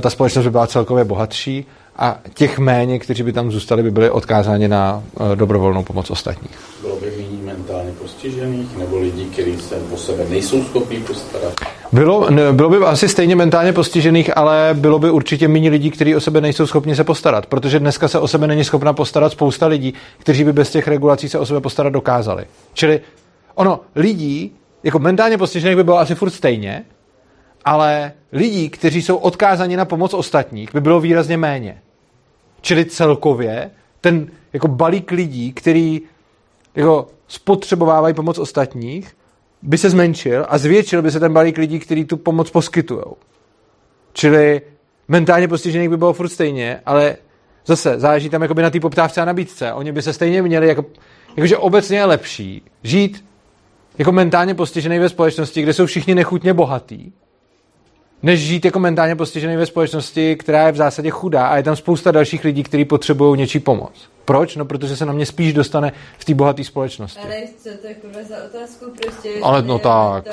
ta 0.00 0.10
společnost 0.10 0.44
by 0.44 0.50
byla 0.50 0.66
celkově 0.66 1.04
bohatší 1.04 1.66
a 1.96 2.18
těch 2.34 2.58
méně, 2.58 2.98
kteří 2.98 3.22
by 3.22 3.32
tam 3.32 3.50
zůstali, 3.50 3.82
by 3.82 3.90
byli 3.90 4.10
odkázáni 4.10 4.68
na 4.68 5.02
eh, 5.32 5.36
dobrovolnou 5.36 5.82
pomoc 5.82 6.10
ostatních. 6.10 6.50
Bylo 6.80 6.96
by 6.96 7.06
méně 7.06 7.42
mentálně 7.44 7.92
postižených 7.92 8.76
nebo 8.76 8.98
lidí, 8.98 9.24
kteří 9.24 9.60
se 9.60 9.74
po 9.74 9.96
sebe 9.96 10.24
nejsou 10.30 10.64
schopni 10.64 11.00
postarat? 11.00 11.54
Bylo, 11.92 12.30
ne, 12.30 12.52
bylo 12.52 12.70
by 12.70 12.76
asi 12.76 13.08
stejně 13.08 13.36
mentálně 13.36 13.72
postižených, 13.72 14.36
ale 14.36 14.70
bylo 14.72 14.98
by 14.98 15.10
určitě 15.10 15.48
méně 15.48 15.70
lidí, 15.70 15.90
kteří 15.90 16.16
o 16.16 16.20
sebe 16.20 16.40
nejsou 16.40 16.66
schopni 16.66 16.96
se 16.96 17.04
postarat, 17.04 17.46
protože 17.46 17.78
dneska 17.78 18.08
se 18.08 18.18
o 18.18 18.28
sebe 18.28 18.46
není 18.46 18.64
schopna 18.64 18.92
postarat 18.92 19.32
spousta 19.32 19.66
lidí, 19.66 19.94
kteří 20.18 20.44
by 20.44 20.52
bez 20.52 20.70
těch 20.70 20.88
regulací 20.88 21.28
se 21.28 21.38
o 21.38 21.46
sebe 21.46 21.60
postarat 21.60 21.92
dokázali. 21.92 22.44
Čili 22.74 23.00
ono, 23.54 23.80
lidí, 23.96 24.52
jako 24.82 24.98
mentálně 24.98 25.38
postižených 25.38 25.76
by 25.76 25.84
bylo 25.84 25.98
asi 25.98 26.14
furt 26.14 26.30
stejně, 26.30 26.84
ale 27.64 28.12
lidí, 28.32 28.70
kteří 28.70 29.02
jsou 29.02 29.16
odkázaní 29.16 29.76
na 29.76 29.84
pomoc 29.84 30.14
ostatních, 30.14 30.74
by 30.74 30.80
bylo 30.80 31.00
výrazně 31.00 31.36
méně. 31.36 31.82
Čili 32.60 32.84
celkově 32.84 33.70
ten 34.00 34.26
jako 34.52 34.68
balík 34.68 35.10
lidí, 35.10 35.52
který 35.52 36.00
jako 36.74 37.06
spotřebovávají 37.28 38.14
pomoc 38.14 38.38
ostatních, 38.38 39.16
by 39.62 39.78
se 39.78 39.90
zmenšil 39.90 40.46
a 40.48 40.58
zvětšil 40.58 41.02
by 41.02 41.10
se 41.10 41.20
ten 41.20 41.32
balík 41.32 41.58
lidí, 41.58 41.78
kteří 41.78 42.04
tu 42.04 42.16
pomoc 42.16 42.50
poskytují. 42.50 43.02
Čili 44.12 44.62
mentálně 45.08 45.48
postižených 45.48 45.88
by 45.88 45.96
bylo 45.96 46.12
furt 46.12 46.28
stejně, 46.28 46.80
ale 46.86 47.16
zase 47.66 48.00
záleží 48.00 48.28
tam 48.28 48.42
jakoby 48.42 48.62
na 48.62 48.70
té 48.70 48.80
poptávce 48.80 49.20
a 49.20 49.24
nabídce. 49.24 49.72
Oni 49.72 49.92
by 49.92 50.02
se 50.02 50.12
stejně 50.12 50.42
měli, 50.42 50.68
jako, 50.68 50.84
jakože 51.36 51.56
obecně 51.56 51.98
je 51.98 52.04
lepší 52.04 52.62
žít 52.82 53.24
jako 53.98 54.12
mentálně 54.12 54.54
postižený 54.54 54.98
ve 54.98 55.08
společnosti, 55.08 55.62
kde 55.62 55.72
jsou 55.72 55.86
všichni 55.86 56.14
nechutně 56.14 56.54
bohatý, 56.54 57.12
než 58.22 58.40
žít 58.40 58.64
jako 58.64 58.78
mentálně 58.78 59.16
postižený 59.16 59.56
ve 59.56 59.66
společnosti, 59.66 60.36
která 60.36 60.66
je 60.66 60.72
v 60.72 60.76
zásadě 60.76 61.10
chudá 61.10 61.46
a 61.46 61.56
je 61.56 61.62
tam 61.62 61.76
spousta 61.76 62.10
dalších 62.10 62.44
lidí, 62.44 62.62
kteří 62.62 62.84
potřebují 62.84 63.38
něčí 63.38 63.60
pomoc. 63.60 63.92
Proč? 64.24 64.56
No, 64.56 64.64
protože 64.64 64.96
se 64.96 65.06
na 65.06 65.12
mě 65.12 65.26
spíš 65.26 65.52
dostane 65.52 65.92
v 66.18 66.24
té 66.24 66.34
bohaté 66.34 66.64
společnosti. 66.64 67.20
Ale 67.24 67.36
co 67.62 67.68
to 67.80 67.86
je 67.86 67.94
kurva 67.94 68.22
za 68.28 68.36
otázku? 68.44 68.84
Prostě 69.02 69.30
Ale 69.42 69.62
no 69.62 69.78
tak. 69.78 70.24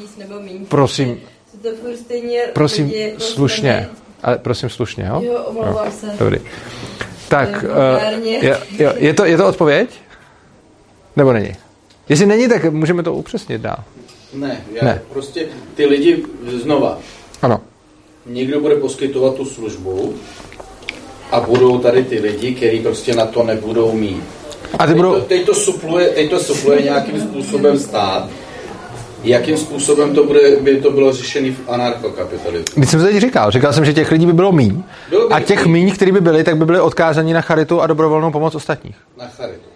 víc 0.00 0.16
nebo 0.16 0.34
méně. 0.34 0.58
Prosím. 0.68 1.20
To 1.62 1.68
furt 1.82 1.96
stejně 1.96 2.40
Prosím, 2.52 2.84
lidi, 2.84 3.14
slušně. 3.18 3.88
Ale 4.22 4.38
prosím 4.38 4.68
slušně, 4.68 5.04
jo? 5.04 5.20
Jo, 5.24 5.44
omlouvám 5.44 5.84
no, 5.84 5.90
se. 5.90 6.06
Dobrý. 6.18 6.38
Tak, 7.28 7.48
uh, 7.48 8.26
je, 8.26 8.58
je, 8.78 8.94
je, 8.96 9.14
to, 9.14 9.24
je 9.24 9.36
to 9.36 9.48
odpověď? 9.48 9.90
Nebo 11.16 11.32
není? 11.32 11.52
Jestli 12.08 12.26
není, 12.26 12.48
tak 12.48 12.64
můžeme 12.64 13.02
to 13.02 13.14
upřesnit 13.14 13.60
dál. 13.60 13.84
Ne, 14.34 14.64
já 14.72 14.84
ne. 14.84 15.02
prostě 15.12 15.46
ty 15.74 15.86
lidi 15.86 16.24
znova. 16.62 16.98
Ano. 17.42 17.60
Někdo 18.26 18.60
bude 18.60 18.76
poskytovat 18.76 19.34
tu 19.34 19.44
službu 19.44 20.14
a 21.32 21.40
budou 21.40 21.78
tady 21.78 22.04
ty 22.04 22.18
lidi, 22.18 22.54
kteří 22.54 22.80
prostě 22.80 23.14
na 23.14 23.26
to 23.26 23.42
nebudou 23.42 23.92
mít. 23.92 24.24
A 24.78 24.86
ty 24.86 24.94
budou... 24.94 25.12
teď, 25.12 25.22
to, 25.22 25.28
teď, 25.28 25.46
to 25.46 25.54
supluje, 25.54 26.08
teď 26.08 26.30
to 26.30 26.40
supluje 26.40 26.82
nějakým 26.82 27.20
způsobem 27.20 27.78
stát. 27.78 28.28
Jakým 29.24 29.56
způsobem 29.56 30.14
to 30.14 30.24
bude, 30.24 30.56
by 30.56 30.80
to 30.80 30.90
bylo 30.90 31.12
řešené 31.12 31.52
v 31.52 31.68
anarchokapitalismu? 31.68 32.74
Když 32.74 32.90
jsem 32.90 33.00
to 33.00 33.06
teď 33.06 33.16
říkal, 33.16 33.50
říkal 33.50 33.72
jsem, 33.72 33.84
že 33.84 33.92
těch 33.92 34.10
lidí 34.10 34.26
by 34.26 34.32
bylo 34.32 34.52
míň. 34.52 34.82
Bylo 35.10 35.28
by 35.28 35.34
a 35.34 35.40
těch 35.40 35.66
míň, 35.66 35.92
kteří 35.92 36.12
by 36.12 36.20
byli, 36.20 36.44
tak 36.44 36.56
by 36.56 36.64
byli 36.64 36.80
odkázaní 36.80 37.32
na 37.32 37.40
charitu 37.40 37.80
a 37.80 37.86
dobrovolnou 37.86 38.30
pomoc 38.30 38.54
ostatních. 38.54 38.96
Na 39.18 39.28
charitu. 39.28 39.70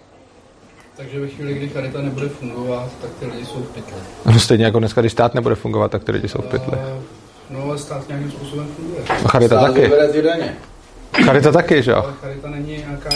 Takže 0.96 1.20
ve 1.20 1.28
chvíli, 1.28 1.54
kdy 1.54 1.68
charita 1.68 2.02
nebude 2.02 2.28
fungovat, 2.28 2.88
tak 3.02 3.10
ty 3.20 3.26
lidi 3.26 3.46
jsou 3.46 3.62
v 3.62 3.68
pytle. 3.68 3.96
No 4.32 4.40
stejně 4.40 4.64
jako 4.64 4.78
dneska, 4.78 5.00
když 5.00 5.12
stát 5.12 5.34
nebude 5.34 5.54
fungovat, 5.54 5.90
tak 5.90 6.04
ty 6.04 6.12
lidi 6.12 6.28
jsou 6.28 6.38
v 6.38 6.46
pytle. 6.46 6.78
No 7.50 7.62
ale 7.62 7.78
stát 7.78 8.08
nějakým 8.08 8.30
způsobem 8.30 8.66
funguje. 8.76 9.02
A 9.24 9.28
charita 9.28 9.58
stát 9.60 9.74
taky. 9.74 9.90
ty 10.12 10.22
daně. 10.22 10.56
Charita 11.24 11.52
taky, 11.52 11.82
že 11.82 11.90
jo? 11.90 11.96
Ale 11.96 12.12
charita 12.20 12.50
není 12.50 12.76
nějaká 12.76 13.10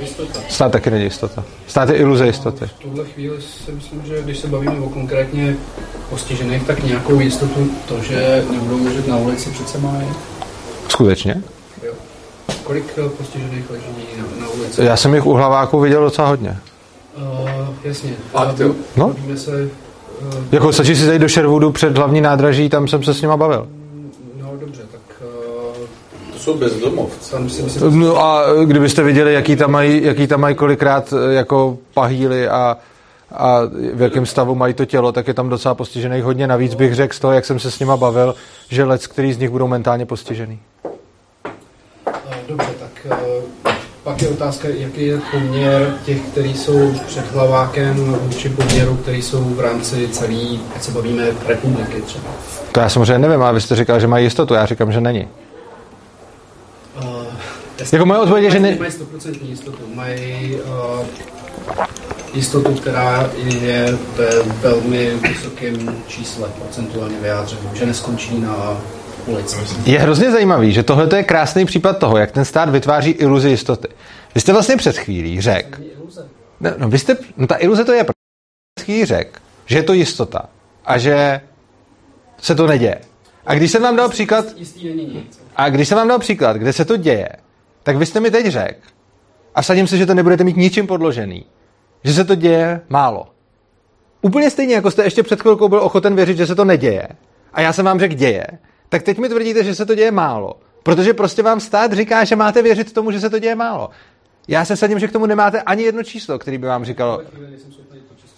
jistota. 0.00 0.40
Stát 0.48 0.72
taky 0.72 0.90
není 0.90 1.04
jistota. 1.04 1.44
Stát 1.66 1.88
je 1.88 1.96
iluze 1.96 2.26
jistoty. 2.26 2.66
V 2.66 2.72
tuhle 2.72 3.04
chvíli 3.04 3.42
si 3.42 3.72
myslím, 3.72 4.02
že 4.06 4.22
když 4.22 4.38
se 4.38 4.46
bavíme 4.46 4.80
o 4.80 4.88
konkrétně 4.88 5.56
postižených, 6.10 6.66
tak 6.66 6.82
nějakou 6.82 7.20
jistotu 7.20 7.70
to, 7.88 8.02
že 8.02 8.44
nebudou 8.50 8.84
ležet 8.84 9.08
na 9.08 9.16
ulici, 9.16 9.50
přece 9.50 9.78
má 9.78 9.96
je. 10.00 10.08
Skutečně? 10.88 11.42
Jo. 11.82 11.92
Kolik 12.64 12.84
eh, 12.98 13.08
postižených 13.08 13.70
leží 13.70 13.84
na, 14.16 14.24
na 14.40 14.48
ulici? 14.48 14.84
Já 14.84 14.96
jsem 14.96 15.14
jich 15.14 15.26
u 15.26 15.32
hlaváků 15.32 15.80
viděl 15.80 16.04
docela 16.04 16.28
hodně. 16.28 16.56
Uh, 17.16 17.74
jasně. 17.84 18.14
Fakt, 18.30 18.60
jo? 18.60 18.74
No. 18.96 19.14
se... 19.34 19.70
Uh, 20.20 20.44
jako 20.52 20.72
stačí 20.72 20.96
si 20.96 21.04
zajít 21.04 21.22
do 21.22 21.28
Sherwoodu 21.28 21.72
před 21.72 21.98
hlavní 21.98 22.20
nádraží, 22.20 22.68
tam 22.68 22.88
jsem 22.88 23.02
se 23.02 23.14
s 23.14 23.22
nima 23.22 23.36
bavil. 23.36 23.68
No 24.42 24.52
dobře, 24.60 24.82
tak... 24.92 25.22
Uh, 25.22 25.86
to 26.32 26.38
jsou 26.38 26.56
bezdomovci. 26.58 27.30
Tam 27.30 27.48
si 27.48 27.62
myslím, 27.62 28.00
no 28.00 28.16
a 28.18 28.44
kdybyste 28.64 29.02
viděli, 29.02 29.34
jaký 29.34 29.56
tam 29.56 29.70
mají, 29.70 30.04
jaký 30.04 30.26
tam 30.26 30.40
mají 30.40 30.54
kolikrát 30.54 31.14
jako 31.30 31.78
pahýly 31.94 32.48
a, 32.48 32.76
a 33.32 33.60
v 33.94 34.02
jakém 34.02 34.26
stavu 34.26 34.54
mají 34.54 34.74
to 34.74 34.84
tělo, 34.84 35.12
tak 35.12 35.28
je 35.28 35.34
tam 35.34 35.48
docela 35.48 35.74
postižený 35.74 36.20
hodně. 36.20 36.46
Navíc 36.46 36.74
bych 36.74 36.94
řekl 36.94 37.14
z 37.14 37.20
toho, 37.20 37.32
jak 37.32 37.44
jsem 37.44 37.58
se 37.58 37.70
s 37.70 37.78
nima 37.78 37.96
bavil, 37.96 38.34
že 38.68 38.84
lec, 38.84 39.06
který 39.06 39.32
z 39.32 39.38
nich 39.38 39.50
budou 39.50 39.68
mentálně 39.68 40.06
postižený. 40.06 40.58
Dobře, 42.48 42.70
tak 42.80 43.06
pak 44.04 44.22
je 44.22 44.28
otázka, 44.28 44.68
jaký 44.68 45.06
je 45.06 45.20
poměr 45.30 45.94
těch, 46.04 46.20
kteří 46.20 46.54
jsou 46.54 46.94
před 47.06 47.32
hlavákem 47.32 47.96
vůči 48.20 48.48
poměru, 48.48 48.96
který 48.96 49.22
jsou 49.22 49.44
v 49.44 49.60
rámci 49.60 50.08
celé, 50.08 50.58
ať 50.76 50.82
se 50.82 50.90
bavíme, 50.90 51.26
republiky 51.46 52.02
třeba. 52.02 52.24
To 52.72 52.80
já 52.80 52.88
samozřejmě 52.88 53.18
nevím, 53.18 53.42
ale 53.42 53.54
vy 53.54 53.60
jste 53.60 53.76
říkal, 53.76 54.00
že 54.00 54.06
mají 54.06 54.26
jistotu, 54.26 54.54
já 54.54 54.66
říkám, 54.66 54.92
že 54.92 55.00
není. 55.00 55.28
Uh, 57.02 57.24
jako 57.92 58.06
moje 58.06 58.20
odpověď 58.20 58.44
je, 58.44 58.50
že 58.50 58.60
ne... 58.60 58.76
Mají 58.78 58.90
100% 58.90 59.38
jistotu, 59.42 59.82
mají 59.94 60.56
uh, 60.56 61.06
jistotu, 62.34 62.74
která 62.74 63.30
je 63.36 63.98
ve 64.16 64.42
velmi 64.42 65.10
vysokém 65.10 66.02
čísle 66.06 66.48
procentuálně 66.58 67.16
vyjádřenou, 67.20 67.70
že 67.74 67.86
neskončí 67.86 68.40
na 68.40 68.76
ulici. 69.26 69.56
Je 69.84 69.98
hrozně 69.98 70.30
zajímavý, 70.30 70.72
že 70.72 70.82
tohle 70.82 71.08
je 71.16 71.22
krásný 71.22 71.64
případ 71.64 71.98
toho, 71.98 72.16
jak 72.16 72.30
ten 72.30 72.44
stát 72.44 72.68
vytváří 72.68 73.10
iluzi 73.10 73.48
jistoty. 73.48 73.88
Vy 74.34 74.40
jste 74.40 74.52
vlastně 74.52 74.76
před 74.76 74.98
chvílí 74.98 75.40
řekl, 75.40 75.82
no, 76.60 76.70
no, 76.78 76.88
vy 76.88 76.98
jste, 76.98 77.16
no 77.36 77.46
ta 77.46 77.56
iluze 77.56 77.84
to 77.84 77.92
je, 77.92 78.04
před 78.04 78.84
chvílí 78.84 79.04
řekl, 79.04 79.40
že 79.66 79.78
je 79.78 79.82
to 79.82 79.92
jistota 79.92 80.42
a 80.84 80.98
že 80.98 81.40
se 82.38 82.54
to 82.54 82.66
neděje. 82.66 83.00
A 83.46 83.54
když 83.54 83.70
jsem 83.70 83.82
vám 83.82 83.96
dal 83.96 84.08
příklad, 84.08 84.44
a 85.56 85.68
když 85.68 85.88
jsem 85.88 85.98
vám 85.98 86.08
dal 86.08 86.18
příklad, 86.18 86.56
kde 86.56 86.72
se 86.72 86.84
to 86.84 86.96
děje, 86.96 87.28
tak 87.82 87.96
vy 87.96 88.06
jste 88.06 88.20
mi 88.20 88.30
teď 88.30 88.46
řekl, 88.46 88.80
a 89.54 89.62
vsadím 89.62 89.86
se, 89.86 89.96
že 89.96 90.06
to 90.06 90.14
nebudete 90.14 90.44
mít 90.44 90.56
ničím 90.56 90.86
podložený, 90.86 91.44
že 92.04 92.12
se 92.12 92.24
to 92.24 92.34
děje 92.34 92.80
málo. 92.88 93.26
Úplně 94.22 94.50
stejně, 94.50 94.74
jako 94.74 94.90
jste 94.90 95.04
ještě 95.04 95.22
před 95.22 95.40
chvilkou 95.40 95.68
byl 95.68 95.80
ochoten 95.80 96.16
věřit, 96.16 96.36
že 96.36 96.46
se 96.46 96.54
to 96.54 96.64
neděje. 96.64 97.08
A 97.52 97.60
já 97.60 97.72
jsem 97.72 97.84
vám 97.84 98.00
řekl, 98.00 98.14
děje 98.14 98.46
tak 98.94 99.02
teď 99.02 99.18
mi 99.18 99.28
tvrdíte, 99.28 99.64
že 99.64 99.74
se 99.74 99.86
to 99.86 99.94
děje 99.94 100.10
málo. 100.10 100.54
Protože 100.82 101.14
prostě 101.14 101.42
vám 101.42 101.60
stát 101.60 101.92
říká, 101.92 102.24
že 102.24 102.36
máte 102.36 102.62
věřit 102.62 102.92
tomu, 102.92 103.10
že 103.10 103.20
se 103.20 103.30
to 103.30 103.38
děje 103.38 103.54
málo. 103.54 103.90
Já 104.48 104.64
se 104.64 104.76
sadím, 104.76 104.98
že 104.98 105.08
k 105.08 105.12
tomu 105.12 105.26
nemáte 105.26 105.62
ani 105.62 105.82
jedno 105.82 106.02
číslo, 106.02 106.38
který 106.38 106.58
by 106.58 106.66
vám 106.66 106.84
říkalo. 106.84 107.22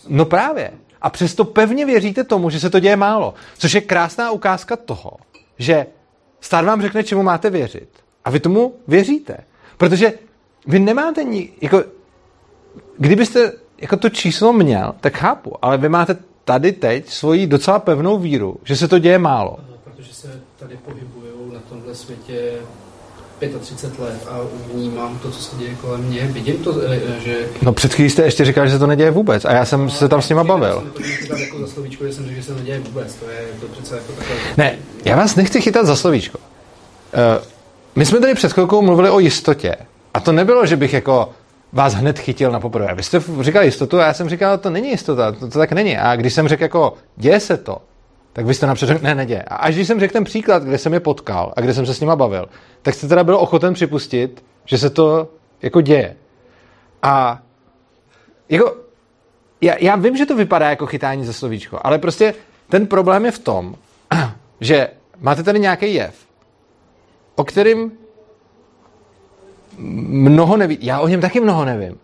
No 0.09 0.25
právě. 0.25 0.71
A 1.03 1.11
přesto 1.11 1.45
pevně 1.45 1.87
věříte 1.87 2.25
tomu, 2.25 2.51
že 2.51 2.61
se 2.61 2.71
to 2.71 2.81
děje 2.81 2.97
málo. 2.97 3.35
Což 3.59 3.73
je 3.73 3.81
krásná 3.81 4.31
ukázka 4.31 4.77
toho, 4.77 5.11
že 5.59 5.87
stát 6.41 6.65
vám 6.65 6.83
řekne, 6.83 7.05
čemu 7.05 7.23
máte 7.23 7.51
věřit. 7.51 7.89
A 8.25 8.31
vy 8.31 8.41
tomu 8.41 8.75
věříte. 8.89 9.37
Protože 9.77 10.13
vy 10.67 10.79
nemáte 10.79 11.25
ni, 11.25 11.53
jako, 11.61 11.85
kdybyste 12.99 13.53
jako 13.79 13.97
to 13.97 14.09
číslo 14.09 14.53
měl, 14.53 14.95
tak 15.01 15.17
chápu, 15.17 15.53
ale 15.63 15.79
vy 15.79 15.89
máte 15.89 16.17
tady 16.45 16.73
teď 16.73 17.09
svoji 17.09 17.47
docela 17.47 17.79
pevnou 17.79 18.19
víru, 18.19 18.57
že 18.65 18.77
se 18.77 18.89
to 18.89 18.99
děje 18.99 19.19
málo 19.19 19.76
tady 20.59 20.77
pohybují 20.77 21.53
na 21.53 21.61
tomhle 21.69 21.95
světě 21.95 22.53
35 23.61 23.99
let 24.05 24.27
a 24.31 24.41
vnímám 24.75 25.19
to, 25.19 25.31
co 25.31 25.43
se 25.43 25.57
děje 25.57 25.75
kolem 25.75 26.01
mě. 26.01 26.27
Vidím 26.27 26.57
to, 26.57 26.81
eh, 26.81 27.01
eh, 27.17 27.21
že... 27.25 27.49
No 27.63 27.73
před 27.73 27.95
chvílí 27.95 28.11
jste 28.11 28.23
ještě 28.23 28.45
říkal, 28.45 28.67
že 28.67 28.73
se 28.73 28.79
to 28.79 28.87
neděje 28.87 29.11
vůbec 29.11 29.45
a 29.45 29.53
já 29.53 29.65
jsem 29.65 29.85
no, 29.85 29.91
se 29.91 30.09
tam 30.09 30.23
s 30.23 30.29
nima 30.29 30.45
bavil. 30.45 30.93
Já 31.31 31.39
jako 31.39 31.59
za 31.59 31.67
slovíčko, 31.67 32.07
že 32.07 32.13
jsem 32.13 32.25
řekl, 32.25 32.37
že 32.37 32.43
se 32.43 32.55
neděje 32.55 32.81
vůbec. 32.81 33.15
To 33.15 33.31
je 33.31 33.47
to 33.61 33.67
přece 33.67 33.95
jako 33.97 34.13
takové... 34.13 34.35
Ne, 34.57 34.79
já 35.05 35.17
vás 35.17 35.37
nechci 35.37 35.61
chytat 35.61 35.87
za 35.87 35.97
slovíčko. 35.97 36.39
Uh, 36.39 37.45
my 37.97 38.07
jsme 38.07 38.21
tady 38.21 38.35
před 38.35 38.53
chvilkou 38.53 38.83
mluvili 38.83 39.11
o 39.11 39.19
jistotě. 39.19 39.77
A 40.15 40.21
to 40.21 40.33
nebylo, 40.33 40.67
že 40.67 40.77
bych 40.77 40.93
jako 40.93 41.31
vás 41.73 41.95
hned 41.95 42.19
chytil 42.19 42.51
na 42.51 42.61
poprvé. 42.61 42.95
Vy 42.95 43.03
jste 43.03 43.23
říkal 43.41 43.63
jistotu 43.63 44.01
a 44.01 44.07
já 44.07 44.15
jsem 44.15 44.29
říkal, 44.29 44.59
to 44.59 44.71
není 44.71 44.91
jistota, 44.91 45.33
to, 45.33 45.49
to 45.49 45.59
tak 45.59 45.73
není. 45.73 45.99
A 45.99 46.17
když 46.17 46.35
jsem 46.35 46.49
řekl 46.49 46.63
jako, 46.63 46.95
děje 47.17 47.41
se 47.41 47.57
to, 47.57 47.79
tak 48.37 48.47
vy 48.47 48.55
jste 48.55 48.67
napřed 48.67 48.87
řekl, 48.87 49.05
ne, 49.05 49.15
neděje. 49.15 49.43
A 49.43 49.57
až 49.57 49.75
když 49.75 49.87
jsem 49.87 50.01
řekl 50.01 50.13
ten 50.13 50.25
příklad, 50.25 50.63
kde 50.63 50.79
jsem 50.79 50.95
je 50.95 51.01
potkal 51.01 51.53
a 51.57 51.61
kde 51.61 51.75
jsem 51.75 51.87
se 51.87 51.95
s 51.95 52.01
nima 52.01 52.17
bavil, 52.17 52.49
tak 52.83 52.95
jste 52.95 53.09
teda 53.09 53.25
byl 53.25 53.37
ochoten 53.37 53.75
připustit, 53.75 54.45
že 54.65 54.79
se 54.79 54.91
to 54.91 55.29
jako 55.63 55.81
děje. 55.81 56.17
A 57.03 57.43
jako, 58.49 58.77
já, 59.61 59.75
já 59.79 59.97
vím, 59.97 60.17
že 60.17 60.27
to 60.27 60.37
vypadá 60.37 60.71
jako 60.71 60.87
chytání 60.87 61.25
za 61.25 61.33
slovíčko, 61.33 61.81
ale 61.83 61.99
prostě 61.99 62.35
ten 62.69 62.87
problém 62.87 63.25
je 63.25 63.31
v 63.31 63.39
tom, 63.39 63.75
že 64.61 64.89
máte 65.21 65.43
tady 65.43 65.61
nějaký 65.61 65.95
jev, 65.95 66.15
o 67.37 67.45
kterým 67.45 67.93
mnoho 69.79 70.57
neví. 70.57 70.79
Já 70.81 71.01
o 71.01 71.09
něm 71.09 71.21
taky 71.21 71.41
mnoho 71.41 71.65
nevím. 71.65 71.99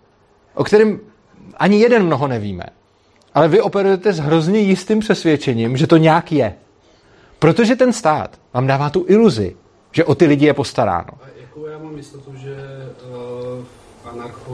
O 0.55 0.65
kterém 0.65 1.01
ani 1.57 1.81
jeden 1.81 2.07
mnoho 2.07 2.29
nevíme. 2.29 2.65
Ale 3.35 3.49
vy 3.49 3.61
operujete 3.61 4.13
s 4.13 4.19
hrozně 4.19 4.59
jistým 4.61 4.99
přesvědčením, 4.99 5.77
že 5.77 5.87
to 5.87 5.97
nějak 5.97 6.33
je. 6.33 6.55
Protože 7.39 7.77
ten 7.77 7.93
stát 7.93 8.31
vám 8.55 8.67
dává 8.67 8.91
tu 8.91 9.05
iluzi, 9.09 9.57
že 9.93 10.05
o 10.05 10.15
ty 10.15 10.27
lidi 10.27 10.47
je 10.47 10.55
postaráno. 10.55 11.09
A 11.23 11.27
jakou 11.41 11.67
já 11.67 11.79
mám 11.79 11.97
jistotu, 11.97 12.33
že 12.37 12.57
uh, 13.57 14.13
anarcho... 14.13 14.53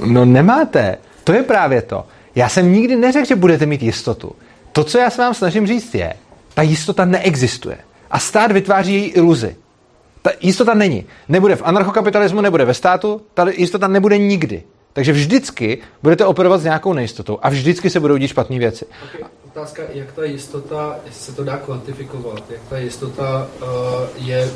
Uh... 0.00 0.06
No 0.06 0.24
nemáte. 0.24 0.98
To 1.24 1.32
je 1.32 1.42
právě 1.42 1.82
to. 1.82 2.04
Já 2.34 2.48
jsem 2.48 2.72
nikdy 2.72 2.96
neřekl, 2.96 3.26
že 3.26 3.36
budete 3.36 3.66
mít 3.66 3.82
jistotu. 3.82 4.32
To, 4.72 4.84
co 4.84 4.98
já 4.98 5.10
se 5.10 5.22
vám 5.22 5.34
snažím 5.34 5.66
říct, 5.66 5.94
je, 5.94 6.14
ta 6.54 6.62
jistota 6.62 7.04
neexistuje. 7.04 7.78
A 8.10 8.18
stát 8.18 8.52
vytváří 8.52 8.94
její 8.94 9.08
iluzi. 9.08 9.56
Ta 10.22 10.30
jistota 10.40 10.74
není. 10.74 11.06
Nebude 11.28 11.56
v 11.56 11.62
anarchokapitalismu, 11.64 12.40
nebude 12.40 12.64
ve 12.64 12.74
státu, 12.74 13.22
ta 13.34 13.46
jistota 13.50 13.88
nebude 13.88 14.18
nikdy. 14.18 14.62
Takže 14.92 15.12
vždycky 15.12 15.78
budete 16.02 16.26
operovat 16.26 16.60
s 16.60 16.64
nějakou 16.64 16.92
nejistotou 16.92 17.38
a 17.42 17.48
vždycky 17.48 17.90
se 17.90 18.00
budou 18.00 18.16
dít 18.16 18.28
špatné 18.28 18.58
věci. 18.58 18.86
Okay. 19.04 19.28
Otázka, 19.46 19.82
jak 19.92 20.12
ta 20.12 20.24
jistota, 20.24 20.96
jestli 21.06 21.20
se 21.20 21.32
to 21.32 21.44
dá 21.44 21.56
kvantifikovat, 21.56 22.42
jak 22.50 22.60
ta 22.68 22.78
jistota 22.78 23.46
uh, 23.62 23.68
je 24.16 24.50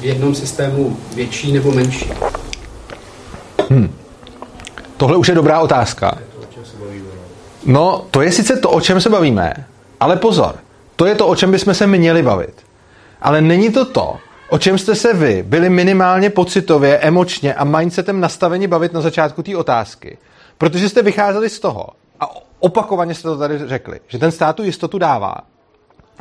v 0.00 0.04
jednom 0.04 0.34
systému 0.34 0.96
větší 1.14 1.52
nebo 1.52 1.72
menší? 1.72 2.10
Hmm. 3.70 3.94
Tohle 4.96 5.16
už 5.16 5.28
je 5.28 5.34
dobrá 5.34 5.60
otázka. 5.60 6.18
No, 7.66 8.06
to 8.10 8.22
je 8.22 8.32
sice 8.32 8.56
to, 8.56 8.70
o 8.70 8.80
čem 8.80 9.00
se 9.00 9.10
bavíme, 9.10 9.66
ale 10.00 10.16
pozor, 10.16 10.54
to 10.96 11.06
je 11.06 11.14
to, 11.14 11.26
o 11.26 11.36
čem 11.36 11.50
bychom 11.50 11.74
se 11.74 11.86
měli 11.86 12.22
bavit. 12.22 12.54
Ale 13.20 13.40
není 13.40 13.72
to 13.72 13.84
to, 13.84 14.16
o 14.48 14.58
čem 14.58 14.78
jste 14.78 14.94
se 14.94 15.14
vy 15.14 15.42
byli 15.42 15.70
minimálně 15.70 16.30
pocitově, 16.30 16.98
emočně 16.98 17.54
a 17.54 17.64
mindsetem 17.64 18.20
nastaveni 18.20 18.66
bavit 18.66 18.92
na 18.92 19.00
začátku 19.00 19.42
té 19.42 19.56
otázky. 19.56 20.18
Protože 20.58 20.88
jste 20.88 21.02
vycházeli 21.02 21.50
z 21.50 21.60
toho, 21.60 21.88
a 22.20 22.30
opakovaně 22.60 23.14
jste 23.14 23.28
to 23.28 23.38
tady 23.38 23.58
řekli, 23.68 24.00
že 24.08 24.18
ten 24.18 24.32
stát 24.32 24.56
tu 24.56 24.62
jistotu 24.62 24.98
dává. 24.98 25.34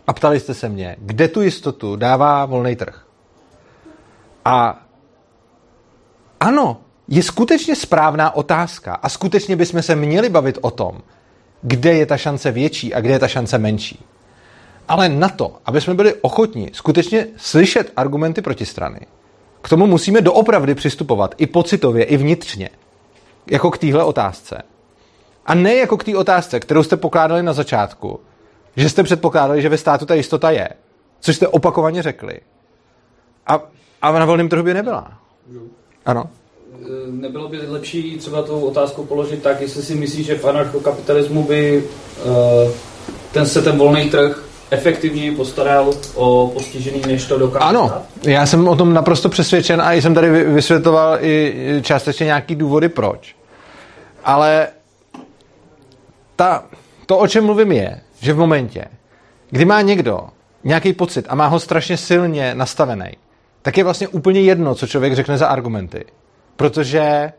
A 0.08 0.14
ptali 0.14 0.40
jste 0.40 0.54
se 0.54 0.70
mě, 0.70 0.96
kde 1.00 1.28
tu 1.28 1.42
jistotu 1.42 1.96
dává 1.96 2.46
volný 2.46 2.76
trh. 2.76 3.06
A 4.46 4.86
ano, 6.40 6.82
je 7.08 7.24
skutečně 7.24 7.76
správná 7.76 8.36
otázka 8.36 8.94
a 8.94 9.10
skutečně 9.10 9.56
bychom 9.56 9.82
se 9.82 9.96
měli 9.96 10.30
bavit 10.30 10.58
o 10.62 10.72
tom, 10.72 11.02
kde 11.62 11.94
je 11.94 12.06
ta 12.06 12.18
šance 12.18 12.52
větší 12.52 12.94
a 12.94 13.02
kde 13.02 13.14
je 13.14 13.20
ta 13.20 13.28
šance 13.28 13.58
menší. 13.58 14.06
Ale 14.88 15.10
na 15.10 15.30
to, 15.30 15.56
aby 15.66 15.82
jsme 15.82 15.94
byli 15.94 16.14
ochotni 16.14 16.70
skutečně 16.74 17.28
slyšet 17.38 17.92
argumenty 17.96 18.42
protistrany, 18.42 19.00
k 19.62 19.70
tomu 19.70 19.88
musíme 19.88 20.22
doopravdy 20.22 20.76
přistupovat 20.76 21.36
i 21.38 21.48
pocitově, 21.48 22.04
i 22.04 22.18
vnitřně, 22.18 22.70
jako 23.52 23.72
k 23.72 23.78
téhle 23.78 24.04
otázce. 24.04 24.62
A 25.46 25.56
ne 25.56 25.76
jako 25.76 25.98
k 25.98 26.04
té 26.04 26.18
otázce, 26.18 26.60
kterou 26.60 26.84
jste 26.84 26.98
pokládali 26.98 27.44
na 27.44 27.54
začátku, 27.54 28.20
že 28.76 28.90
jste 28.90 29.04
předpokládali, 29.04 29.62
že 29.62 29.70
ve 29.70 29.78
státu 29.78 30.06
ta 30.06 30.16
jistota 30.16 30.52
je, 30.52 30.70
což 31.20 31.36
jste 31.36 31.48
opakovaně 31.48 32.02
řekli. 32.02 32.40
A, 33.48 33.60
a 34.02 34.12
na 34.12 34.26
volném 34.26 34.50
trhu 34.50 34.64
by 34.64 34.74
nebyla. 34.74 35.20
Ano. 36.06 36.30
Nebylo 37.12 37.50
by 37.50 37.58
lepší 37.58 38.18
třeba 38.18 38.42
tu 38.42 38.60
otázku 38.60 39.06
položit 39.06 39.44
tak, 39.44 39.62
jestli 39.62 39.84
si 39.84 39.96
myslíš, 39.96 40.26
že 40.26 40.36
v 40.36 40.46
anarchokapitalismu 40.46 41.44
by 41.44 41.84
uh, 42.26 42.72
ten 43.32 43.46
se 43.46 43.62
ten 43.62 43.78
volný 43.78 44.10
trh 44.10 44.44
efektivněji 44.70 45.32
postaral 45.32 45.94
o 46.16 46.52
postižený, 46.54 47.02
než 47.08 47.26
to 47.26 47.38
dokáže 47.38 47.66
Ano, 47.66 47.92
já 48.24 48.46
jsem 48.46 48.68
o 48.68 48.76
tom 48.76 48.94
naprosto 48.94 49.30
přesvědčen 49.30 49.82
a 49.82 49.94
jsem 49.94 50.14
tady 50.14 50.30
vysvětloval 50.44 51.18
i 51.22 51.56
částečně 51.82 52.26
nějaký 52.26 52.56
důvody, 52.56 52.90
proč. 52.90 53.36
Ale 54.24 54.68
ta, 56.36 56.64
to, 57.06 57.18
o 57.18 57.28
čem 57.28 57.46
mluvím, 57.46 57.72
je, 57.72 58.02
že 58.20 58.34
v 58.34 58.38
momentě, 58.38 58.86
kdy 59.50 59.66
má 59.66 59.82
někdo 59.82 60.28
nějaký 60.64 60.94
pocit 60.94 61.26
a 61.30 61.36
má 61.36 61.48
ho 61.48 61.60
strašně 61.60 61.98
silně 61.98 62.56
nastavený, 62.56 63.12
tak 63.62 63.78
je 63.78 63.84
vlastně 63.84 64.08
úplně 64.08 64.42
jedno, 64.42 64.76
co 64.76 64.88
člověk 64.88 65.14
řekne 65.14 65.38
za 65.38 65.48
argumenty. 65.48 66.06
Protože, 66.56 67.32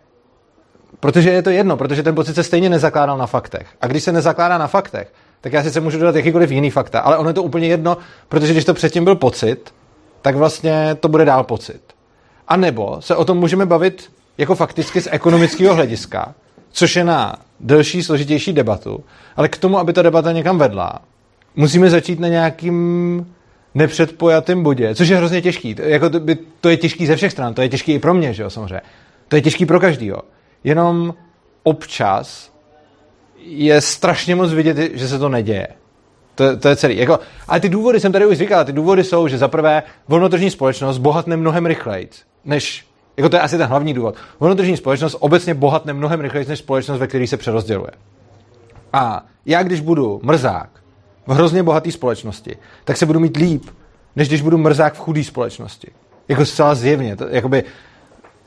protože 1.00 1.30
je 1.30 1.42
to 1.42 1.50
jedno, 1.50 1.76
protože 1.76 2.02
ten 2.02 2.14
pocit 2.14 2.34
se 2.34 2.42
stejně 2.42 2.70
nezakládal 2.70 3.18
na 3.18 3.26
faktech. 3.26 3.66
A 3.80 3.86
když 3.86 4.02
se 4.02 4.12
nezakládá 4.12 4.58
na 4.58 4.66
faktech, 4.66 5.12
tak 5.40 5.52
já 5.52 5.62
sice 5.62 5.80
můžu 5.80 5.98
dodat 5.98 6.16
jakýkoliv 6.16 6.50
jiný 6.50 6.70
fakta, 6.70 7.00
ale 7.00 7.18
ono 7.18 7.30
je 7.30 7.34
to 7.34 7.42
úplně 7.42 7.66
jedno, 7.66 7.96
protože 8.28 8.52
když 8.52 8.64
to 8.64 8.74
předtím 8.74 9.04
byl 9.04 9.16
pocit, 9.16 9.74
tak 10.22 10.36
vlastně 10.36 10.96
to 11.00 11.08
bude 11.08 11.24
dál 11.24 11.44
pocit. 11.44 11.80
A 12.48 12.56
nebo 12.56 12.96
se 13.00 13.16
o 13.16 13.24
tom 13.24 13.38
můžeme 13.38 13.66
bavit 13.66 14.10
jako 14.38 14.54
fakticky 14.54 15.00
z 15.00 15.08
ekonomického 15.10 15.74
hlediska, 15.74 16.34
což 16.70 16.96
je 16.96 17.04
na 17.04 17.36
delší, 17.60 18.02
složitější 18.02 18.52
debatu, 18.52 19.04
ale 19.36 19.48
k 19.48 19.58
tomu, 19.58 19.78
aby 19.78 19.92
ta 19.92 20.02
debata 20.02 20.32
někam 20.32 20.58
vedla, 20.58 20.98
musíme 21.56 21.90
začít 21.90 22.20
na 22.20 22.28
nějakým 22.28 23.26
nepředpojatým 23.74 24.62
bodě, 24.62 24.94
což 24.94 25.08
je 25.08 25.16
hrozně 25.16 25.42
těžký. 25.42 25.76
Jako 25.78 26.10
to, 26.10 26.20
by, 26.20 26.38
to 26.60 26.68
je 26.68 26.76
těžký 26.76 27.06
ze 27.06 27.16
všech 27.16 27.32
stran, 27.32 27.54
to 27.54 27.62
je 27.62 27.68
těžký 27.68 27.92
i 27.92 27.98
pro 27.98 28.14
mě, 28.14 28.34
že 28.34 28.42
jo, 28.42 28.50
samozřejmě. 28.50 28.80
To 29.28 29.36
je 29.36 29.42
těžký 29.42 29.66
pro 29.66 29.80
každýho. 29.80 30.22
Jenom 30.64 31.14
občas 31.62 32.52
je 33.46 33.80
strašně 33.80 34.34
moc 34.34 34.52
vidět, 34.52 34.76
že 34.94 35.08
se 35.08 35.18
to 35.18 35.28
neděje. 35.28 35.68
To, 36.34 36.56
to 36.56 36.68
je 36.68 36.76
celý. 36.76 36.96
Jako, 36.96 37.20
ale 37.48 37.60
ty 37.60 37.68
důvody 37.68 38.00
jsem 38.00 38.12
tady 38.12 38.26
už 38.26 38.38
říkal, 38.38 38.64
ty 38.64 38.72
důvody 38.72 39.04
jsou, 39.04 39.28
že 39.28 39.38
za 39.38 39.48
prvé 39.48 39.82
volnotržní 40.08 40.50
společnost 40.50 40.98
bohatne 40.98 41.36
mnohem 41.36 41.66
rychleji, 41.66 42.08
než, 42.44 42.86
jako 43.16 43.28
to 43.28 43.36
je 43.36 43.42
asi 43.42 43.58
ten 43.58 43.66
hlavní 43.66 43.94
důvod. 43.94 44.14
Volnotržní 44.40 44.76
společnost 44.76 45.16
obecně 45.20 45.54
bohatne 45.54 45.92
mnohem 45.92 46.20
rychleji 46.20 46.46
než 46.48 46.58
společnost, 46.58 46.98
ve 46.98 47.06
které 47.06 47.26
se 47.26 47.36
přerozděluje. 47.36 47.90
A 48.92 49.24
já, 49.46 49.62
když 49.62 49.80
budu 49.80 50.20
mrzák 50.22 50.68
v 51.26 51.32
hrozně 51.32 51.62
bohaté 51.62 51.92
společnosti, 51.92 52.56
tak 52.84 52.96
se 52.96 53.06
budu 53.06 53.20
mít 53.20 53.36
líp, 53.36 53.64
než 54.16 54.28
když 54.28 54.42
budu 54.42 54.58
mrzák 54.58 54.94
v 54.94 54.98
chudé 54.98 55.24
společnosti. 55.24 55.90
Jako 56.28 56.46
zcela 56.46 56.74
zjevně. 56.74 57.16
To, 57.16 57.28
jakoby, 57.28 57.64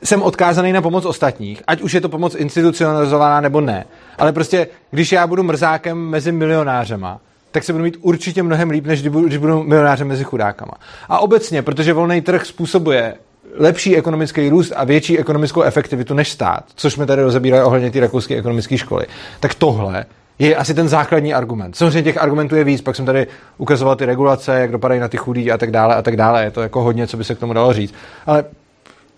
jsem 0.02 0.22
odkázaný 0.22 0.72
na 0.72 0.82
pomoc 0.82 1.04
ostatních, 1.04 1.62
ať 1.66 1.80
už 1.80 1.92
je 1.92 2.00
to 2.00 2.08
pomoc 2.08 2.34
institucionalizovaná 2.34 3.40
nebo 3.40 3.60
ne. 3.60 3.84
Ale 4.18 4.32
prostě, 4.32 4.68
když 4.90 5.12
já 5.12 5.26
budu 5.26 5.42
mrzákem 5.42 5.98
mezi 5.98 6.32
milionářema, 6.32 7.20
tak 7.50 7.64
se 7.64 7.72
budu 7.72 7.84
mít 7.84 7.96
určitě 8.00 8.42
mnohem 8.42 8.70
líp, 8.70 8.86
než 8.86 9.02
když 9.02 9.36
budu 9.36 9.62
milionářem 9.62 10.08
mezi 10.08 10.24
chudákama. 10.24 10.72
A 11.08 11.18
obecně, 11.18 11.62
protože 11.62 11.92
volný 11.92 12.20
trh 12.20 12.46
způsobuje 12.46 13.14
lepší 13.54 13.96
ekonomický 13.96 14.48
růst 14.48 14.72
a 14.76 14.84
větší 14.84 15.18
ekonomickou 15.18 15.62
efektivitu 15.62 16.14
než 16.14 16.30
stát, 16.30 16.64
což 16.74 16.92
jsme 16.92 17.06
tady 17.06 17.22
rozebírali 17.22 17.64
ohledně 17.64 17.90
té 17.90 18.00
rakouské 18.00 18.36
ekonomické 18.36 18.78
školy, 18.78 19.06
tak 19.40 19.54
tohle 19.54 20.04
je 20.38 20.56
asi 20.56 20.74
ten 20.74 20.88
základní 20.88 21.34
argument. 21.34 21.76
Samozřejmě 21.76 22.02
těch 22.02 22.18
argumentů 22.18 22.56
je 22.56 22.64
víc, 22.64 22.80
pak 22.80 22.96
jsem 22.96 23.06
tady 23.06 23.26
ukazoval 23.58 23.96
ty 23.96 24.04
regulace, 24.04 24.60
jak 24.60 24.70
dopadají 24.70 25.00
na 25.00 25.08
ty 25.08 25.16
chudí 25.16 25.52
a 25.52 25.58
tak 25.58 25.70
dále 25.70 25.94
a 25.94 26.02
tak 26.02 26.16
dále. 26.16 26.44
Je 26.44 26.50
to 26.50 26.62
jako 26.62 26.82
hodně, 26.82 27.06
co 27.06 27.16
by 27.16 27.24
se 27.24 27.34
k 27.34 27.38
tomu 27.38 27.52
dalo 27.52 27.72
říct. 27.72 27.94
Ale 28.26 28.44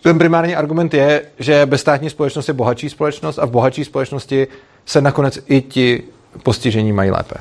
ten 0.02 0.18
primární 0.18 0.56
argument 0.56 0.94
je, 0.94 1.22
že 1.38 1.66
bezstátní 1.66 2.10
společnost 2.10 2.48
je 2.48 2.54
bohatší 2.54 2.88
společnost 2.90 3.38
a 3.38 3.46
v 3.46 3.50
bohatší 3.50 3.84
společnosti 3.84 4.46
se 4.86 5.00
nakonec 5.00 5.38
i 5.46 5.60
ti 5.60 6.02
postižení 6.42 6.92
mají 6.92 7.10
lépe. 7.10 7.34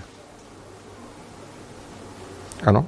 Ano? 2.63 2.85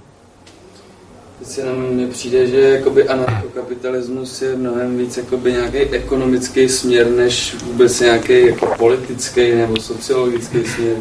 Teď 1.39 1.57
jenom 1.57 1.81
mně 1.81 2.07
přijde, 2.07 2.47
že 2.47 2.61
jakoby 2.61 3.07
anarchokapitalismus 3.07 4.41
je 4.41 4.55
mnohem 4.55 4.97
víc 4.97 5.17
jakoby 5.17 5.51
nějaký 5.51 5.77
ekonomický 5.77 6.69
směr, 6.69 7.09
než 7.09 7.55
vůbec 7.63 7.99
nějaký 7.99 8.47
jako 8.47 8.65
politický 8.77 9.55
nebo 9.55 9.77
sociologický 9.81 10.65
směr. 10.65 10.97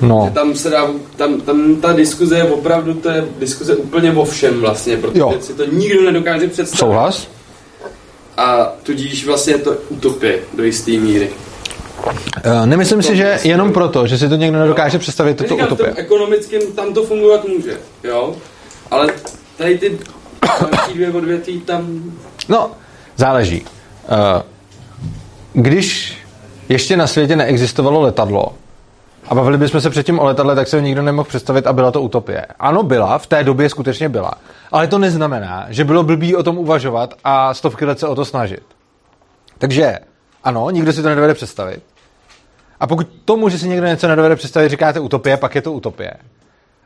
No. 0.00 0.30
tam 0.34 0.54
se 0.54 0.70
dá, 0.70 0.88
tam, 1.16 1.40
tam 1.40 1.76
ta 1.76 1.92
diskuze 1.92 2.36
je 2.36 2.44
opravdu, 2.44 2.94
to 2.94 3.08
je 3.08 3.24
diskuze 3.38 3.76
úplně 3.76 4.12
o 4.12 4.24
všem 4.24 4.60
vlastně, 4.60 4.96
protože 4.96 5.20
jo. 5.20 5.34
si 5.40 5.54
to 5.54 5.64
nikdo 5.64 6.02
nedokáže 6.02 6.48
představit. 6.48 6.78
Souhlas? 6.78 7.28
A 8.36 8.72
tudíž 8.82 9.26
vlastně 9.26 9.52
je 9.52 9.58
to 9.58 9.76
utopie 9.88 10.38
do 10.54 10.64
jisté 10.64 10.90
míry. 10.90 11.30
Uh, 12.46 12.66
nemyslím 12.66 13.02
si, 13.02 13.16
že 13.16 13.38
jenom 13.44 13.72
proto, 13.72 14.06
že 14.06 14.18
si 14.18 14.28
to 14.28 14.36
někdo 14.36 14.58
nedokáže 14.58 14.98
představit, 14.98 15.34
to 15.34 15.56
utopie. 15.56 15.94
V 15.94 15.98
ekonomickém 15.98 16.60
tam 16.74 16.94
to 16.94 17.02
fungovat 17.02 17.48
může, 17.48 17.78
jo? 18.04 18.36
Ale 18.90 19.12
tady 19.56 19.78
ty 19.78 19.98
další 20.70 20.94
dvě 20.94 21.10
odvětví 21.10 21.60
tam... 21.60 22.12
No, 22.48 22.70
záleží. 23.16 23.60
Uh, 23.60 24.42
když 25.52 26.18
ještě 26.68 26.96
na 26.96 27.06
světě 27.06 27.36
neexistovalo 27.36 28.00
letadlo, 28.00 28.54
a 29.28 29.34
bavili 29.34 29.58
bychom 29.58 29.80
se 29.80 29.90
předtím 29.90 30.18
o 30.18 30.24
letadle, 30.24 30.54
tak 30.54 30.68
se 30.68 30.76
ho 30.76 30.82
nikdo 30.82 31.02
nemohl 31.02 31.28
představit 31.28 31.66
a 31.66 31.72
byla 31.72 31.90
to 31.90 32.02
utopie. 32.02 32.46
Ano, 32.58 32.82
byla, 32.82 33.18
v 33.18 33.26
té 33.26 33.44
době 33.44 33.68
skutečně 33.68 34.08
byla. 34.08 34.32
Ale 34.72 34.86
to 34.86 34.98
neznamená, 34.98 35.66
že 35.68 35.84
bylo 35.84 36.02
blbý 36.02 36.36
o 36.36 36.42
tom 36.42 36.58
uvažovat 36.58 37.14
a 37.24 37.54
stovky 37.54 37.84
let 37.84 37.98
se 37.98 38.08
o 38.08 38.14
to 38.14 38.24
snažit. 38.24 38.62
Takže 39.58 39.98
ano, 40.44 40.70
nikdo 40.70 40.92
si 40.92 41.02
to 41.02 41.08
nedovede 41.08 41.34
představit. 41.34 41.82
A 42.80 42.86
pokud 42.86 43.08
tomu, 43.24 43.48
že 43.48 43.58
si 43.58 43.68
někdo 43.68 43.86
něco 43.86 44.08
nedovede 44.08 44.36
představit, 44.36 44.68
říkáte 44.68 45.00
utopie, 45.00 45.36
pak 45.36 45.54
je 45.54 45.62
to 45.62 45.72
utopie. 45.72 46.12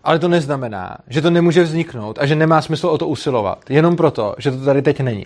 Ale 0.05 0.19
to 0.19 0.29
neznamená, 0.29 0.97
že 1.09 1.23
to 1.23 1.31
nemůže 1.31 1.63
vzniknout 1.63 2.19
a 2.19 2.27
že 2.27 2.35
nemá 2.35 2.63
smysl 2.63 2.87
o 2.87 2.99
to 2.99 3.09
usilovat. 3.09 3.71
Jenom 3.71 3.97
proto, 3.97 4.35
že 4.39 4.51
to 4.51 4.65
tady 4.65 4.83
teď 4.83 5.01
není. 5.01 5.25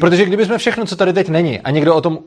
Protože 0.00 0.24
kdybychom 0.24 0.58
všechno, 0.58 0.86
co 0.86 0.96
tady 0.96 1.12
teď 1.12 1.28
není, 1.28 1.60
a 1.60 1.70
někdo 1.70 1.94
o 1.94 2.00
tom 2.00 2.18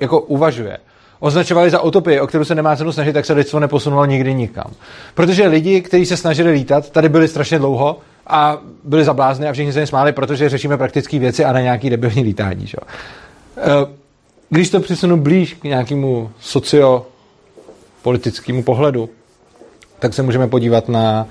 jako 0.00 0.20
uvažuje, 0.20 0.78
označovali 1.20 1.70
za 1.70 1.80
utopii, 1.80 2.20
o 2.20 2.26
kterou 2.26 2.44
se 2.44 2.54
nemá 2.54 2.76
cenu 2.76 2.92
snažit, 2.92 3.12
tak 3.12 3.26
se 3.26 3.32
lidstvo 3.32 3.60
neposunulo 3.60 4.04
nikdy 4.04 4.34
nikam. 4.34 4.70
Protože 5.14 5.46
lidi, 5.46 5.80
kteří 5.80 6.06
se 6.06 6.16
snažili 6.16 6.50
lítat, 6.50 6.90
tady 6.90 7.08
byli 7.08 7.28
strašně 7.28 7.58
dlouho 7.58 7.98
a 8.26 8.58
byli 8.84 9.04
zablázny 9.04 9.48
a 9.48 9.52
všichni 9.52 9.72
se 9.72 9.80
jim 9.80 9.86
smáli, 9.86 10.12
protože 10.12 10.48
řešíme 10.48 10.76
praktické 10.76 11.18
věci 11.18 11.44
a 11.44 11.52
na 11.52 11.60
nějaký 11.60 11.90
debilní 11.90 12.22
lítání. 12.22 12.66
Že? 12.66 12.76
Eh, 13.56 13.86
když 14.50 14.70
to 14.70 14.80
přesunu 14.80 15.16
blíž 15.16 15.54
k 15.54 15.64
nějakému 15.64 16.30
sociopolitickému 16.40 18.62
pohledu, 18.62 19.08
tak 19.98 20.14
se 20.14 20.22
můžeme 20.22 20.48
podívat 20.48 20.88
na 20.88 21.26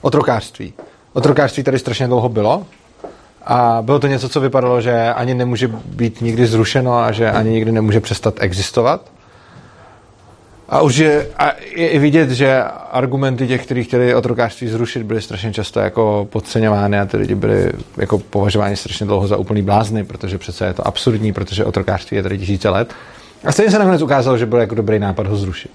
otrokářství. 0.00 0.72
Otrokářství 1.12 1.62
tady 1.62 1.78
strašně 1.78 2.06
dlouho 2.06 2.28
bylo 2.28 2.66
a 3.44 3.78
bylo 3.82 3.98
to 3.98 4.06
něco, 4.06 4.28
co 4.28 4.40
vypadalo, 4.40 4.80
že 4.80 5.12
ani 5.12 5.34
nemůže 5.34 5.68
být 5.84 6.20
nikdy 6.20 6.46
zrušeno 6.46 6.98
a 6.98 7.12
že 7.12 7.30
ani 7.30 7.50
nikdy 7.50 7.72
nemůže 7.72 8.00
přestat 8.00 8.34
existovat. 8.38 9.10
A 10.68 10.82
už 10.82 10.96
je, 10.96 11.28
a 11.38 11.52
je 11.74 11.88
i 11.88 11.98
vidět, 11.98 12.30
že 12.30 12.62
argumenty 12.90 13.48
těch, 13.48 13.64
kteří 13.64 13.84
chtěli 13.84 14.14
otrokářství 14.14 14.68
zrušit, 14.68 15.02
byly 15.02 15.22
strašně 15.22 15.52
často 15.52 15.80
jako 15.80 16.28
podceňovány 16.30 16.98
a 16.98 17.06
ty 17.06 17.16
lidi 17.16 17.34
byli 17.34 17.72
jako 17.96 18.18
považováni 18.18 18.76
strašně 18.76 19.06
dlouho 19.06 19.26
za 19.26 19.36
úplný 19.36 19.62
blázny, 19.62 20.04
protože 20.04 20.38
přece 20.38 20.66
je 20.66 20.74
to 20.74 20.86
absurdní, 20.86 21.32
protože 21.32 21.64
otrokářství 21.64 22.16
je 22.16 22.22
tady 22.22 22.38
tisíce 22.38 22.68
let. 22.68 22.94
A 23.44 23.52
stejně 23.52 23.70
se 23.70 23.78
nakonec 23.78 24.02
ukázalo, 24.02 24.38
že 24.38 24.46
byl 24.46 24.58
jako 24.58 24.74
dobrý 24.74 24.98
nápad 24.98 25.26
ho 25.26 25.36
zrušit. 25.36 25.70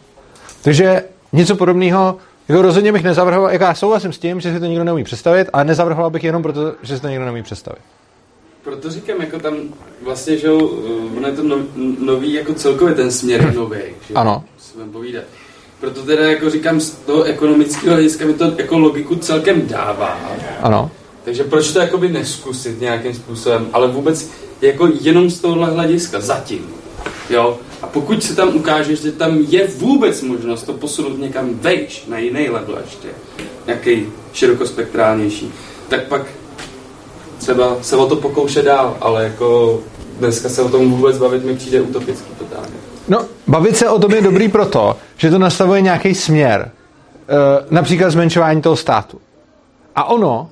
Takže 0.62 1.04
něco 1.34 1.56
podobného 1.56 2.18
jako 2.48 2.62
rozhodně 2.62 2.92
bych 2.92 3.04
nezavrhoval, 3.04 3.52
jako 3.52 3.64
já 3.64 3.76
souhlasím 3.76 4.14
s 4.14 4.20
tím, 4.20 4.40
že 4.40 4.54
si 4.54 4.60
to 4.60 4.66
nikdo 4.66 4.84
neumí 4.84 5.04
představit, 5.04 5.50
ale 5.54 5.64
nezavrhoval 5.64 6.10
bych 6.10 6.24
jenom 6.24 6.44
proto, 6.44 6.74
že 6.82 6.96
si 6.96 7.02
to 7.02 7.08
nikdo 7.08 7.26
neumí 7.26 7.44
představit. 7.44 7.82
Proto 8.64 8.90
říkám, 8.90 9.22
jako 9.22 9.40
tam 9.40 9.54
vlastně, 10.04 10.38
že 10.38 10.52
ono 11.18 11.28
je 11.28 11.34
to 11.34 11.44
no, 11.44 11.58
nový, 12.00 12.34
jako 12.34 12.54
celkově 12.54 12.96
ten 12.96 13.12
směr 13.12 13.56
nový. 13.56 13.80
Že 14.08 14.14
ano. 14.14 14.44
Si 14.74 14.80
povídat. 14.92 15.24
Proto 15.80 16.02
teda 16.02 16.30
jako 16.30 16.50
říkám, 16.50 16.80
z 16.80 16.90
toho 16.92 17.24
ekonomického 17.24 17.94
hlediska 17.94 18.26
mi 18.26 18.34
to 18.34 18.54
jako 18.58 18.80
logiku 18.80 19.16
celkem 19.16 19.68
dává. 19.68 20.20
Ano. 20.62 20.92
Takže 21.24 21.44
proč 21.44 21.72
to 21.72 21.80
jakoby 21.80 22.10
neskusit 22.10 22.82
nějakým 22.82 23.14
způsobem, 23.14 23.68
ale 23.74 23.88
vůbec 23.88 24.30
jako 24.62 24.90
jenom 25.02 25.30
z 25.30 25.40
tohohle 25.40 25.70
hlediska, 25.70 26.20
zatím. 26.20 26.70
Jo? 27.30 27.58
A 27.82 27.88
pokud 27.88 28.24
se 28.24 28.36
tam 28.36 28.56
ukáže, 28.56 28.96
že 28.96 29.12
tam 29.12 29.38
je 29.48 29.68
vůbec 29.68 30.22
možnost 30.22 30.64
to 30.64 30.74
posunout 30.74 31.20
někam 31.20 31.50
vejš, 31.54 32.06
na 32.08 32.18
jiný 32.18 32.50
level 32.50 32.78
ještě, 32.86 33.08
nějaký 33.66 34.08
širokospektrálnější, 34.34 35.52
tak 35.90 36.08
pak 36.08 36.22
třeba 37.38 37.78
se 37.82 37.96
o 37.96 38.06
to 38.06 38.16
pokoušet 38.16 38.66
dál, 38.66 38.98
ale 39.02 39.24
jako 39.24 39.82
dneska 40.20 40.50
se 40.50 40.62
o 40.62 40.70
tom 40.70 40.92
vůbec 40.92 41.18
bavit 41.18 41.46
mi 41.46 41.56
přijde 41.56 41.82
utopický 41.82 42.32
totálně. 42.40 42.93
No, 43.08 43.26
bavit 43.48 43.78
se 43.78 43.90
o 43.90 44.00
tom 44.00 44.12
je 44.12 44.22
dobrý 44.22 44.50
proto, 44.50 44.98
že 45.18 45.32
to 45.32 45.38
nastavuje 45.38 45.82
nějaký 45.82 46.16
směr. 46.16 46.72
E, 46.72 47.66
například 47.70 48.10
zmenšování 48.10 48.62
toho 48.62 48.76
státu. 48.76 49.22
A 49.96 50.04
ono, 50.04 50.50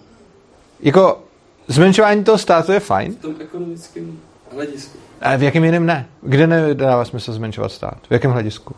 jako 0.80 1.20
zmenšování 1.68 2.24
toho 2.24 2.38
státu 2.38 2.72
je 2.72 2.80
fajn. 2.80 3.14
V 3.14 3.22
tom 3.22 3.36
ekonomickém 3.40 4.20
hledisku. 4.54 4.98
A 5.22 5.36
v 5.36 5.44
jakém 5.44 5.64
jiném 5.64 5.86
ne? 5.86 6.08
Kde 6.22 6.48
nedává 6.48 7.06
smysl 7.06 7.34
zmenšovat 7.34 7.72
stát? 7.72 7.98
V 8.10 8.14
jakém 8.14 8.32
hledisku? 8.32 8.76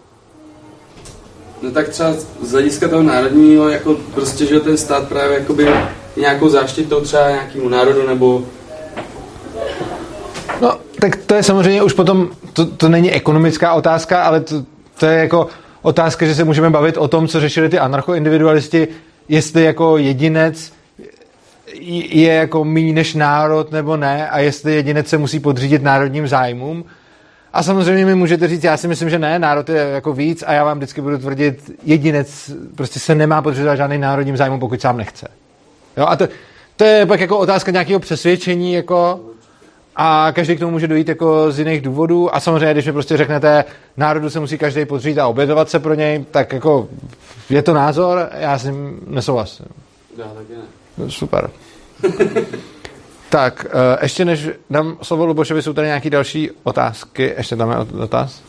No 1.61 1.71
tak 1.71 1.89
třeba 1.89 2.13
z 2.41 2.51
hlediska 2.51 2.87
toho 2.87 3.03
národního, 3.03 3.69
jako 3.69 3.95
prostě, 4.13 4.45
že 4.45 4.59
ten 4.59 4.77
stát 4.77 5.07
právě 5.07 5.39
jakoby 5.39 5.67
nějakou 6.17 6.49
záštitou 6.49 7.01
třeba 7.01 7.29
nějakému 7.29 7.69
národu 7.69 8.07
nebo... 8.07 8.43
Tak 11.03 11.15
to 11.15 11.35
je 11.35 11.43
samozřejmě 11.43 11.83
už 11.83 11.93
potom, 11.93 12.29
to, 12.53 12.65
to 12.65 12.89
není 12.89 13.11
ekonomická 13.11 13.73
otázka, 13.73 14.23
ale 14.23 14.41
to, 14.41 14.63
to 14.99 15.05
je 15.05 15.19
jako 15.19 15.47
otázka, 15.81 16.25
že 16.25 16.35
se 16.35 16.43
můžeme 16.43 16.69
bavit 16.69 16.97
o 16.97 17.07
tom, 17.07 17.27
co 17.27 17.39
řešili 17.39 17.69
ty 17.69 17.79
anarchoindividualisti, 17.79 18.87
jestli 19.29 19.63
jako 19.63 19.97
jedinec 19.97 20.73
je 22.09 22.33
jako 22.33 22.63
méně 22.63 22.93
než 22.93 23.13
národ 23.13 23.71
nebo 23.71 23.97
ne 23.97 24.29
a 24.29 24.39
jestli 24.39 24.75
jedinec 24.75 25.07
se 25.07 25.17
musí 25.17 25.39
podřídit 25.39 25.83
národním 25.83 26.27
zájmům. 26.27 26.85
A 27.53 27.63
samozřejmě 27.63 28.05
mi 28.05 28.15
můžete 28.15 28.47
říct, 28.47 28.63
já 28.63 28.77
si 28.77 28.87
myslím, 28.87 29.09
že 29.09 29.19
ne, 29.19 29.39
národ 29.39 29.69
je 29.69 29.81
jako 29.93 30.13
víc 30.13 30.43
a 30.47 30.53
já 30.53 30.63
vám 30.63 30.77
vždycky 30.77 31.01
budu 31.01 31.17
tvrdit, 31.17 31.71
jedinec 31.83 32.51
prostě 32.75 32.99
se 32.99 33.15
nemá 33.15 33.41
podřídit 33.41 33.69
žádným 33.75 34.01
národním 34.01 34.37
zájmům, 34.37 34.59
pokud 34.59 34.81
sám 34.81 34.97
nechce. 34.97 35.27
Jo, 35.97 36.05
a 36.07 36.15
to, 36.15 36.27
to 36.75 36.83
je 36.83 37.05
pak 37.05 37.19
jako 37.19 37.37
otázka 37.37 37.71
nějakého 37.71 37.99
přesvědčení, 37.99 38.73
jako, 38.73 39.19
a 39.95 40.31
každý 40.31 40.55
k 40.55 40.59
tomu 40.59 40.71
může 40.71 40.87
dojít 40.87 41.07
jako 41.07 41.51
z 41.51 41.59
jiných 41.59 41.81
důvodů 41.81 42.35
a 42.35 42.39
samozřejmě, 42.39 42.73
když 42.73 42.85
mi 42.85 42.93
prostě 42.93 43.17
řeknete, 43.17 43.65
národu 43.97 44.29
se 44.29 44.39
musí 44.39 44.57
každý 44.57 44.85
podřídit 44.85 45.19
a 45.19 45.27
obědovat 45.27 45.69
se 45.69 45.79
pro 45.79 45.93
něj, 45.93 46.25
tak 46.31 46.53
jako 46.53 46.87
je 47.49 47.61
to 47.61 47.73
názor, 47.73 48.29
já 48.37 48.57
s 48.57 48.63
ním 48.63 48.99
nesouhlasím. 49.07 49.65
Já 50.17 50.25
taky 50.25 50.53
ne. 50.53 50.63
No, 50.97 51.11
super. 51.11 51.49
tak, 53.29 53.65
uh, 53.65 53.79
ještě 54.01 54.25
než 54.25 54.49
dám 54.69 54.97
slovo 55.01 55.25
Lubošovi, 55.25 55.61
jsou 55.61 55.73
tady 55.73 55.87
nějaké 55.87 56.09
další 56.09 56.51
otázky. 56.63 57.33
Ještě 57.37 57.55
dáme 57.55 57.75
dotaz? 57.91 58.41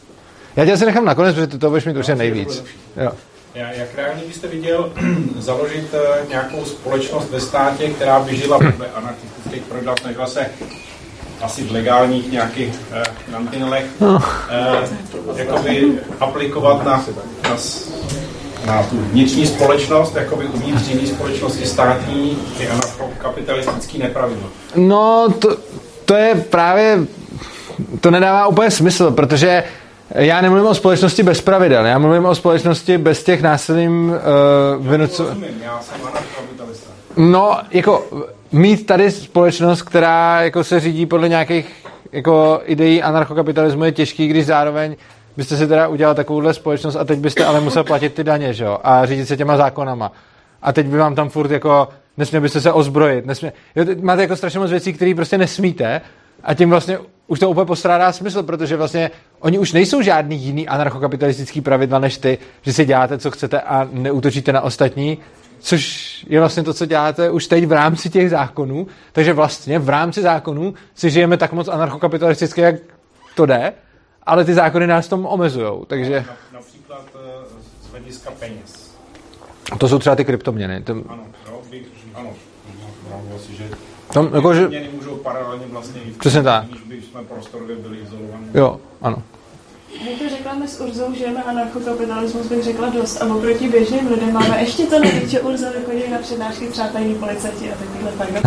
Já 0.57 0.65
tě 0.65 0.73
asi 0.73 0.87
nechám 0.87 1.05
nakonec, 1.05 1.35
protože 1.35 1.47
ty 1.47 1.59
to 1.59 1.69
budeš 1.69 1.85
mít 1.85 1.97
určitě 1.97 2.15
nejvíc. 2.15 2.65
Jo. 2.97 3.13
Jak 3.55 3.95
reálně 3.97 4.23
byste 4.27 4.49
viděl 4.49 4.93
založit 5.39 5.95
uh, 5.95 6.29
nějakou 6.29 6.65
společnost 6.65 7.31
ve 7.31 7.41
státě, 7.41 7.89
která 7.89 8.21
by 8.21 8.37
žila 8.37 8.59
podle 8.59 8.87
anarchistických 8.95 9.63
pravidel, 9.63 9.95
snažila 10.01 10.27
se 10.27 10.51
asi 11.43 11.65
v 11.65 11.73
legálních 11.73 12.33
nějakých 12.33 12.69
uh, 12.69 13.33
mantinelech 13.33 13.87
uh, 13.99 14.23
jakoby 15.37 15.93
aplikovat 16.21 16.85
na, 16.85 17.05
na 17.43 17.57
na 18.67 18.83
tu 18.83 18.97
vnitřní 18.97 19.47
společnost, 19.47 20.17
jako 20.17 20.37
by 20.37 20.45
uvnitř 20.45 20.89
jiné 20.89 21.07
společnosti 21.07 21.67
státní, 21.67 22.39
ty 22.59 22.69
anarchokapitalistický 22.69 23.99
nepravidlo. 23.99 24.49
No, 24.77 25.29
to, 25.39 25.57
to 26.05 26.15
je 26.15 26.35
právě, 26.35 26.99
to 28.01 28.11
nedává 28.11 28.47
úplně 28.47 28.71
smysl, 28.71 29.11
protože 29.11 29.65
já 30.15 30.41
nemluvím 30.41 30.67
o 30.67 30.75
společnosti 30.75 31.23
bez 31.23 31.41
pravidel, 31.41 31.87
já 31.87 31.99
mluvím 31.99 32.27
o 32.27 32.35
společnosti 32.35 32.99
bez 32.99 33.25
těch 33.25 33.43
násilným 33.43 34.11
uh, 34.11 34.87
vynucování. 34.87 35.45
Já 35.65 35.81
jsem 35.81 36.01
anarchokapitalista. 36.07 36.94
No, 37.17 37.59
jako 37.71 38.07
mít 38.53 38.87
tady 38.87 39.11
společnost, 39.11 39.83
která 39.83 40.43
jako 40.43 40.65
se 40.65 40.81
řídí 40.81 41.07
podle 41.07 41.29
nějakých 41.29 41.87
jako 42.13 42.61
ideí 42.65 43.03
anarchokapitalismu 43.03 43.85
je 43.85 43.93
těžký, 43.93 44.29
když 44.29 44.47
zároveň 44.47 44.97
byste 45.37 45.57
si 45.57 45.67
teda 45.67 45.89
udělal 45.89 46.15
takovouhle 46.15 46.55
společnost 46.55 46.97
a 46.97 47.05
teď 47.05 47.19
byste 47.19 47.45
ale 47.45 47.61
musel 47.61 47.85
platit 47.85 48.15
ty 48.15 48.25
daně, 48.25 48.55
že 48.55 48.65
jo? 48.65 48.79
A 48.85 49.07
řídit 49.07 49.27
se 49.27 49.37
těma 49.37 49.57
zákonama. 49.57 50.13
A 50.63 50.73
teď 50.73 50.87
by 50.87 50.99
vám 50.99 51.15
tam 51.15 51.29
furt 51.29 51.51
jako, 51.51 51.89
nesměl 52.17 52.43
byste 52.43 52.61
se 52.61 52.73
ozbrojit, 52.73 53.27
nesmě, 53.27 53.53
jo, 53.77 53.85
máte 54.03 54.23
jako 54.23 54.37
strašně 54.37 54.61
moc 54.61 54.71
věcí, 54.71 54.93
které 54.93 55.15
prostě 55.15 55.39
nesmíte 55.39 56.01
a 56.43 56.55
tím 56.55 56.71
vlastně 56.71 56.99
už 57.27 57.39
to 57.39 57.51
úplně 57.51 57.67
postrádá 57.67 58.13
smysl, 58.13 58.43
protože 58.43 58.77
vlastně 58.77 59.11
oni 59.41 59.59
už 59.59 59.73
nejsou 59.73 60.03
žádný 60.03 60.39
jiný 60.39 60.69
anarchokapitalistický 60.69 61.61
pravidla 61.61 61.99
než 61.99 62.19
ty, 62.19 62.39
že 62.63 62.73
si 62.73 62.85
děláte, 62.85 63.19
co 63.19 63.31
chcete 63.31 63.61
a 63.61 63.89
neútočíte 63.93 64.53
na 64.53 64.61
ostatní, 64.61 65.19
což 65.65 66.27
je 66.29 66.41
vlastně 66.41 66.63
to, 66.63 66.75
co 66.75 66.87
děláte 66.87 67.31
už 67.31 67.47
teď 67.47 67.67
v 67.67 67.73
rámci 67.73 68.11
těch 68.11 68.31
zákonů. 68.31 68.87
Takže 69.13 69.33
vlastně 69.33 69.79
v 69.79 69.89
rámci 69.89 70.23
zákonů 70.23 70.75
si 70.95 71.11
žijeme 71.11 71.37
tak 71.37 71.53
moc 71.53 71.69
anarchokapitalisticky, 71.69 72.61
jak 72.61 72.75
to 73.35 73.47
jde 73.47 73.73
ale 74.27 74.45
ty 74.45 74.55
zákony 74.55 74.87
nás 74.87 75.09
tom 75.09 75.27
omezují, 75.27 75.71
takže... 75.87 76.25
Například 76.53 77.05
eh, 77.15 77.45
z 77.83 77.91
hlediska 77.91 78.31
peněz. 78.31 78.97
To 79.79 79.89
jsou 79.89 79.99
třeba 79.99 80.17
ty 80.17 80.25
kryptoměny. 80.25 80.83
To... 80.83 80.93
Ano, 80.93 81.25
jo, 81.49 81.61
bych, 81.71 81.87
ano, 82.15 82.31
si, 83.39 83.57
že 83.57 83.69
tam, 84.13 84.35
jako, 84.35 84.55
že... 84.55 84.69
můžou 84.93 85.17
paralelně 85.17 85.67
vlastně 85.67 86.01
Přesně 86.19 86.43
tak. 86.43 86.65
by 86.87 87.03
jsme 87.03 87.25
prostorově 87.25 87.77
byli 87.77 87.99
izolovaní. 87.99 88.47
Jo, 88.55 88.81
ano. 89.03 89.23
Jak 90.01 90.19
to 90.19 90.29
řekla 90.29 90.55
my 90.55 90.69
s 90.69 90.81
Urzou, 90.81 91.15
že 91.15 91.33
na 91.33 91.43
anarchokapitalismus 91.43 92.47
bych 92.47 92.65
řekla 92.65 92.89
dost 92.89 93.23
a 93.23 93.35
oproti 93.35 93.69
běžným 93.69 94.11
lidem 94.11 94.33
máme 94.33 94.61
ještě 94.61 94.87
to 94.87 94.99
nejvíc, 94.99 95.31
že 95.31 95.41
Urza 95.41 95.67
vychodí 95.71 96.11
na 96.11 96.19
přednášky 96.19 96.67
třeba 96.67 96.89
tajní 96.89 97.15
policajti 97.15 97.73
a 97.73 97.77
takovýhle 97.77 98.11
fajn. 98.11 98.35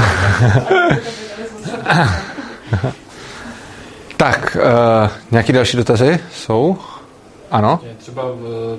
tak, 4.17 4.57
uh, 4.59 5.09
nějaký 5.31 5.53
další 5.53 5.77
dotazy 5.77 6.19
jsou? 6.33 6.77
Ano? 7.51 7.79
Je 7.83 7.95
třeba, 7.97 8.23
v, 8.23 8.77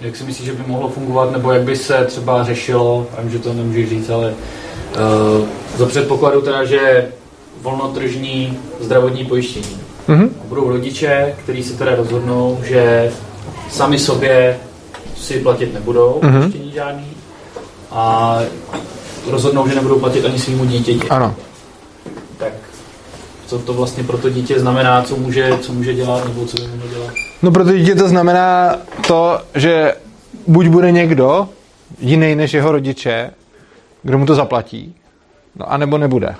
jak 0.00 0.16
si 0.16 0.24
myslíš, 0.24 0.46
že 0.46 0.52
by 0.52 0.62
mohlo 0.66 0.88
fungovat, 0.88 1.32
nebo 1.32 1.52
jak 1.52 1.62
by 1.62 1.76
se 1.76 2.04
třeba 2.04 2.44
řešilo, 2.44 3.06
vím, 3.18 3.30
že 3.30 3.38
to 3.38 3.52
nemůžeš 3.52 3.88
říct, 3.88 4.10
ale 4.10 4.30
uh, 4.30 5.46
za 5.76 5.86
předpokladu 5.86 6.42
teda, 6.42 6.64
že 6.64 7.12
volnotržní 7.60 8.58
zdravotní 8.80 9.24
pojištění. 9.24 9.81
Mm-hmm. 10.08 10.28
Budou 10.44 10.68
rodiče, 10.68 11.34
kteří 11.38 11.62
se 11.62 11.78
teda 11.78 11.94
rozhodnou, 11.94 12.58
že 12.62 13.12
sami 13.70 13.98
sobě 13.98 14.58
si 15.16 15.40
platit 15.40 15.74
nebudou 15.74 16.20
mm-hmm. 16.22 16.72
žádný 16.74 17.06
a 17.90 18.38
rozhodnou, 19.30 19.68
že 19.68 19.74
nebudou 19.74 19.98
platit 19.98 20.24
ani 20.24 20.38
svýmu 20.38 20.64
dítěti. 20.64 21.08
Ano. 21.08 21.34
Tak 22.38 22.52
co 23.46 23.58
to 23.58 23.72
vlastně 23.72 24.04
pro 24.04 24.18
to 24.18 24.30
dítě 24.30 24.60
znamená, 24.60 25.02
co 25.02 25.16
může, 25.16 25.58
co 25.60 25.72
může 25.72 25.94
dělat, 25.94 26.24
nebo 26.24 26.46
co 26.46 26.56
by 26.62 26.68
mohlo 26.68 26.88
dělat? 26.88 27.14
No 27.42 27.50
pro 27.50 27.64
to 27.64 27.72
dítě 27.72 27.94
to 27.94 28.08
znamená 28.08 28.76
to, 29.06 29.40
že 29.54 29.94
buď 30.46 30.66
bude 30.66 30.92
někdo 30.92 31.48
jiný 31.98 32.34
než 32.34 32.54
jeho 32.54 32.72
rodiče, 32.72 33.30
kdo 34.02 34.18
mu 34.18 34.26
to 34.26 34.34
zaplatí, 34.34 34.94
no 35.56 35.72
anebo 35.72 35.98
nebude. 35.98 36.34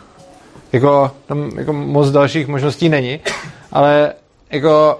Jako, 0.72 1.10
tam 1.26 1.50
jako 1.56 1.72
moc 1.72 2.10
dalších 2.10 2.48
možností 2.48 2.88
není, 2.88 3.20
ale 3.72 4.12
jako, 4.50 4.98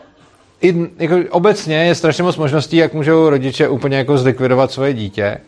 i, 0.61 0.91
jako 0.99 1.17
obecně 1.31 1.77
je 1.77 1.95
strašně 1.95 2.25
moc 2.25 2.37
možností, 2.37 2.77
jak 2.77 2.95
můžou 2.95 3.31
rodiče 3.31 3.69
úplně 3.69 3.97
jako 3.97 4.19
zlikvidovat 4.19 4.73
svoje 4.73 4.95
dítě, 4.95 5.39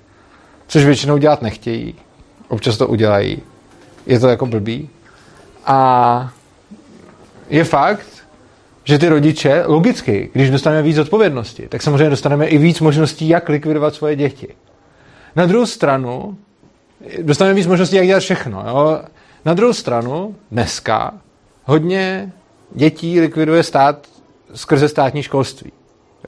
což 0.67 0.85
většinou 0.85 1.17
dělat 1.17 1.43
nechtějí. 1.43 1.95
Občas 2.49 2.77
to 2.77 2.87
udělají. 2.87 3.43
Je 4.07 4.21
to 4.21 4.29
jako 4.29 4.47
blbý. 4.47 4.89
A 5.67 6.31
je 7.51 7.65
fakt, 7.65 8.07
že 8.85 8.99
ty 8.99 9.09
rodiče, 9.09 9.63
logicky, 9.67 10.31
když 10.33 10.51
dostaneme 10.51 10.83
víc 10.83 10.99
odpovědnosti, 10.99 11.69
tak 11.69 11.83
samozřejmě 11.83 12.11
dostaneme 12.11 12.47
i 12.47 12.59
víc 12.59 12.81
možností, 12.81 13.29
jak 13.29 13.49
likvidovat 13.49 13.95
svoje 13.95 14.17
děti. 14.17 14.49
Na 15.37 15.47
druhou 15.47 15.67
stranu, 15.67 16.37
dostaneme 17.23 17.55
víc 17.55 17.67
možností, 17.67 17.97
jak 17.97 18.07
dělat 18.07 18.21
všechno. 18.21 18.65
Jo? 18.69 19.01
Na 19.45 19.55
druhou 19.55 19.73
stranu, 19.73 20.35
dneska 20.51 21.15
hodně 21.65 22.33
dětí 22.75 23.21
likviduje 23.21 23.63
stát 23.63 24.07
skrze 24.55 24.89
státní 24.89 25.23
školství. 25.23 25.73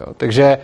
Jo? 0.00 0.14
Takže 0.16 0.58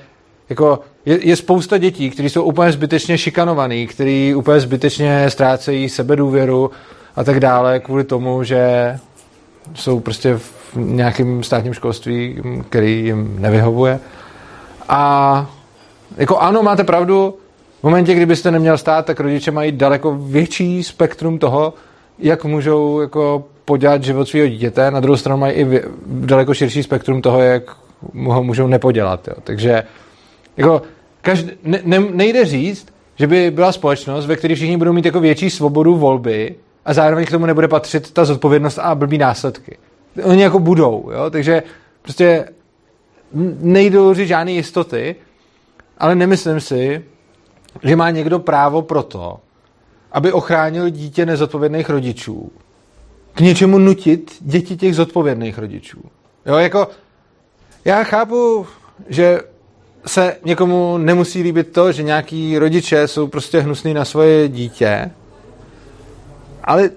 jako 0.49 0.81
je, 1.07 1.27
je 1.27 1.37
spousta 1.37 1.79
dětí, 1.79 2.11
kteří 2.11 2.31
jsou 2.31 2.43
úplně 2.43 2.73
zbytečně 2.73 3.19
šikanovaný, 3.19 3.87
kteří 3.87 4.35
úplně 4.35 4.61
zbytečně 4.61 5.31
ztrácejí 5.31 5.89
sebedůvěru 5.89 6.71
a 7.17 7.25
tak 7.25 7.41
dále 7.41 7.81
kvůli 7.81 8.05
tomu, 8.05 8.43
že 8.43 8.99
jsou 9.75 10.01
prostě 10.01 10.37
v 10.37 10.77
nějakém 10.77 11.43
státním 11.43 11.75
školství, 11.75 12.43
který 12.69 13.05
jim 13.05 13.37
nevyhovuje. 13.41 14.01
A 14.89 15.51
jako 16.17 16.39
ano, 16.39 16.63
máte 16.63 16.85
pravdu, 16.85 17.39
v 17.81 17.85
momentě, 17.85 18.15
kdybyste 18.15 18.51
neměl 18.51 18.79
stát, 18.79 19.07
tak 19.07 19.21
rodiče 19.21 19.51
mají 19.51 19.73
daleko 19.73 20.15
větší 20.15 20.83
spektrum 20.83 21.39
toho, 21.39 21.75
jak 22.23 22.45
můžou 22.45 23.01
jako 23.01 23.45
podělat 23.65 24.03
život 24.03 24.29
svého 24.29 24.49
dítěte, 24.49 24.91
na 24.91 25.01
druhou 25.01 25.17
stranu 25.17 25.41
mají 25.41 25.55
i 25.55 25.83
daleko 26.07 26.55
širší 26.55 26.83
spektrum 26.83 27.23
toho, 27.23 27.41
jak 27.41 27.77
ho 28.25 28.43
můžou 28.43 28.67
nepodělat. 28.67 29.29
Jo. 29.29 29.35
Takže 29.45 29.83
jako 30.57 30.83
každý, 31.23 31.51
ne, 31.63 31.81
ne, 31.85 32.01
nejde 32.01 32.45
říct, 32.45 32.87
že 33.17 33.27
by 33.27 33.51
byla 33.51 33.73
společnost, 33.73 34.27
ve 34.27 34.37
které 34.37 34.55
všichni 34.55 34.77
budou 34.77 34.93
mít 34.93 35.05
jako 35.05 35.21
větší 35.21 35.51
svobodu 35.51 35.97
volby 35.97 36.55
a 36.85 36.95
zároveň 36.95 37.27
k 37.27 37.31
tomu 37.31 37.47
nebude 37.47 37.69
patřit 37.69 38.11
ta 38.11 38.25
zodpovědnost 38.25 38.79
a 38.79 38.95
blbý 38.95 39.19
následky. 39.19 39.77
Oni 40.25 40.43
jako 40.43 40.59
budou, 40.59 41.11
jo? 41.13 41.31
takže 41.31 41.63
prostě 42.03 42.49
nejdou 43.61 44.15
říct 44.15 44.29
žádné 44.29 44.53
jistoty, 44.53 45.17
ale 45.99 46.15
nemyslím 46.15 46.61
si, 46.61 47.05
že 47.83 47.97
má 47.97 48.11
někdo 48.11 48.39
právo 48.39 48.83
pro 48.83 49.03
to, 49.03 49.41
aby 50.13 50.33
ochránil 50.33 50.89
dítě 50.89 51.27
nezodpovědných 51.27 51.91
rodičů, 51.91 52.53
k 53.35 53.41
něčemu 53.41 53.79
nutit 53.79 54.37
děti 54.41 54.77
těch 54.77 54.95
zodpovědných 54.95 55.59
rodičů. 55.59 56.01
Jo, 56.47 56.57
jako 56.57 56.89
já 57.85 58.05
chápu, 58.05 58.67
že 59.09 59.41
se 60.07 60.37
někomu 60.45 60.99
nemusí 60.99 61.43
líbit 61.43 61.73
to, 61.73 61.93
že 61.93 62.03
nějaký 62.03 62.59
rodiče 62.59 63.09
jsou 63.09 63.27
prostě 63.27 63.61
hnusný 63.61 63.95
na 63.95 64.05
svoje 64.05 64.49
dítě, 64.49 65.11
ale 66.65 66.91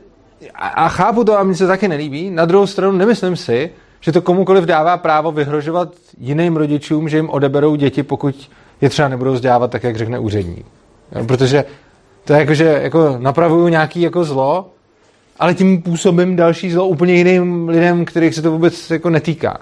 a 0.54 0.90
chápu 0.90 1.24
to 1.24 1.40
a 1.40 1.44
mi 1.44 1.56
se 1.56 1.68
taky 1.68 1.88
nelíbí. 1.88 2.30
Na 2.30 2.46
druhou 2.46 2.68
stranu 2.68 2.98
nemyslím 2.98 3.36
si, 3.36 3.72
že 4.00 4.12
to 4.12 4.22
komukoliv 4.22 4.64
dává 4.64 4.98
právo 4.98 5.32
vyhrožovat 5.32 5.94
jiným 6.18 6.58
rodičům, 6.58 7.10
že 7.10 7.18
jim 7.18 7.30
odeberou 7.30 7.76
děti, 7.76 8.04
pokud 8.04 8.50
je 8.82 8.90
třeba 8.90 9.08
nebudou 9.08 9.34
vzdělávat 9.34 9.72
tak, 9.72 9.84
jak 9.84 9.96
řekne 9.96 10.20
úředník. 10.20 10.66
Protože 11.28 11.66
to 12.26 12.34
je 12.34 12.40
jako, 12.40 12.54
že 12.54 12.80
jako 12.84 13.16
napravuju 13.20 13.68
nějaký 13.68 14.02
jako 14.02 14.24
zlo, 14.24 14.72
ale 15.40 15.54
tím 15.54 15.82
působím 15.82 16.36
další 16.36 16.72
zlo 16.72 16.88
úplně 16.88 17.14
jiným 17.14 17.70
lidem, 17.70 18.06
kterých 18.06 18.36
se 18.36 18.42
to 18.42 18.52
vůbec 18.52 18.92
jako 18.92 19.10
netýká. 19.10 19.58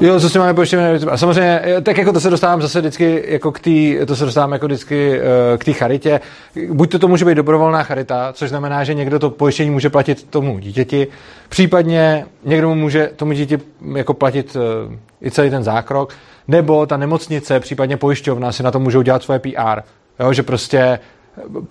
Jo, 0.00 0.20
co 0.20 0.30
si 0.30 0.38
máme 0.38 0.54
pojištěné. 0.54 0.98
A 1.10 1.16
samozřejmě, 1.16 1.60
tak 1.82 1.98
jako 1.98 2.12
to 2.12 2.20
se 2.20 2.30
dostávám 2.30 2.62
zase 2.62 2.80
vždycky 2.80 3.24
jako 3.26 3.52
k 3.52 3.60
tý, 3.60 3.98
to 4.06 4.16
se 4.16 4.24
dostávám 4.24 4.52
jako 4.52 4.66
vždycky 4.66 5.20
eh, 5.20 5.58
k 5.58 5.64
té 5.64 5.72
charitě. 5.72 6.20
Buď 6.72 6.90
to, 6.90 6.98
to 6.98 7.08
může 7.08 7.24
být 7.24 7.34
dobrovolná 7.34 7.82
charita, 7.82 8.32
což 8.32 8.48
znamená, 8.48 8.84
že 8.84 8.94
někdo 8.94 9.18
to 9.18 9.30
pojištění 9.30 9.70
může 9.70 9.90
platit 9.90 10.30
tomu 10.30 10.58
dítěti, 10.58 11.06
případně 11.48 12.26
někdo 12.44 12.68
mu 12.68 12.74
může 12.74 13.10
tomu 13.16 13.32
dítěti 13.32 13.64
jako 13.94 14.14
platit 14.14 14.56
eh, 14.56 15.26
i 15.26 15.30
celý 15.30 15.50
ten 15.50 15.64
zákrok, 15.64 16.14
nebo 16.48 16.86
ta 16.86 16.96
nemocnice, 16.96 17.60
případně 17.60 17.96
pojišťovna 17.96 18.52
si 18.52 18.62
na 18.62 18.70
to 18.70 18.80
můžou 18.80 19.02
dělat 19.02 19.22
svoje 19.22 19.38
PR. 19.38 19.82
Jo, 20.20 20.32
že 20.32 20.42
prostě 20.42 20.98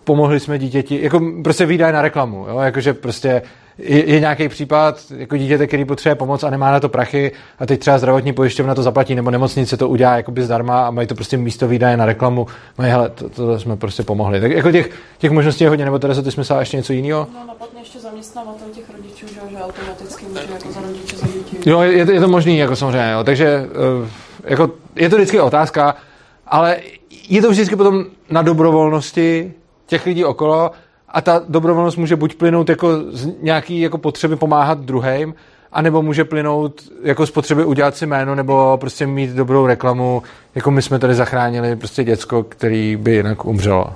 pomohli 0.04 0.40
jsme 0.40 0.60
dítěti, 0.60 1.04
jako 1.04 1.22
prostě 1.44 1.66
výdaj 1.66 1.94
na 1.94 2.02
reklamu, 2.02 2.46
jo, 2.50 2.60
jakože 2.60 2.94
prostě 2.94 3.42
je, 3.78 4.10
je 4.10 4.20
nějaký 4.20 4.50
případ 4.50 5.02
jako 5.18 5.38
dítěte, 5.38 5.68
který 5.68 5.86
potřebuje 5.86 6.16
pomoc 6.16 6.44
a 6.44 6.50
nemá 6.50 6.72
na 6.72 6.80
to 6.80 6.90
prachy 6.90 7.32
a 7.60 7.66
teď 7.66 7.80
třeba 7.80 7.98
zdravotní 7.98 8.34
pojišťovna 8.34 8.76
to 8.76 8.84
zaplatí 8.84 9.16
nebo 9.16 9.32
nemocnice 9.32 9.78
to 9.78 9.90
udělá 9.90 10.16
jakoby 10.16 10.44
zdarma 10.44 10.88
a 10.88 10.92
mají 10.92 11.08
to 11.08 11.16
prostě 11.16 11.38
místo 11.38 11.68
výdaje 11.68 11.98
na 11.98 12.06
reklamu. 12.06 12.48
Mají, 12.78 12.92
hele, 12.92 13.10
to, 13.10 13.30
to, 13.30 13.60
jsme 13.60 13.78
prostě 13.78 14.04
pomohli. 14.04 14.42
Tak 14.42 14.52
jako 14.52 14.72
těch, 14.72 14.90
těch 15.18 15.32
možností 15.32 15.64
je 15.64 15.70
hodně, 15.70 15.86
nebo 15.86 16.00
teda 16.00 16.22
ty 16.22 16.32
jsme 16.32 16.44
ještě 16.60 16.78
něco 16.78 16.94
jiného? 16.94 17.28
No, 17.34 17.48
napadne 17.48 17.80
ještě 17.80 18.00
zaměstnavatel 18.00 18.68
těch 18.74 18.90
rodičů, 18.98 19.28
že, 19.28 19.40
že 19.52 19.58
automaticky 19.58 20.26
může 20.26 20.54
jako 20.54 20.72
za 20.72 20.82
rodiče 20.82 21.18
za 21.18 21.28
děti. 21.28 21.70
Jo, 21.70 21.82
je, 21.82 22.14
je 22.14 22.20
to 22.20 22.28
možný, 22.28 22.58
jako 22.58 22.76
samozřejmě, 22.76 23.12
jo. 23.12 23.24
takže 23.24 23.68
uh, 24.02 24.10
jako, 24.44 24.72
je 24.96 25.10
to 25.10 25.16
vždycky 25.16 25.40
otázka, 25.40 25.96
ale 26.48 26.78
je 27.30 27.42
to 27.42 27.50
vždycky 27.50 27.76
potom 27.76 28.06
na 28.30 28.42
dobrovolnosti 28.42 29.54
těch 29.88 30.06
lidí 30.06 30.26
okolo 30.26 30.72
a 31.10 31.22
ta 31.22 31.42
dobrovolnost 31.50 31.98
může 31.98 32.16
buď 32.16 32.36
plynout 32.36 32.70
jako 32.70 33.02
z 33.12 33.28
nějaký 33.42 33.80
jako 33.80 33.98
potřeby 33.98 34.36
pomáhat 34.36 34.80
druhým, 34.80 35.36
anebo 35.72 36.02
může 36.02 36.26
plynout 36.26 36.82
jako 37.04 37.26
z 37.28 37.32
potřeby 37.32 37.66
udělat 37.66 37.98
si 37.98 38.06
jméno, 38.06 38.36
nebo 38.36 38.78
prostě 38.78 39.08
mít 39.08 39.30
dobrou 39.30 39.66
reklamu, 39.66 40.24
jako 40.56 40.72
my 40.72 40.82
jsme 40.82 41.00
tady 41.00 41.16
zachránili 41.16 41.76
prostě 41.76 42.04
děcko, 42.04 42.44
který 42.44 42.96
by 42.96 43.12
jinak 43.12 43.46
umřelo. 43.46 43.94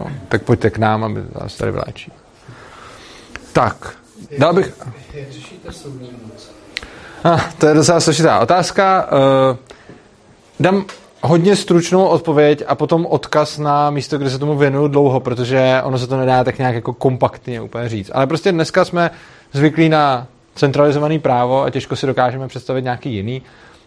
Jo. 0.00 0.06
Tak 0.28 0.42
pojďte 0.42 0.70
k 0.70 0.78
nám 0.78 1.04
a 1.04 1.08
my 1.08 1.20
vás 1.32 1.56
tady 1.56 1.72
vyléčí. 1.72 2.12
Tak, 3.52 3.94
dal 4.38 4.52
bych... 4.52 4.72
Jak 5.14 5.32
řešíte 5.32 5.72
soudní 5.72 6.10
moc? 6.26 6.50
Ah, 7.24 7.40
to 7.58 7.66
je 7.66 7.74
docela 7.74 8.00
složitá 8.00 8.38
otázka. 8.38 9.08
Uh, 9.50 9.56
dám 10.60 10.84
hodně 11.22 11.56
stručnou 11.56 12.06
odpověď 12.06 12.62
a 12.66 12.74
potom 12.74 13.06
odkaz 13.06 13.58
na 13.58 13.90
místo, 13.90 14.18
kde 14.18 14.30
se 14.30 14.38
tomu 14.38 14.56
věnuju 14.56 14.88
dlouho, 14.88 15.20
protože 15.20 15.80
ono 15.84 15.98
se 15.98 16.06
to 16.06 16.16
nedá 16.16 16.44
tak 16.44 16.58
nějak 16.58 16.74
jako 16.74 16.92
kompaktně 16.92 17.60
úplně 17.60 17.88
říct. 17.88 18.10
Ale 18.14 18.26
prostě 18.26 18.52
dneska 18.52 18.84
jsme 18.84 19.10
zvyklí 19.52 19.88
na 19.88 20.26
centralizovaný 20.54 21.18
právo 21.18 21.62
a 21.62 21.70
těžko 21.70 21.96
si 21.96 22.06
dokážeme 22.06 22.48
představit 22.48 22.82
nějaký 22.82 23.14
jiný. 23.14 23.42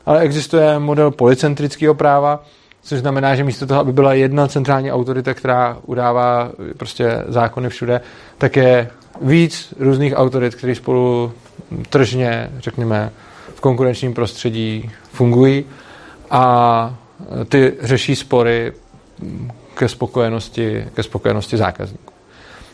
Ale 0.06 0.20
existuje 0.20 0.80
model 0.80 1.12
policentrického 1.12 1.94
práva, 1.94 2.44
což 2.84 3.00
znamená, 3.00 3.36
že 3.36 3.44
místo 3.44 3.68
toho, 3.68 3.80
aby 3.80 3.94
byla 3.94 4.14
jedna 4.14 4.48
centrální 4.48 4.92
autorita, 4.92 5.34
která 5.34 5.78
udává 5.86 6.52
prostě 6.78 7.24
zákony 7.28 7.70
všude, 7.70 8.02
tak 8.38 8.56
je 8.56 8.90
víc 9.22 9.74
různých 9.80 10.14
autorit, 10.16 10.56
které 10.56 10.76
spolu 10.76 11.32
tržně, 11.90 12.52
řekněme, 12.60 13.12
v 13.56 13.62
konkurenčním 13.62 14.14
prostředí 14.14 14.92
fungují 15.12 15.66
a 16.32 16.96
ty 17.50 17.74
řeší 17.82 18.16
spory 18.16 18.74
ke 19.74 19.90
spokojenosti, 19.90 20.88
ke 20.94 21.04
spokojenosti 21.04 21.58
zákazníků. 21.58 22.14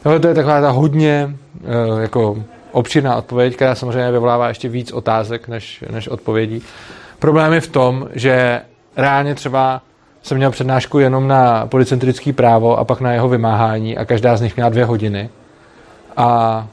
Tohle 0.04 0.20
to 0.20 0.28
je 0.28 0.34
taková 0.34 0.62
ta 0.62 0.70
hodně 0.70 1.36
eh, 1.64 2.02
jako 2.02 2.44
obširná 2.72 3.16
odpověď, 3.16 3.56
která 3.56 3.76
samozřejmě 3.76 4.12
vyvolává 4.12 4.48
ještě 4.48 4.70
víc 4.70 4.92
otázek 4.92 5.48
než, 5.48 5.84
než 5.92 6.08
odpovědí. 6.08 6.62
Problém 7.20 7.54
je 7.54 7.62
v 7.62 7.68
tom, 7.68 8.10
že 8.14 8.62
reálně 8.98 9.36
třeba 9.36 9.82
jsem 10.22 10.38
měl 10.38 10.52
přednášku 10.52 11.00
jenom 11.00 11.28
na 11.28 11.66
policentrický 11.66 12.34
právo 12.34 12.78
a 12.78 12.86
pak 12.86 13.02
na 13.02 13.14
jeho 13.14 13.30
vymáhání 13.30 13.98
a 13.98 14.06
každá 14.06 14.38
z 14.38 14.42
nich 14.42 14.56
měla 14.56 14.70
dvě 14.70 14.86
hodiny. 14.86 15.30
A 16.18 16.68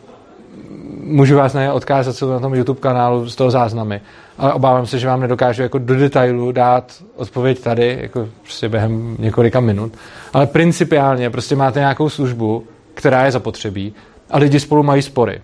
můžu 1.01 1.37
vás 1.37 1.55
na 1.55 1.63
ně 1.63 1.73
odkázat, 1.73 2.17
co 2.17 2.33
na 2.33 2.41
tom 2.41 2.55
YouTube 2.55 2.81
kanálu 2.81 3.29
z 3.29 3.37
toho 3.37 3.51
záznamy. 3.51 4.01
Ale 4.39 4.53
obávám 4.53 4.87
se, 4.87 4.99
že 4.99 5.07
vám 5.07 5.21
nedokážu 5.21 5.63
jako 5.63 5.79
do 5.79 5.95
detailu 5.95 6.53
dát 6.53 6.93
odpověď 7.17 7.61
tady, 7.61 7.99
jako 8.01 8.29
prostě 8.43 8.69
během 8.69 9.17
několika 9.19 9.61
minut. 9.61 9.93
Ale 10.33 10.47
principiálně 10.47 11.31
prostě 11.31 11.57
máte 11.57 11.81
nějakou 11.81 12.09
službu, 12.09 12.65
která 12.95 13.25
je 13.25 13.33
zapotřebí 13.33 13.95
a 14.31 14.39
lidi 14.39 14.61
spolu 14.61 14.83
mají 14.83 15.03
spory. 15.03 15.43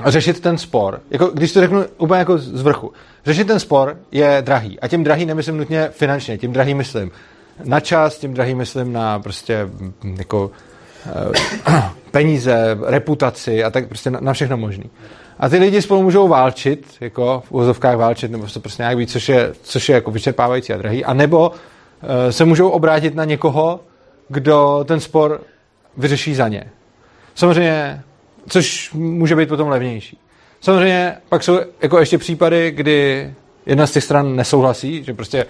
A 0.00 0.10
řešit 0.10 0.40
ten 0.40 0.58
spor, 0.58 1.00
jako 1.10 1.26
když 1.26 1.52
to 1.52 1.60
řeknu 1.60 1.84
úplně 1.98 2.18
jako 2.18 2.38
z 2.38 2.62
vrchu, 2.62 2.92
řešit 3.26 3.46
ten 3.46 3.60
spor 3.60 3.96
je 4.12 4.42
drahý. 4.46 4.80
A 4.80 4.88
tím 4.88 5.04
drahý 5.04 5.26
nemyslím 5.26 5.56
nutně 5.56 5.88
finančně, 5.92 6.38
tím 6.38 6.52
drahý 6.52 6.74
myslím 6.74 7.10
na 7.64 7.80
čas, 7.80 8.18
tím 8.18 8.34
drahý 8.34 8.54
myslím 8.54 8.92
na 8.92 9.18
prostě 9.18 9.68
jako 10.16 10.50
uh, 11.66 11.82
peníze, 12.10 12.78
reputaci 12.86 13.64
a 13.64 13.70
tak 13.70 13.88
prostě 13.88 14.10
na, 14.10 14.20
na 14.20 14.32
všechno 14.32 14.56
možný. 14.56 14.90
A 15.38 15.48
ty 15.48 15.58
lidi 15.58 15.82
spolu 15.82 16.02
můžou 16.02 16.28
válčit, 16.28 16.96
jako 17.00 17.42
v 17.46 17.52
úzovkách 17.52 17.96
válčit, 17.96 18.30
nebo 18.30 18.48
se 18.48 18.60
prostě 18.60 18.82
nějak 18.82 18.98
víc, 18.98 19.12
což 19.12 19.28
je, 19.28 19.52
což 19.62 19.88
je 19.88 19.94
jako 19.94 20.10
vyčerpávající 20.10 20.72
a 20.72 20.76
drahý, 20.76 21.04
a 21.04 21.14
nebo 21.14 21.48
uh, 21.48 21.56
se 22.30 22.44
můžou 22.44 22.68
obrátit 22.68 23.14
na 23.14 23.24
někoho, 23.24 23.80
kdo 24.28 24.84
ten 24.88 25.00
spor 25.00 25.40
vyřeší 25.96 26.34
za 26.34 26.48
ně. 26.48 26.64
Samozřejmě, 27.34 28.02
což 28.48 28.92
může 28.92 29.36
být 29.36 29.48
potom 29.48 29.68
levnější. 29.68 30.18
Samozřejmě 30.60 31.16
pak 31.28 31.42
jsou 31.42 31.60
jako 31.82 31.98
ještě 31.98 32.18
případy, 32.18 32.70
kdy 32.70 33.30
jedna 33.66 33.86
z 33.86 33.92
těch 33.92 34.04
stran 34.04 34.36
nesouhlasí, 34.36 35.04
že 35.04 35.14
prostě 35.14 35.46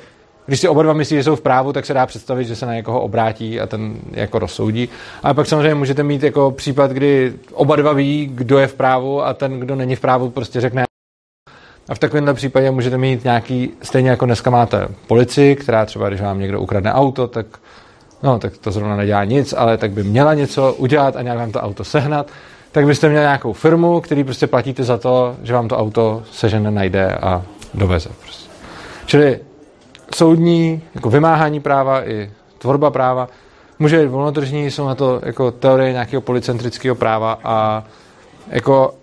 když 0.49 0.61
si 0.61 0.69
oba 0.69 0.83
dva 0.83 0.93
myslí, 0.93 1.17
že 1.17 1.25
jsou 1.25 1.37
v 1.37 1.41
právu, 1.41 1.73
tak 1.73 1.87
se 1.87 1.95
dá 1.95 2.07
představit, 2.07 2.45
že 2.45 2.57
se 2.57 2.67
na 2.67 2.75
někoho 2.75 3.01
obrátí 3.01 3.61
a 3.61 3.67
ten 3.67 3.97
jako 4.11 4.39
rozsoudí. 4.39 4.89
Ale 5.23 5.35
pak 5.35 5.47
samozřejmě 5.47 5.75
můžete 5.75 6.03
mít 6.03 6.23
jako 6.23 6.51
případ, 6.51 6.91
kdy 6.91 7.33
oba 7.53 7.77
dva 7.77 7.93
ví, 7.93 8.31
kdo 8.33 8.59
je 8.59 8.67
v 8.67 8.75
právu 8.75 9.23
a 9.23 9.35
ten, 9.35 9.61
kdo 9.61 9.77
není 9.77 9.97
v 9.97 10.01
právu, 10.01 10.31
prostě 10.31 10.61
řekne 10.61 10.85
a 11.89 11.95
v 11.95 11.99
takovémhle 11.99 12.35
případě 12.35 12.71
můžete 12.71 12.99
mít 12.99 13.25
nějaký, 13.25 13.71
stejně 13.83 14.11
jako 14.11 14.27
dneska 14.27 14.51
máte 14.51 14.89
policii, 15.07 15.57
která 15.57 15.87
třeba, 15.87 16.09
když 16.09 16.21
vám 16.21 16.41
někdo 16.41 16.61
ukradne 16.61 16.93
auto, 16.93 17.27
tak 17.27 17.47
no, 18.23 18.39
tak 18.39 18.59
to 18.59 18.73
zrovna 18.73 18.97
nedělá 18.97 19.25
nic, 19.25 19.55
ale 19.57 19.77
tak 19.77 19.91
by 19.91 20.03
měla 20.03 20.35
něco 20.35 20.75
udělat 20.75 21.17
a 21.17 21.23
nějak 21.23 21.39
vám 21.39 21.53
to 21.53 21.61
auto 21.61 21.85
sehnat, 21.85 22.31
tak 22.73 22.87
byste 22.87 23.09
měli 23.09 23.23
nějakou 23.23 23.53
firmu, 23.53 24.01
který 24.01 24.25
prostě 24.25 24.47
platíte 24.47 24.85
za 24.85 24.99
to, 24.99 25.37
že 25.43 25.53
vám 25.53 25.69
to 25.69 25.79
auto 25.79 26.23
sežene, 26.33 26.71
najde 26.71 27.15
a 27.15 27.43
doveze. 27.75 28.09
Prostě. 28.21 28.51
Čili 29.07 29.41
soudní, 30.15 30.83
jako 30.95 31.11
vymáhání 31.11 31.61
práva 31.61 32.09
i 32.09 32.31
tvorba 32.59 32.91
práva, 32.91 33.29
může 33.79 34.03
být 34.03 34.09
volnotržní, 34.09 34.71
jsou 34.71 34.87
na 34.87 34.95
to 34.95 35.21
jako 35.23 35.51
teorie 35.51 35.93
nějakého 35.93 36.23
policentrického 36.23 36.95
práva 36.95 37.39
a 37.45 37.85
jako 38.51 38.95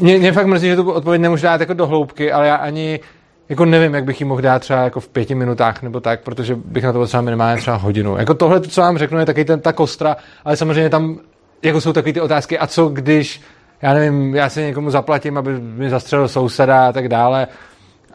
mě, 0.00 0.18
mě 0.18 0.32
fakt 0.32 0.46
mrzí, 0.46 0.68
že 0.68 0.76
tu 0.76 0.92
odpověď 0.92 1.20
nemůžu 1.20 1.42
dát 1.42 1.60
jako 1.60 1.74
do 1.74 1.86
hloubky, 1.86 2.32
ale 2.32 2.46
já 2.46 2.56
ani 2.56 3.00
jako 3.48 3.64
nevím, 3.64 3.94
jak 3.94 4.04
bych 4.04 4.20
ji 4.20 4.26
mohl 4.26 4.40
dát 4.40 4.58
třeba 4.58 4.80
jako 4.80 5.00
v 5.00 5.08
pěti 5.08 5.34
minutách 5.34 5.82
nebo 5.82 6.00
tak, 6.00 6.20
protože 6.20 6.56
bych 6.64 6.84
na 6.84 6.92
to 6.92 6.98
potřeboval 6.98 7.24
minimálně 7.24 7.60
třeba 7.60 7.76
hodinu. 7.76 8.16
Jako 8.16 8.34
tohle, 8.34 8.60
co 8.60 8.80
vám 8.80 8.98
řeknu, 8.98 9.18
je 9.18 9.26
taky 9.26 9.44
ten, 9.44 9.60
ta 9.60 9.72
kostra, 9.72 10.16
ale 10.44 10.56
samozřejmě 10.56 10.90
tam 10.90 11.18
jako 11.62 11.80
jsou 11.80 11.92
takové 11.92 12.12
ty 12.12 12.20
otázky, 12.20 12.58
a 12.58 12.66
co 12.66 12.88
když, 12.88 13.40
já 13.82 13.94
nevím, 13.94 14.34
já 14.34 14.48
se 14.48 14.62
někomu 14.62 14.90
zaplatím, 14.90 15.38
aby 15.38 15.60
mi 15.60 15.90
zastřelil 15.90 16.28
souseda 16.28 16.88
a 16.88 16.92
tak 16.92 17.08
dále, 17.08 17.46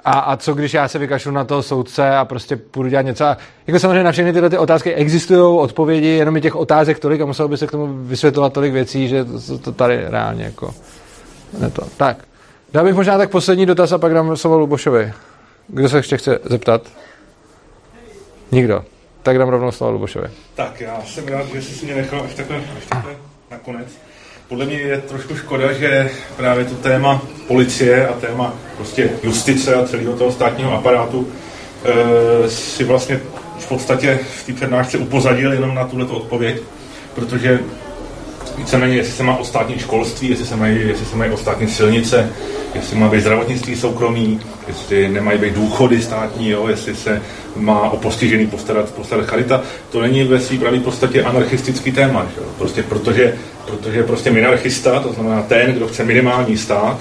a, 0.06 0.19
a 0.19 0.38
co 0.38 0.53
když 0.53 0.73
já 0.73 0.88
se 0.88 0.99
vykašlu 0.99 1.32
na 1.32 1.44
toho 1.44 1.64
soudce 1.64 2.15
a 2.15 2.26
prostě 2.26 2.56
půjdu 2.56 2.90
dělat 2.90 3.02
něco. 3.02 3.26
A 3.26 3.38
jako 3.68 3.80
samozřejmě 3.80 4.03
na 4.03 4.11
všechny 4.11 4.34
tyhle 4.34 4.49
ty 4.49 4.57
otázky 4.57 4.94
existují 4.94 5.60
odpovědi, 5.60 6.07
jenom 6.07 6.36
je 6.36 6.41
těch 6.41 6.56
otázek 6.56 6.99
tolik 6.99 7.22
a 7.22 7.26
muselo 7.26 7.49
by 7.49 7.57
se 7.57 7.68
k 7.68 7.72
tomu 7.72 7.88
vysvětlovat 7.94 8.53
tolik 8.53 8.73
věcí, 8.73 9.07
že 9.07 9.26
to, 9.26 9.57
to 9.57 9.72
tady 9.72 10.06
reálně 10.07 10.44
jako 10.44 10.73
ne 11.60 11.69
to. 11.69 11.88
Tak. 11.98 12.18
Dal 12.73 12.86
bych 12.86 12.95
možná 12.95 13.18
tak 13.18 13.30
poslední 13.30 13.65
dotaz 13.65 13.91
a 13.91 13.98
pak 13.98 14.14
dám 14.14 14.38
slovo 14.38 14.57
Lubošovi. 14.57 15.14
Kdo 15.68 15.90
se 15.90 15.98
ještě 15.98 16.18
chce 16.18 16.40
zeptat? 16.44 16.82
Nikdo. 18.52 18.86
Tak 19.23 19.38
dám 19.38 19.49
rovnou 19.49 19.72
slovo 19.72 19.94
Lubošovi. 19.94 20.27
Tak, 20.56 20.82
já 20.82 21.02
jsem 21.06 21.27
rád, 21.27 21.48
že 21.48 21.61
jsi 21.61 21.73
si 21.73 21.86
mě 21.86 21.95
nechal 21.95 22.22
až 22.26 22.34
takhle, 22.34 22.57
až 22.57 22.86
takhle 22.90 23.15
nakonec. 23.52 23.88
Podle 24.47 24.65
mě 24.65 24.76
je 24.76 25.01
trošku 25.01 25.35
škoda, 25.35 25.73
že 25.73 26.09
právě 26.38 26.65
to 26.65 26.76
téma 26.76 27.22
policie 27.47 28.07
a 28.07 28.13
téma 28.13 28.53
prostě 28.76 29.09
justice 29.23 29.76
a 29.76 29.85
celého 29.88 30.13
toho 30.13 30.31
státního 30.31 30.73
aparátu 30.73 31.27
e, 31.85 32.49
si 32.49 32.84
vlastně 32.84 33.19
v 33.59 33.67
podstatě 33.67 34.19
v 34.38 34.45
té 34.45 34.53
přednášce 34.53 34.97
upozadil 34.97 35.53
jenom 35.53 35.76
na 35.76 35.88
tuhle 35.88 36.05
odpověď, 36.05 36.61
protože 37.15 37.59
víceméně, 38.57 38.95
jestli 38.95 39.13
se 39.13 39.23
má 39.23 39.38
o 39.38 39.45
státní 39.45 39.80
školství, 39.80 40.30
jestli 40.30 40.45
se 40.45 40.55
mají, 40.55 40.88
jestli 40.88 41.05
se 41.05 41.15
mají 41.15 41.31
o 41.31 41.38
státní 41.38 41.67
silnice, 41.67 42.30
jestli 42.76 42.97
má 42.97 43.09
být 43.09 43.22
zdravotnictví 43.22 43.76
soukromí, 43.76 44.39
jestli 44.67 45.09
nemají 45.09 45.39
být 45.39 45.53
důchody 45.53 46.01
státní, 46.01 46.49
jo, 46.49 46.67
jestli 46.67 46.95
se 46.95 47.22
má 47.55 47.89
o 47.89 47.97
postižený 47.97 48.47
postarat, 48.47 48.91
postarat 48.91 49.26
charita, 49.26 49.61
to 49.91 50.01
není 50.01 50.23
ve 50.23 50.39
své 50.39 50.57
pravý 50.57 50.80
podstatě 50.80 51.23
anarchistický 51.23 51.91
téma. 51.91 52.26
Že? 52.35 52.41
Prostě 52.57 52.84
protože, 52.84 53.35
protože 53.65 54.03
prostě 54.03 54.31
minarchista, 54.31 54.99
to 54.99 55.13
znamená 55.13 55.41
ten, 55.41 55.73
kdo 55.73 55.88
chce 55.88 56.03
minimální 56.03 56.57
stát, 56.57 56.99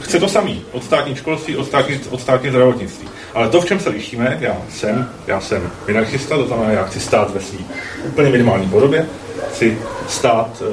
chce 0.00 0.18
to 0.18 0.28
samý, 0.28 0.62
od 0.72 0.84
státní 0.84 1.14
školství, 1.14 1.56
od 1.56 1.66
státní, 1.66 2.00
od 2.10 2.20
státní 2.20 2.50
zdravotnictví. 2.50 3.08
Ale 3.34 3.48
to, 3.48 3.60
v 3.60 3.64
čem 3.64 3.80
se 3.80 3.88
lišíme, 3.88 4.38
já 4.40 4.56
jsem, 4.70 5.08
já 5.26 5.40
jsem 5.40 5.70
minarchista, 5.86 6.36
to 6.36 6.46
znamená, 6.46 6.70
já 6.70 6.84
chci 6.84 7.00
stát 7.00 7.34
ve 7.34 7.40
své 7.40 7.58
úplně 8.06 8.30
minimální 8.30 8.68
podobě, 8.68 9.06
chci 9.50 9.78
stát 10.08 10.62
e, 10.62 10.64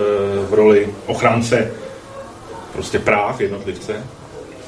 v 0.50 0.54
roli 0.54 0.88
ochránce 1.06 1.72
prostě 2.74 3.00
práv 3.00 3.42
jednotlivce, 3.42 3.94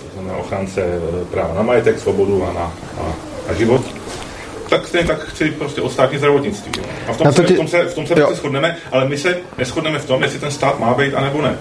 to 0.03 0.13
znamená 0.13 0.37
ochránce 0.37 0.81
eh, 0.81 1.25
práva 1.31 1.53
na 1.53 1.61
majetek, 1.61 1.99
svobodu 1.99 2.45
a 2.45 2.53
na, 2.53 2.73
a, 3.01 3.15
a 3.49 3.53
život 3.53 4.00
tak 4.71 4.87
stejně 4.87 5.07
tak 5.07 5.19
chci 5.19 5.51
prostě 5.51 5.81
o 5.81 5.89
státní 5.89 6.17
zdravotnictví. 6.17 6.71
Jo. 6.77 6.83
A 7.07 7.13
v 7.13 7.17
tom, 7.17 7.33
se, 7.33 7.43
ti... 7.43 7.53
v 7.53 7.57
tom 7.57 7.67
se, 7.67 7.83
v 7.85 7.95
tom 7.95 8.07
se 8.07 8.15
prostě 8.15 8.35
shodneme, 8.35 8.75
ale 8.91 9.05
my 9.05 9.17
se 9.17 9.37
neschodneme 9.57 9.99
v 9.99 10.05
tom, 10.05 10.23
jestli 10.23 10.39
ten 10.39 10.51
stát 10.51 10.79
má 10.79 10.93
být, 10.93 11.13
anebo 11.13 11.41
ne. 11.41 11.57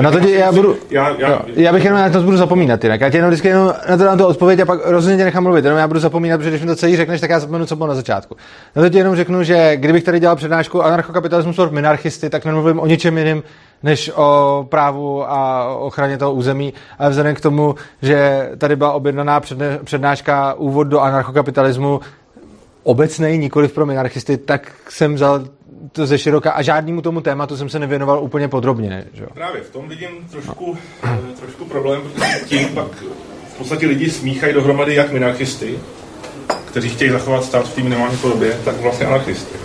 Na 0.00 0.10
to 0.10 0.20
tě, 0.20 0.30
já, 0.30 0.52
budu, 0.52 0.76
já, 0.90 1.08
já, 1.18 1.42
já, 1.54 1.72
bych 1.72 1.84
jenom 1.84 2.00
na 2.00 2.10
to 2.10 2.22
budu 2.22 2.36
zapomínat 2.36 2.84
jinak. 2.84 3.00
Já 3.00 3.10
ti 3.10 3.16
jenom 3.16 3.30
vždycky 3.30 3.48
jenom 3.48 3.74
na 3.88 3.96
to 3.96 4.04
dám 4.04 4.18
tu 4.18 4.26
odpověď 4.26 4.60
a 4.60 4.66
pak 4.66 4.80
rozhodně 4.84 5.16
tě 5.16 5.24
nechám 5.24 5.42
mluvit. 5.42 5.64
Jenom 5.64 5.78
já 5.78 5.88
budu 5.88 6.00
zapomínat, 6.00 6.40
protože 6.40 6.50
když 6.50 6.62
mi 6.62 6.66
to 6.66 6.76
celý 6.76 6.96
řekneš, 6.96 7.20
tak 7.20 7.30
já 7.30 7.40
zapomenu, 7.40 7.66
co 7.66 7.76
bylo 7.76 7.88
na 7.88 7.94
začátku. 7.94 8.36
Na 8.76 8.82
to 8.82 8.88
ti 8.88 8.98
jenom 8.98 9.16
řeknu, 9.16 9.42
že 9.42 9.76
kdybych 9.76 10.04
tady 10.04 10.20
dělal 10.20 10.36
přednášku 10.36 10.84
anarchokapitalismus 10.84 11.56
pro 11.56 11.70
minarchisty, 11.70 12.30
tak 12.30 12.44
nemluvím 12.44 12.80
o 12.80 12.86
ničem 12.86 13.18
jiném, 13.18 13.42
než 13.82 14.10
o 14.14 14.66
právu 14.68 15.30
a 15.30 15.68
ochraně 15.76 16.18
toho 16.18 16.32
území. 16.32 16.74
A 16.98 17.08
vzhledem 17.08 17.34
k 17.34 17.40
tomu, 17.40 17.74
že 18.02 18.48
tady 18.58 18.76
byla 18.76 18.92
objednaná 18.92 19.40
přednáška 19.84 20.54
úvod 20.54 20.84
do 20.84 21.00
anarchokapitalismu, 21.00 22.00
obecný, 22.82 23.38
nikoli 23.38 23.68
pro 23.68 23.86
minarchisty, 23.86 24.36
tak 24.36 24.72
jsem 24.88 25.14
vzal 25.14 25.44
to 25.92 26.06
ze 26.06 26.18
široka 26.18 26.52
a 26.52 26.62
žádnému 26.62 27.02
tomu 27.02 27.20
tématu 27.20 27.56
jsem 27.56 27.68
se 27.68 27.78
nevěnoval 27.78 28.22
úplně 28.22 28.48
podrobně. 28.48 29.04
Že? 29.12 29.26
Právě 29.34 29.62
v 29.62 29.70
tom 29.70 29.88
vidím 29.88 30.08
trošku, 30.30 30.78
no. 31.04 31.18
trošku 31.40 31.64
problém, 31.64 32.00
protože 32.02 32.44
tím 32.46 32.68
pak 32.68 33.04
v 33.54 33.58
podstatě 33.58 33.86
lidi 33.86 34.10
smíchají 34.10 34.54
dohromady 34.54 34.94
jak 34.94 35.12
minarchisty, 35.12 35.78
kteří 36.64 36.88
chtějí 36.88 37.10
zachovat 37.10 37.44
stát 37.44 37.68
v 37.68 37.74
té 37.74 37.82
minimální 37.82 38.16
podobě, 38.16 38.58
tak 38.64 38.80
vlastně 38.80 39.06
anarchisty. 39.06 39.58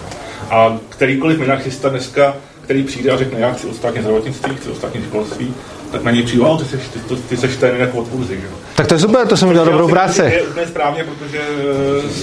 A 0.49 0.79
kterýkoliv 0.89 1.39
minarchista 1.39 1.89
dneska, 1.89 2.35
který 2.61 2.83
přijde 2.83 3.11
a 3.11 3.17
řekne, 3.17 3.39
já 3.39 3.53
chci 3.53 3.67
ostatní 3.67 4.01
zdravotnictví, 4.01 4.55
chci 4.55 4.69
ostatní 4.69 5.01
školství, 5.03 5.53
tak 5.91 6.03
na 6.03 6.11
něj 6.11 6.23
přijde, 6.23 6.43
wow, 6.43 6.59
ty 6.59 6.65
seš, 6.65 6.87
ty, 6.87 6.99
ty, 6.99 7.15
ty 7.15 7.37
seš 7.37 7.57
ten 7.57 7.75
jako 7.75 7.97
odpůrci. 7.97 8.35
Že? 8.35 8.47
Tak 8.75 8.87
to 8.87 8.93
je 8.93 8.99
super, 8.99 9.27
to 9.27 9.37
jsem 9.37 9.49
udělal 9.49 9.65
dobrou 9.65 9.89
práci. 9.89 10.21
Je 10.21 10.43
úplně 10.43 10.67
správně, 10.67 11.03
protože 11.03 11.41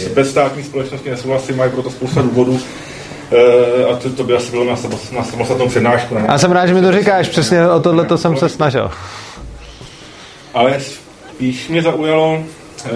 eh, 0.06 0.08
bez 0.08 0.30
státní 0.30 0.62
společnosti 0.62 1.10
nesouhlasí, 1.10 1.52
mají 1.52 1.70
proto 1.70 1.90
spousta 1.90 2.22
důvodů. 2.22 2.60
Uh, 3.82 3.92
a 3.92 3.96
to, 3.96 4.10
to 4.10 4.24
by 4.24 4.36
asi 4.36 4.50
bylo 4.50 4.64
na, 4.64 4.76
na 5.12 5.24
samostatnou 5.24 5.68
přednášku. 5.68 6.14
Já 6.28 6.38
jsem 6.38 6.52
rád, 6.52 6.66
že 6.66 6.74
mi 6.74 6.80
to 6.80 6.92
říkáš, 6.92 7.28
přesně 7.28 7.68
o 7.68 7.80
tohle 7.80 8.04
to 8.04 8.18
jsem 8.18 8.36
se 8.36 8.48
snažil. 8.48 8.90
Ale 10.54 10.80
spíš 10.80 11.68
mě 11.68 11.82
zaujalo 11.82 12.34
uh, 12.34 12.90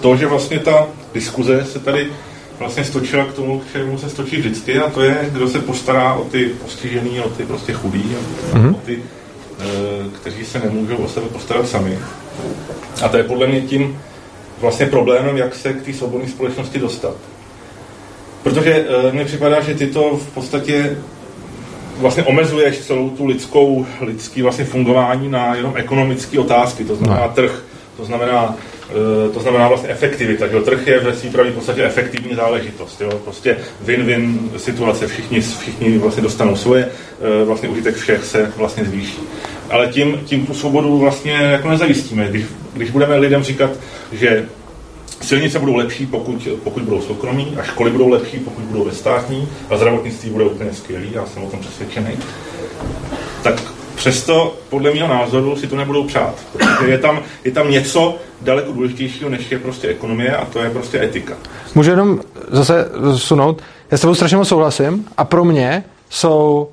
to, 0.00 0.16
že 0.16 0.26
vlastně 0.26 0.58
ta 0.58 0.86
diskuze 1.14 1.64
se 1.64 1.78
tady 1.78 2.06
vlastně 2.58 2.84
stočila 2.84 3.24
k 3.24 3.32
tomu, 3.32 3.58
k 3.58 3.72
čemu 3.72 3.98
se 3.98 4.10
stočí 4.10 4.36
vždycky, 4.36 4.78
a 4.78 4.90
to 4.90 5.02
je, 5.02 5.28
kdo 5.32 5.48
se 5.48 5.58
postará 5.58 6.14
o 6.14 6.24
ty 6.24 6.44
postižený, 6.62 7.20
o 7.20 7.28
ty 7.28 7.42
prostě 7.42 7.72
chudý, 7.72 8.16
mm-hmm. 8.52 8.70
o 8.70 8.78
ty 8.86 9.02
Eh, 9.02 9.21
kteří 10.20 10.44
se 10.44 10.58
nemůžou 10.58 10.96
o 10.96 11.08
sebe 11.08 11.26
postarat 11.26 11.68
sami. 11.68 11.98
A 13.02 13.08
to 13.08 13.16
je 13.16 13.24
podle 13.24 13.46
mě 13.46 13.60
tím 13.60 14.00
vlastně 14.60 14.86
problémem, 14.86 15.36
jak 15.36 15.54
se 15.54 15.72
k 15.72 15.82
té 15.82 15.92
svobodné 15.92 16.28
společnosti 16.28 16.78
dostat. 16.78 17.14
Protože 18.42 18.86
e, 18.88 19.12
mně 19.12 19.24
připadá, 19.24 19.60
že 19.60 19.74
ty 19.74 19.86
to 19.86 20.16
v 20.16 20.34
podstatě 20.34 20.96
vlastně 21.98 22.22
omezuješ 22.22 22.78
celou 22.78 23.10
tu 23.10 23.26
lidskou, 23.26 23.86
lidský 24.00 24.42
vlastně 24.42 24.64
fungování 24.64 25.28
na 25.28 25.54
jenom 25.54 25.72
ekonomické 25.76 26.38
otázky, 26.38 26.84
to 26.84 26.96
znamená 26.96 27.26
no. 27.26 27.32
trh, 27.32 27.64
to 27.96 28.04
znamená, 28.04 28.56
to 29.34 29.40
znamená 29.40 29.68
vlastně 29.68 29.88
efektivita. 29.88 30.48
Že? 30.48 30.60
Trh 30.60 30.86
je 30.86 31.00
ve 31.00 31.16
své 31.16 31.30
pravý 31.30 31.50
podstatě 31.50 31.84
efektivní 31.84 32.34
záležitost. 32.34 33.00
Jo? 33.00 33.10
Prostě 33.24 33.56
win-win 33.86 34.38
situace, 34.56 35.06
všichni, 35.06 35.40
všichni 35.40 35.98
vlastně 35.98 36.22
dostanou 36.22 36.56
svoje, 36.56 36.88
e, 37.42 37.44
vlastně 37.44 37.68
užitek 37.68 37.94
všech 37.94 38.24
se 38.24 38.52
vlastně 38.56 38.84
zvýší. 38.84 39.18
Ale 39.70 39.88
tím, 39.88 40.20
tím 40.24 40.46
tu 40.46 40.54
svobodu 40.54 40.98
vlastně 40.98 41.32
jako 41.32 41.68
nezajistíme. 41.68 42.28
Když, 42.28 42.44
když 42.72 42.90
budeme 42.90 43.16
lidem 43.16 43.42
říkat, 43.42 43.70
že 44.12 44.46
Silnice 45.20 45.58
budou 45.58 45.76
lepší, 45.76 46.06
pokud, 46.06 46.48
pokud 46.64 46.82
budou 46.82 47.00
soukromí, 47.00 47.54
a 47.60 47.62
školy 47.62 47.90
budou 47.90 48.08
lepší, 48.08 48.38
pokud 48.38 48.64
budou 48.64 48.84
ve 48.84 48.92
státní, 48.92 49.48
a 49.70 49.76
zdravotnictví 49.76 50.30
bude 50.30 50.44
úplně 50.44 50.72
skvělý, 50.72 51.12
já 51.12 51.26
jsem 51.26 51.44
o 51.44 51.50
tom 51.50 51.60
přesvědčený. 51.60 52.18
Tak 53.42 53.62
přesto, 54.02 54.56
podle 54.68 54.94
mého 54.94 55.08
názoru, 55.08 55.56
si 55.56 55.66
to 55.66 55.76
nebudou 55.76 56.04
přát. 56.04 56.34
Protože 56.52 56.90
je 56.90 56.98
tam, 56.98 57.22
je 57.44 57.52
tam 57.52 57.70
něco 57.70 58.16
daleko 58.40 58.72
důležitějšího, 58.72 59.30
než 59.30 59.50
je 59.50 59.58
prostě 59.58 59.88
ekonomie, 59.88 60.36
a 60.36 60.44
to 60.44 60.58
je 60.58 60.70
prostě 60.70 61.02
etika. 61.02 61.34
Můžu 61.74 61.90
jenom 61.90 62.20
zase 62.50 62.88
sunout. 63.16 63.62
Já 63.90 63.98
s 63.98 64.00
tebou 64.00 64.14
strašně 64.14 64.36
moc 64.36 64.48
souhlasím 64.48 65.08
a 65.16 65.24
pro 65.24 65.44
mě 65.44 65.84
jsou 66.10 66.68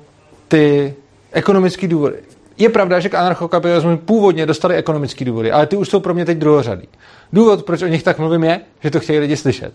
ty 0.48 0.94
ekonomické 1.32 1.88
důvody. 1.88 2.16
Je 2.58 2.68
pravda, 2.68 3.00
že 3.00 3.08
k 3.08 3.14
anarchokapitalismu 3.14 3.96
původně 3.96 4.46
dostali 4.46 4.74
ekonomické 4.74 5.24
důvody, 5.24 5.52
ale 5.52 5.66
ty 5.66 5.76
už 5.76 5.88
jsou 5.88 6.00
pro 6.00 6.14
mě 6.14 6.24
teď 6.24 6.38
druhořadý. 6.38 6.88
Důvod, 7.32 7.62
proč 7.62 7.82
o 7.82 7.86
nich 7.86 8.02
tak 8.02 8.18
mluvím, 8.18 8.44
je, 8.44 8.60
že 8.80 8.90
to 8.90 9.00
chtějí 9.00 9.18
lidi 9.18 9.36
slyšet. 9.36 9.72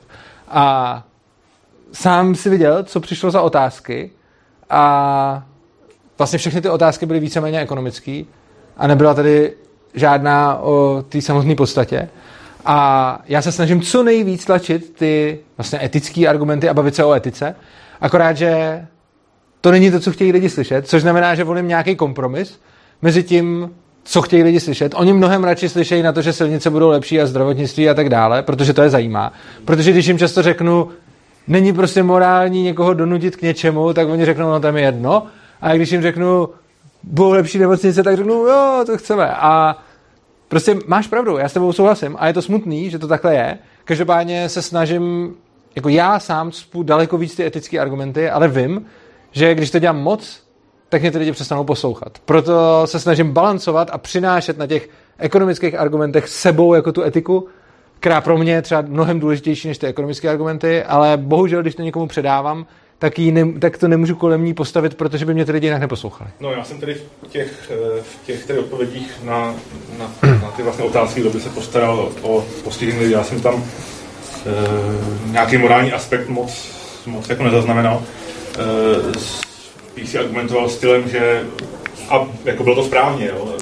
A 0.47 1.03
sám 1.91 2.35
si 2.35 2.49
viděl, 2.49 2.83
co 2.83 2.99
přišlo 2.99 3.31
za 3.31 3.41
otázky 3.41 4.11
a 4.69 5.45
vlastně 6.17 6.39
všechny 6.39 6.61
ty 6.61 6.69
otázky 6.69 7.05
byly 7.05 7.19
víceméně 7.19 7.59
ekonomické 7.59 8.23
a 8.77 8.87
nebyla 8.87 9.13
tady 9.13 9.53
žádná 9.93 10.57
o 10.57 11.03
té 11.09 11.21
samotné 11.21 11.55
podstatě. 11.55 12.09
A 12.65 13.19
já 13.27 13.41
se 13.41 13.51
snažím 13.51 13.81
co 13.81 14.03
nejvíc 14.03 14.45
tlačit 14.45 14.93
ty 14.97 15.39
vlastně 15.57 15.79
etické 15.83 16.27
argumenty 16.27 16.69
a 16.69 16.73
bavit 16.73 16.95
se 16.95 17.03
o 17.03 17.13
etice, 17.13 17.55
akorát, 18.01 18.37
že 18.37 18.81
to 19.61 19.71
není 19.71 19.91
to, 19.91 19.99
co 19.99 20.11
chtějí 20.11 20.31
lidi 20.31 20.49
slyšet, 20.49 20.87
což 20.87 21.01
znamená, 21.01 21.35
že 21.35 21.43
volím 21.43 21.67
nějaký 21.67 21.95
kompromis 21.95 22.59
mezi 23.01 23.23
tím, 23.23 23.71
co 24.03 24.21
chtějí 24.21 24.43
lidi 24.43 24.59
slyšet. 24.59 24.93
Oni 24.95 25.13
mnohem 25.13 25.43
radši 25.43 25.69
slyšejí 25.69 26.03
na 26.03 26.11
to, 26.11 26.21
že 26.21 26.33
silnice 26.33 26.69
budou 26.69 26.89
lepší 26.89 27.21
a 27.21 27.25
zdravotnictví 27.25 27.89
a 27.89 27.93
tak 27.93 28.09
dále, 28.09 28.43
protože 28.43 28.73
to 28.73 28.81
je 28.81 28.89
zajímá. 28.89 29.33
Protože 29.65 29.91
když 29.91 30.05
jim 30.05 30.17
často 30.17 30.41
řeknu, 30.41 30.89
není 31.47 31.73
prostě 31.73 32.03
morální 32.03 32.63
někoho 32.63 32.93
donutit 32.93 33.35
k 33.35 33.41
něčemu, 33.41 33.93
tak 33.93 34.09
oni 34.09 34.25
řeknou, 34.25 34.51
no 34.51 34.59
tam 34.59 34.77
je 34.77 34.83
jedno. 34.83 35.27
A 35.65 35.73
když 35.73 35.91
jim 35.91 36.01
řeknu, 36.01 36.49
budou 37.03 37.31
lepší 37.31 37.59
nemocnice, 37.59 38.03
tak 38.03 38.17
řeknu, 38.17 38.33
jo, 38.33 38.83
to 38.85 38.97
chceme. 38.97 39.29
A 39.29 39.77
prostě 40.47 40.77
máš 40.87 41.07
pravdu, 41.07 41.37
já 41.37 41.49
s 41.49 41.53
tebou 41.53 41.73
souhlasím. 41.73 42.15
A 42.19 42.27
je 42.27 42.33
to 42.33 42.41
smutný, 42.41 42.89
že 42.89 42.99
to 42.99 43.07
takhle 43.07 43.35
je. 43.35 43.57
Každopádně 43.85 44.49
se 44.49 44.61
snažím, 44.61 45.35
jako 45.75 45.89
já 45.89 46.19
sám 46.19 46.51
spů 46.51 46.83
daleko 46.83 47.17
víc 47.17 47.35
ty 47.35 47.45
etické 47.45 47.79
argumenty, 47.79 48.29
ale 48.29 48.47
vím, 48.47 48.85
že 49.31 49.55
když 49.55 49.71
to 49.71 49.79
dělám 49.79 50.01
moc, 50.01 50.43
tak 50.89 51.01
mě 51.01 51.11
ty 51.11 51.17
lidi 51.17 51.31
přestanou 51.31 51.63
poslouchat. 51.63 52.19
Proto 52.25 52.81
se 52.87 52.99
snažím 52.99 53.31
balancovat 53.31 53.89
a 53.91 53.97
přinášet 53.97 54.57
na 54.57 54.67
těch 54.67 54.89
ekonomických 55.17 55.75
argumentech 55.75 56.27
sebou 56.27 56.73
jako 56.73 56.91
tu 56.91 57.03
etiku, 57.03 57.47
která 57.99 58.21
pro 58.21 58.37
mě 58.37 58.53
je 58.53 58.61
třeba 58.61 58.81
mnohem 58.81 59.19
důležitější 59.19 59.67
než 59.67 59.77
ty 59.77 59.87
ekonomické 59.87 60.29
argumenty, 60.29 60.83
ale 60.83 61.17
bohužel, 61.17 61.61
když 61.61 61.75
to 61.75 61.81
někomu 61.81 62.07
předávám, 62.07 62.65
tak, 62.99 63.19
jí 63.19 63.31
ne, 63.31 63.59
tak 63.59 63.77
to 63.77 63.87
nemůžu 63.87 64.15
kolem 64.15 64.45
ní 64.45 64.53
postavit, 64.53 64.95
protože 64.95 65.25
by 65.25 65.33
mě 65.33 65.45
ty 65.45 65.51
lidi 65.51 65.67
jinak 65.67 65.81
neposlouchali. 65.81 66.29
No 66.39 66.51
já 66.51 66.63
jsem 66.63 66.79
tedy 66.79 66.93
v 66.93 67.27
těch, 67.27 67.71
eh, 67.71 68.01
v 68.01 68.25
těch 68.25 68.45
tedy 68.45 68.59
odpovědích 68.59 69.11
na, 69.23 69.55
na, 69.99 70.11
na 70.41 70.51
ty 70.51 70.63
vlastně 70.63 70.85
otázky, 70.85 71.21
kdo 71.21 71.29
by 71.29 71.39
se 71.39 71.49
postaral 71.49 72.11
o 72.21 72.45
postižené 72.63 72.99
lidi, 72.99 73.13
já 73.13 73.23
jsem 73.23 73.41
tam 73.41 73.63
e, 74.45 75.31
nějaký 75.31 75.57
morální 75.57 75.91
aspekt 75.91 76.29
moc, 76.29 76.75
moc 77.05 77.29
jako 77.29 77.43
nezaznamenal. 77.43 78.03
E, 79.13 79.19
spíš 79.19 80.09
si 80.09 80.17
argumentoval 80.17 80.69
stylem, 80.69 81.09
že 81.09 81.43
a 82.09 82.27
jako 82.45 82.63
bylo 82.63 82.75
to 82.75 82.83
správně, 82.83 83.27
jo, 83.27 83.57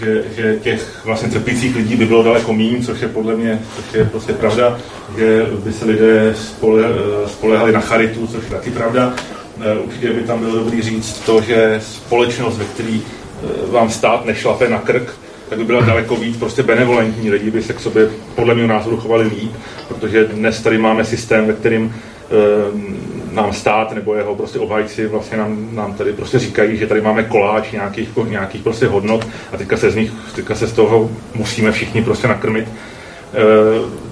že, 0.00 0.24
že 0.36 0.58
těch 0.62 1.04
vlastně 1.04 1.28
trpících 1.28 1.76
lidí 1.76 1.96
by 1.96 2.06
bylo 2.06 2.22
daleko 2.22 2.52
méně, 2.52 2.82
což 2.82 3.00
je 3.00 3.08
podle 3.08 3.36
mě, 3.36 3.62
což 3.76 3.84
je 3.94 4.04
prostě 4.04 4.32
pravda, 4.32 4.78
že 5.18 5.46
by 5.64 5.72
se 5.72 5.84
lidé 5.84 6.34
spole, 6.34 6.82
spolehali 7.26 7.72
na 7.72 7.80
charitu, 7.80 8.26
což 8.26 8.44
je 8.44 8.50
taky 8.50 8.70
pravda. 8.70 9.14
E, 9.60 9.78
určitě 9.78 10.12
by 10.12 10.20
tam 10.20 10.38
bylo 10.38 10.54
dobrý 10.54 10.82
říct 10.82 11.18
to, 11.18 11.40
že 11.40 11.80
společnost, 11.82 12.58
ve 12.58 12.64
které 12.64 12.98
e, 12.98 13.70
vám 13.70 13.90
stát 13.90 14.24
nešlape 14.24 14.68
na 14.68 14.78
krk, 14.78 15.14
tak 15.48 15.58
by 15.58 15.64
byla 15.64 15.80
daleko 15.80 16.16
víc 16.16 16.36
prostě 16.36 16.62
benevolentní. 16.62 17.30
Lidi 17.30 17.50
by 17.50 17.62
se 17.62 17.72
k 17.72 17.80
sobě 17.80 18.08
podle 18.34 18.54
mého 18.54 18.68
názoru 18.68 18.96
chovali 18.96 19.24
líp, 19.24 19.52
protože 19.88 20.24
dnes 20.24 20.60
tady 20.60 20.78
máme 20.78 21.04
systém, 21.04 21.46
ve 21.46 21.52
kterým 21.52 21.94
e, 21.94 23.15
nám 23.36 23.52
stát 23.52 23.92
nebo 23.92 24.14
jeho 24.14 24.34
prostě 24.34 24.58
obhajci 24.58 25.06
vlastně 25.06 25.38
nám, 25.38 25.68
nám 25.72 25.94
tady 25.94 26.12
prostě 26.12 26.38
říkají, 26.38 26.76
že 26.76 26.86
tady 26.86 27.00
máme 27.00 27.22
koláč 27.22 27.72
nějakých, 27.72 28.08
nějakých 28.28 28.62
prostě 28.62 28.86
hodnot 28.86 29.26
a 29.52 29.56
teďka 29.56 29.76
se 29.76 29.90
z 29.90 29.94
nich, 29.96 30.12
teďka 30.34 30.54
se 30.54 30.66
z 30.66 30.72
toho 30.72 31.10
musíme 31.34 31.72
všichni 31.72 32.02
prostě 32.02 32.28
nakrmit, 32.28 32.68
e, 32.68 32.72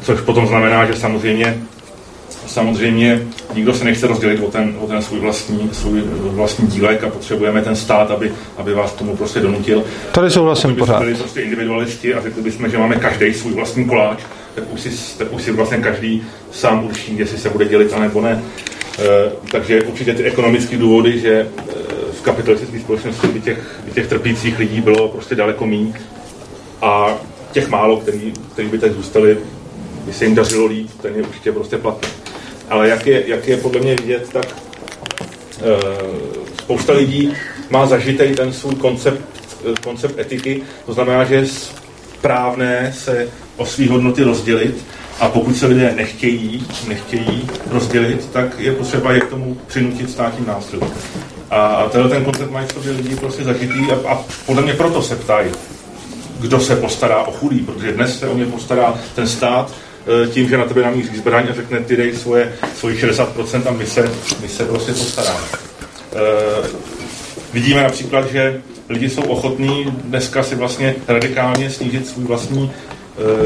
což 0.03 0.21
potom 0.21 0.47
znamená, 0.47 0.87
že 0.87 0.97
samozřejmě 0.97 1.63
samozřejmě 2.47 3.23
nikdo 3.55 3.75
se 3.75 3.85
nechce 3.85 4.07
rozdělit 4.07 4.41
o 4.41 4.51
ten, 4.51 4.77
o 4.81 4.87
ten 4.87 5.03
svůj, 5.03 5.21
vlastní, 5.21 5.71
svůj 5.73 6.03
vlastní 6.17 6.67
dílek 6.67 7.05
a 7.05 7.09
potřebujeme 7.09 7.63
ten 7.63 7.77
stát, 7.77 8.11
aby, 8.11 8.33
aby 8.57 8.75
vás 8.75 8.93
k 8.93 8.99
tomu 8.99 9.17
prostě 9.17 9.41
donutil. 9.41 9.85
Tady 10.13 10.31
souhlasím 10.31 10.77
pořád. 10.77 10.99
byli 10.99 11.15
prostě 11.15 11.41
individualisti 11.41 12.15
a 12.15 12.23
řekli 12.23 12.43
bychom, 12.43 12.71
že 12.71 12.79
máme 12.79 12.97
každý 12.97 13.35
svůj 13.35 13.53
vlastní 13.53 13.85
koláč, 13.85 14.19
tak 14.55 14.65
už 14.73 14.81
si, 14.81 15.19
tak 15.19 15.33
už 15.33 15.43
si 15.43 15.53
vlastně 15.53 15.79
každý 15.79 16.23
sám 16.53 16.85
určí, 16.85 17.19
jestli 17.19 17.39
se 17.39 17.49
bude 17.49 17.65
dělit 17.65 17.93
a 17.93 17.99
nebo 17.99 18.21
ne. 18.21 18.43
Eh, 18.99 19.33
takže 19.51 19.83
určitě 19.83 20.15
ty 20.15 20.25
ekonomické 20.25 20.77
důvody, 20.77 21.21
že 21.21 21.51
eh, 21.59 21.73
v 22.13 22.23
kapitalistické 22.23 22.81
společnosti 22.81 23.27
by 23.27 23.41
těch, 23.41 23.81
by 23.85 23.91
těch 23.91 24.07
trpících 24.07 24.59
lidí 24.59 24.81
bylo 24.81 25.09
prostě 25.09 25.35
daleko 25.35 25.67
méně 25.67 25.93
a 26.83 27.19
těch 27.53 27.69
málo, 27.69 27.97
který, 27.97 28.33
který 28.53 28.69
by 28.69 28.79
teď 28.79 28.93
zůstali, 28.93 29.39
by 30.05 30.13
se 30.13 30.25
jim 30.25 30.35
dařilo 30.35 30.67
líp, 30.67 30.91
ten 31.03 31.15
je 31.17 31.23
určitě 31.23 31.53
prostě 31.53 31.79
platný. 31.79 32.09
Ale 32.71 32.89
jak 32.89 33.07
je, 33.07 33.23
jak 33.27 33.49
je 33.49 33.57
podle 33.57 33.81
mě 33.81 33.95
vidět, 33.95 34.29
tak 34.33 34.47
e, 34.47 34.55
spousta 36.63 36.93
lidí 36.93 37.33
má 37.71 37.87
zažitej 37.87 38.35
ten 38.35 38.53
svůj 38.53 38.75
koncept, 38.75 39.23
koncept 39.85 40.19
etiky, 40.19 40.63
to 40.87 40.93
znamená, 40.93 41.25
že 41.25 41.35
je 41.35 41.47
správné 41.47 42.95
se 42.99 43.29
o 43.57 43.67
své 43.67 43.89
hodnoty 43.89 44.23
rozdělit 44.23 44.85
a 45.21 45.29
pokud 45.29 45.57
se 45.57 45.67
lidé 45.67 45.93
nechtějí, 45.97 46.67
nechtějí 46.89 47.49
rozdělit, 47.71 48.29
tak 48.33 48.61
je 48.61 48.73
potřeba 48.73 49.13
je 49.13 49.21
k 49.21 49.29
tomu 49.29 49.57
přinutit 49.67 50.11
státním 50.11 50.47
nástrojem. 50.47 50.91
A 51.51 51.89
tenhle 51.93 52.11
ten 52.11 52.25
koncept 52.25 52.51
mají 52.51 52.67
v 52.67 52.73
sobě 52.73 52.93
lidi 52.93 53.17
prostě 53.17 53.45
zažitý 53.45 53.93
a, 53.93 54.09
a 54.09 54.25
podle 54.47 54.63
mě 54.63 54.75
proto 54.75 55.03
se 55.03 55.17
ptají, 55.17 55.51
kdo 56.41 56.61
se 56.61 56.77
postará 56.77 57.23
o 57.23 57.33
chudý, 57.33 57.59
protože 57.59 57.93
dnes 57.93 58.19
se 58.19 58.29
o 58.29 58.35
mě 58.35 58.47
postará 58.47 58.95
ten 59.15 59.29
stát 59.29 59.73
e, 60.25 60.29
tím, 60.29 60.49
že 60.49 60.59
na 60.59 60.65
tebe 60.65 60.83
namíří 60.83 61.17
zbraň 61.17 61.47
a 61.51 61.55
řekne, 61.55 61.81
ty 61.81 61.97
dej 61.97 62.17
svoje, 62.17 62.53
svoji 62.79 62.97
60% 62.97 63.69
a 63.69 63.71
my 63.71 63.87
se, 63.87 64.11
my 64.43 64.49
se 64.49 64.65
prostě 64.65 64.93
postaráme. 64.93 65.45
E, 66.15 66.21
vidíme 67.53 67.83
například, 67.83 68.31
že 68.33 68.61
lidi 68.89 69.11
jsou 69.11 69.23
ochotní 69.23 69.85
dneska 70.05 70.43
si 70.43 70.55
vlastně 70.55 70.95
radikálně 71.09 71.71
snížit 71.71 72.09
svůj 72.09 72.25
vlastní 72.25 72.73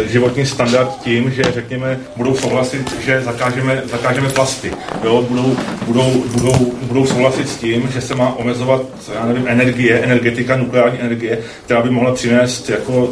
životní 0.07 0.47
standard 0.47 0.89
tím, 1.05 1.31
že 1.31 1.43
řekněme, 1.43 2.01
budou 2.17 2.35
souhlasit, 2.35 3.01
že 3.01 3.21
zakážeme, 3.21 3.83
zakážeme 3.91 4.29
plasty. 4.29 4.73
Jo? 5.05 5.27
Budou, 5.29 5.57
budou, 5.87 6.25
budou, 6.33 6.73
budou 6.83 7.07
souhlasit 7.07 7.49
s 7.49 7.57
tím, 7.57 7.91
že 7.93 8.01
se 8.01 8.15
má 8.15 8.37
omezovat 8.37 8.83
já 9.15 9.27
nevím, 9.27 9.49
energie, 9.49 9.99
energetika, 9.99 10.57
nukleární 10.57 11.01
energie, 11.01 11.39
která 11.65 11.83
by 11.83 11.91
mohla 11.91 12.15
přinést 12.15 12.71
jako 12.71 13.11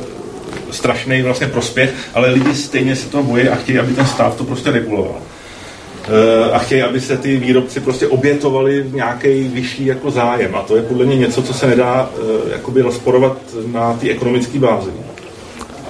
strašný 0.71 1.23
vlastně 1.23 1.47
prospěch, 1.47 1.95
ale 2.15 2.31
lidi 2.31 2.55
stejně 2.55 2.97
se 2.97 3.09
toho 3.09 3.23
bojí 3.23 3.49
a 3.49 3.57
chtějí, 3.57 3.79
aby 3.79 3.93
ten 3.93 4.07
stát 4.07 4.37
to 4.37 4.45
prostě 4.45 4.71
reguloval 4.71 5.17
eh, 5.19 6.51
a 6.51 6.59
chtějí, 6.59 6.83
aby 6.83 7.01
se 7.01 7.17
ty 7.17 7.37
výrobci 7.37 7.81
prostě 7.81 8.07
obětovali 8.07 8.83
v 8.83 8.95
nějaký 8.95 9.49
vyšší 9.49 9.87
jako 9.87 10.11
zájem. 10.11 10.55
A 10.55 10.63
to 10.63 10.77
je 10.77 10.83
podle 10.83 11.07
mě 11.07 11.17
něco, 11.17 11.43
co 11.43 11.55
se 11.55 11.67
nedá 11.67 12.11
uh, 12.19 12.53
jakoby 12.53 12.83
rozporovat 12.83 13.39
na 13.73 13.93
té 13.93 14.11
ekonomické 14.11 14.59
bázi 14.59 14.91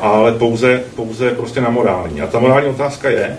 ale 0.00 0.32
pouze, 0.32 0.82
pouze 0.96 1.30
prostě 1.30 1.60
na 1.60 1.70
morální. 1.70 2.20
A 2.20 2.26
ta 2.26 2.38
morální 2.38 2.68
otázka 2.68 3.10
je, 3.10 3.38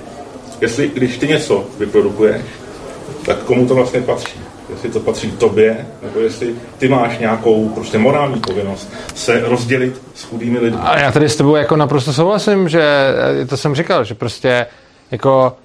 jestli 0.62 0.88
když 0.88 1.18
ty 1.18 1.28
něco 1.28 1.66
vyprodukuješ, 1.80 2.42
tak 3.26 3.38
komu 3.38 3.68
to 3.68 3.76
vlastně 3.76 4.02
patří. 4.02 4.40
jestli 4.70 4.90
to 4.90 5.00
patří 5.00 5.32
tobě, 5.32 5.86
nebo 6.04 6.20
jestli 6.20 6.56
ty 6.78 6.88
máš 6.88 7.18
nějakou 7.18 7.70
prostě 7.70 7.98
morální 7.98 8.40
povinnost 8.40 8.94
se 9.16 9.40
rozdělit 9.40 10.02
s 10.16 10.24
chudými 10.24 10.60
lidmi. 10.60 10.80
A 10.84 11.00
já 11.00 11.12
tady 11.12 11.30
s 11.30 11.36
tebou 11.36 11.56
jako 11.56 11.76
naprosto 11.76 12.14
souhlasím, 12.14 12.70
že 12.70 13.14
to 13.50 13.58
jsem 13.58 13.76
říkal, 13.76 14.04
že 14.04 14.14
prostě 14.14 14.66
jako 15.12 15.58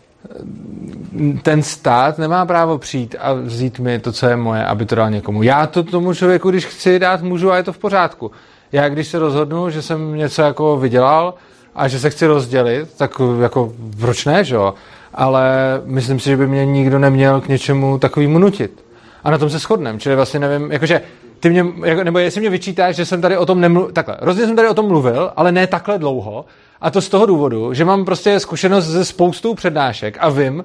ten 1.43 1.63
stát 1.63 2.19
nemá 2.19 2.47
právo 2.47 2.79
přijít 2.79 3.17
a 3.19 3.33
vzít 3.33 3.79
mi 3.79 3.99
to, 3.99 4.13
co 4.13 4.27
je 4.27 4.37
moje, 4.37 4.65
aby 4.65 4.87
to 4.87 4.95
dal 4.95 5.11
někomu. 5.11 5.43
Já 5.43 5.67
to 5.67 5.83
tomu 5.83 6.15
člověku, 6.15 6.51
když 6.51 6.67
chci 6.67 6.99
dát, 6.99 7.23
můžu 7.23 7.53
a 7.53 7.57
je 7.57 7.63
to 7.63 7.73
v 7.73 7.79
pořádku. 7.79 8.31
Já 8.73 8.89
když 8.89 9.09
se 9.09 9.19
rozhodnu, 9.19 9.71
že 9.71 9.83
jsem 9.83 10.15
něco 10.15 10.43
jako 10.43 10.77
vydělal 10.77 11.35
a 11.75 11.89
že 11.89 11.99
se 11.99 12.11
chci 12.11 12.27
rozdělit, 12.27 12.89
tak 12.97 13.21
jako 13.43 13.73
proč 14.01 14.25
ne, 14.25 14.45
že 14.45 14.55
jo? 14.55 14.75
Ale 15.15 15.53
myslím 15.85 16.21
si, 16.21 16.31
že 16.31 16.37
by 16.37 16.47
mě 16.47 16.67
nikdo 16.67 16.99
neměl 16.99 17.41
k 17.41 17.49
něčemu 17.49 17.99
takovému 17.99 18.39
nutit. 18.39 18.85
A 19.25 19.31
na 19.31 19.39
tom 19.39 19.51
se 19.51 19.59
shodneme, 19.59 19.99
čili 19.99 20.17
vlastně 20.17 20.41
nevím, 20.41 20.73
jakože 20.73 21.01
ty 21.41 21.51
mě, 21.51 21.67
jako, 21.85 22.05
nebo 22.05 22.19
jestli 22.19 22.41
mě 22.41 22.51
vyčítáš, 22.51 22.97
že 22.97 23.07
jsem 23.07 23.21
tady 23.21 23.37
o 23.37 23.47
tom 23.47 23.61
nemluvil, 23.61 23.93
takhle, 23.93 24.17
rozhodně 24.21 24.47
jsem 24.47 24.57
tady 24.57 24.69
o 24.69 24.75
tom 24.75 24.87
mluvil, 24.87 25.33
ale 25.37 25.53
ne 25.53 25.67
takhle 25.67 25.99
dlouho, 25.99 26.45
a 26.81 26.91
to 26.91 27.01
z 27.01 27.09
toho 27.09 27.27
důvodu, 27.27 27.75
že 27.75 27.85
mám 27.85 28.05
prostě 28.05 28.41
zkušenost 28.41 28.85
ze 28.85 29.05
spoustou 29.05 29.55
přednášek 29.55 30.17
a 30.21 30.29
vím, 30.29 30.65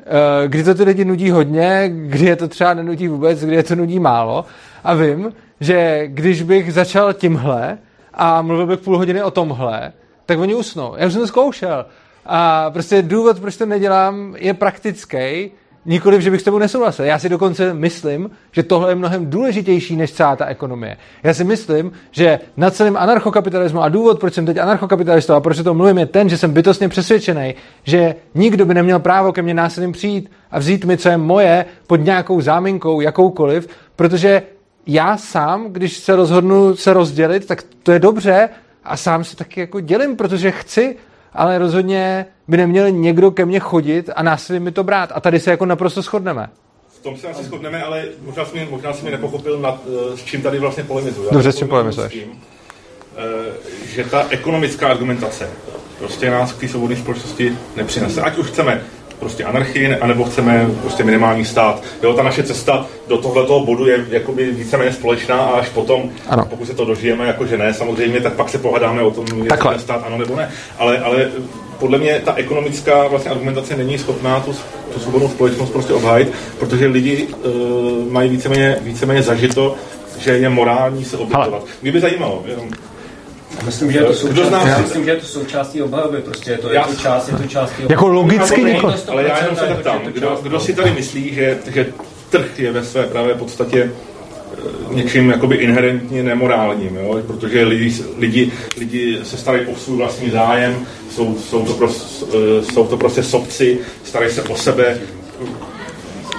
eh, 0.00 0.48
kdy 0.48 0.64
to 0.64 0.74
ty 0.74 0.84
lidi 0.84 1.04
nudí 1.04 1.30
hodně, 1.30 1.90
kdy 1.92 2.26
je 2.26 2.36
to 2.36 2.48
třeba 2.48 2.74
nenudí 2.74 3.08
vůbec, 3.08 3.44
kdy 3.44 3.56
je 3.56 3.62
to 3.62 3.74
nudí 3.74 4.00
málo. 4.00 4.44
A 4.84 4.94
vím, 4.94 5.32
že 5.62 6.02
když 6.06 6.42
bych 6.42 6.72
začal 6.72 7.12
tímhle 7.12 7.78
a 8.14 8.42
mluvil 8.42 8.66
bych 8.66 8.80
půl 8.80 8.98
hodiny 8.98 9.22
o 9.22 9.30
tomhle, 9.30 9.92
tak 10.26 10.38
oni 10.38 10.54
usnou. 10.54 10.94
Já 10.96 11.06
už 11.06 11.12
jsem 11.12 11.22
to 11.22 11.28
zkoušel. 11.28 11.86
A 12.26 12.70
prostě 12.70 13.02
důvod, 13.02 13.40
proč 13.40 13.56
to 13.56 13.66
nedělám, 13.66 14.34
je 14.38 14.54
praktický 14.54 15.50
Nikoliv, 15.86 16.22
že 16.22 16.30
bych 16.30 16.40
s 16.40 16.44
tebou 16.44 16.58
nesouhlasil. 16.58 17.04
Já 17.04 17.18
si 17.18 17.28
dokonce 17.28 17.74
myslím, 17.74 18.30
že 18.52 18.62
tohle 18.62 18.90
je 18.90 18.94
mnohem 18.94 19.30
důležitější 19.30 19.96
než 19.96 20.12
celá 20.12 20.36
ta 20.36 20.46
ekonomie. 20.46 20.96
Já 21.22 21.34
si 21.34 21.44
myslím, 21.44 21.92
že 22.10 22.40
na 22.56 22.70
celém 22.70 22.96
anarchokapitalismu 22.96 23.82
a 23.82 23.88
důvod, 23.88 24.20
proč 24.20 24.34
jsem 24.34 24.46
teď 24.46 24.56
anarchokapitalistou 24.56 25.34
a 25.34 25.40
proč 25.40 25.58
o 25.58 25.64
tom 25.64 25.76
mluvím, 25.76 25.98
je 25.98 26.06
ten, 26.06 26.28
že 26.28 26.38
jsem 26.38 26.52
bytostně 26.52 26.88
přesvědčený, 26.88 27.54
že 27.84 28.14
nikdo 28.34 28.66
by 28.66 28.74
neměl 28.74 28.98
právo 28.98 29.32
ke 29.32 29.42
mně 29.42 29.54
násilím 29.54 29.92
přijít 29.92 30.30
a 30.50 30.58
vzít 30.58 30.84
mi, 30.84 30.96
co 30.96 31.08
je 31.08 31.16
moje, 31.16 31.64
pod 31.86 31.96
nějakou 31.96 32.40
záminkou, 32.40 33.00
jakoukoliv, 33.00 33.68
protože 33.96 34.42
já 34.86 35.16
sám, 35.16 35.72
když 35.72 35.96
se 35.96 36.16
rozhodnu 36.16 36.76
se 36.76 36.92
rozdělit, 36.92 37.46
tak 37.46 37.62
to 37.82 37.92
je 37.92 37.98
dobře 37.98 38.48
a 38.84 38.96
sám 38.96 39.24
se 39.24 39.36
taky 39.36 39.60
jako 39.60 39.80
dělím, 39.80 40.16
protože 40.16 40.50
chci 40.50 40.96
ale 41.34 41.58
rozhodně 41.58 42.26
by 42.48 42.56
neměl 42.56 42.90
někdo 42.90 43.30
ke 43.30 43.44
mně 43.44 43.60
chodit 43.60 44.10
a 44.16 44.22
násilí 44.22 44.60
mi 44.60 44.72
to 44.72 44.84
brát. 44.84 45.12
A 45.14 45.20
tady 45.20 45.40
se 45.40 45.50
jako 45.50 45.66
naprosto 45.66 46.02
shodneme. 46.02 46.48
V 46.88 47.02
tom 47.02 47.16
se 47.16 47.28
asi 47.28 47.44
shodneme, 47.44 47.82
ale 47.82 48.04
možná 48.22 48.44
jsi 48.44 48.56
mě, 48.56 48.66
možná 48.70 48.92
jsi 48.92 49.02
mě 49.02 49.10
nepochopil, 49.10 49.58
nad, 49.58 49.80
eh, 50.12 50.16
s 50.16 50.24
čím 50.24 50.42
tady 50.42 50.58
vlastně 50.58 50.84
polemizuji. 50.84 51.28
Dobře, 51.32 51.52
s 51.52 51.56
čím 51.56 51.68
polemizuješ? 51.68 52.18
Eh, 53.16 53.52
že 53.86 54.04
ta 54.04 54.26
ekonomická 54.30 54.88
argumentace 54.88 55.50
prostě 55.98 56.30
nás 56.30 56.52
k 56.52 56.60
té 56.60 56.68
svobodné 56.68 56.96
společnosti 56.96 57.58
nepřinese. 57.76 58.22
Ať 58.22 58.38
už 58.38 58.46
chceme 58.46 58.82
prostě 59.22 59.44
anarchii, 59.44 59.96
anebo 59.96 60.24
chceme 60.24 60.66
prostě 60.80 61.04
minimální 61.04 61.44
stát. 61.44 61.82
Jo, 62.02 62.14
ta 62.14 62.22
naše 62.22 62.42
cesta 62.42 62.86
do 63.08 63.18
tohoto 63.18 63.60
bodu 63.60 63.86
je 63.86 64.04
jakoby 64.10 64.50
víceméně 64.50 64.92
společná 64.92 65.36
a 65.36 65.58
až 65.58 65.68
potom, 65.68 66.10
ano. 66.28 66.46
pokud 66.50 66.66
se 66.66 66.74
to 66.74 66.84
dožijeme, 66.84 67.26
jako 67.26 67.46
že 67.46 67.58
ne, 67.58 67.74
samozřejmě, 67.74 68.20
tak 68.20 68.32
pak 68.32 68.48
se 68.48 68.58
pohadáme 68.58 69.02
o 69.02 69.10
tom, 69.10 69.24
jestli 69.44 69.68
ten 69.68 69.78
stát 69.78 70.02
ano 70.06 70.18
nebo 70.18 70.36
ne. 70.36 70.50
Ale, 70.78 70.98
ale 70.98 71.30
podle 71.78 71.98
mě 71.98 72.22
ta 72.24 72.34
ekonomická 72.34 73.08
vlastně 73.08 73.30
argumentace 73.30 73.76
není 73.76 73.98
schopná 73.98 74.40
tu, 74.40 74.54
tu 74.94 75.00
svobodnou 75.00 75.28
společnost 75.28 75.70
prostě 75.70 75.92
obhájit, 75.92 76.32
protože 76.58 76.86
lidi 76.86 77.26
uh, 77.26 78.12
mají 78.12 78.30
víceméně, 78.30 78.78
víceméně 78.82 79.22
zažito, 79.22 79.74
že 80.18 80.30
je 80.30 80.48
morální 80.48 81.04
se 81.04 81.16
obětovat. 81.16 81.64
Mě 81.82 81.92
by 81.92 82.00
zajímalo, 82.00 82.42
jenom 82.46 82.68
Myslím, 83.64 83.92
že 83.92 83.98
je 83.98 84.04
to 84.04 84.14
součástí, 84.14 84.82
myslím, 84.82 85.04
že 85.04 85.10
je 85.10 85.16
to 85.16 85.26
součástí 85.26 85.82
obhajoby, 85.82 86.18
prostě 86.18 86.50
je 86.50 86.58
to, 86.58 86.72
je 86.72 86.80
to 86.80 86.94
část, 87.02 87.28
je 87.28 87.34
to 87.34 87.48
částí 87.48 87.82
Jako 87.88 88.08
logicky 88.08 88.64
někoho. 88.64 88.94
Ale 89.08 89.22
já 89.22 89.38
jenom 89.38 89.56
se 89.56 89.66
zeptám, 89.66 90.00
kdo, 90.12 90.38
kdo 90.42 90.60
si 90.60 90.74
tady 90.74 90.90
myslí, 90.90 91.34
že, 91.34 91.58
že 91.74 91.86
trh 92.30 92.58
je 92.58 92.72
ve 92.72 92.84
své 92.84 93.06
pravé 93.06 93.34
podstatě 93.34 93.90
eh, 93.90 94.94
něčím 94.94 95.30
jakoby 95.30 95.56
inherentně 95.56 96.22
nemorálním, 96.22 96.96
jo? 96.96 97.22
protože 97.26 97.64
lidi, 97.64 97.94
lidi, 98.18 98.52
lidi 98.78 99.18
se 99.22 99.36
starají 99.36 99.66
o 99.66 99.76
svůj 99.76 99.96
vlastní 99.96 100.30
zájem, 100.30 100.86
jsou, 101.10 101.36
jsou, 101.36 101.64
to 101.64 101.72
prostě, 101.72 102.26
jsou 102.72 102.86
to 102.86 102.96
prostě 102.96 103.22
sobci, 103.22 103.78
starají 104.04 104.32
se 104.32 104.42
o 104.42 104.56
sebe. 104.56 104.98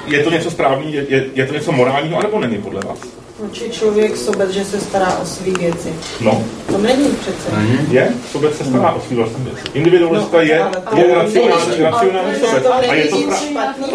Je 0.07 0.23
to 0.23 0.31
něco 0.31 0.51
správný, 0.51 0.93
je, 0.93 1.05
je, 1.09 1.25
je 1.33 1.45
to 1.45 1.53
něco 1.53 1.71
morálního, 1.71 2.19
anebo 2.19 2.39
není 2.39 2.57
podle 2.57 2.81
vás? 2.81 3.22
Určitě 3.43 3.69
člověk 3.69 4.17
sobec, 4.17 4.49
že 4.49 4.65
se 4.65 4.79
stará 4.79 5.17
o 5.17 5.25
svý 5.25 5.51
věci. 5.51 5.93
No. 6.21 6.43
To 6.67 6.77
není 6.77 7.09
přece. 7.09 7.57
Není. 7.57 7.93
Je? 7.93 8.11
Sobec 8.31 8.57
se 8.57 8.63
stará 8.63 8.91
o 8.91 9.01
svý 9.01 9.15
vlastní 9.15 9.43
věci. 9.43 9.61
Individualista 9.73 10.37
no, 10.37 10.43
je, 10.43 10.65
je 10.95 11.15
racionální, 11.15 11.83
racionální 11.83 12.39
sobec. 12.39 12.65
A 12.89 12.93
je 12.93 13.07
to, 13.07 13.17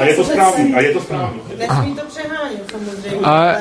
a 0.01 0.05
je 0.05 0.15
to 0.15 0.25
správný. 0.25 0.75
A 0.75 0.81
je 0.81 0.93
to 0.93 1.01
správný. 1.01 1.41
Nesmí 1.59 1.95
to 1.95 2.03
přehánět, 2.09 2.73
samozřejmě. 2.73 3.27
A 3.27 3.57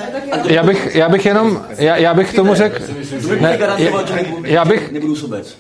já 0.46 0.64
bych, 0.64 0.96
já 0.96 1.10
bych 1.10 1.26
jenom, 1.26 1.66
já, 1.78 1.98
já 1.98 2.14
bych 2.14 2.34
tomu 2.34 2.54
řekl, 2.54 2.84
ne, 3.40 3.60
já 4.44 4.66
bych, 4.66 4.92
nebudu 4.92 5.16
sobec. 5.16 5.58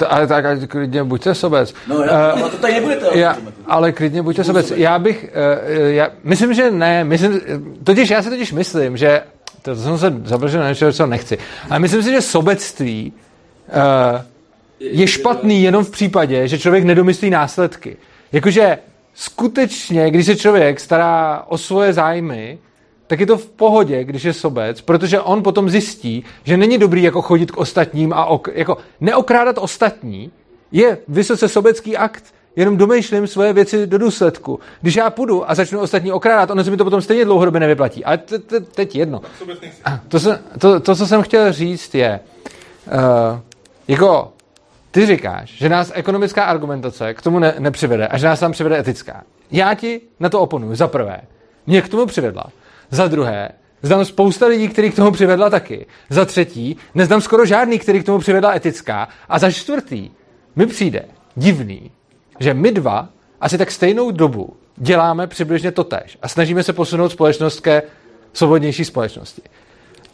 Uh, 0.00 0.08
ale 0.08 0.26
tak 0.26 0.44
klidně 0.68 1.04
buďte 1.04 1.34
sobec. 1.34 1.74
No, 1.88 2.02
já, 2.02 2.34
uh, 2.34 2.48
to 2.50 2.56
tady 2.56 2.74
nebudete. 2.74 3.06
Já, 3.14 3.36
ale 3.66 3.92
klidně 3.92 4.22
buďte 4.22 4.44
sobec. 4.44 4.72
Já 4.76 4.98
bych, 4.98 5.30
uh, 5.68 5.88
já 5.88 6.08
myslím, 6.24 6.54
že 6.54 6.70
ne, 6.70 7.04
myslím, 7.04 7.40
totiž 7.84 8.10
já 8.10 8.22
si 8.22 8.30
totiž 8.30 8.52
myslím, 8.52 8.96
že 8.96 9.22
to, 9.62 9.76
jsem 9.76 9.98
se 9.98 10.14
zabržel 10.24 10.60
na 10.60 10.68
něco, 10.68 10.92
co 10.92 11.06
nechci. 11.06 11.38
Ale 11.70 11.78
myslím 11.78 12.02
si, 12.02 12.10
že 12.10 12.20
sobectví 12.20 13.12
uh, 13.12 14.20
je 14.80 15.06
špatný 15.06 15.62
jenom 15.62 15.84
v 15.84 15.90
případě, 15.90 16.48
že 16.48 16.58
člověk 16.58 16.84
nedomyslí 16.84 17.30
následky. 17.30 17.96
Jakože 18.32 18.78
skutečně, 19.14 20.10
když 20.10 20.26
se 20.26 20.36
člověk 20.36 20.80
stará 20.80 21.44
o 21.48 21.58
svoje 21.58 21.92
zájmy, 21.92 22.58
tak 23.06 23.20
je 23.20 23.26
to 23.26 23.38
v 23.38 23.50
pohodě, 23.50 24.04
když 24.04 24.24
je 24.24 24.32
sobec, 24.32 24.80
protože 24.80 25.20
on 25.20 25.42
potom 25.42 25.70
zjistí, 25.70 26.24
že 26.44 26.56
není 26.56 26.78
dobrý 26.78 27.02
jako 27.02 27.22
chodit 27.22 27.50
k 27.50 27.56
ostatním 27.56 28.12
a 28.12 28.24
ok, 28.24 28.48
jako 28.54 28.78
neokrádat 29.00 29.58
ostatní 29.58 30.30
je 30.72 30.98
vysoce 31.08 31.48
sobecký 31.48 31.96
akt 31.96 32.24
jenom 32.56 32.76
domýšlím 32.76 33.26
svoje 33.26 33.52
věci 33.52 33.86
do 33.86 33.98
důsledku. 33.98 34.60
Když 34.80 34.96
já 34.96 35.10
půjdu 35.10 35.50
a 35.50 35.54
začnu 35.54 35.80
ostatní 35.80 36.12
okrádat, 36.12 36.50
ono 36.50 36.64
se 36.64 36.70
mi 36.70 36.76
to 36.76 36.84
potom 36.84 37.02
stejně 37.02 37.24
dlouhodobě 37.24 37.60
nevyplatí. 37.60 38.04
Ale 38.04 38.18
teď 38.74 38.96
jedno. 38.96 39.20
To, 40.08 40.18
to, 40.58 40.80
to, 40.80 40.96
co 40.96 41.06
jsem 41.06 41.22
chtěl 41.22 41.52
říct, 41.52 41.94
je, 41.94 42.20
uh, 42.86 43.40
jako 43.88 44.32
ty 44.90 45.06
říkáš, 45.06 45.58
že 45.58 45.68
nás 45.68 45.92
ekonomická 45.94 46.44
argumentace 46.44 47.14
k 47.14 47.22
tomu 47.22 47.38
ne, 47.38 47.54
nepřivede 47.58 48.06
a 48.06 48.18
že 48.18 48.26
nás 48.26 48.40
tam 48.40 48.52
přivede 48.52 48.78
etická. 48.78 49.22
Já 49.50 49.74
ti 49.74 50.00
na 50.20 50.28
to 50.28 50.40
oponuju. 50.40 50.74
Za 50.74 50.88
prvé, 50.88 51.20
mě 51.66 51.82
k 51.82 51.88
tomu 51.88 52.06
přivedla. 52.06 52.44
Za 52.90 53.08
druhé, 53.08 53.48
Znám 53.82 54.04
spousta 54.04 54.46
lidí, 54.46 54.68
který 54.68 54.90
k 54.90 54.96
tomu 54.96 55.10
přivedla 55.10 55.50
taky. 55.50 55.86
Za 56.10 56.24
třetí, 56.24 56.76
neznám 56.94 57.20
skoro 57.20 57.46
žádný, 57.46 57.78
který 57.78 58.02
k 58.02 58.06
tomu 58.06 58.18
přivedla 58.18 58.56
etická. 58.56 59.08
A 59.28 59.38
za 59.38 59.50
čtvrtý, 59.50 60.10
mi 60.56 60.66
přijde 60.66 61.04
divný, 61.36 61.90
že 62.40 62.54
my 62.54 62.72
dva 62.72 63.08
asi 63.40 63.58
tak 63.58 63.70
stejnou 63.70 64.10
dobu 64.10 64.56
děláme 64.76 65.26
přibližně 65.26 65.72
to 65.72 65.84
tež 65.84 66.18
a 66.22 66.28
snažíme 66.28 66.62
se 66.62 66.72
posunout 66.72 67.08
společnost 67.08 67.60
ke 67.60 67.82
svobodnější 68.32 68.84
společnosti. 68.84 69.42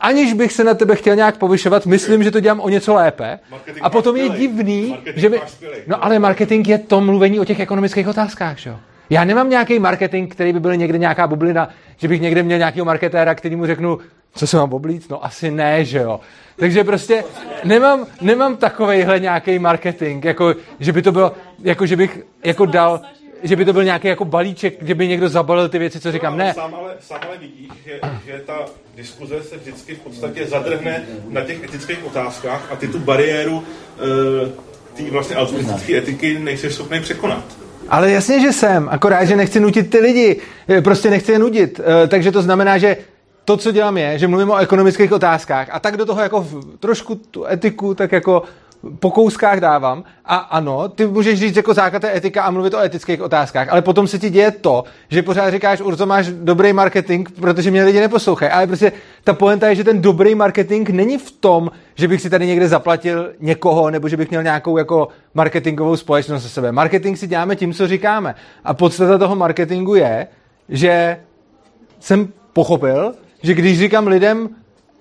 Aniž 0.01 0.33
bych 0.33 0.53
se 0.53 0.65
na 0.65 0.75
tebe 0.75 0.97
chtěl 0.97 1.17
nějak 1.17 1.37
povyšovat, 1.37 1.87
myslím, 1.87 2.25
že 2.25 2.31
to 2.31 2.41
dělám 2.41 2.61
o 2.61 2.69
něco 2.69 2.95
lépe. 2.95 3.39
Marketing 3.51 3.85
a 3.85 3.91
potom 3.91 4.17
je 4.17 4.29
divný, 4.29 4.99
že 5.17 5.29
mi... 5.29 5.41
No 5.87 6.05
ale 6.05 6.19
marketing 6.19 6.69
je 6.69 6.79
to 6.79 7.01
mluvení 7.01 7.41
o 7.41 7.45
těch 7.45 7.61
ekonomických 7.61 8.09
otázkách, 8.09 8.59
že 8.59 8.71
jo? 8.71 8.77
Já 9.11 9.25
nemám 9.25 9.51
nějaký 9.51 9.79
marketing, 9.79 10.33
který 10.33 10.53
by 10.53 10.61
byl 10.61 10.77
někde 10.77 10.99
nějaká 10.99 11.27
bublina, 11.27 11.69
že 11.97 12.09
bych 12.09 12.21
někde 12.21 12.43
měl 12.43 12.59
nějakého 12.59 12.85
marketéra, 12.85 13.35
který 13.35 13.57
mu 13.57 13.67
řeknu, 13.67 13.99
co 14.35 14.47
se 14.47 14.57
mám 14.57 14.73
oblíct? 14.73 15.11
No 15.11 15.25
asi 15.25 15.51
ne, 15.51 15.85
že 15.85 15.99
jo. 15.99 16.21
Takže 16.59 16.85
prostě 16.85 17.25
nemám, 17.65 18.07
nemám 18.21 18.57
takovejhle 18.57 19.21
nějaký 19.21 19.59
marketing, 19.59 20.25
jako, 20.25 20.55
že 20.81 20.93
by 20.93 21.03
to 21.03 21.13
bylo, 21.13 21.33
jako, 21.63 21.87
že 21.87 21.97
bych 21.97 22.21
jako 22.45 22.67
dal, 22.67 23.01
že 23.43 23.57
by 23.57 23.65
to 23.65 23.73
byl 23.73 23.85
nějaký 23.85 24.09
jako 24.09 24.25
balíček, 24.25 24.75
kde 24.79 24.95
by 24.95 25.09
někdo 25.09 25.29
zabalil 25.29 25.69
ty 25.69 25.79
věci, 25.79 26.01
co 26.01 26.13
říkám. 26.13 26.37
Ne. 26.37 26.55
Sám 26.55 26.75
ale, 26.75 26.95
sám 27.01 27.21
ale 27.29 27.39
vidíš, 27.39 27.69
že, 27.85 28.01
že 28.27 28.43
ta 28.47 28.65
diskuze 28.97 29.43
se 29.43 29.57
vždycky 29.57 29.95
v 29.95 29.99
podstatě 29.99 30.47
zadrhne 30.47 31.03
na 31.29 31.41
těch 31.41 31.65
etických 31.65 32.05
otázkách 32.05 32.73
a 32.73 32.77
ty 32.77 32.89
tu 32.89 32.99
bariéru 32.99 33.57
uh, 33.57 33.65
té 34.97 35.11
vlastně 35.11 35.37
altruistické 35.37 35.97
etiky 35.97 36.39
nejsi 36.39 36.71
schopný 36.71 37.01
překonat. 37.01 37.45
Ale 37.89 38.11
jasně, 38.11 38.41
že 38.41 38.53
jsem, 38.53 38.89
akorát, 38.89 39.25
že 39.25 39.37
nechci 39.37 39.61
nutit 39.61 39.91
ty 39.91 39.99
lidi, 39.99 40.41
prostě 40.85 41.11
nechci 41.11 41.33
je 41.33 41.39
nudit, 41.39 41.81
eh, 41.81 42.09
takže 42.09 42.33
to 42.33 42.43
znamená, 42.43 42.79
že 42.79 42.97
to, 43.49 43.57
co 43.57 43.73
dělám 43.73 43.97
je, 43.97 44.19
že 44.19 44.29
mluvím 44.29 44.51
o 44.51 44.57
ekonomických 44.57 45.13
otázkách 45.13 45.69
a 45.73 45.81
tak 45.81 45.97
do 45.97 46.07
toho 46.07 46.21
jako 46.21 46.47
trošku 46.81 47.15
tu 47.15 47.47
etiku 47.47 47.95
tak 47.95 48.13
jako 48.13 48.43
po 48.99 49.11
kouskách 49.11 49.61
dávám 49.61 50.05
a 50.25 50.37
ano, 50.37 50.89
ty 50.89 51.07
můžeš 51.07 51.39
říct 51.39 51.57
jako 51.57 51.75
základ 51.75 52.05
je 52.05 52.17
etika 52.17 52.43
a 52.43 52.51
mluvit 52.51 52.75
o 52.75 52.81
etických 52.81 53.23
otázkách, 53.23 53.69
ale 53.71 53.83
potom 53.83 54.07
se 54.07 54.19
ti 54.19 54.31
děje 54.31 54.51
to, 54.51 54.85
že 55.09 55.23
pořád 55.23 55.51
říkáš, 55.51 55.81
Urzo, 55.81 56.07
máš 56.07 56.29
dobrý 56.29 56.73
marketing, 56.73 57.29
protože 57.41 57.71
mě 57.71 57.85
lidi 57.85 58.01
neposlouchají, 58.01 58.53
ale 58.53 58.67
prostě 58.67 58.93
ta 59.25 59.33
poenta 59.33 59.69
je, 59.69 59.75
že 59.75 59.85
ten 59.85 60.01
dobrý 60.01 60.35
marketing 60.35 60.89
není 60.89 61.19
v 61.19 61.31
tom, 61.31 61.71
že 61.95 62.09
bych 62.09 62.21
si 62.21 62.31
tady 62.31 62.47
někde 62.47 62.69
zaplatil 62.69 63.33
někoho, 63.41 63.91
nebo 63.91 64.09
že 64.09 64.17
bych 64.17 64.31
měl 64.31 64.43
nějakou 64.43 64.79
jako 64.79 65.09
marketingovou 65.35 65.97
společnost 65.97 66.43
se 66.43 66.49
sebe. 66.49 66.73
Marketing 66.73 67.17
si 67.17 67.27
děláme 67.27 67.57
tím, 67.57 67.75
co 67.75 67.89
říkáme. 67.89 68.35
A 68.65 68.75
podstata 68.75 69.19
toho 69.19 69.37
marketingu 69.37 69.95
je, 69.95 70.27
že 70.69 71.21
jsem 72.01 72.29
pochopil, 72.53 73.15
že 73.43 73.55
když 73.55 73.79
říkám 73.79 74.07
lidem 74.07 74.49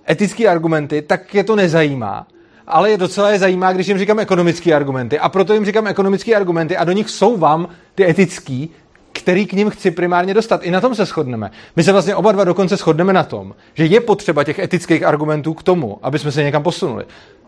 etické 0.10 0.48
argumenty, 0.48 1.02
tak 1.02 1.36
je 1.36 1.44
to 1.44 1.56
nezajímá 1.56 2.28
ale 2.68 2.92
je 2.92 2.98
docela 2.98 3.32
je 3.32 3.40
zajímá, 3.40 3.74
když 3.74 3.88
jim 3.88 3.98
říkám 3.98 4.20
ekonomické 4.20 4.74
argumenty. 4.74 5.20
A 5.20 5.30
proto 5.30 5.54
jim 5.54 5.66
říkám 5.66 5.88
ekonomické 5.88 6.36
argumenty 6.36 6.78
a 6.78 6.84
do 6.84 6.92
nich 6.92 7.10
jsou 7.10 7.38
vám 7.38 7.68
ty 7.96 8.10
etický, 8.10 8.70
který 9.12 9.46
k 9.46 9.54
ním 9.54 9.70
chci 9.70 9.92
primárně 9.92 10.34
dostat. 10.34 10.64
I 10.64 10.72
na 10.72 10.82
tom 10.82 10.96
se 10.96 11.06
shodneme. 11.06 11.52
My 11.76 11.84
se 11.84 11.92
vlastně 11.92 12.16
oba 12.16 12.32
dva 12.32 12.44
dokonce 12.44 12.76
shodneme 12.76 13.14
na 13.14 13.24
tom, 13.24 13.56
že 13.74 13.86
je 13.86 14.02
potřeba 14.02 14.44
těch 14.44 14.60
etických 14.60 15.04
argumentů 15.04 15.54
k 15.54 15.64
tomu, 15.64 16.00
aby 16.02 16.20
jsme 16.20 16.32
se 16.32 16.44
někam 16.44 16.64
posunuli. 16.64 17.06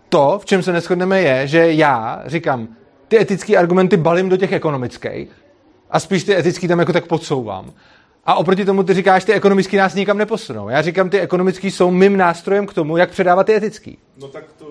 To, 0.09 0.39
v 0.41 0.45
čem 0.45 0.63
se 0.63 0.73
neschodneme, 0.73 1.21
je, 1.21 1.47
že 1.47 1.73
já 1.73 2.23
říkám, 2.25 2.67
ty 3.07 3.19
etické 3.19 3.57
argumenty 3.57 3.97
balím 3.97 4.29
do 4.29 4.37
těch 4.37 4.51
ekonomických 4.51 5.29
a 5.91 5.99
spíš 5.99 6.23
ty 6.23 6.35
etický 6.37 6.67
tam 6.67 6.79
jako 6.79 6.93
tak 6.93 7.07
podsouvám. 7.07 7.71
A 8.29 8.35
oproti 8.35 8.65
tomu 8.65 8.83
ty 8.83 8.93
říkáš, 8.93 9.23
ty 9.23 9.33
ekonomický 9.33 9.77
nás 9.77 9.95
nikam 9.95 10.17
neposunou. 10.17 10.69
Já 10.69 10.81
říkám, 10.81 11.09
ty 11.09 11.19
ekonomický 11.19 11.71
jsou 11.71 11.91
mým 11.91 12.17
nástrojem 12.17 12.67
k 12.67 12.73
tomu, 12.73 12.97
jak 12.97 13.09
předávat 13.11 13.43
ty 13.43 13.55
etický. 13.55 13.97
No 14.17 14.27
tak 14.27 14.43
to 14.59 14.65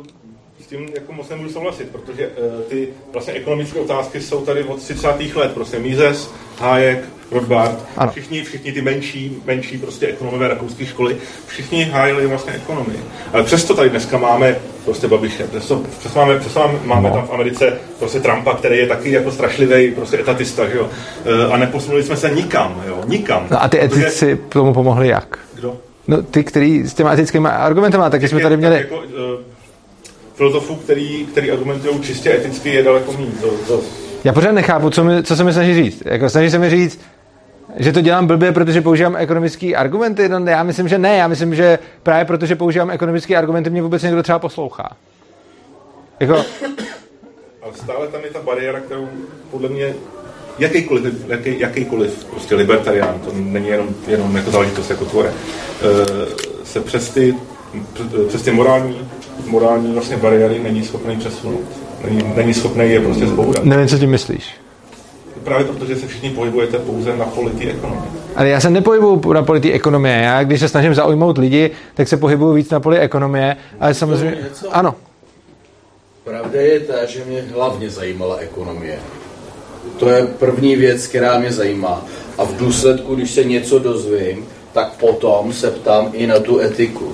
tím 0.68 0.88
jako 0.94 1.12
moc 1.12 1.28
nemůžu 1.28 1.50
souhlasit, 1.50 1.88
protože 1.90 2.28
uh, 2.28 2.62
ty 2.62 2.88
vlastně 3.12 3.32
ekonomické 3.32 3.80
otázky 3.80 4.20
jsou 4.20 4.44
tady 4.44 4.64
od 4.64 4.80
30. 4.80 5.08
let, 5.34 5.54
prostě 5.54 5.78
Mises, 5.78 6.30
Hayek, 6.58 7.04
Rothbard, 7.30 7.84
ano. 7.96 8.10
všichni, 8.10 8.42
všichni 8.42 8.72
ty 8.72 8.82
menší, 8.82 9.42
menší 9.46 9.78
prostě 9.78 10.06
ekonomové 10.06 10.48
rakouské 10.48 10.86
školy, 10.86 11.16
všichni 11.46 11.84
hájili 11.84 12.26
vlastně 12.26 12.52
ekonomii. 12.52 13.00
Ale 13.32 13.42
přesto 13.42 13.74
tady 13.74 13.90
dneska 13.90 14.18
máme 14.18 14.56
prostě 14.84 15.08
Babiše, 15.08 15.46
přesto, 15.46 15.82
přesto 15.98 16.18
máme, 16.18 16.38
přesto 16.38 16.60
máme, 16.60 16.78
máme 16.84 17.08
no. 17.08 17.14
tam 17.14 17.26
v 17.26 17.32
Americe 17.32 17.78
prostě 17.98 18.20
Trumpa, 18.20 18.54
který 18.54 18.78
je 18.78 18.86
taky 18.86 19.12
jako 19.12 19.30
strašlivý 19.30 19.90
prostě 19.90 20.20
etatista, 20.20 20.68
že 20.68 20.76
jo? 20.76 20.84
Uh, 20.84 21.54
a 21.54 21.56
neposunuli 21.56 22.02
jsme 22.02 22.16
se 22.16 22.30
nikam, 22.30 22.82
jo? 22.86 23.00
Nikam. 23.06 23.46
No 23.50 23.62
a 23.62 23.68
ty 23.68 23.78
protože... 23.78 24.06
etici 24.06 24.38
tomu 24.48 24.74
pomohli 24.74 25.08
jak? 25.08 25.38
Kdo? 25.54 25.76
No 26.08 26.22
ty, 26.22 26.44
který 26.44 26.82
s 26.88 26.94
těma 26.94 27.12
etickými 27.12 27.48
argumenty 27.48 27.98
tak 28.10 28.22
jsme 28.22 28.40
tady 28.40 28.56
měli... 28.56 28.76
Jako, 28.76 28.96
uh, 28.96 29.02
filozofů, 30.34 30.74
který, 30.74 31.26
který 31.26 31.50
argumentují 31.50 32.00
čistě 32.00 32.34
eticky, 32.34 32.68
je 32.68 32.82
daleko 32.82 33.12
méně. 33.12 33.32
To, 33.40 33.50
to... 33.66 33.80
Já 34.24 34.32
pořád 34.32 34.52
nechápu, 34.52 34.90
co, 34.90 35.04
mi, 35.04 35.22
co 35.22 35.36
se 35.36 35.44
mi 35.44 35.52
snaží 35.52 35.74
říct. 35.74 36.02
Jako 36.04 36.30
snaží 36.30 36.50
se 36.50 36.58
mi 36.58 36.70
říct, 36.70 37.00
že 37.76 37.92
to 37.92 38.00
dělám 38.00 38.26
blbě, 38.26 38.52
protože 38.52 38.80
používám 38.80 39.16
ekonomické 39.16 39.74
argumenty. 39.74 40.28
No, 40.28 40.46
já 40.46 40.62
myslím, 40.62 40.88
že 40.88 40.98
ne. 40.98 41.16
Já 41.16 41.28
myslím, 41.28 41.54
že 41.54 41.78
právě 42.02 42.24
protože 42.24 42.56
používám 42.56 42.90
ekonomické 42.90 43.36
argumenty, 43.36 43.70
mě 43.70 43.82
vůbec 43.82 44.02
někdo 44.02 44.22
třeba 44.22 44.38
poslouchá. 44.38 44.96
Jako... 46.20 46.34
Ale 47.62 47.72
stále 47.74 48.08
tam 48.08 48.20
je 48.24 48.30
ta 48.30 48.40
bariéra, 48.42 48.80
kterou 48.80 49.08
podle 49.50 49.68
mě 49.68 49.94
jakýkoliv, 50.58 51.28
jaký, 51.28 51.60
jakýkoliv 51.60 52.24
prostě 52.24 52.54
libertarián, 52.54 53.20
to 53.24 53.32
není 53.34 53.68
jenom, 53.68 53.88
jenom 54.08 54.36
jako 54.36 54.50
záležitost 54.50 54.90
jako 54.90 55.04
tvoje, 55.04 55.32
eh, 55.32 56.64
se 56.64 56.80
přes 56.80 57.10
ty, 57.10 57.34
přes 58.28 58.42
ty 58.42 58.50
morální 58.50 59.08
morální 59.46 59.92
vlastně 59.92 60.16
bariéry 60.16 60.58
není 60.58 60.84
schopný 60.84 61.16
přesunout. 61.16 61.64
Není, 62.04 62.32
není 62.36 62.54
schopný 62.54 62.90
je 62.90 63.00
prostě 63.00 63.26
zbourat. 63.26 63.64
Nevím, 63.64 63.88
co 63.88 63.98
tím 63.98 64.10
myslíš. 64.10 64.54
Právě 65.48 65.66
protože 65.66 65.96
se 65.96 66.06
všichni 66.06 66.30
pohybujete 66.30 66.78
pouze 66.78 67.16
na 67.16 67.24
poli 67.24 67.52
ekonomie. 67.70 68.02
Ale 68.36 68.48
já 68.48 68.60
se 68.60 68.70
nepohybuju 68.70 69.32
na 69.32 69.42
poli 69.42 69.72
ekonomie. 69.72 70.16
Já, 70.16 70.44
když 70.44 70.60
se 70.60 70.68
snažím 70.68 70.94
zaujmout 70.94 71.38
lidi, 71.38 71.70
tak 71.94 72.08
se 72.08 72.16
pohybuju 72.16 72.52
víc 72.52 72.70
na 72.70 72.80
poli 72.80 72.98
ekonomie. 72.98 73.56
Ale 73.80 73.94
samozřejmě... 73.94 74.38
Ano. 74.70 74.94
Pravda 76.24 76.60
je 76.60 76.80
ta, 76.80 77.04
že 77.04 77.24
mě 77.24 77.44
hlavně 77.54 77.90
zajímala 77.90 78.36
ekonomie. 78.36 78.98
To 79.98 80.08
je 80.08 80.26
první 80.26 80.76
věc, 80.76 81.06
která 81.06 81.38
mě 81.38 81.52
zajímá. 81.52 82.04
A 82.38 82.44
v 82.44 82.56
důsledku, 82.56 83.14
když 83.14 83.30
se 83.30 83.44
něco 83.44 83.78
dozvím, 83.78 84.46
tak 84.72 84.92
potom 84.92 85.52
se 85.52 85.70
ptám 85.70 86.10
i 86.12 86.26
na 86.26 86.38
tu 86.38 86.60
etiku. 86.60 87.12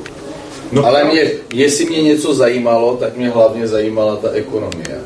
No, 0.72 0.86
Ale 0.86 1.04
mě, 1.04 1.30
jestli 1.52 1.84
mě 1.84 2.02
něco 2.02 2.34
zajímalo, 2.34 2.96
tak 2.96 3.16
mě 3.16 3.28
hlavně 3.28 3.68
zajímala 3.68 4.16
ta 4.16 4.30
ekonomie. 4.30 5.00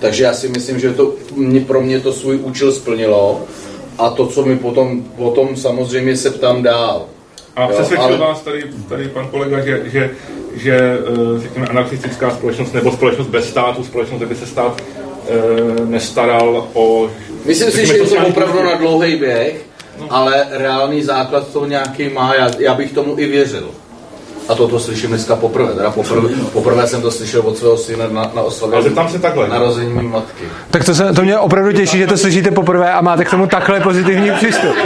Takže 0.00 0.24
já 0.24 0.34
si 0.34 0.48
myslím, 0.48 0.80
že 0.80 0.92
to 0.92 1.14
mě, 1.34 1.60
pro 1.60 1.80
mě 1.80 2.00
to 2.00 2.12
svůj 2.12 2.36
účel 2.36 2.72
splnilo 2.72 3.44
a 3.98 4.10
to, 4.10 4.26
co 4.26 4.44
mi 4.44 4.56
potom, 4.56 5.02
potom 5.02 5.56
samozřejmě 5.56 6.16
se 6.16 6.30
ptám 6.30 6.62
dál. 6.62 7.06
A 7.56 7.68
přesvědčil 7.68 8.06
ale... 8.06 8.16
vás 8.16 8.42
tady, 8.42 8.64
tady 8.88 9.08
pan 9.08 9.28
kolega, 9.28 9.60
že, 9.60 9.82
že, 9.86 10.10
že 10.54 10.74
eh, 10.76 11.40
řekněme, 11.40 11.66
anarchistická 11.66 12.30
společnost 12.30 12.72
nebo 12.72 12.92
společnost 12.92 13.26
bez 13.26 13.48
státu, 13.48 13.84
společnost, 13.84 14.18
kde 14.18 14.26
by 14.26 14.34
se 14.34 14.46
stát 14.46 14.82
e, 15.28 15.86
nestaral 15.86 16.68
o... 16.72 17.10
Myslím 17.44 17.70
si, 17.70 17.86
že 17.86 17.96
je 17.96 18.04
to 18.04 18.26
opravdu 18.26 18.62
na 18.62 18.74
dlouhý 18.74 19.16
běh, 19.16 19.64
no. 20.00 20.06
ale 20.10 20.46
reálný 20.50 21.02
základ 21.02 21.52
to 21.52 21.66
nějaký 21.66 22.08
má, 22.08 22.34
já, 22.34 22.50
já 22.58 22.74
bych 22.74 22.92
tomu 22.92 23.18
i 23.18 23.26
věřil. 23.26 23.70
A 24.48 24.54
toto 24.54 24.80
slyším 24.80 25.08
dneska 25.10 25.36
poprvé. 25.36 25.74
Teda 25.74 25.90
poprvé, 25.90 26.28
poprvé 26.52 26.86
jsem 26.86 27.02
to 27.02 27.10
slyšel 27.10 27.40
od 27.40 27.58
svého 27.58 27.76
syna 27.76 28.08
na, 28.08 28.30
na 28.34 28.42
oslavě 28.42 28.90
tam 28.98 29.08
se 29.08 29.18
takhle. 29.18 29.48
narození 29.48 29.94
mé 29.94 30.02
matky. 30.02 30.44
Tak 30.70 30.84
to, 30.84 30.94
se, 30.94 31.12
to 31.12 31.22
mě 31.22 31.38
opravdu 31.38 31.72
těší, 31.72 31.98
že 31.98 32.06
to 32.06 32.16
slyšíte 32.16 32.50
poprvé 32.50 32.92
a 32.92 33.00
máte 33.00 33.24
k 33.24 33.30
tomu 33.30 33.46
takhle 33.46 33.80
pozitivní 33.80 34.30
přístup. 34.30 34.74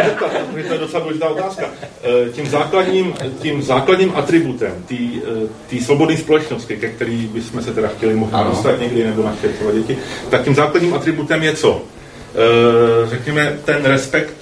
To 0.68 0.72
je 0.72 0.78
docela 0.78 1.02
důležitá 1.02 1.28
otázka. 1.28 1.66
Eh, 2.04 2.30
tím 2.32 2.46
základním, 2.46 3.14
tím 3.38 3.62
základním 3.62 4.12
atributem 4.16 4.72
té 4.88 5.76
eh, 5.76 5.80
svobodné 5.82 6.16
společnosti, 6.16 6.76
ke 6.76 6.88
který 6.88 7.26
bychom 7.26 7.62
se 7.62 7.74
teda 7.74 7.88
chtěli 7.88 8.14
možná 8.14 8.42
dostat 8.42 8.80
někdy 8.80 9.04
nebo 9.04 9.22
naše 9.22 9.48
děti, 9.72 9.98
tak 10.30 10.44
tím 10.44 10.54
základním 10.54 10.94
atributem 10.94 11.42
je 11.42 11.56
co? 11.56 11.82
Eh, 12.34 13.08
řekněme, 13.10 13.58
ten 13.64 13.84
respekt 13.84 14.34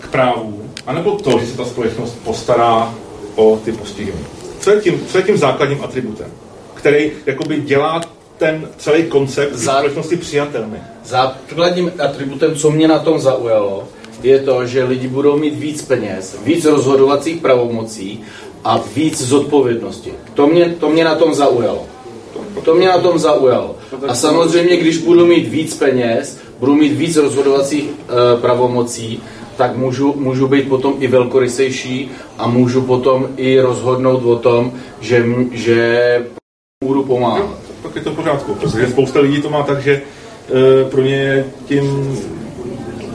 k 0.00 0.08
právu, 0.08 0.70
anebo 0.86 1.10
to, 1.10 1.38
že 1.38 1.46
se 1.46 1.56
ta 1.56 1.64
společnost 1.64 2.18
postará 2.24 2.94
o 3.36 3.60
ty 3.64 3.72
postižení. 3.72 4.26
Co 4.60 4.70
je 4.70 4.80
tím, 4.80 5.06
co 5.08 5.18
je 5.18 5.24
tím 5.24 5.36
základním 5.36 5.84
atributem, 5.84 6.26
který 6.74 7.12
jakoby 7.26 7.60
dělá 7.60 8.00
ten 8.38 8.68
celý 8.78 9.02
koncept 9.02 9.54
Zá... 9.54 9.72
společnosti 9.72 10.16
přijatelný? 10.16 10.76
Základním 11.04 11.92
atributem, 11.98 12.54
co 12.54 12.70
mě 12.70 12.88
na 12.88 12.98
tom 12.98 13.20
zaujalo, 13.20 13.88
je 14.22 14.38
to, 14.38 14.66
že 14.66 14.84
lidi 14.84 15.08
budou 15.08 15.38
mít 15.38 15.54
víc 15.54 15.82
peněz, 15.82 16.36
víc 16.44 16.64
rozhodovacích 16.64 17.40
pravomocí 17.40 18.20
a 18.64 18.80
víc 18.94 19.22
zodpovědnosti. 19.22 20.12
To 20.34 20.46
mě, 20.46 20.76
to 20.80 20.88
mě 20.90 21.04
na 21.04 21.14
tom 21.14 21.34
zaujalo. 21.34 21.86
To 22.64 22.74
mě 22.74 22.88
na 22.88 22.98
tom 22.98 23.18
zaujalo. 23.18 23.76
A 24.08 24.14
samozřejmě, 24.14 24.76
když 24.76 24.98
budu 24.98 25.26
mít 25.26 25.48
víc 25.48 25.74
peněz, 25.74 26.38
budu 26.58 26.74
mít 26.74 26.92
víc 26.92 27.16
rozhodovacích 27.16 27.84
e, 27.84 28.40
pravomocí, 28.40 29.22
tak 29.56 29.76
můžu, 29.76 30.14
můžu 30.18 30.48
být 30.48 30.68
potom 30.68 30.94
i 30.98 31.08
velkorysejší 31.08 32.10
a 32.38 32.48
můžu 32.48 32.82
potom 32.82 33.28
i 33.36 33.60
rozhodnout 33.60 34.24
o 34.24 34.36
tom, 34.36 34.72
že, 35.00 35.24
že 35.52 36.22
budu 36.84 37.02
pomáhat. 37.02 37.40
No, 37.40 37.54
tak 37.82 37.96
je 37.96 38.02
to 38.02 38.10
v 38.10 38.16
pořádku, 38.16 38.54
protože 38.54 38.86
spousta 38.86 39.20
lidí 39.20 39.42
to 39.42 39.50
má 39.50 39.62
tak, 39.62 39.82
že 39.82 39.92
e, 39.92 40.84
pro 40.90 41.02
ně 41.02 41.14
je 41.14 41.44
tím, 41.64 42.16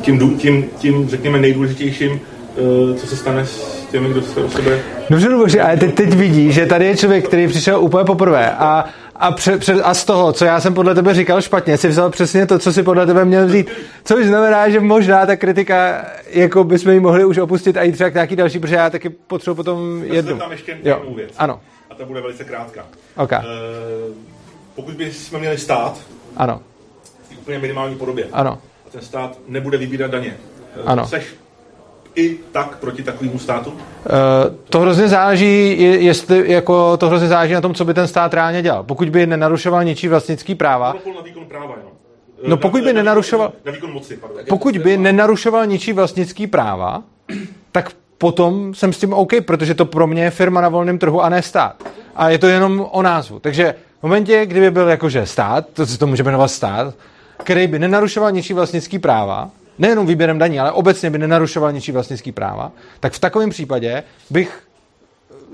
tím, 0.02 0.38
tím, 0.38 0.66
tím, 0.78 1.10
řekněme, 1.10 1.40
nejdůležitějším, 1.40 2.12
e, 2.12 2.96
co 2.96 3.08
se 3.08 3.18
stane 3.18 3.46
s 3.46 3.88
těmi, 3.92 4.10
kdo 4.10 4.22
se 4.22 4.44
o 4.44 4.50
sebe... 4.50 4.80
Dobře, 5.10 5.30
Luboši, 5.30 5.60
ale 5.60 5.78
teď, 5.78 5.96
teď 5.96 6.14
vidí, 6.14 6.52
že 6.52 6.66
tady 6.66 6.86
je 6.86 6.98
člověk, 6.98 7.28
který 7.28 7.48
přišel 7.48 7.82
úplně 7.82 8.06
poprvé 8.06 8.52
a 8.52 8.86
a, 9.20 9.32
pře, 9.32 9.58
pře, 9.58 9.74
a 9.74 9.94
z 9.94 10.06
toho, 10.06 10.34
co 10.34 10.46
já 10.46 10.60
jsem 10.60 10.74
podle 10.74 10.96
tebe 10.96 11.14
říkal 11.14 11.42
špatně, 11.42 11.78
si 11.78 11.88
vzal 11.88 12.10
přesně 12.10 12.46
to, 12.46 12.60
co 12.60 12.74
si 12.74 12.84
podle 12.84 13.06
tebe 13.06 13.26
měl 13.26 13.46
vzít. 13.46 13.70
Což 14.06 14.26
znamená, 14.26 14.70
že 14.70 14.80
možná 14.80 15.26
ta 15.26 15.36
kritika, 15.36 16.06
jako 16.30 16.64
bychom 16.64 16.92
ji 16.92 17.00
mohli 17.00 17.26
už 17.26 17.38
opustit 17.38 17.78
a 17.78 17.84
jít 17.84 17.92
třeba 17.92 18.10
k 18.10 18.14
nějaký 18.14 18.36
další, 18.36 18.60
protože 18.60 18.76
já 18.76 18.90
taky 18.90 19.10
potřebuji 19.10 19.56
potom 19.56 20.04
já 20.04 20.14
jednu. 20.14 20.38
tam 20.38 20.52
ještě 20.52 20.78
jednu 20.84 21.14
věc. 21.14 21.34
Ano. 21.38 21.62
A 21.90 21.96
ta 21.96 22.06
bude 22.06 22.22
velice 22.22 22.44
krátká. 22.44 22.86
Okay. 23.18 23.40
Uh, 23.40 24.16
pokud 24.76 24.94
bychom 24.94 25.40
měli 25.40 25.58
stát, 25.58 25.98
ano. 26.38 26.62
v 27.30 27.38
úplně 27.38 27.60
minimální 27.60 27.96
podobě, 27.96 28.28
ano. 28.32 28.60
a 28.88 28.90
ten 28.90 29.02
stát 29.02 29.38
nebude 29.48 29.78
vybírat 29.78 30.12
daně, 30.12 30.38
uh, 30.84 30.92
ano. 30.92 31.08
seš 31.08 31.26
i 32.16 32.38
tak 32.52 32.78
proti 32.78 33.04
takovému 33.04 33.40
státu? 33.40 33.70
Uh, 33.70 33.78
to 34.70 34.80
hrozně 34.80 35.08
záleží, 35.08 35.82
jestli 36.06 36.52
jako 36.52 36.98
to 36.98 37.08
hrozně 37.08 37.28
záleží 37.28 37.54
na 37.54 37.62
tom, 37.62 37.74
co 37.74 37.86
by 37.86 37.94
ten 37.94 38.08
stát 38.08 38.34
reálně 38.34 38.62
dělal. 38.62 38.84
Pokud 38.84 39.10
by 39.10 39.28
nenarušoval 39.28 39.84
něčí 39.84 40.08
vlastnický 40.08 40.56
práva. 40.56 40.96
Na 41.16 41.22
výkon 41.22 41.46
práva, 41.46 41.76
jo. 41.84 41.90
No 42.48 42.58
pokud 42.58 42.84
by 42.84 42.94
nenarušoval, 42.94 43.54
na 43.66 43.72
výkon 43.72 43.94
moci, 43.94 44.18
pardon. 44.18 44.40
pokud 44.50 44.78
by 44.78 44.98
nenarušoval 44.98 45.66
ničí 45.66 45.94
vlastnický 45.94 46.48
práva, 46.48 47.04
tak 47.72 47.92
potom 48.18 48.74
jsem 48.74 48.94
s 48.94 49.00
tím 49.00 49.14
OK, 49.14 49.32
protože 49.46 49.74
to 49.74 49.86
pro 49.86 50.08
mě 50.08 50.24
je 50.24 50.32
firma 50.32 50.62
na 50.62 50.70
volném 50.70 51.00
trhu 51.00 51.22
a 51.22 51.30
ne 51.30 51.42
stát. 51.42 51.84
A 52.16 52.30
je 52.30 52.38
to 52.38 52.48
jenom 52.48 52.88
o 52.92 53.02
názvu. 53.02 53.40
Takže 53.40 53.76
v 54.00 54.04
momentě, 54.04 54.46
kdyby 54.46 54.72
byl 54.72 54.88
jakože 54.88 55.26
stát, 55.26 55.66
to 55.74 55.86
se 55.86 55.98
to 55.98 56.08
může 56.08 56.24
jmenovat 56.24 56.48
stát, 56.48 56.96
který 57.38 57.68
by 57.68 57.80
nenarušoval 57.80 58.32
ničí 58.32 58.54
vlastnický 58.54 59.00
práva, 59.00 59.50
nejenom 59.80 60.06
výběrem 60.06 60.40
daní, 60.40 60.60
ale 60.60 60.72
obecně 60.72 61.10
by 61.10 61.18
nenarušoval 61.18 61.72
ničí 61.72 61.92
vlastnický 61.92 62.32
práva, 62.32 62.72
tak 63.00 63.14
v 63.14 63.20
takovém 63.20 63.50
případě 63.50 64.04
bych 64.30 64.62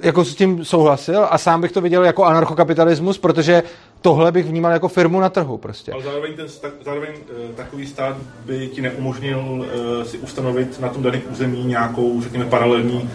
jako 0.01 0.25
s 0.25 0.35
tím 0.35 0.65
souhlasil 0.65 1.27
a 1.29 1.37
sám 1.37 1.61
bych 1.61 1.71
to 1.71 1.81
viděl 1.81 2.03
jako 2.03 2.23
anarchokapitalismus, 2.23 3.17
protože 3.17 3.63
tohle 4.01 4.31
bych 4.31 4.45
vnímal 4.45 4.71
jako 4.71 4.87
firmu 4.87 5.19
na 5.19 5.29
trhu 5.29 5.57
prostě. 5.57 5.91
Ale 5.91 6.03
zároveň, 6.03 6.33
ten, 6.33 6.45
tak, 6.61 6.71
zároveň 6.85 7.09
uh, 7.09 7.55
takový 7.55 7.87
stát 7.87 8.17
by 8.45 8.67
ti 8.67 8.81
neumožnil 8.81 9.39
uh, 9.39 9.65
si 10.03 10.17
ustanovit 10.17 10.79
na 10.79 10.89
tom 10.89 11.03
daném 11.03 11.21
území 11.31 11.63
nějakou, 11.63 12.21
řekněme, 12.21 12.45
paralelní, 12.45 13.09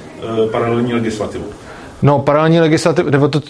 uh, 0.44 0.50
paralelní 0.50 0.94
legislativu. 0.94 1.44
No, 2.02 2.18
paralelní 2.18 2.60
legislativu, 2.60 3.10
nebo 3.10 3.28
to, 3.28 3.40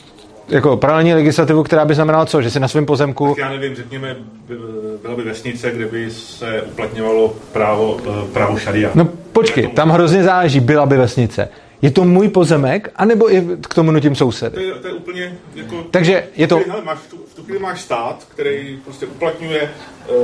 jako 0.50 0.76
paralelní 0.76 1.14
legislativu, 1.14 1.62
která 1.62 1.84
by 1.84 1.94
znamenala 1.94 2.26
co? 2.26 2.42
Že 2.42 2.50
si 2.50 2.60
na 2.60 2.68
svém 2.68 2.86
pozemku... 2.86 3.28
Tak 3.28 3.38
já 3.38 3.50
nevím, 3.50 3.74
řekněme, 3.74 4.16
by, 4.48 4.54
byla 5.02 5.16
by 5.16 5.22
vesnice, 5.22 5.70
kde 5.70 5.86
by 5.86 6.10
se 6.10 6.62
uplatňovalo 6.62 7.34
právo, 7.52 8.00
právo 8.32 8.58
šaria. 8.58 8.90
No 8.94 9.08
počkej, 9.32 9.68
tam 9.68 9.90
hrozně 9.90 10.22
záleží, 10.22 10.60
byla 10.60 10.86
by 10.86 10.96
vesnice. 10.96 11.48
Je 11.82 11.90
to 11.90 12.04
můj 12.04 12.28
pozemek, 12.28 12.90
anebo 12.96 13.28
je 13.28 13.44
k 13.68 13.74
tomu 13.74 13.90
nutím 13.90 14.14
sousedy? 14.14 14.54
To 14.54 14.60
je, 14.60 14.74
to 14.74 14.86
je 14.86 14.92
úplně 14.92 15.38
jako... 15.54 15.84
Takže 15.90 16.24
je 16.36 16.46
to... 16.46 16.60
Hele, 16.68 16.82
máš, 16.84 16.98
tu 17.10 17.16
chvíli 17.50 17.62
máš 17.62 17.80
stát, 17.80 18.26
který 18.28 18.78
prostě 18.84 19.06
uplatňuje 19.06 19.62
uh, 19.62 20.16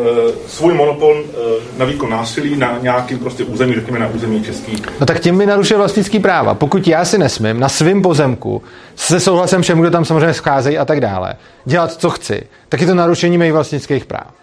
svůj 0.47 0.75
monopol 0.75 1.21
uh, 1.21 1.79
na 1.79 1.85
výkon 1.85 2.11
násilí 2.11 2.57
na 2.57 2.79
nějakým 2.79 3.19
prostě 3.19 3.45
území, 3.45 3.75
řekněme 3.75 3.99
na 3.99 4.09
území 4.09 4.43
český. 4.43 4.83
No 5.01 5.07
tak 5.07 5.21
tím 5.21 5.35
mi 5.35 5.47
narušuje 5.47 5.79
vlastnický 5.79 6.19
práva. 6.19 6.55
Pokud 6.55 6.89
já 6.89 7.05
si 7.05 7.19
nesmím 7.19 7.61
na 7.61 7.69
svém 7.69 8.03
pozemku 8.03 8.63
se 8.97 9.21
souhlasem 9.21 9.63
všem, 9.63 9.81
kdo 9.81 9.91
tam 9.91 10.05
samozřejmě 10.05 10.35
scházejí 10.35 10.79
a 10.79 10.85
tak 10.85 11.01
dále, 11.01 11.35
dělat, 11.65 11.93
co 11.93 12.11
chci, 12.11 12.47
tak 12.69 12.81
je 12.81 12.87
to 12.87 12.95
narušení 12.95 13.39
mých 13.39 13.53
vlastnických 13.53 14.05
práv. 14.05 14.35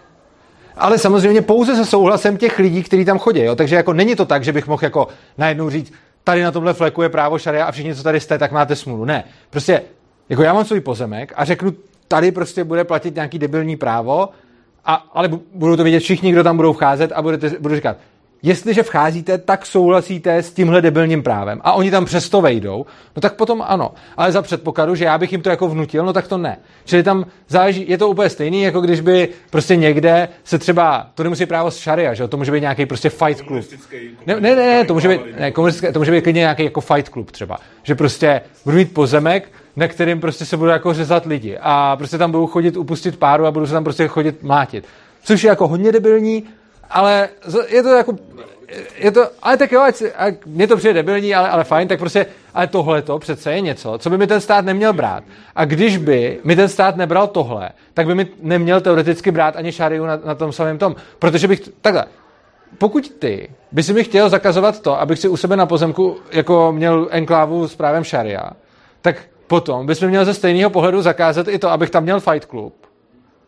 Ale 0.76 0.98
samozřejmě 0.98 1.42
pouze 1.42 1.76
se 1.76 1.84
souhlasem 1.84 2.36
těch 2.36 2.58
lidí, 2.58 2.82
kteří 2.82 3.04
tam 3.04 3.18
chodí. 3.18 3.40
Jo? 3.40 3.56
Takže 3.56 3.76
jako 3.76 3.92
není 3.92 4.16
to 4.16 4.24
tak, 4.24 4.44
že 4.44 4.52
bych 4.52 4.66
mohl 4.66 4.84
jako 4.84 5.08
najednou 5.38 5.70
říct, 5.70 5.92
tady 6.24 6.42
na 6.42 6.50
tomhle 6.50 6.72
fleku 6.72 7.02
je 7.02 7.08
právo 7.08 7.38
šaria 7.38 7.64
a 7.64 7.72
všichni, 7.72 7.94
co 7.94 8.02
tady 8.02 8.20
jste, 8.20 8.38
tak 8.38 8.52
máte 8.52 8.76
smůlu. 8.76 9.04
Ne. 9.04 9.24
Prostě, 9.50 9.82
jako 10.28 10.42
já 10.42 10.52
mám 10.52 10.64
svůj 10.64 10.80
pozemek 10.80 11.32
a 11.36 11.44
řeknu, 11.44 11.72
tady 12.08 12.32
prostě 12.32 12.64
bude 12.64 12.84
platit 12.84 13.14
nějaký 13.14 13.38
debilní 13.38 13.76
právo, 13.76 14.28
a, 14.84 14.94
ale 14.94 15.28
budou 15.54 15.76
to 15.76 15.84
vidět 15.84 16.00
všichni, 16.00 16.32
kdo 16.32 16.44
tam 16.44 16.56
budou 16.56 16.72
vcházet 16.72 17.12
a 17.12 17.22
budete, 17.22 17.50
budu 17.60 17.74
říkat, 17.74 17.96
jestliže 18.44 18.82
vcházíte, 18.82 19.38
tak 19.38 19.66
souhlasíte 19.66 20.36
s 20.36 20.52
tímhle 20.52 20.82
debilním 20.82 21.22
právem 21.22 21.60
a 21.64 21.72
oni 21.72 21.90
tam 21.90 22.04
přesto 22.04 22.40
vejdou, 22.40 22.86
no 23.16 23.20
tak 23.20 23.34
potom 23.34 23.62
ano. 23.66 23.94
Ale 24.16 24.32
za 24.32 24.42
předpokladu, 24.42 24.94
že 24.94 25.04
já 25.04 25.18
bych 25.18 25.32
jim 25.32 25.42
to 25.42 25.50
jako 25.50 25.68
vnutil, 25.68 26.04
no 26.04 26.12
tak 26.12 26.28
to 26.28 26.38
ne. 26.38 26.58
Čili 26.84 27.02
tam 27.02 27.26
záleží, 27.48 27.84
je 27.88 27.98
to 27.98 28.08
úplně 28.08 28.30
stejný, 28.30 28.62
jako 28.62 28.80
když 28.80 29.00
by 29.00 29.28
prostě 29.50 29.76
někde 29.76 30.28
se 30.44 30.58
třeba, 30.58 31.10
to 31.14 31.22
nemusí 31.22 31.46
právo 31.46 31.70
z 31.70 31.76
šaria, 31.76 32.14
že 32.14 32.28
to 32.28 32.36
může 32.36 32.52
být 32.52 32.60
nějaký 32.60 32.86
prostě 32.86 33.10
fight 33.10 33.46
club. 33.46 33.64
Ne, 34.26 34.40
ne, 34.40 34.56
ne, 34.56 34.66
ne 34.66 34.84
to 34.84 34.94
může 34.94 35.08
být, 35.08 35.20
ne, 35.38 35.52
to 35.92 35.98
může 35.98 36.12
být 36.12 36.22
klidně 36.22 36.40
nějaký 36.40 36.64
jako 36.64 36.80
fight 36.80 37.08
club 37.08 37.30
třeba. 37.30 37.58
Že 37.82 37.94
prostě 37.94 38.40
budu 38.64 38.76
mít 38.76 38.94
pozemek, 38.94 39.48
na 39.76 39.88
kterým 39.88 40.20
prostě 40.20 40.44
se 40.44 40.56
budou 40.56 40.70
jako 40.70 40.94
řezat 40.94 41.26
lidi 41.26 41.58
a 41.60 41.96
prostě 41.96 42.18
tam 42.18 42.30
budou 42.30 42.46
chodit 42.46 42.76
upustit 42.76 43.18
páru 43.18 43.46
a 43.46 43.50
budou 43.50 43.66
se 43.66 43.72
tam 43.72 43.84
prostě 43.84 44.08
chodit 44.08 44.42
mlátit. 44.42 44.84
Což 45.22 45.44
je 45.44 45.48
jako 45.48 45.68
hodně 45.68 45.92
debilní, 45.92 46.44
ale 46.90 47.28
je 47.68 47.82
to 47.82 47.88
jako, 47.88 48.16
je 48.98 49.10
to, 49.10 49.28
ale 49.42 49.56
tak 49.56 49.72
jo, 49.72 49.80
ať, 49.80 50.02
ať 50.16 50.34
mě 50.46 50.66
to 50.66 50.76
přijde 50.76 50.94
debilní, 50.94 51.34
ale, 51.34 51.48
ale 51.48 51.64
fajn, 51.64 51.88
tak 51.88 51.98
prostě, 51.98 52.26
ale 52.54 52.66
tohle 52.66 53.02
to 53.02 53.18
přece 53.18 53.52
je 53.52 53.60
něco, 53.60 53.98
co 53.98 54.10
by 54.10 54.18
mi 54.18 54.26
ten 54.26 54.40
stát 54.40 54.64
neměl 54.64 54.92
brát. 54.92 55.24
A 55.56 55.64
když 55.64 55.96
by 55.96 56.40
mi 56.44 56.56
ten 56.56 56.68
stát 56.68 56.96
nebral 56.96 57.26
tohle, 57.26 57.70
tak 57.94 58.06
by 58.06 58.14
mi 58.14 58.26
neměl 58.42 58.80
teoreticky 58.80 59.30
brát 59.30 59.56
ani 59.56 59.72
šariu 59.72 60.06
na, 60.06 60.20
na 60.24 60.34
tom 60.34 60.52
samém 60.52 60.78
tom. 60.78 60.96
Protože 61.18 61.48
bych, 61.48 61.60
takhle, 61.80 62.04
pokud 62.78 63.10
ty 63.18 63.50
by 63.72 63.82
si 63.82 63.92
mi 63.92 64.04
chtěl 64.04 64.28
zakazovat 64.28 64.80
to, 64.80 65.00
abych 65.00 65.18
si 65.18 65.28
u 65.28 65.36
sebe 65.36 65.56
na 65.56 65.66
pozemku 65.66 66.16
jako 66.32 66.72
měl 66.72 67.08
enklávu 67.10 67.68
s 67.68 67.76
právem 67.76 68.04
šaria, 68.04 68.50
tak 69.02 69.16
potom 69.54 69.86
bys 69.86 70.00
mi 70.00 70.08
měl 70.08 70.24
ze 70.24 70.34
stejného 70.34 70.70
pohledu 70.70 71.02
zakázat 71.02 71.48
i 71.48 71.58
to, 71.58 71.70
abych 71.70 71.90
tam 71.90 72.02
měl 72.02 72.20
fight 72.20 72.50
club. 72.50 72.74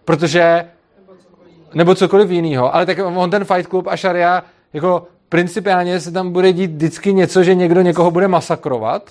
Protože 0.04 0.64
nebo 1.74 1.94
cokoliv 1.94 2.30
jiného, 2.30 2.74
ale 2.74 2.86
tak 2.86 2.98
on 3.16 3.30
ten 3.30 3.44
Fight 3.44 3.70
Club 3.70 3.86
a 3.86 3.96
šaria, 3.96 4.42
jako 4.72 5.06
principiálně 5.28 6.00
se 6.00 6.12
tam 6.12 6.32
bude 6.32 6.52
dít 6.52 6.70
vždycky 6.70 7.12
něco, 7.12 7.42
že 7.42 7.54
někdo 7.54 7.82
někoho 7.82 8.10
bude 8.10 8.28
masakrovat 8.28 9.10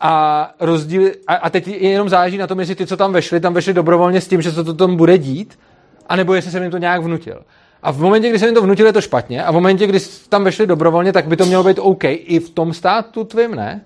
a 0.00 0.54
rozdíl, 0.60 1.10
a, 1.26 1.34
a 1.34 1.50
teď 1.50 1.68
jenom 1.68 2.08
záleží 2.08 2.38
na 2.38 2.46
tom, 2.46 2.60
jestli 2.60 2.74
ty, 2.74 2.86
co 2.86 2.96
tam 2.96 3.12
vešli, 3.12 3.40
tam 3.40 3.54
vešli 3.54 3.72
dobrovolně 3.74 4.20
s 4.20 4.28
tím, 4.28 4.42
že 4.42 4.52
se 4.52 4.64
to 4.64 4.74
tam 4.74 4.96
bude 4.96 5.18
dít, 5.18 5.58
anebo 6.06 6.34
jestli 6.34 6.50
jsem 6.50 6.62
jim 6.62 6.72
to 6.72 6.78
nějak 6.78 7.02
vnutil. 7.02 7.42
A 7.82 7.90
v 7.90 8.00
momentě, 8.00 8.28
kdy 8.28 8.38
jsem 8.38 8.48
jim 8.48 8.54
to 8.54 8.62
vnutil, 8.62 8.86
je 8.86 8.92
to 8.92 9.00
špatně, 9.00 9.44
a 9.44 9.50
v 9.50 9.54
momentě, 9.54 9.86
kdy 9.86 9.98
tam 10.28 10.44
vešli 10.44 10.66
dobrovolně, 10.66 11.12
tak 11.12 11.26
by 11.26 11.36
to 11.36 11.46
mělo 11.46 11.64
být 11.64 11.78
OK. 11.78 12.04
I 12.04 12.38
v 12.40 12.50
tom 12.50 12.74
státu 12.74 13.24
tvým, 13.24 13.54
ne? 13.54 13.84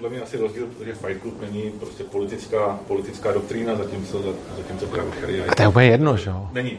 Je 0.00 0.02
podle 0.02 0.16
mě 0.16 0.20
asi 0.20 0.36
rozdíl, 0.36 0.66
že 0.84 0.94
Fight 0.94 1.22
Club 1.22 1.42
není 1.42 1.72
prostě 1.78 2.04
politická, 2.04 2.78
politická 2.88 3.32
doktrína, 3.32 3.76
zatímco, 3.76 4.22
zatímco 4.56 4.86
právo 4.86 5.10
šaria. 5.20 5.44
A 5.48 5.54
to 5.54 5.62
je 5.62 5.68
úplně 5.68 5.86
jedno, 5.86 6.16
že 6.16 6.30
jo? 6.30 6.48
Není. 6.52 6.78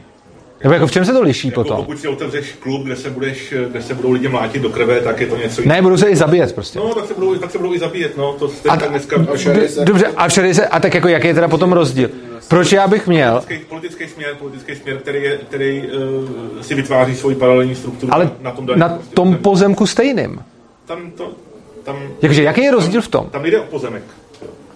Nebo 0.64 0.74
jako 0.74 0.88
v 0.88 0.92
čem 0.92 1.06
se 1.06 1.14
to 1.14 1.22
liší 1.22 1.48
jako 1.48 1.64
potom? 1.64 1.78
Pokud 1.78 2.00
si 2.00 2.08
otevřeš 2.08 2.52
klub, 2.52 2.84
kde 2.84 2.96
se, 2.96 3.10
budeš, 3.10 3.54
kde 3.70 3.82
se 3.82 3.94
budou 3.94 4.12
lidi 4.12 4.28
mlátit 4.28 4.62
do 4.62 4.70
krve, 4.70 5.02
tak 5.02 5.20
je 5.22 5.28
to 5.28 5.38
něco 5.38 5.62
Ne, 5.66 5.82
budou 5.82 5.98
se 5.98 6.10
i 6.10 6.16
zabíjet 6.16 6.56
prostě. 6.56 6.80
No, 6.80 6.96
tak 6.96 7.06
se 7.06 7.14
budou, 7.14 7.36
tak 7.36 7.52
se 7.52 7.58
budou 7.58 7.74
i 7.74 7.80
zabíjet, 7.80 8.18
no, 8.18 8.34
to 8.34 8.52
A, 8.70 8.78
tak 8.78 8.90
dneska... 8.90 9.16
a 9.16 9.84
dobře, 9.84 10.08
a 10.08 10.28
všade 10.28 10.54
se, 10.54 10.68
a 10.68 10.80
tak 10.80 10.94
jako 10.94 11.08
jaký 11.08 11.28
je 11.28 11.34
teda 11.34 11.48
potom 11.48 11.74
rozdíl? 11.74 12.10
Proč 12.48 12.72
já 12.72 12.88
bych 12.88 13.08
měl? 13.08 13.32
Politický, 13.32 13.66
politický 13.66 14.08
směr, 14.08 14.36
politický 14.40 14.76
směr, 14.76 14.98
který, 14.98 15.24
je, 15.24 15.38
který 15.38 15.82
uh, 15.82 16.62
si 16.62 16.76
vytváří 16.76 17.16
svoji 17.16 17.36
paralelní 17.36 17.76
strukturu 17.76 18.14
Ale 18.14 18.26
na, 18.26 18.32
na 18.42 18.52
tom, 18.52 18.68
na 18.76 19.00
tom 19.14 19.36
pozemku 19.36 19.88
stejným. 19.88 20.40
Tam 20.86 21.12
to, 21.12 21.32
tam, 21.84 21.96
Jakže, 22.22 22.44
jaký 22.44 22.64
je 22.64 22.72
rozdíl 22.72 23.02
v 23.02 23.08
tom? 23.08 23.30
Tam 23.30 23.46
jde 23.46 23.60
o 23.60 23.64
pozemek. 23.64 24.04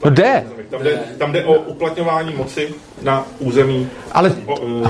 No 0.06 0.12
jde. 0.12 0.46
Tam 0.70 0.84
jde, 0.84 1.00
tam 1.18 1.32
jde 1.32 1.46
o 1.46 1.54
uplatňování 1.54 2.34
moci 2.36 2.74
na 3.02 3.26
území. 3.40 3.90
Ale, 4.12 4.36
o, 4.46 4.60
uh, 4.60 4.88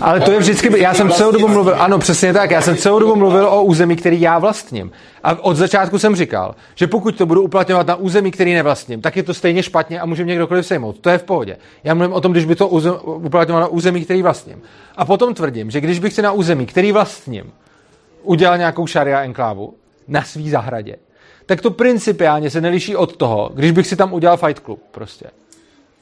ale 0.00 0.20
to 0.20 0.32
je 0.32 0.38
vždycky, 0.38 0.80
já 0.80 0.94
jsem 0.94 1.10
celou 1.10 1.32
dobu 1.32 1.48
mluvil, 1.48 1.74
ano, 1.78 1.98
přesně 1.98 2.32
tak, 2.32 2.50
já 2.50 2.62
jsem 2.62 2.76
celou 2.76 2.98
dobu 2.98 3.16
mluvil 3.16 3.48
o 3.48 3.62
území, 3.62 3.96
který 3.96 4.20
já 4.20 4.38
vlastním. 4.38 4.90
A 5.24 5.44
od 5.44 5.56
začátku 5.56 5.98
jsem 5.98 6.16
říkal, 6.16 6.54
že 6.74 6.86
pokud 6.86 7.16
to 7.16 7.26
budu 7.26 7.42
uplatňovat 7.42 7.86
na 7.86 7.94
území, 7.94 8.30
který 8.30 8.54
nevlastním, 8.54 9.00
tak 9.00 9.16
je 9.16 9.22
to 9.22 9.34
stejně 9.34 9.62
špatně 9.62 10.00
a 10.00 10.06
může 10.06 10.24
mě 10.24 10.36
kdokoliv 10.36 10.66
sejmout. 10.66 10.98
To 10.98 11.10
je 11.10 11.18
v 11.18 11.22
pohodě. 11.22 11.56
Já 11.84 11.94
mluvím 11.94 12.12
o 12.12 12.20
tom, 12.20 12.32
když 12.32 12.44
by 12.44 12.56
to 12.56 12.68
uplatňoval 12.68 13.62
na 13.62 13.68
území, 13.68 14.04
který 14.04 14.22
vlastním. 14.22 14.62
A 14.96 15.04
potom 15.04 15.34
tvrdím, 15.34 15.70
že 15.70 15.80
když 15.80 15.98
bych 15.98 16.12
si 16.12 16.22
na 16.22 16.32
území, 16.32 16.66
který 16.66 16.92
vlastním, 16.92 17.52
udělal 18.22 18.58
nějakou 18.58 18.86
šaria 18.86 19.20
enklávu 19.20 19.74
na 20.08 20.22
svý 20.22 20.50
zahradě, 20.50 20.96
tak 21.50 21.60
to 21.60 21.70
principiálně 21.70 22.50
se 22.50 22.60
neliší 22.60 22.96
od 22.96 23.16
toho, 23.16 23.50
když 23.54 23.70
bych 23.70 23.86
si 23.86 23.96
tam 23.96 24.12
udělal 24.12 24.36
fight 24.36 24.64
club 24.64 24.82
prostě. 24.90 25.26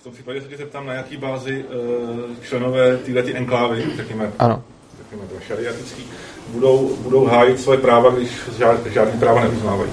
V 0.01 0.05
tom 0.05 0.13
případě 0.13 0.41
se 0.41 0.49
tě 0.49 0.57
zeptám, 0.57 0.87
na 0.87 0.93
jaký 0.93 1.17
bázi 1.17 1.65
uh, 1.65 2.21
členové 2.43 2.97
této 2.97 3.29
enklávy, 3.35 3.85
řekněme, 3.97 4.33
ano. 4.39 4.63
řekněme 4.99 5.29
to 5.29 5.35
šariatický, 5.47 6.05
budou, 6.49 6.97
budou 7.01 7.25
hájit 7.25 7.61
svoje 7.61 7.79
práva, 7.79 8.11
když 8.11 8.31
žád, 8.59 8.87
žádný 8.87 9.21
práva 9.21 9.41
neuznávají. 9.41 9.91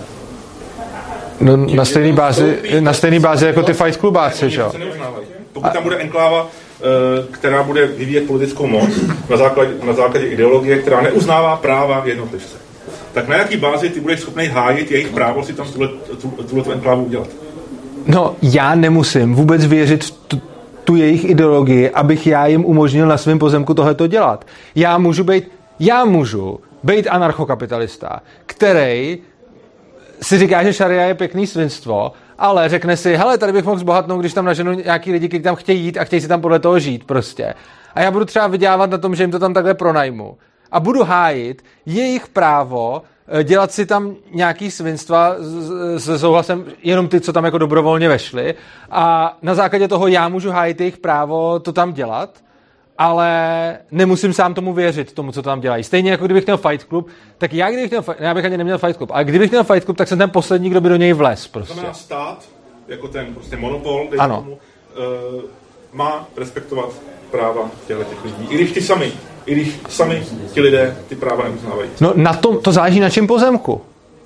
No, 1.40 1.58
na 1.58 1.86
stejné 1.86 2.14
bázi, 2.14 2.60
na 2.80 2.94
stejný 2.94 3.20
bázi 3.20 3.46
jako 3.46 3.64
ty 3.64 3.74
fight 3.74 4.00
clubáci, 4.00 4.50
že 4.50 4.62
jo? 4.62 4.72
Pokud 5.54 5.74
tam 5.74 5.84
bude 5.84 5.98
enkláva, 5.98 6.48
která 7.32 7.64
bude 7.64 7.88
vyvíjet 7.88 8.28
politickou 8.28 8.68
moc 8.68 8.90
na 9.30 9.38
základě, 9.38 9.72
na 9.84 9.94
základě 9.94 10.28
ideologie, 10.28 10.78
která 10.78 11.02
neuznává 11.02 11.56
práva 11.56 12.02
jednotlivce 12.06 12.65
tak 13.16 13.28
na 13.28 13.38
jaký 13.38 13.58
bázi 13.58 13.90
ty 13.90 14.00
budeš 14.00 14.20
schopný 14.20 14.48
hájit 14.48 14.92
jejich 14.92 15.08
právo 15.08 15.44
si 15.44 15.54
tam 15.54 15.72
tuhle, 15.72 15.88
tu, 16.22 16.28
tuhle 16.28 16.64
tu 16.64 16.72
enklávu 16.72 17.04
udělat? 17.04 17.28
No, 18.08 18.36
já 18.42 18.76
nemusím 18.76 19.36
vůbec 19.36 19.66
věřit 19.66 20.04
v 20.04 20.12
tu, 20.12 20.42
tu 20.84 20.96
jejich 20.96 21.30
ideologii, 21.30 21.90
abych 21.90 22.28
já 22.28 22.48
jim 22.48 22.66
umožnil 22.66 23.08
na 23.08 23.18
svém 23.18 23.40
pozemku 23.40 23.74
tohleto 23.74 24.08
dělat. 24.08 24.46
Já 24.76 24.98
můžu 24.98 25.24
být, 25.24 25.52
já 25.80 26.06
můžu 26.06 26.60
být 26.84 27.08
anarchokapitalista, 27.08 28.22
který 28.46 29.18
si 30.22 30.38
říká, 30.38 30.64
že 30.64 30.74
šaria 30.74 31.04
je 31.04 31.14
pěkný 31.14 31.48
svinstvo, 31.48 32.12
ale 32.38 32.70
řekne 32.70 32.98
si, 32.98 33.16
hele, 33.16 33.38
tady 33.38 33.54
bych 33.54 33.66
mohl 33.66 33.80
zbohatnout, 33.80 34.20
když 34.20 34.34
tam 34.34 34.46
naženu 34.46 34.74
nějaký 34.74 35.12
lidi, 35.12 35.28
kteří 35.28 35.44
tam 35.44 35.56
chtějí 35.56 35.82
jít 35.82 35.98
a 35.98 36.04
chtějí 36.04 36.22
si 36.22 36.28
tam 36.28 36.42
podle 36.42 36.60
toho 36.60 36.80
žít 36.80 37.04
prostě. 37.04 37.54
A 37.94 38.02
já 38.02 38.12
budu 38.12 38.26
třeba 38.26 38.48
vydělávat 38.48 38.90
na 38.90 38.98
tom, 38.98 39.16
že 39.16 39.24
jim 39.24 39.32
to 39.32 39.40
tam 39.40 39.54
takhle 39.54 39.74
pronajmu 39.74 40.38
a 40.76 40.80
budu 40.80 41.04
hájit 41.04 41.64
jejich 41.86 42.28
právo 42.28 43.02
eh, 43.28 43.44
dělat 43.44 43.72
si 43.72 43.86
tam 43.86 44.16
nějaký 44.32 44.72
svinstva 44.72 45.36
se 45.98 46.20
souhlasem 46.20 46.66
jenom 46.84 47.08
ty, 47.08 47.22
co 47.22 47.34
tam 47.34 47.46
jako 47.46 47.58
dobrovolně 47.58 48.10
vešli 48.10 48.56
a 48.92 49.38
na 49.42 49.56
základě 49.56 49.88
toho 49.88 50.08
já 50.08 50.30
můžu 50.30 50.52
hájit 50.52 50.80
jejich 50.80 50.98
právo 50.98 51.60
to 51.60 51.74
tam 51.74 51.94
dělat, 51.94 52.30
ale 52.98 53.30
nemusím 53.92 54.34
sám 54.34 54.54
tomu 54.54 54.74
věřit, 54.74 55.14
tomu, 55.14 55.32
co 55.32 55.42
tam 55.42 55.62
dělají. 55.62 55.84
Stejně 55.84 56.12
jako 56.12 56.26
kdybych 56.26 56.46
měl 56.46 56.58
Fight 56.58 56.88
Club, 56.88 57.08
tak 57.38 57.54
já 57.54 57.72
kdybych 57.72 57.92
měl, 57.92 58.04
já 58.20 58.34
bych 58.34 58.46
ani 58.46 58.58
neměl 58.58 58.78
Fight 58.78 58.98
Club, 58.98 59.12
ale 59.14 59.24
kdybych 59.24 59.52
měl 59.52 59.64
Fight 59.64 59.86
Club, 59.86 59.98
tak 59.98 60.08
jsem 60.08 60.18
ten 60.18 60.30
poslední, 60.30 60.70
kdo 60.70 60.82
by 60.82 60.90
do 60.90 60.96
něj 60.96 61.14
vles 61.14 61.48
prostě. 61.48 61.68
To 61.68 61.74
znamená 61.74 61.94
stát, 61.94 62.46
jako 62.88 63.08
ten 63.08 63.34
prostě 63.34 63.58
monopol, 63.58 64.08
ano. 64.18 64.36
Tomu, 64.36 64.52
uh, 64.52 65.42
má 65.94 66.28
respektovat 66.38 66.90
práva 67.32 67.72
těch 67.88 68.26
lidí. 68.26 68.48
I 68.50 68.56
když 68.56 68.72
ty 68.72 68.82
sami, 68.82 69.12
i 69.46 69.56
když 69.56 69.80
sami 69.90 70.24
ti 70.54 70.62
lidé 70.62 70.98
ty 71.08 71.16
práva 71.16 71.44
neuznávají. 71.44 71.90
No 72.02 72.14
na 72.16 72.34
tom, 72.34 72.58
to 72.58 72.72
záleží 72.72 73.00
na 73.00 73.10
čem 73.10 73.28
pozemku. 73.28 73.82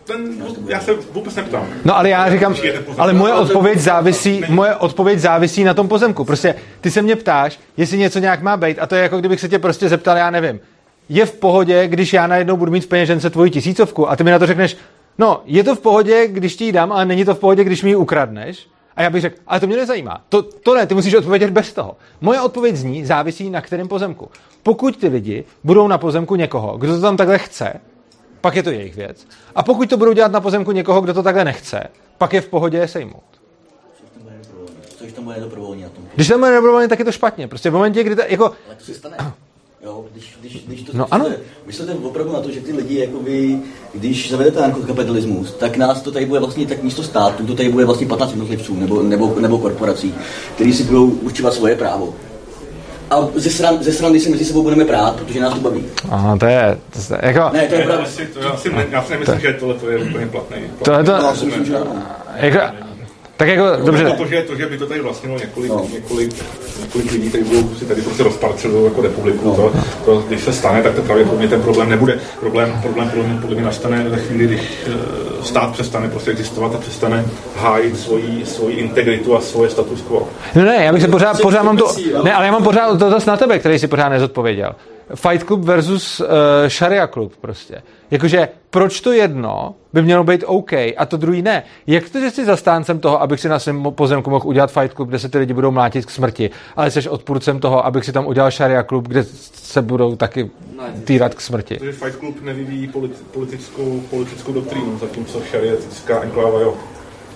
Ten, 0.06 0.44
já 0.68 0.80
se 0.80 0.94
vůbec 1.12 1.36
neptám. 1.36 1.68
No 1.86 1.98
ale 1.98 2.10
já 2.10 2.30
říkám, 2.30 2.56
ale 2.98 3.14
moje 3.14 3.34
odpověď 3.34 3.80
závisí, 3.80 4.44
moje 4.50 4.76
odpověď 4.76 5.20
závisí 5.20 5.64
na 5.64 5.74
tom 5.74 5.88
pozemku. 5.88 6.24
Prostě 6.24 6.56
ty 6.82 6.92
se 6.92 7.02
mě 7.02 7.16
ptáš, 7.16 7.60
jestli 7.78 7.98
něco 7.98 8.20
nějak 8.20 8.42
má 8.42 8.58
být 8.58 8.80
a 8.80 8.88
to 8.88 8.96
je 8.96 9.02
jako 9.02 9.20
kdybych 9.20 9.40
se 9.40 9.50
tě 9.50 9.60
prostě 9.60 9.90
zeptal, 9.90 10.18
já 10.18 10.30
nevím. 10.32 10.60
Je 11.10 11.26
v 11.26 11.32
pohodě, 11.32 11.88
když 11.88 12.14
já 12.14 12.28
najednou 12.28 12.58
budu 12.58 12.72
mít 12.72 12.86
v 12.86 12.88
peněžence 12.88 13.30
tvoji 13.30 13.52
tisícovku 13.52 14.10
a 14.10 14.16
ty 14.16 14.24
mi 14.24 14.32
na 14.32 14.40
to 14.40 14.46
řekneš, 14.46 14.78
no, 15.18 15.42
je 15.46 15.64
to 15.64 15.76
v 15.76 15.80
pohodě, 15.80 16.28
když 16.28 16.56
ti 16.56 16.66
ji 16.66 16.72
dám, 16.72 16.92
ale 16.92 17.06
není 17.06 17.26
to 17.26 17.36
v 17.36 17.40
pohodě, 17.40 17.64
když 17.64 17.84
mi 17.84 17.90
ji 17.90 17.96
ukradneš. 17.96 18.68
A 19.00 19.04
já 19.04 19.10
bych 19.10 19.22
řekl, 19.22 19.36
ale 19.48 19.60
to 19.60 19.68
mě 19.68 19.78
nezajímá. 19.78 20.22
To, 20.30 20.42
to 20.42 20.76
ne, 20.76 20.88
ty 20.88 20.94
musíš 20.96 21.14
odpovědět 21.14 21.50
bez 21.50 21.74
toho. 21.74 21.98
Moje 22.22 22.42
odpověď 22.42 22.76
zní, 22.76 23.06
závisí 23.06 23.50
na 23.50 23.62
kterém 23.62 23.88
pozemku. 23.88 24.30
Pokud 24.64 24.98
ty 24.98 25.08
lidi 25.08 25.46
budou 25.64 25.88
na 25.88 25.98
pozemku 25.98 26.36
někoho, 26.36 26.78
kdo 26.78 26.96
to 26.96 27.02
tam 27.02 27.18
takhle 27.18 27.38
chce, 27.38 27.74
pak 28.42 28.56
je 28.56 28.64
to 28.64 28.72
jejich 28.72 28.96
věc. 28.96 29.28
A 29.56 29.64
pokud 29.64 29.90
to 29.90 29.98
budou 29.98 30.14
dělat 30.14 30.32
na 30.32 30.42
pozemku 30.42 30.72
někoho, 30.72 31.02
kdo 31.02 31.14
to 31.14 31.24
takhle 31.24 31.46
nechce, 31.46 31.84
pak 32.18 32.34
je 32.34 32.42
v 32.42 32.48
pohodě 32.48 32.78
je 32.78 32.88
sejmout. 32.88 33.24
Když 36.16 36.28
tam 36.28 36.40
bude 36.40 36.56
dobrovolně, 36.56 36.88
tak 36.88 37.00
je 37.00 37.06
to 37.06 37.12
špatně. 37.12 37.48
Prostě 37.48 37.70
v 37.70 37.74
momentě, 37.74 38.04
kdy 38.04 38.16
to, 38.16 38.22
jako, 38.28 38.46
Ale 38.46 38.76
to 38.78 38.84
se 38.84 38.94
stane. 38.94 39.18
Jo, 39.86 40.06
když, 40.12 40.38
když, 40.42 40.64
když 40.68 40.82
to 40.84 40.92
No 40.98 41.06
ano. 41.12 41.26
Myslíte 41.68 41.94
opravdu 41.94 42.34
na 42.34 42.40
to, 42.42 42.52
že 42.52 42.60
ty 42.62 42.72
lidi, 42.74 43.00
jakoby, 43.00 43.60
když 43.94 44.32
zavedete 44.32 44.60
anarchokapitalismus, 44.60 45.52
tak 45.54 45.78
nás 45.78 46.02
to 46.02 46.12
tady 46.12 46.26
bude 46.26 46.40
vlastně, 46.40 46.66
tak 46.68 46.84
místo 46.84 47.04
státu, 47.04 47.46
to 47.46 47.56
tady 47.56 47.70
bude 47.70 47.86
vlastně 47.86 48.08
15 48.08 48.30
jednotlivců 48.30 48.76
nebo, 48.76 49.04
nebo, 49.04 49.36
nebo 49.40 49.58
korporací, 49.58 50.14
který 50.56 50.74
si 50.74 50.84
budou 50.84 51.06
určovat 51.08 51.54
svoje 51.54 51.76
právo. 51.76 52.16
A 53.10 53.28
ze 53.36 53.50
stran, 53.50 53.84
ze 53.84 53.92
strany 53.92 54.20
si 54.20 54.30
mezi 54.30 54.46
sebou 54.46 54.64
budeme 54.64 54.86
prát, 54.86 55.16
protože 55.16 55.40
nás 55.42 55.54
to 55.54 55.60
baví. 55.60 55.86
aha, 56.10 56.38
to 56.38 56.46
je, 56.46 56.78
to 57.08 57.14
je 57.14 57.20
jako, 57.22 57.50
Ne, 57.54 57.68
to 57.68 57.74
je 57.76 57.80
Já 57.82 57.86
pravda. 57.88 58.06
si, 58.06 58.26
to, 58.26 58.40
já 58.40 58.58
si, 58.58 58.70
já 58.92 59.04
si 59.04 59.12
nemyslím, 59.12 59.40
že 59.40 59.54
tohle 59.54 59.76
to 59.76 59.90
je 59.90 59.98
úplně 59.98 60.26
platný. 60.26 60.58
tohle 60.84 61.04
to, 61.04 61.12
No, 61.12 61.18
já 61.18 61.36
si 61.36 61.46
myslím, 61.46 61.66
že 61.66 61.74
jako, 62.36 62.60
tak 63.40 63.48
jako, 63.48 63.86
dobře, 63.86 64.16
To, 64.18 64.26
že, 64.26 64.42
to, 64.42 64.56
že 64.56 64.66
by 64.66 64.78
to 64.78 64.86
tady 64.86 65.02
vlastnilo 65.02 65.40
několik, 65.40 65.70
no. 65.72 65.88
několik, 65.94 66.36
několik 66.80 67.12
lidí, 67.12 67.30
kteří 67.30 67.44
budou 67.44 67.76
si 67.76 67.86
tady 67.86 68.02
prostě 68.02 68.24
rozparcelují 68.24 68.86
jako 68.86 69.02
republiku, 69.02 69.48
no. 69.48 69.56
to, 69.56 69.74
to, 70.06 70.24
když 70.28 70.42
se 70.42 70.54
stane, 70.54 70.84
tak 70.84 70.96
to 70.96 71.02
pravděpodobně 71.02 71.48
ten 71.48 71.62
problém 71.62 71.90
nebude. 71.90 72.20
Problém, 72.40 72.80
problém 72.82 73.10
podle 73.10 73.24
mě, 73.24 73.42
podle 73.42 73.56
mě 73.56 73.66
nastane 73.66 74.10
ve 74.10 74.18
chvíli, 74.18 74.48
když 74.48 74.62
eh, 74.88 75.44
stát 75.44 75.72
přestane 75.72 76.10
prostě 76.10 76.32
existovat 76.32 76.76
a 76.76 76.78
přestane 76.78 77.26
hájit 77.56 78.00
svoji, 78.00 78.46
svoji 78.46 78.76
integritu 78.76 79.36
a 79.36 79.42
svoje 79.42 79.70
status 79.70 80.02
quo. 80.02 80.28
No 80.56 80.66
ne, 80.66 80.86
já 80.86 80.94
bych 80.94 81.02
se 81.02 81.08
pořád, 81.08 81.42
pořád 81.42 81.64
mám 81.64 81.78
to, 81.78 81.88
ne, 82.24 82.34
ale 82.34 82.46
já 82.46 82.52
mám 82.52 82.64
pořád 82.64 82.98
dotaz 82.98 83.26
na 83.26 83.38
tebe, 83.38 83.60
který 83.60 83.80
si 83.80 83.88
pořád 83.88 84.10
nezodpověděl. 84.10 84.72
Fight 85.16 85.44
Club 85.44 85.64
versus 85.64 86.20
uh, 86.20 86.28
Sharia 86.68 87.08
Club 87.08 87.36
prostě. 87.42 87.82
Jakože, 88.12 88.50
proč 88.70 89.02
to 89.02 89.12
jedno 89.12 89.76
by 89.94 90.02
mělo 90.02 90.24
být 90.24 90.44
OK 90.48 90.74
a 90.74 91.06
to 91.08 91.18
druhý 91.18 91.42
ne? 91.42 91.64
Jak 91.88 92.10
to, 92.10 92.20
že 92.20 92.32
jsi 92.32 92.46
zastáncem 92.46 93.00
toho, 93.00 93.22
abych 93.22 93.40
si 93.40 93.50
na 93.50 93.60
svém 93.60 93.84
pozemku 93.84 94.30
mohl 94.30 94.48
udělat 94.48 94.72
Fight 94.72 94.94
Club, 94.94 95.10
kde 95.10 95.20
se 95.20 95.30
ty 95.30 95.38
lidi 95.38 95.54
budou 95.54 95.72
mlátit 95.72 96.06
k 96.06 96.10
smrti, 96.10 96.50
ale 96.76 96.92
jsi 96.92 97.10
odpůrcem 97.10 97.60
toho, 97.60 97.86
abych 97.86 98.06
si 98.06 98.12
tam 98.12 98.28
udělal 98.28 98.52
Sharia 98.52 98.84
Club, 98.84 99.08
kde 99.08 99.24
se 99.54 99.82
budou 99.82 100.16
taky 100.16 100.52
týrat 101.04 101.36
k 101.36 101.42
smrti? 101.42 101.76
Protože 101.76 101.92
Fight 101.92 102.20
Club 102.20 102.42
nevyvíjí 102.42 102.88
politi- 102.88 103.24
politickou, 103.34 104.02
politickou 104.10 104.54
doktrínu, 104.54 104.98
zatímco 104.98 105.42
šariatická 105.52 106.22
enkláva 106.22 106.60
jo. 106.60 106.74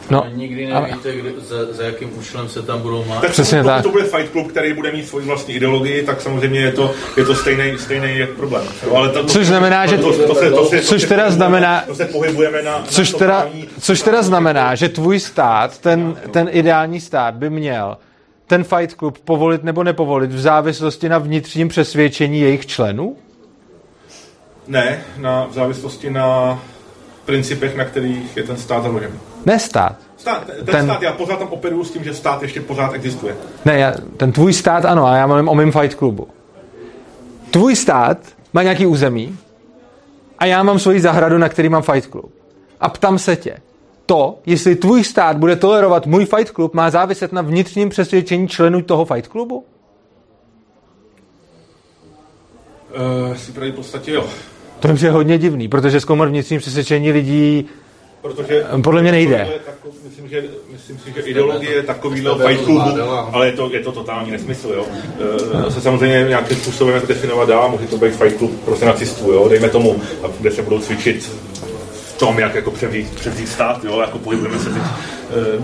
No, 0.09 0.25
Nikdy 0.33 0.71
ale- 0.71 0.87
nevíte, 0.87 1.15
kde, 1.15 1.29
za, 1.39 1.73
za 1.73 1.83
jakým 1.83 2.17
účelem 2.19 2.49
se 2.49 2.61
tam 2.61 2.81
budou 2.81 3.05
mát. 3.05 3.21
Tak 3.21 3.31
Přesně 3.31 3.57
pokud 3.57 3.67
tak. 3.69 3.83
to 3.83 3.89
bude 3.91 4.03
Fight 4.03 4.31
Club, 4.31 4.47
který 4.47 4.73
bude 4.73 4.91
mít 4.91 5.07
svoji 5.07 5.25
vlastní 5.25 5.53
ideologii, 5.55 6.03
tak 6.03 6.21
samozřejmě 6.21 6.59
je 6.59 6.71
to, 6.71 6.91
je 7.17 7.25
to 7.25 7.35
stejný, 7.35 7.77
stejný 7.77 8.27
problém. 8.35 8.65
Jo, 8.87 8.95
ale 8.95 9.09
to, 9.09 9.25
Což 9.25 9.47
znamená, 9.47 9.85
že- 9.85 9.97
to, 9.97 10.13
to, 10.17 10.27
to, 10.27 10.35
se, 10.35 10.49
to, 10.49 10.65
se, 10.65 10.77
to 10.77 10.83
což 10.87 11.01
teda 11.03 11.23
pohybujeme- 11.23 11.31
znamená- 11.31 11.83
To 11.87 11.95
se 11.95 12.05
pohybujeme 12.05 12.61
na, 12.63 12.71
na 12.71 12.85
Což 12.85 13.11
teda, 13.11 13.41
totální- 13.41 13.67
což 13.79 14.01
teda 14.01 14.21
znamená, 14.23 14.75
že 14.75 14.89
tvůj 14.89 15.19
stát, 15.19 15.77
ten, 15.77 16.15
ten 16.31 16.49
ideální 16.51 16.99
stát 17.01 17.33
by 17.33 17.49
měl 17.49 17.97
ten 18.47 18.63
fight 18.63 18.95
club 18.97 19.17
povolit 19.17 19.63
nebo 19.63 19.83
nepovolit 19.83 20.31
v 20.31 20.39
závislosti 20.39 21.09
na 21.09 21.17
vnitřním 21.17 21.67
přesvědčení 21.67 22.39
jejich 22.41 22.65
členů? 22.65 23.15
Ne, 24.67 25.01
na, 25.17 25.45
v 25.51 25.53
závislosti 25.53 26.09
na 26.09 26.59
principech, 27.25 27.75
na 27.75 27.85
kterých 27.85 28.37
je 28.37 28.43
ten 28.43 28.57
stát 28.57 28.83
založen. 28.83 29.11
Ne 29.45 29.59
stát. 29.59 29.95
Stát, 30.17 30.45
ten, 30.45 30.65
ten, 30.65 30.85
stát, 30.85 31.01
já 31.01 31.11
pořád 31.11 31.39
tam 31.39 31.47
operuju 31.47 31.83
s 31.83 31.91
tím, 31.91 32.03
že 32.03 32.13
stát 32.13 32.41
ještě 32.41 32.61
pořád 32.61 32.93
existuje. 32.93 33.35
Ne, 33.65 33.79
já, 33.79 33.93
ten 34.17 34.31
tvůj 34.31 34.53
stát 34.53 34.85
ano, 34.85 35.05
a 35.05 35.15
já 35.15 35.27
mluvím 35.27 35.49
o 35.49 35.55
mém 35.55 35.71
fight 35.71 35.95
klubu. 35.95 36.27
Tvůj 37.51 37.75
stát 37.75 38.17
má 38.53 38.63
nějaký 38.63 38.85
území 38.85 39.37
a 40.39 40.45
já 40.45 40.63
mám 40.63 40.79
svoji 40.79 41.01
zahradu, 41.01 41.37
na 41.37 41.49
který 41.49 41.69
mám 41.69 41.81
fight 41.81 42.11
club. 42.11 42.31
A 42.79 42.89
ptám 42.89 43.19
se 43.19 43.35
tě, 43.35 43.57
to, 44.05 44.39
jestli 44.45 44.75
tvůj 44.75 45.03
stát 45.03 45.37
bude 45.37 45.55
tolerovat 45.55 46.05
můj 46.05 46.25
fight 46.25 46.53
club, 46.53 46.73
má 46.73 46.89
záviset 46.89 47.33
na 47.33 47.41
vnitřním 47.41 47.89
přesvědčení 47.89 48.47
členů 48.47 48.81
toho 48.81 49.05
fight 49.05 49.27
klubu? 49.27 49.65
Uh, 53.27 53.35
si 53.35 53.51
pravý 53.51 53.71
v 53.71 53.75
podstatě 53.75 54.11
jo. 54.11 54.25
To 54.79 54.93
přijde 54.93 55.11
hodně 55.11 55.37
divný, 55.37 55.67
protože 55.67 56.01
zkoumat 56.01 56.29
vnitřní 56.29 56.59
přesvědčení 56.59 57.11
lidí 57.11 57.65
Protože 58.23 58.65
podle 58.83 59.01
mě 59.01 59.11
nejde. 59.11 59.47
tako- 59.65 59.89
Myslím, 60.03 60.29
že, 60.29 60.43
myslím 60.71 60.97
si, 60.99 61.13
že 61.15 61.21
ideologie 61.21 61.83
takovýhle 61.83 62.47
fight 62.47 62.65
klubu, 62.65 62.81
ale 63.31 63.45
je 63.47 63.51
to, 63.51 63.69
je 63.73 63.79
to 63.79 63.91
totální 63.91 64.31
nesmysl, 64.31 64.67
jo. 64.75 64.85
E, 65.67 65.71
se 65.71 65.81
samozřejmě 65.81 66.25
nějakým 66.29 66.57
způsobem 66.57 67.01
definovat 67.07 67.49
dá, 67.49 67.67
může 67.67 67.87
to 67.87 67.97
být 67.97 68.15
fight 68.15 68.37
klub 68.37 68.51
prostě 68.65 68.85
nacistů, 68.85 69.31
jo, 69.31 69.47
dejme 69.49 69.69
tomu, 69.69 70.01
a 70.23 70.27
kde 70.39 70.51
se 70.51 70.61
budou 70.61 70.79
cvičit 70.79 71.31
v 71.93 72.17
tom, 72.17 72.39
jak 72.39 72.55
jako 72.55 72.71
převzít, 72.71 73.15
převzít 73.15 73.49
stát, 73.49 73.83
jo, 73.83 73.99
jako 73.99 74.17
pohybujeme 74.19 74.59
se 74.59 74.69
teď 74.69 74.81
e, 74.81 75.61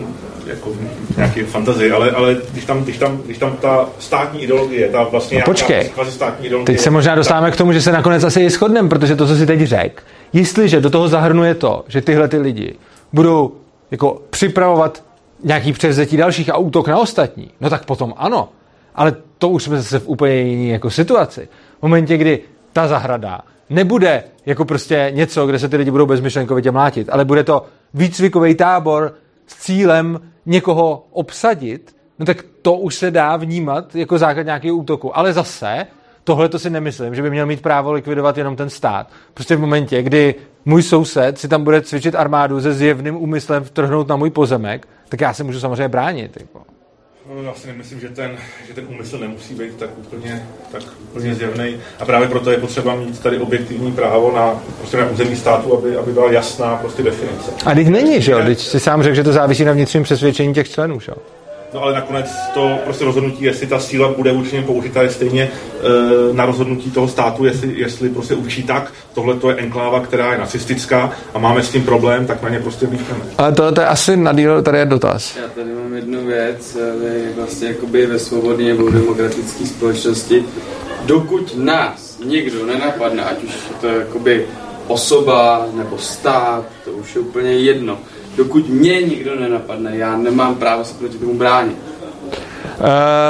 jako 0.49 0.69
v 0.69 1.17
nějaké 1.17 1.45
fantazii, 1.45 1.91
ale, 1.91 2.11
ale 2.11 2.37
když, 2.51 2.65
tam, 2.65 2.83
když, 2.83 2.97
tam, 2.97 3.17
když 3.17 3.37
tam 3.37 3.57
ta 3.57 3.89
státní 3.99 4.43
ideologie, 4.43 4.89
ta 4.89 5.03
vlastně 5.03 5.37
No 5.37 5.43
počkej. 5.45 5.91
státní 6.09 6.45
ideologie, 6.45 6.65
Teď 6.65 6.79
se 6.83 6.89
možná 6.89 7.15
dostáváme 7.15 7.51
k 7.51 7.55
tomu, 7.55 7.73
že 7.73 7.81
se 7.81 7.91
nakonec 7.91 8.23
asi 8.23 8.41
i 8.41 8.49
shodneme, 8.49 8.89
protože 8.89 9.15
to, 9.15 9.27
co 9.27 9.35
si 9.35 9.45
teď 9.45 9.61
řek, 9.61 10.03
jestliže 10.33 10.81
do 10.81 10.89
toho 10.89 11.07
zahrnuje 11.07 11.55
to, 11.55 11.85
že 11.87 12.01
tyhle 12.01 12.27
ty 12.27 12.37
lidi 12.37 12.75
budou 13.13 13.51
jako 13.91 14.21
připravovat 14.29 15.03
nějaký 15.43 15.73
převzetí 15.73 16.17
dalších 16.17 16.49
a 16.49 16.57
útok 16.57 16.87
na 16.87 16.97
ostatní, 16.97 17.51
no 17.61 17.69
tak 17.69 17.85
potom 17.85 18.13
ano. 18.17 18.49
Ale 18.95 19.15
to 19.37 19.49
už 19.49 19.63
jsme 19.63 19.77
zase 19.77 19.99
v 19.99 20.07
úplně 20.07 20.35
jiné 20.35 20.73
jako 20.73 20.89
situaci. 20.89 21.47
V 21.79 21.81
momentě, 21.81 22.17
kdy 22.17 22.39
ta 22.73 22.87
zahrada 22.87 23.41
nebude 23.69 24.23
jako 24.45 24.65
prostě 24.65 25.11
něco, 25.15 25.47
kde 25.47 25.59
se 25.59 25.69
ty 25.69 25.77
lidi 25.77 25.91
budou 25.91 26.05
bezmyšlenkovitě 26.05 26.71
mlátit, 26.71 27.09
ale 27.11 27.25
bude 27.25 27.43
to 27.43 27.65
výcvikový 27.93 28.55
tábor 28.55 29.13
s 29.47 29.55
cílem 29.55 30.19
někoho 30.49 31.07
obsadit, 31.11 31.95
no 32.19 32.25
tak 32.25 32.45
to 32.61 32.73
už 32.73 32.95
se 32.95 33.11
dá 33.11 33.37
vnímat 33.37 33.95
jako 33.95 34.17
základ 34.17 34.43
nějakého 34.43 34.75
útoku. 34.75 35.17
Ale 35.17 35.33
zase, 35.33 35.87
tohle 36.23 36.49
to 36.49 36.59
si 36.59 36.69
nemyslím, 36.69 37.15
že 37.15 37.21
by 37.21 37.29
měl 37.29 37.45
mít 37.45 37.61
právo 37.61 37.91
likvidovat 37.91 38.37
jenom 38.37 38.55
ten 38.55 38.69
stát. 38.69 39.07
Prostě 39.33 39.55
v 39.55 39.59
momentě, 39.59 40.03
kdy 40.03 40.35
můj 40.65 40.83
soused 40.83 41.37
si 41.37 41.47
tam 41.47 41.63
bude 41.63 41.81
cvičit 41.81 42.15
armádu 42.15 42.61
se 42.61 42.73
zjevným 42.73 43.15
úmyslem 43.15 43.63
vtrhnout 43.63 44.07
na 44.07 44.15
můj 44.15 44.29
pozemek, 44.29 44.87
tak 45.09 45.21
já 45.21 45.33
se 45.33 45.43
můžu 45.43 45.59
samozřejmě 45.59 45.87
bránit. 45.87 46.37
Jako. 46.39 46.78
No, 47.35 47.43
já 47.43 47.53
si 47.53 47.67
nemyslím, 47.67 47.99
že 47.99 48.09
ten, 48.09 48.37
že 48.67 48.73
ten 48.73 48.85
úmysl 48.87 49.17
nemusí 49.17 49.53
být 49.53 49.75
tak 49.75 49.89
úplně, 49.97 50.45
tak 50.71 50.83
úplně 51.03 51.35
zjevný. 51.35 51.77
A 51.99 52.05
právě 52.05 52.27
proto 52.27 52.51
je 52.51 52.57
potřeba 52.57 52.95
mít 52.95 53.19
tady 53.19 53.37
objektivní 53.37 53.91
právo 53.91 54.31
na, 54.35 54.61
prostě 54.77 54.97
na 54.97 55.09
území 55.09 55.35
státu, 55.35 55.77
aby, 55.77 55.97
aby 55.97 56.11
byla 56.11 56.31
jasná 56.31 56.75
prostě 56.75 57.03
definice. 57.03 57.51
A 57.65 57.75
teď 57.75 57.87
není, 57.87 58.21
že 58.21 58.31
jo? 58.31 58.39
Teď 58.45 58.59
si 58.59 58.79
sám 58.79 59.03
řekl, 59.03 59.15
že 59.15 59.23
to 59.23 59.33
závisí 59.33 59.65
na 59.65 59.73
vnitřním 59.73 60.03
přesvědčení 60.03 60.53
těch 60.53 60.69
členů, 60.69 60.99
že 60.99 61.11
jo? 61.11 61.17
No 61.73 61.83
ale 61.83 61.93
nakonec 61.93 62.31
to 62.53 62.77
prostě 62.83 63.05
rozhodnutí, 63.05 63.43
jestli 63.43 63.67
ta 63.67 63.79
síla 63.79 64.13
bude 64.13 64.31
určitě 64.31 64.61
použita, 64.61 65.01
je 65.01 65.09
stejně 65.09 65.43
e, 65.43 66.33
na 66.33 66.45
rozhodnutí 66.45 66.91
toho 66.91 67.07
státu, 67.07 67.45
jestli, 67.45 67.79
jestli 67.79 68.09
prostě 68.09 68.35
určí 68.35 68.63
tak, 68.63 68.93
tohle 69.13 69.35
to 69.35 69.49
je 69.49 69.55
enkláva, 69.55 69.99
která 69.99 70.31
je 70.31 70.39
nacistická 70.39 71.11
a 71.33 71.39
máme 71.39 71.63
s 71.63 71.69
tím 71.69 71.83
problém, 71.83 72.25
tak 72.25 72.41
na 72.43 72.49
ně 72.49 72.59
prostě 72.59 72.85
vyšleme. 72.85 73.23
Ale 73.37 73.51
to, 73.51 73.71
to 73.71 73.81
je 73.81 73.87
asi 73.87 74.17
na 74.17 74.33
díl, 74.33 74.61
tady 74.61 74.77
je 74.77 74.85
dotaz. 74.85 75.37
Já 75.41 75.47
tady 75.47 75.69
mám 75.73 75.93
jednu 75.93 76.25
věc, 76.25 76.77
vy 76.99 77.33
vlastně 77.35 77.67
jakoby 77.67 78.05
ve 78.05 78.19
svobodné 78.19 78.65
nebo 78.65 78.89
demokratické 78.89 79.65
společnosti, 79.65 80.45
dokud 81.05 81.57
nás 81.57 82.17
někdo 82.25 82.65
nenapadne, 82.65 83.23
ať 83.23 83.43
už 83.43 83.51
to 83.81 83.87
je 83.87 83.99
jakoby 83.99 84.45
osoba 84.87 85.67
nebo 85.73 85.97
stát, 85.97 86.65
to 86.85 86.91
už 86.91 87.15
je 87.15 87.21
úplně 87.21 87.51
jedno. 87.51 87.97
Dokud 88.39 88.69
mě 88.69 89.01
nikdo 89.01 89.39
nenapadne, 89.39 89.97
já 89.97 90.17
nemám 90.17 90.55
právo 90.55 90.85
se 90.85 90.93
proti 90.93 91.17
tomu 91.17 91.33
bránit. 91.33 91.77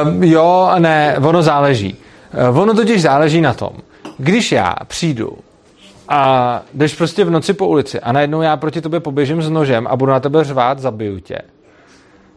Uh, 0.08 0.24
jo 0.26 0.70
a 0.72 0.80
ne, 0.80 1.18
ono 1.28 1.42
záleží. 1.44 1.98
Uh, 2.50 2.60
ono 2.60 2.74
totiž 2.74 3.02
záleží 3.02 3.42
na 3.42 3.54
tom, 3.54 3.70
když 4.18 4.52
já 4.52 4.76
přijdu 4.88 5.30
a 6.08 6.62
jdeš 6.74 6.96
prostě 6.96 7.26
v 7.26 7.30
noci 7.30 7.54
po 7.54 7.68
ulici 7.68 8.00
a 8.00 8.12
najednou 8.12 8.42
já 8.42 8.58
proti 8.58 8.82
tobě 8.82 9.00
poběžím 9.00 9.42
s 9.42 9.50
nožem 9.50 9.88
a 9.88 9.96
budu 9.96 10.12
na 10.12 10.20
tebe 10.20 10.44
řvát, 10.44 10.80
zabiju 10.80 11.20
tě, 11.20 11.40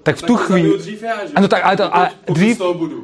tak 0.03 0.17
v 0.17 0.21
Tak 0.21 0.27
tu 0.27 0.37
chvíli... 0.37 0.79
dřív 0.79 1.03
já, 1.03 1.27
že? 1.27 1.33
Ano, 1.35 1.49
tak, 1.49 1.65
ale 1.65 1.77
to, 1.77 1.97
ale 1.97 2.11
dřív, 2.27 2.63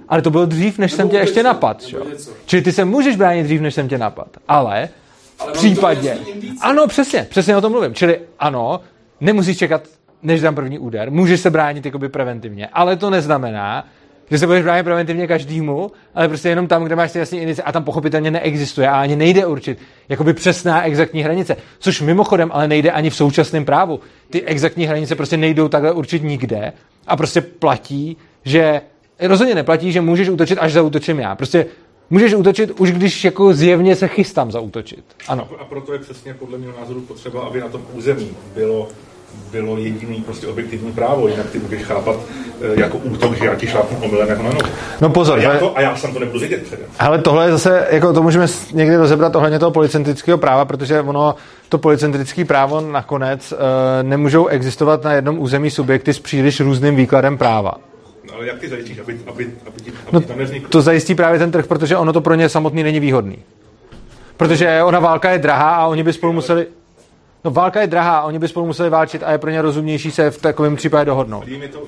ale 0.08 0.22
to 0.22 0.30
bylo 0.30 0.46
dřív, 0.46 0.78
než 0.78 0.92
Nebo 0.92 0.96
jsem 0.96 1.08
tě 1.08 1.16
ještě 1.16 1.42
napad, 1.42 1.82
jo? 1.88 2.04
něco. 2.10 2.30
Čili 2.46 2.62
ty 2.62 2.72
se 2.72 2.84
můžeš 2.84 3.16
bránit 3.16 3.44
dřív, 3.44 3.60
než 3.60 3.74
jsem 3.74 3.88
tě 3.88 3.98
napad, 3.98 4.28
ale 4.48 4.88
v 5.36 5.40
mám 5.40 5.52
to 5.52 5.58
případě... 5.58 6.18
Ano, 6.60 6.86
přesně, 6.86 7.26
přesně 7.30 7.56
o 7.56 7.60
tom 7.60 7.72
mluvím. 7.72 7.94
Čili 7.94 8.20
ano, 8.38 8.80
nemusíš 9.20 9.58
čekat, 9.58 9.82
než 10.22 10.40
dám 10.40 10.54
první 10.54 10.78
úder, 10.78 11.10
můžeš 11.10 11.40
se 11.40 11.50
bránit 11.50 11.86
jakoby 11.86 12.08
preventivně, 12.08 12.68
ale 12.72 12.96
to 12.96 13.10
neznamená, 13.10 13.86
že 14.30 14.38
se 14.38 14.46
budeš 14.46 14.62
bránit 14.62 14.82
preventivně 14.82 15.26
každému, 15.26 15.90
ale 16.14 16.28
prostě 16.28 16.48
jenom 16.48 16.66
tam, 16.66 16.84
kde 16.84 16.96
máš 16.96 17.12
ty 17.12 17.18
jasný 17.18 17.38
indice 17.38 17.62
a 17.62 17.72
tam 17.72 17.84
pochopitelně 17.84 18.30
neexistuje 18.30 18.88
a 18.88 19.00
ani 19.00 19.16
nejde 19.16 19.46
určit 19.46 19.78
jakoby 20.08 20.32
přesná 20.32 20.84
exaktní 20.84 21.22
hranice, 21.22 21.56
což 21.78 22.00
mimochodem 22.00 22.50
ale 22.52 22.68
nejde 22.68 22.90
ani 22.90 23.10
v 23.10 23.16
současném 23.16 23.64
právu. 23.64 24.00
Ty 24.30 24.42
exaktní 24.42 24.86
hranice 24.86 25.14
prostě 25.14 25.36
nejdou 25.36 25.68
takhle 25.68 25.92
určit 25.92 26.22
nikde 26.22 26.72
a 27.06 27.16
prostě 27.16 27.40
platí, 27.40 28.16
že 28.44 28.80
rozhodně 29.20 29.54
neplatí, 29.54 29.92
že 29.92 30.00
můžeš 30.00 30.28
útočit, 30.28 30.58
až 30.58 30.72
zautočím 30.72 31.20
já. 31.20 31.34
Prostě 31.34 31.66
můžeš 32.10 32.34
útočit 32.34 32.70
už 32.70 32.92
když 32.92 33.24
jako 33.24 33.54
zjevně 33.54 33.96
se 33.96 34.08
chystám 34.08 34.52
zautočit. 34.52 35.04
Ano. 35.28 35.48
A 35.58 35.64
proto 35.64 35.92
je 35.92 35.98
přesně 35.98 36.34
podle 36.34 36.58
mého 36.58 36.72
názoru 36.80 37.00
potřeba, 37.00 37.40
aby 37.40 37.60
na 37.60 37.68
tom 37.68 37.82
území 37.92 38.30
bylo 38.54 38.88
bylo 39.52 39.78
jediný 39.78 40.22
prostě 40.22 40.46
objektivní 40.46 40.92
právo, 40.92 41.28
jinak 41.28 41.50
ty 41.50 41.58
budeš 41.58 41.82
chápat 41.82 42.16
eh, 42.60 42.80
jako 42.80 42.98
útok, 42.98 43.36
že 43.36 43.44
já 43.46 43.54
ti 43.54 43.66
šlápnu 43.66 43.98
omylem 44.04 44.28
jako 44.28 44.42
na 44.42 44.48
nohu. 44.50 44.60
No 45.00 45.10
pozor, 45.10 45.38
a 45.38 45.42
já, 45.42 45.58
to 45.58 45.78
a 45.78 45.80
já 45.80 45.96
sám 45.96 46.12
to 46.12 46.18
nebudu 46.18 46.38
vědět 46.38 46.62
předem. 46.62 46.86
Ale 46.98 47.18
tohle 47.18 47.46
je 47.46 47.52
zase, 47.52 47.86
jako 47.90 48.12
to 48.12 48.22
můžeme 48.22 48.46
někdy 48.72 48.96
rozebrat 48.96 49.36
ohledně 49.36 49.58
toho 49.58 49.70
policentrického 49.70 50.38
práva, 50.38 50.64
protože 50.64 51.00
ono, 51.00 51.34
to 51.68 51.78
policentrické 51.78 52.44
právo 52.44 52.80
nakonec 52.80 53.52
uh, 53.52 53.58
nemůžou 54.02 54.46
existovat 54.46 55.04
na 55.04 55.12
jednom 55.12 55.38
území 55.38 55.70
subjekty 55.70 56.14
s 56.14 56.18
příliš 56.18 56.60
různým 56.60 56.96
výkladem 56.96 57.38
práva. 57.38 57.72
No, 58.28 58.34
ale 58.34 58.46
jak 58.46 58.58
ty 58.58 58.68
zajistíš, 58.68 58.98
aby, 58.98 59.20
aby, 59.26 59.50
aby, 59.66 59.80
ti, 59.82 59.90
aby 59.90 60.08
No, 60.12 60.20
tam 60.20 60.38
nevzniklo? 60.38 60.68
to 60.68 60.82
zajistí 60.82 61.14
právě 61.14 61.38
ten 61.38 61.50
trh, 61.50 61.66
protože 61.66 61.96
ono 61.96 62.12
to 62.12 62.20
pro 62.20 62.34
ně 62.34 62.48
samotný 62.48 62.82
není 62.82 63.00
výhodný. 63.00 63.38
Protože 64.36 64.82
ona 64.82 64.98
válka 65.00 65.30
je 65.30 65.38
drahá 65.38 65.70
a 65.74 65.86
oni 65.86 66.02
by 66.02 66.12
spolu 66.12 66.32
museli... 66.32 66.66
No 67.44 67.50
válka 67.50 67.80
je 67.80 67.86
drahá 67.86 68.22
oni 68.22 68.38
by 68.38 68.48
spolu 68.48 68.66
museli 68.66 68.90
válčit 68.90 69.22
a 69.22 69.32
je 69.32 69.38
pro 69.38 69.50
ně 69.50 69.62
rozumnější 69.62 70.10
se 70.10 70.30
v 70.30 70.40
takovém 70.40 70.76
případě 70.76 71.04
dohodnout. 71.04 71.44
To, 71.72 71.82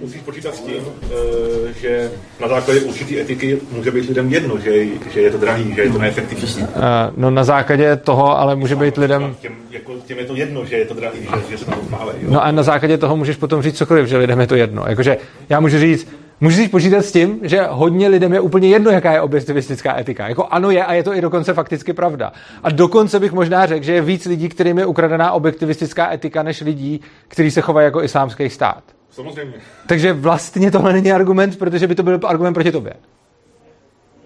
musíš 0.00 0.20
počítat 0.20 0.54
s 0.54 0.60
tím, 0.60 0.82
eh, 1.02 1.72
že 1.80 2.10
na 2.40 2.48
základě 2.48 2.80
určité 2.80 3.20
etiky 3.20 3.60
může 3.70 3.90
být 3.90 4.08
lidem 4.08 4.32
jedno, 4.32 4.58
že, 4.58 4.84
že 5.12 5.20
je 5.20 5.30
to 5.30 5.38
drahý, 5.38 5.74
že 5.74 5.82
je 5.82 5.90
to 5.90 5.98
neefektivní. 5.98 6.62
Uh, 6.62 6.68
no 7.16 7.30
na 7.30 7.44
základě 7.44 7.96
toho 7.96 8.38
ale 8.38 8.56
může 8.56 8.76
být 8.76 8.96
lidem... 8.96 9.36
Těm, 9.40 9.52
jako, 9.70 9.92
těm 10.06 10.18
je 10.18 10.24
to 10.24 10.36
jedno, 10.36 10.64
že 10.64 10.76
je 10.76 10.84
to 10.84 10.94
drahý, 10.94 11.18
že, 11.22 11.50
že 11.50 11.58
se 11.58 11.64
chválej. 11.88 12.16
jo. 12.20 12.30
No 12.30 12.44
a 12.44 12.52
na 12.52 12.62
základě 12.62 12.98
toho 12.98 13.16
můžeš 13.16 13.36
potom 13.36 13.62
říct 13.62 13.78
cokoliv, 13.78 14.06
že 14.06 14.16
lidem 14.16 14.40
je 14.40 14.46
to 14.46 14.56
jedno. 14.56 14.84
Jakože 14.86 15.16
já 15.48 15.60
můžu 15.60 15.78
říct, 15.78 16.08
můžeš 16.40 16.64
si 16.64 16.68
počítat 16.68 17.02
s 17.04 17.12
tím, 17.12 17.40
že 17.42 17.62
hodně 17.70 18.08
lidem 18.08 18.32
je 18.32 18.40
úplně 18.40 18.68
jedno, 18.68 18.90
jaká 18.90 19.12
je 19.12 19.20
objektivistická 19.20 19.98
etika. 19.98 20.28
Jako 20.28 20.46
ano 20.50 20.70
je 20.70 20.84
a 20.84 20.92
je 20.92 21.02
to 21.02 21.14
i 21.14 21.20
dokonce 21.20 21.54
fakticky 21.54 21.92
pravda. 21.92 22.32
A 22.62 22.70
dokonce 22.70 23.20
bych 23.20 23.32
možná 23.32 23.66
řekl, 23.66 23.84
že 23.84 23.92
je 23.92 24.02
víc 24.02 24.26
lidí, 24.26 24.48
kterým 24.48 24.78
je 24.78 24.86
ukradená 24.86 25.32
objektivistická 25.32 26.12
etika, 26.12 26.42
než 26.42 26.60
lidí, 26.60 27.00
kteří 27.28 27.50
se 27.50 27.60
chovají 27.60 27.84
jako 27.84 28.02
islámský 28.02 28.50
stát. 28.50 28.82
Samozřejmě. 29.10 29.54
Takže 29.86 30.12
vlastně 30.12 30.70
tohle 30.70 30.92
není 30.92 31.12
argument, 31.12 31.58
protože 31.58 31.86
by 31.86 31.94
to 31.94 32.02
byl 32.02 32.20
argument 32.24 32.54
proti 32.54 32.72
tobě. 32.72 32.92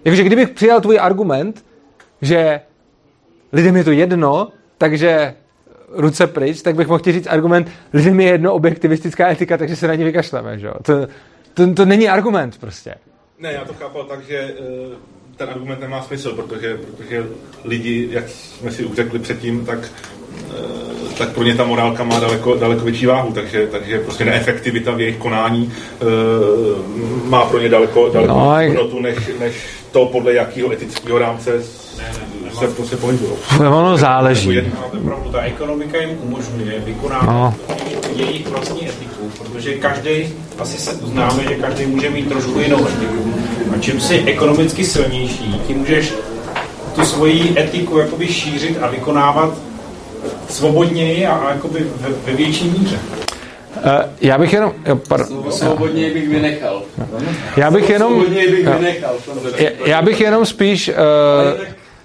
Jakože 0.04 0.24
kdybych 0.24 0.48
přijal 0.48 0.80
tvůj 0.80 0.98
argument, 1.00 1.64
že 2.22 2.60
lidem 3.52 3.76
je 3.76 3.84
to 3.84 3.90
jedno, 3.90 4.48
takže 4.78 5.34
ruce 5.92 6.26
pryč, 6.26 6.62
tak 6.62 6.74
bych 6.74 6.88
mohl 6.88 7.00
ti 7.00 7.12
říct 7.12 7.26
argument, 7.26 7.70
lidem 7.92 8.20
je 8.20 8.26
jedno 8.26 8.54
objektivistická 8.54 9.30
etika, 9.30 9.56
takže 9.56 9.76
se 9.76 9.88
na 9.88 9.94
ní 9.94 10.04
vykašleme, 10.04 10.58
že 10.58 10.66
jo? 10.66 10.74
To, 10.82 11.06
to, 11.54 11.74
to 11.74 11.84
není 11.84 12.08
argument 12.08 12.58
prostě. 12.60 12.94
Ne, 13.38 13.52
já 13.52 13.64
to 13.64 13.72
chápal 13.74 14.04
tak, 14.04 14.26
že 14.28 14.36
eh, 14.36 14.96
ten 15.36 15.48
argument 15.50 15.80
nemá 15.80 16.02
smysl, 16.02 16.32
protože, 16.32 16.78
protože 16.96 17.24
lidi, 17.64 18.08
jak 18.10 18.28
jsme 18.28 18.70
si 18.70 18.84
už 18.84 18.96
řekli 18.96 19.18
předtím, 19.18 19.66
tak, 19.66 19.78
eh, 20.50 21.14
tak 21.18 21.28
pro 21.28 21.42
ně 21.44 21.54
ta 21.54 21.64
morálka 21.64 22.04
má 22.04 22.20
daleko, 22.20 22.54
daleko 22.56 22.84
větší 22.84 23.06
váhu, 23.06 23.32
takže, 23.32 23.66
takže 23.66 23.98
prostě 23.98 24.24
neefektivita 24.24 24.92
v 24.92 25.00
jejich 25.00 25.16
konání 25.16 25.72
eh, 26.00 26.04
má 27.28 27.44
pro 27.44 27.58
ně 27.60 27.68
daleko, 27.68 28.08
daleko 28.12 28.32
No, 28.32 28.44
no, 28.44 28.66
hodnotu, 28.66 29.00
než, 29.00 29.16
než 29.40 29.54
to, 29.92 30.06
podle 30.06 30.34
jakého 30.34 30.72
etického 30.72 31.18
rámce 31.18 31.62
se 32.58 32.68
prostě 32.76 32.96
pohybují. 32.96 33.32
Ono 33.60 33.96
záleží. 33.96 34.60
Opravdu 35.02 35.30
ta 35.30 35.40
ekonomika 35.40 35.98
jim 36.00 36.18
umožňuje 36.22 36.80
vykonávat 36.80 37.26
No. 37.26 37.54
jejich 38.16 38.48
vlastní 38.48 38.88
etiku, 38.88 39.19
protože 39.52 39.74
každý, 39.74 40.10
asi 40.58 40.78
se 40.78 40.92
uznáme, 40.92 41.42
že 41.48 41.54
každý 41.54 41.86
může 41.86 42.10
mít 42.10 42.28
trošku 42.28 42.58
jinou 42.58 42.86
etiku. 42.86 43.34
A 43.74 43.78
čím 43.78 44.00
jsi 44.00 44.22
ekonomicky 44.26 44.84
silnější, 44.84 45.60
tím 45.66 45.78
můžeš 45.78 46.12
tu 46.94 47.04
svoji 47.04 47.54
etiku 47.58 47.98
jakoby 47.98 48.26
šířit 48.26 48.78
a 48.82 48.86
vykonávat 48.86 49.58
svobodněji 50.48 51.26
a, 51.26 51.32
a 51.32 51.50
jakoby 51.50 51.86
ve, 52.00 52.08
ve 52.26 52.32
větší 52.32 52.64
míře. 52.78 52.98
Uh, 53.76 53.82
já 54.20 54.38
bych 54.38 54.52
jenom... 54.52 54.72
Slovo 55.26 55.52
svobodněji 55.52 56.14
bych 56.14 56.28
vynechal. 56.28 56.82
Já 57.56 57.70
bych 57.70 57.90
jenom... 57.90 58.12
Svobodněji 58.12 58.50
bych 58.50 58.68
vynechal. 58.68 59.14
Já, 59.58 59.70
já 59.84 60.02
bych 60.02 60.20
jenom 60.20 60.46
spíš 60.46 60.88
uh, 60.88 60.94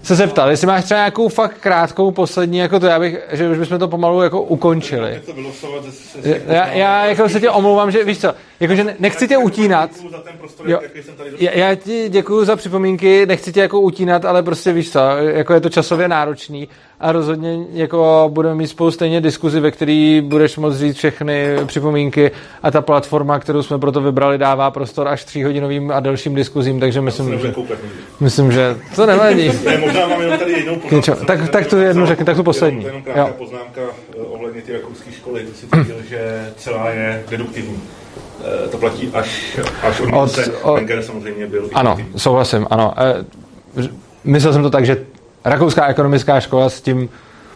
se 0.06 0.15
zeptal, 0.15 0.49
jestli 0.49 0.68
máš 0.68 0.84
třeba 0.84 0.98
nějakou 0.98 1.27
fakt 1.27 1.57
krátkou 1.60 2.11
poslední, 2.11 2.57
jako 2.57 2.80
to, 2.80 2.86
já 2.86 2.99
bych, 2.99 3.19
že 3.32 3.49
už 3.49 3.57
bychom 3.57 3.80
to 3.80 3.88
pomalu 3.88 4.22
jako 4.22 4.41
ukončili. 4.41 5.22
To 5.26 5.34
vylosovat 5.34 5.84
Já, 6.48 6.68
já 6.68 7.06
jako 7.06 7.30
se 7.30 7.40
tě 7.40 7.49
omlouvám, 7.49 7.91
že 7.91 8.03
víš 8.03 8.19
co, 8.19 8.34
jakože 8.60 8.84
ne- 8.84 8.95
nechci 8.99 9.27
tě 9.27 9.38
utínat. 9.38 9.90
prostor, 10.40 10.69
Jo. 10.69 10.80
Já, 11.40 11.52
já 11.52 11.76
ti 11.76 12.10
děkuji 12.10 12.45
za 12.45 12.56
připomínky, 12.56 13.26
nechci 13.26 13.53
tě 13.53 13.60
jako 13.60 13.80
utínat, 13.80 14.26
ale 14.26 14.44
prostě 14.44 14.73
víš 14.73 14.91
co, 14.91 14.99
jako 15.18 15.53
je 15.53 15.60
to 15.61 15.69
časově 15.69 16.07
náročný 16.07 16.68
a 16.99 17.11
rozhodně 17.11 17.65
jako 17.73 18.30
budeme 18.34 18.56
mít 18.56 18.68
spolu 18.68 18.91
stejně 18.91 19.22
diskuzi, 19.22 19.60
ve 19.60 19.72
který 19.72 20.22
budeš 20.22 20.57
moct 20.57 20.77
říct 20.77 20.98
všechny 20.98 21.56
připomínky 21.65 22.32
a 22.64 22.72
ta 22.72 22.82
platforma, 22.82 23.40
kterou 23.40 23.64
jsme 23.64 23.80
proto 23.80 24.02
vybrali, 24.02 24.38
dává 24.38 24.72
prostor 24.72 25.07
až 25.07 25.23
tříhodinovým 25.23 25.91
a 25.91 25.99
delším 25.99 26.36
diskuzím, 26.36 26.80
takže 26.80 27.02
myslím, 27.02 27.40
že, 27.40 27.52
koukat 27.52 27.77
myslím, 28.19 28.52
že 28.52 28.77
to 28.95 29.06
nevadí. 29.06 29.52
Ne, 29.65 29.77
možná 29.77 30.07
mám 30.07 30.22
jenom 30.22 30.40
tady 30.40 30.52
jednou 30.52 30.76
K 30.76 30.91
něčemu. 30.91 31.18
Tak, 31.27 31.49
tak 31.49 31.68
tu 31.68 31.77
jednu 31.77 32.06
řekni, 32.06 32.26
tak 32.26 32.36
tu 32.38 32.44
poslední. 32.44 32.84
Jenom, 32.84 33.03
jenom 33.03 33.03
krátká 33.03 33.34
poznámka 33.34 33.82
eh, 33.82 34.22
ohledně 34.22 34.61
ty 34.61 34.73
rakouské 34.73 35.11
školy. 35.11 35.44
Ty 35.45 35.53
si 35.53 35.68
tvrdil, 35.68 35.95
že 36.10 36.49
celá 36.57 36.90
je 36.90 37.23
deduktivní. 37.30 37.82
Eh, 38.45 38.67
To 38.67 38.77
platí 38.77 39.09
až, 39.13 39.57
až 39.84 40.01
od, 40.01 40.09
Od- 40.13 40.39
od, 40.63 40.76
Wenger 40.76 41.01
samozřejmě 41.03 41.47
byl 41.47 41.69
Ano, 41.73 41.97
souhlasím, 42.17 42.67
ano. 42.69 42.93
Eh, 42.97 43.26
Myslel 44.23 44.53
jsem 44.53 44.63
to 44.63 44.69
tak, 44.69 44.85
že 44.85 44.97
rakouská 45.45 45.88
ekonomická 45.88 46.39
škola 46.39 46.69
s 46.69 46.81
tím 46.81 47.09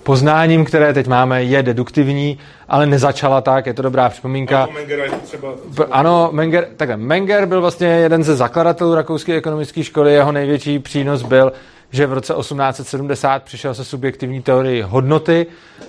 poznáním, 0.03 0.65
které 0.65 0.93
teď 0.93 1.07
máme, 1.07 1.43
je 1.43 1.63
deduktivní, 1.63 2.39
ale 2.69 2.85
nezačala 2.85 3.41
tak, 3.41 3.65
je 3.65 3.73
to 3.73 3.81
dobrá 3.81 4.09
připomínka. 4.09 4.67
Mengera 4.73 5.03
je 5.03 5.09
to 5.11 5.17
třeba, 5.17 5.47
B- 5.77 5.85
Ano, 5.91 6.29
Menger, 6.31 6.67
takhle, 6.77 6.97
Menger 6.97 7.45
byl 7.45 7.61
vlastně 7.61 7.87
jeden 7.87 8.23
ze 8.23 8.35
zakladatelů 8.35 8.95
rakouské 8.95 9.35
ekonomické 9.35 9.83
školy, 9.83 10.13
jeho 10.13 10.31
největší 10.31 10.79
přínos 10.79 11.23
byl, 11.23 11.51
že 11.91 12.07
v 12.07 12.13
roce 12.13 12.33
1870 12.33 13.43
přišel 13.43 13.73
se 13.73 13.85
subjektivní 13.85 14.41
teorii 14.41 14.81
hodnoty, 14.81 15.47
eh, 15.47 15.87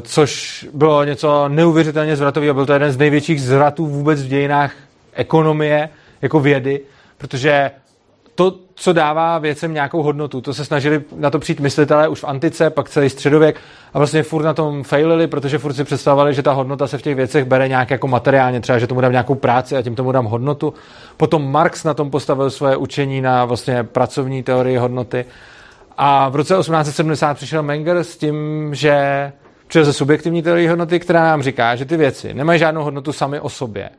což 0.00 0.66
bylo 0.74 1.04
něco 1.04 1.48
neuvěřitelně 1.48 2.16
zvratového. 2.16 2.54
Byl 2.54 2.66
to 2.66 2.72
jeden 2.72 2.92
z 2.92 2.96
největších 2.96 3.42
zvratů 3.42 3.86
vůbec 3.86 4.22
v 4.22 4.28
dějinách 4.28 4.72
ekonomie, 5.12 5.88
jako 6.22 6.40
vědy, 6.40 6.80
protože 7.18 7.70
to, 8.34 8.54
co 8.74 8.92
dává 8.92 9.38
věcem 9.38 9.74
nějakou 9.74 10.02
hodnotu, 10.02 10.40
to 10.40 10.54
se 10.54 10.64
snažili 10.64 11.02
na 11.16 11.30
to 11.30 11.38
přijít 11.38 11.60
myslitelé 11.60 12.08
už 12.08 12.20
v 12.20 12.24
antice, 12.24 12.70
pak 12.70 12.88
celý 12.88 13.10
středověk 13.10 13.60
a 13.94 13.98
vlastně 13.98 14.22
furt 14.22 14.44
na 14.44 14.54
tom 14.54 14.82
failili, 14.82 15.26
protože 15.26 15.58
furt 15.58 15.74
si 15.74 15.84
představovali, 15.84 16.34
že 16.34 16.42
ta 16.42 16.52
hodnota 16.52 16.86
se 16.86 16.98
v 16.98 17.02
těch 17.02 17.16
věcech 17.16 17.44
bere 17.44 17.68
nějak 17.68 17.90
jako 17.90 18.08
materiálně, 18.08 18.60
třeba, 18.60 18.78
že 18.78 18.86
tomu 18.86 19.00
dám 19.00 19.12
nějakou 19.12 19.34
práci 19.34 19.76
a 19.76 19.82
tím 19.82 19.94
tomu 19.94 20.12
dám 20.12 20.24
hodnotu. 20.24 20.74
Potom 21.16 21.52
Marx 21.52 21.84
na 21.84 21.94
tom 21.94 22.10
postavil 22.10 22.50
svoje 22.50 22.76
učení 22.76 23.20
na 23.20 23.44
vlastně 23.44 23.84
pracovní 23.84 24.42
teorii 24.42 24.76
hodnoty. 24.76 25.24
A 25.98 26.28
v 26.28 26.36
roce 26.36 26.54
1870 26.54 27.34
přišel 27.34 27.62
Menger 27.62 27.96
s 27.96 28.16
tím, 28.16 28.68
že 28.74 29.32
přišel 29.66 29.84
ze 29.84 29.92
subjektivní 29.92 30.42
teorii 30.42 30.68
hodnoty, 30.68 31.00
která 31.00 31.24
nám 31.24 31.42
říká, 31.42 31.76
že 31.76 31.84
ty 31.84 31.96
věci 31.96 32.34
nemají 32.34 32.58
žádnou 32.58 32.82
hodnotu 32.82 33.12
sami 33.12 33.40
o 33.40 33.48
sobě. 33.48 33.90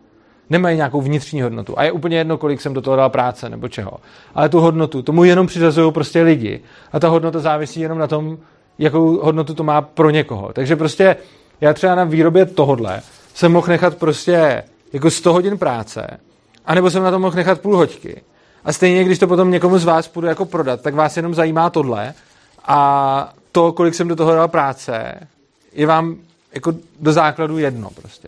Nemají 0.49 0.75
nějakou 0.75 1.01
vnitřní 1.01 1.41
hodnotu. 1.41 1.79
A 1.79 1.83
je 1.83 1.91
úplně 1.91 2.17
jedno, 2.17 2.37
kolik 2.37 2.61
jsem 2.61 2.73
do 2.73 2.81
toho 2.81 2.95
dal 2.95 3.09
práce 3.09 3.49
nebo 3.49 3.67
čeho. 3.67 3.91
Ale 4.35 4.49
tu 4.49 4.59
hodnotu, 4.59 5.01
tomu 5.01 5.23
jenom 5.23 5.47
přiřazují 5.47 5.91
prostě 5.91 6.21
lidi. 6.21 6.61
A 6.91 6.99
ta 6.99 7.07
hodnota 7.07 7.39
závisí 7.39 7.79
jenom 7.79 7.97
na 7.97 8.07
tom, 8.07 8.37
jakou 8.79 9.19
hodnotu 9.21 9.53
to 9.53 9.63
má 9.63 9.81
pro 9.81 10.09
někoho. 10.09 10.53
Takže 10.53 10.75
prostě 10.75 11.15
já 11.61 11.73
třeba 11.73 11.95
na 11.95 12.03
výrobě 12.03 12.45
tohodle 12.45 13.01
jsem 13.35 13.51
mohl 13.51 13.67
nechat 13.67 13.95
prostě 13.95 14.63
jako 14.93 15.11
100 15.11 15.33
hodin 15.33 15.57
práce, 15.57 16.19
anebo 16.65 16.89
jsem 16.89 17.03
na 17.03 17.11
to 17.11 17.19
mohl 17.19 17.35
nechat 17.35 17.61
půl 17.61 17.77
hoďky. 17.77 18.21
A 18.63 18.73
stejně, 18.73 19.03
když 19.03 19.19
to 19.19 19.27
potom 19.27 19.51
někomu 19.51 19.77
z 19.77 19.83
vás 19.83 20.07
půjdu 20.07 20.27
jako 20.27 20.45
prodat, 20.45 20.81
tak 20.81 20.93
vás 20.93 21.17
jenom 21.17 21.33
zajímá 21.33 21.69
tohle 21.69 22.13
a 22.65 23.33
to, 23.51 23.71
kolik 23.71 23.95
jsem 23.95 24.07
do 24.07 24.15
toho 24.15 24.35
dal 24.35 24.47
práce, 24.47 25.19
je 25.73 25.87
vám 25.87 26.15
jako 26.53 26.73
do 26.99 27.13
základu 27.13 27.57
jedno 27.57 27.89
prostě. 27.89 28.27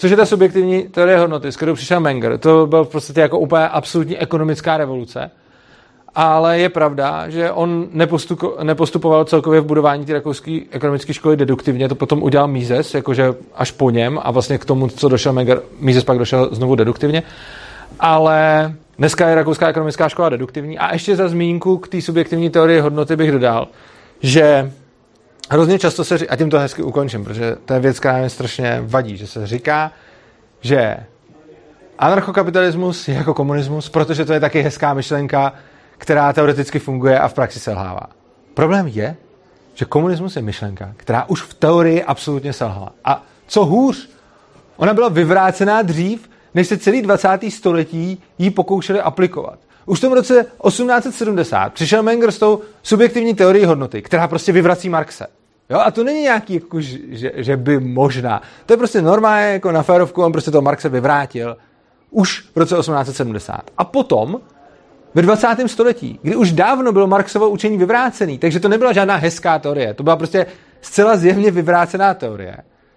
Což 0.00 0.10
je 0.10 0.16
ta 0.16 0.26
subjektivní 0.26 0.82
teorie 0.82 1.18
hodnoty, 1.18 1.52
s 1.52 1.56
kterou 1.56 1.74
přišel 1.74 2.00
Menger. 2.00 2.38
To 2.38 2.66
byl 2.66 2.84
v 2.84 2.88
podstatě 2.88 3.20
jako 3.20 3.38
úplně 3.38 3.68
absolutní 3.68 4.18
ekonomická 4.18 4.76
revoluce. 4.76 5.30
Ale 6.14 6.58
je 6.58 6.68
pravda, 6.68 7.28
že 7.28 7.50
on 7.50 7.88
nepostupoval 8.62 9.24
celkově 9.24 9.60
v 9.60 9.64
budování 9.64 10.04
té 10.04 10.12
rakouské 10.12 10.60
ekonomické 10.70 11.14
školy 11.14 11.36
deduktivně, 11.36 11.88
to 11.88 11.94
potom 11.94 12.22
udělal 12.22 12.48
Mises, 12.48 12.94
jakože 12.94 13.34
až 13.54 13.70
po 13.70 13.90
něm 13.90 14.20
a 14.22 14.30
vlastně 14.30 14.58
k 14.58 14.64
tomu, 14.64 14.88
co 14.88 15.08
došel 15.08 15.32
Menger, 15.32 15.62
Mises 15.80 16.04
pak 16.04 16.18
došel 16.18 16.48
znovu 16.52 16.74
deduktivně. 16.74 17.22
Ale 18.00 18.72
dneska 18.98 19.28
je 19.28 19.34
rakouská 19.34 19.68
ekonomická 19.68 20.08
škola 20.08 20.28
deduktivní. 20.28 20.78
A 20.78 20.92
ještě 20.92 21.16
za 21.16 21.28
zmínku 21.28 21.78
k 21.78 21.88
té 21.88 22.02
subjektivní 22.02 22.50
teorii 22.50 22.80
hodnoty 22.80 23.16
bych 23.16 23.32
dodal, 23.32 23.68
že 24.20 24.72
hrozně 25.50 25.78
často 25.78 26.04
se 26.04 26.18
říká, 26.18 26.32
a 26.32 26.36
tím 26.36 26.50
to 26.50 26.58
hezky 26.58 26.82
ukončím, 26.82 27.24
protože 27.24 27.56
to 27.64 27.74
je 27.74 27.80
věc, 27.80 28.00
která 28.00 28.18
mě 28.18 28.30
strašně 28.30 28.82
vadí, 28.84 29.16
že 29.16 29.26
se 29.26 29.46
říká, 29.46 29.92
že 30.60 30.96
anarchokapitalismus 31.98 33.08
je 33.08 33.14
jako 33.14 33.34
komunismus, 33.34 33.88
protože 33.88 34.24
to 34.24 34.32
je 34.32 34.40
taky 34.40 34.62
hezká 34.62 34.94
myšlenka, 34.94 35.52
která 35.98 36.32
teoreticky 36.32 36.78
funguje 36.78 37.18
a 37.18 37.28
v 37.28 37.34
praxi 37.34 37.60
selhává. 37.60 38.06
Problém 38.54 38.86
je, 38.86 39.16
že 39.74 39.84
komunismus 39.84 40.36
je 40.36 40.42
myšlenka, 40.42 40.92
která 40.96 41.24
už 41.28 41.42
v 41.42 41.54
teorii 41.54 42.04
absolutně 42.04 42.52
selhala. 42.52 42.92
A 43.04 43.24
co 43.46 43.64
hůř, 43.64 44.10
ona 44.76 44.94
byla 44.94 45.08
vyvrácená 45.08 45.82
dřív, 45.82 46.30
než 46.54 46.66
se 46.66 46.78
celý 46.78 47.02
20. 47.02 47.28
století 47.48 48.22
ji 48.38 48.50
pokoušeli 48.50 49.00
aplikovat. 49.00 49.58
Už 49.86 49.98
v 49.98 50.00
tom 50.00 50.12
roce 50.12 50.46
1870 50.66 51.72
přišel 51.72 52.02
Menger 52.02 52.32
s 52.32 52.38
tou 52.38 52.60
subjektivní 52.82 53.34
teorií 53.34 53.64
hodnoty, 53.64 54.02
která 54.02 54.28
prostě 54.28 54.52
vyvrací 54.52 54.88
Marxe. 54.88 55.26
Jo, 55.70 55.78
a 55.78 55.90
to 55.90 56.04
není 56.04 56.22
nějaký, 56.22 56.54
jako, 56.54 56.80
že, 56.80 56.98
že, 57.34 57.56
by 57.56 57.80
možná. 57.80 58.42
To 58.66 58.72
je 58.72 58.76
prostě 58.76 59.02
normálně 59.02 59.46
jako 59.46 59.72
na 59.72 59.82
férovku, 59.82 60.22
on 60.22 60.32
prostě 60.32 60.50
to 60.50 60.62
Marxe 60.62 60.88
vyvrátil 60.88 61.56
už 62.10 62.40
v 62.54 62.56
roce 62.56 62.76
1870. 62.76 63.60
A 63.78 63.84
potom 63.84 64.40
ve 65.14 65.22
20. 65.22 65.46
století, 65.66 66.18
kdy 66.22 66.36
už 66.36 66.52
dávno 66.52 66.92
bylo 66.92 67.06
Marxovo 67.06 67.50
učení 67.50 67.78
vyvrácený, 67.78 68.38
takže 68.38 68.60
to 68.60 68.68
nebyla 68.68 68.92
žádná 68.92 69.16
hezká 69.16 69.58
teorie, 69.58 69.94
to 69.94 70.02
byla 70.02 70.16
prostě 70.16 70.46
zcela 70.80 71.16
zjevně 71.16 71.50
vyvrácená 71.50 72.14
teorie. 72.14 72.56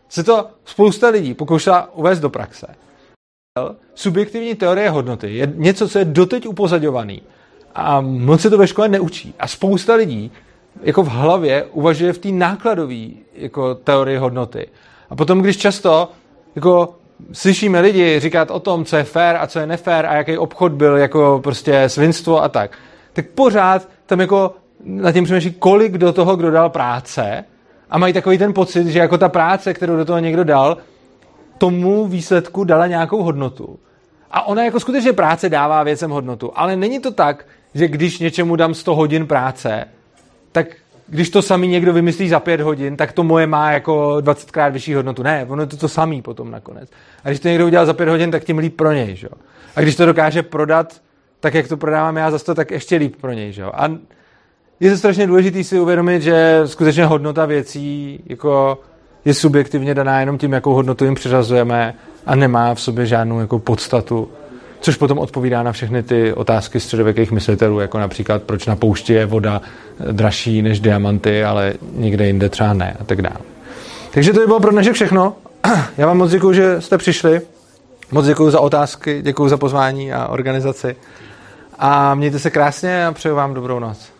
Se 0.09 0.23
to 0.23 0.47
spousta 0.65 1.09
lidí 1.09 1.33
pokoušela 1.33 1.95
uvést 1.95 2.19
do 2.19 2.29
praxe. 2.29 2.67
Subjektivní 3.95 4.55
teorie 4.55 4.89
hodnoty 4.89 5.35
je 5.35 5.53
něco, 5.55 5.89
co 5.89 5.99
je 5.99 6.05
doteď 6.05 6.47
upozadovaný 6.47 7.21
a 7.75 8.01
moc 8.01 8.41
se 8.41 8.49
to 8.49 8.57
ve 8.57 8.67
škole 8.67 8.87
neučí. 8.87 9.33
A 9.39 9.47
spousta 9.47 9.95
lidí 9.95 10.31
jako 10.81 11.03
v 11.03 11.07
hlavě 11.07 11.63
uvažuje 11.63 12.13
v 12.13 12.17
té 12.17 12.31
nákladové 12.31 13.05
jako 13.33 13.75
teorii 13.75 14.17
hodnoty. 14.17 14.67
A 15.09 15.15
potom, 15.15 15.41
když 15.41 15.57
často 15.57 16.09
jako 16.55 16.95
slyšíme 17.31 17.79
lidi 17.79 18.19
říkat 18.19 18.51
o 18.51 18.59
tom, 18.59 18.85
co 18.85 18.95
je 18.95 19.03
fair 19.03 19.35
a 19.35 19.47
co 19.47 19.59
je 19.59 19.67
nefér 19.67 20.05
a 20.05 20.13
jaký 20.13 20.37
obchod 20.37 20.71
byl 20.71 20.97
jako 20.97 21.39
prostě 21.43 21.89
svinstvo 21.89 22.43
a 22.43 22.49
tak, 22.49 22.77
tak 23.13 23.25
pořád 23.27 23.87
tam 24.05 24.19
jako 24.19 24.55
nad 24.83 25.11
tím 25.11 25.23
přemýšlí, 25.23 25.51
kolik 25.59 25.97
do 25.97 26.13
toho 26.13 26.35
kdo 26.35 26.51
dal 26.51 26.69
práce 26.69 27.43
a 27.89 27.97
mají 27.97 28.13
takový 28.13 28.37
ten 28.37 28.53
pocit, 28.53 28.87
že 28.87 28.99
jako 28.99 29.17
ta 29.17 29.29
práce, 29.29 29.73
kterou 29.73 29.95
do 29.95 30.05
toho 30.05 30.19
někdo 30.19 30.43
dal, 30.43 30.77
tomu 31.57 32.07
výsledku 32.07 32.63
dala 32.63 32.87
nějakou 32.87 33.23
hodnotu. 33.23 33.79
A 34.31 34.47
ona 34.47 34.63
jako 34.63 34.79
skutečně 34.79 35.13
práce 35.13 35.49
dává 35.49 35.83
věcem 35.83 36.11
hodnotu, 36.11 36.51
ale 36.55 36.75
není 36.75 36.99
to 36.99 37.11
tak, 37.11 37.45
že 37.73 37.87
když 37.87 38.19
něčemu 38.19 38.55
dám 38.55 38.73
100 38.73 38.95
hodin 38.95 39.27
práce, 39.27 39.85
tak 40.53 40.67
když 41.07 41.29
to 41.29 41.41
sami 41.41 41.67
někdo 41.67 41.93
vymyslí 41.93 42.29
za 42.29 42.39
pět 42.39 42.61
hodin, 42.61 42.97
tak 42.97 43.11
to 43.11 43.23
moje 43.23 43.47
má 43.47 43.71
jako 43.71 44.21
20 44.21 44.51
krát 44.51 44.69
vyšší 44.69 44.93
hodnotu. 44.93 45.23
Ne, 45.23 45.45
ono 45.49 45.63
je 45.63 45.67
to 45.67 45.77
to 45.77 45.87
samý 45.87 46.21
potom 46.21 46.51
nakonec. 46.51 46.89
A 47.23 47.29
když 47.29 47.39
to 47.39 47.47
někdo 47.47 47.65
udělal 47.65 47.85
za 47.85 47.93
pět 47.93 48.09
hodin, 48.09 48.31
tak 48.31 48.43
tím 48.43 48.57
líp 48.57 48.75
pro 48.75 48.91
něj. 48.91 49.15
Že? 49.15 49.27
A 49.75 49.81
když 49.81 49.95
to 49.95 50.05
dokáže 50.05 50.43
prodat, 50.43 51.01
tak 51.39 51.53
jak 51.53 51.67
to 51.67 51.77
prodávám 51.77 52.17
já 52.17 52.31
za 52.31 52.39
to, 52.39 52.55
tak 52.55 52.71
ještě 52.71 52.95
líp 52.95 53.15
pro 53.21 53.31
něj. 53.31 53.51
Že? 53.51 53.63
A 53.63 53.89
je 54.79 54.91
to 54.91 54.97
strašně 54.97 55.27
důležité 55.27 55.63
si 55.63 55.79
uvědomit, 55.79 56.21
že 56.21 56.61
skutečně 56.65 57.05
hodnota 57.05 57.45
věcí 57.45 58.19
jako 58.25 58.81
je 59.25 59.33
subjektivně 59.33 59.95
daná 59.95 60.19
jenom 60.19 60.37
tím, 60.37 60.53
jakou 60.53 60.73
hodnotu 60.73 61.05
jim 61.05 61.15
přiřazujeme 61.15 61.95
a 62.25 62.35
nemá 62.35 62.75
v 62.75 62.81
sobě 62.81 63.05
žádnou 63.05 63.39
jako 63.39 63.59
podstatu 63.59 64.29
což 64.83 64.95
potom 64.95 65.19
odpovídá 65.19 65.63
na 65.63 65.71
všechny 65.71 66.03
ty 66.03 66.33
otázky 66.33 66.79
středověkých 66.79 67.31
myslitelů, 67.31 67.79
jako 67.79 67.99
například 67.99 68.43
proč 68.43 68.65
na 68.65 68.75
poušti 68.75 69.13
je 69.13 69.25
voda 69.25 69.61
dražší 70.11 70.61
než 70.61 70.79
diamanty, 70.79 71.43
ale 71.43 71.73
nikde 71.95 72.27
jinde 72.27 72.49
třeba 72.49 72.73
ne 72.73 72.97
a 72.99 73.03
tak 73.03 73.21
dále. 73.21 73.35
Takže 74.11 74.33
to 74.33 74.39
by 74.39 74.45
bylo 74.45 74.59
pro 74.59 74.71
dnešek 74.71 74.93
všechno. 74.93 75.35
Já 75.97 76.07
vám 76.07 76.17
moc 76.17 76.31
děkuji, 76.31 76.53
že 76.53 76.81
jste 76.81 76.97
přišli. 76.97 77.41
Moc 78.11 78.25
děkuji 78.25 78.51
za 78.51 78.59
otázky, 78.59 79.21
děkuji 79.21 79.49
za 79.49 79.57
pozvání 79.57 80.13
a 80.13 80.27
organizaci. 80.27 80.95
A 81.79 82.15
mějte 82.15 82.39
se 82.39 82.49
krásně 82.49 83.05
a 83.05 83.11
přeju 83.11 83.35
vám 83.35 83.53
dobrou 83.53 83.79
noc. 83.79 84.12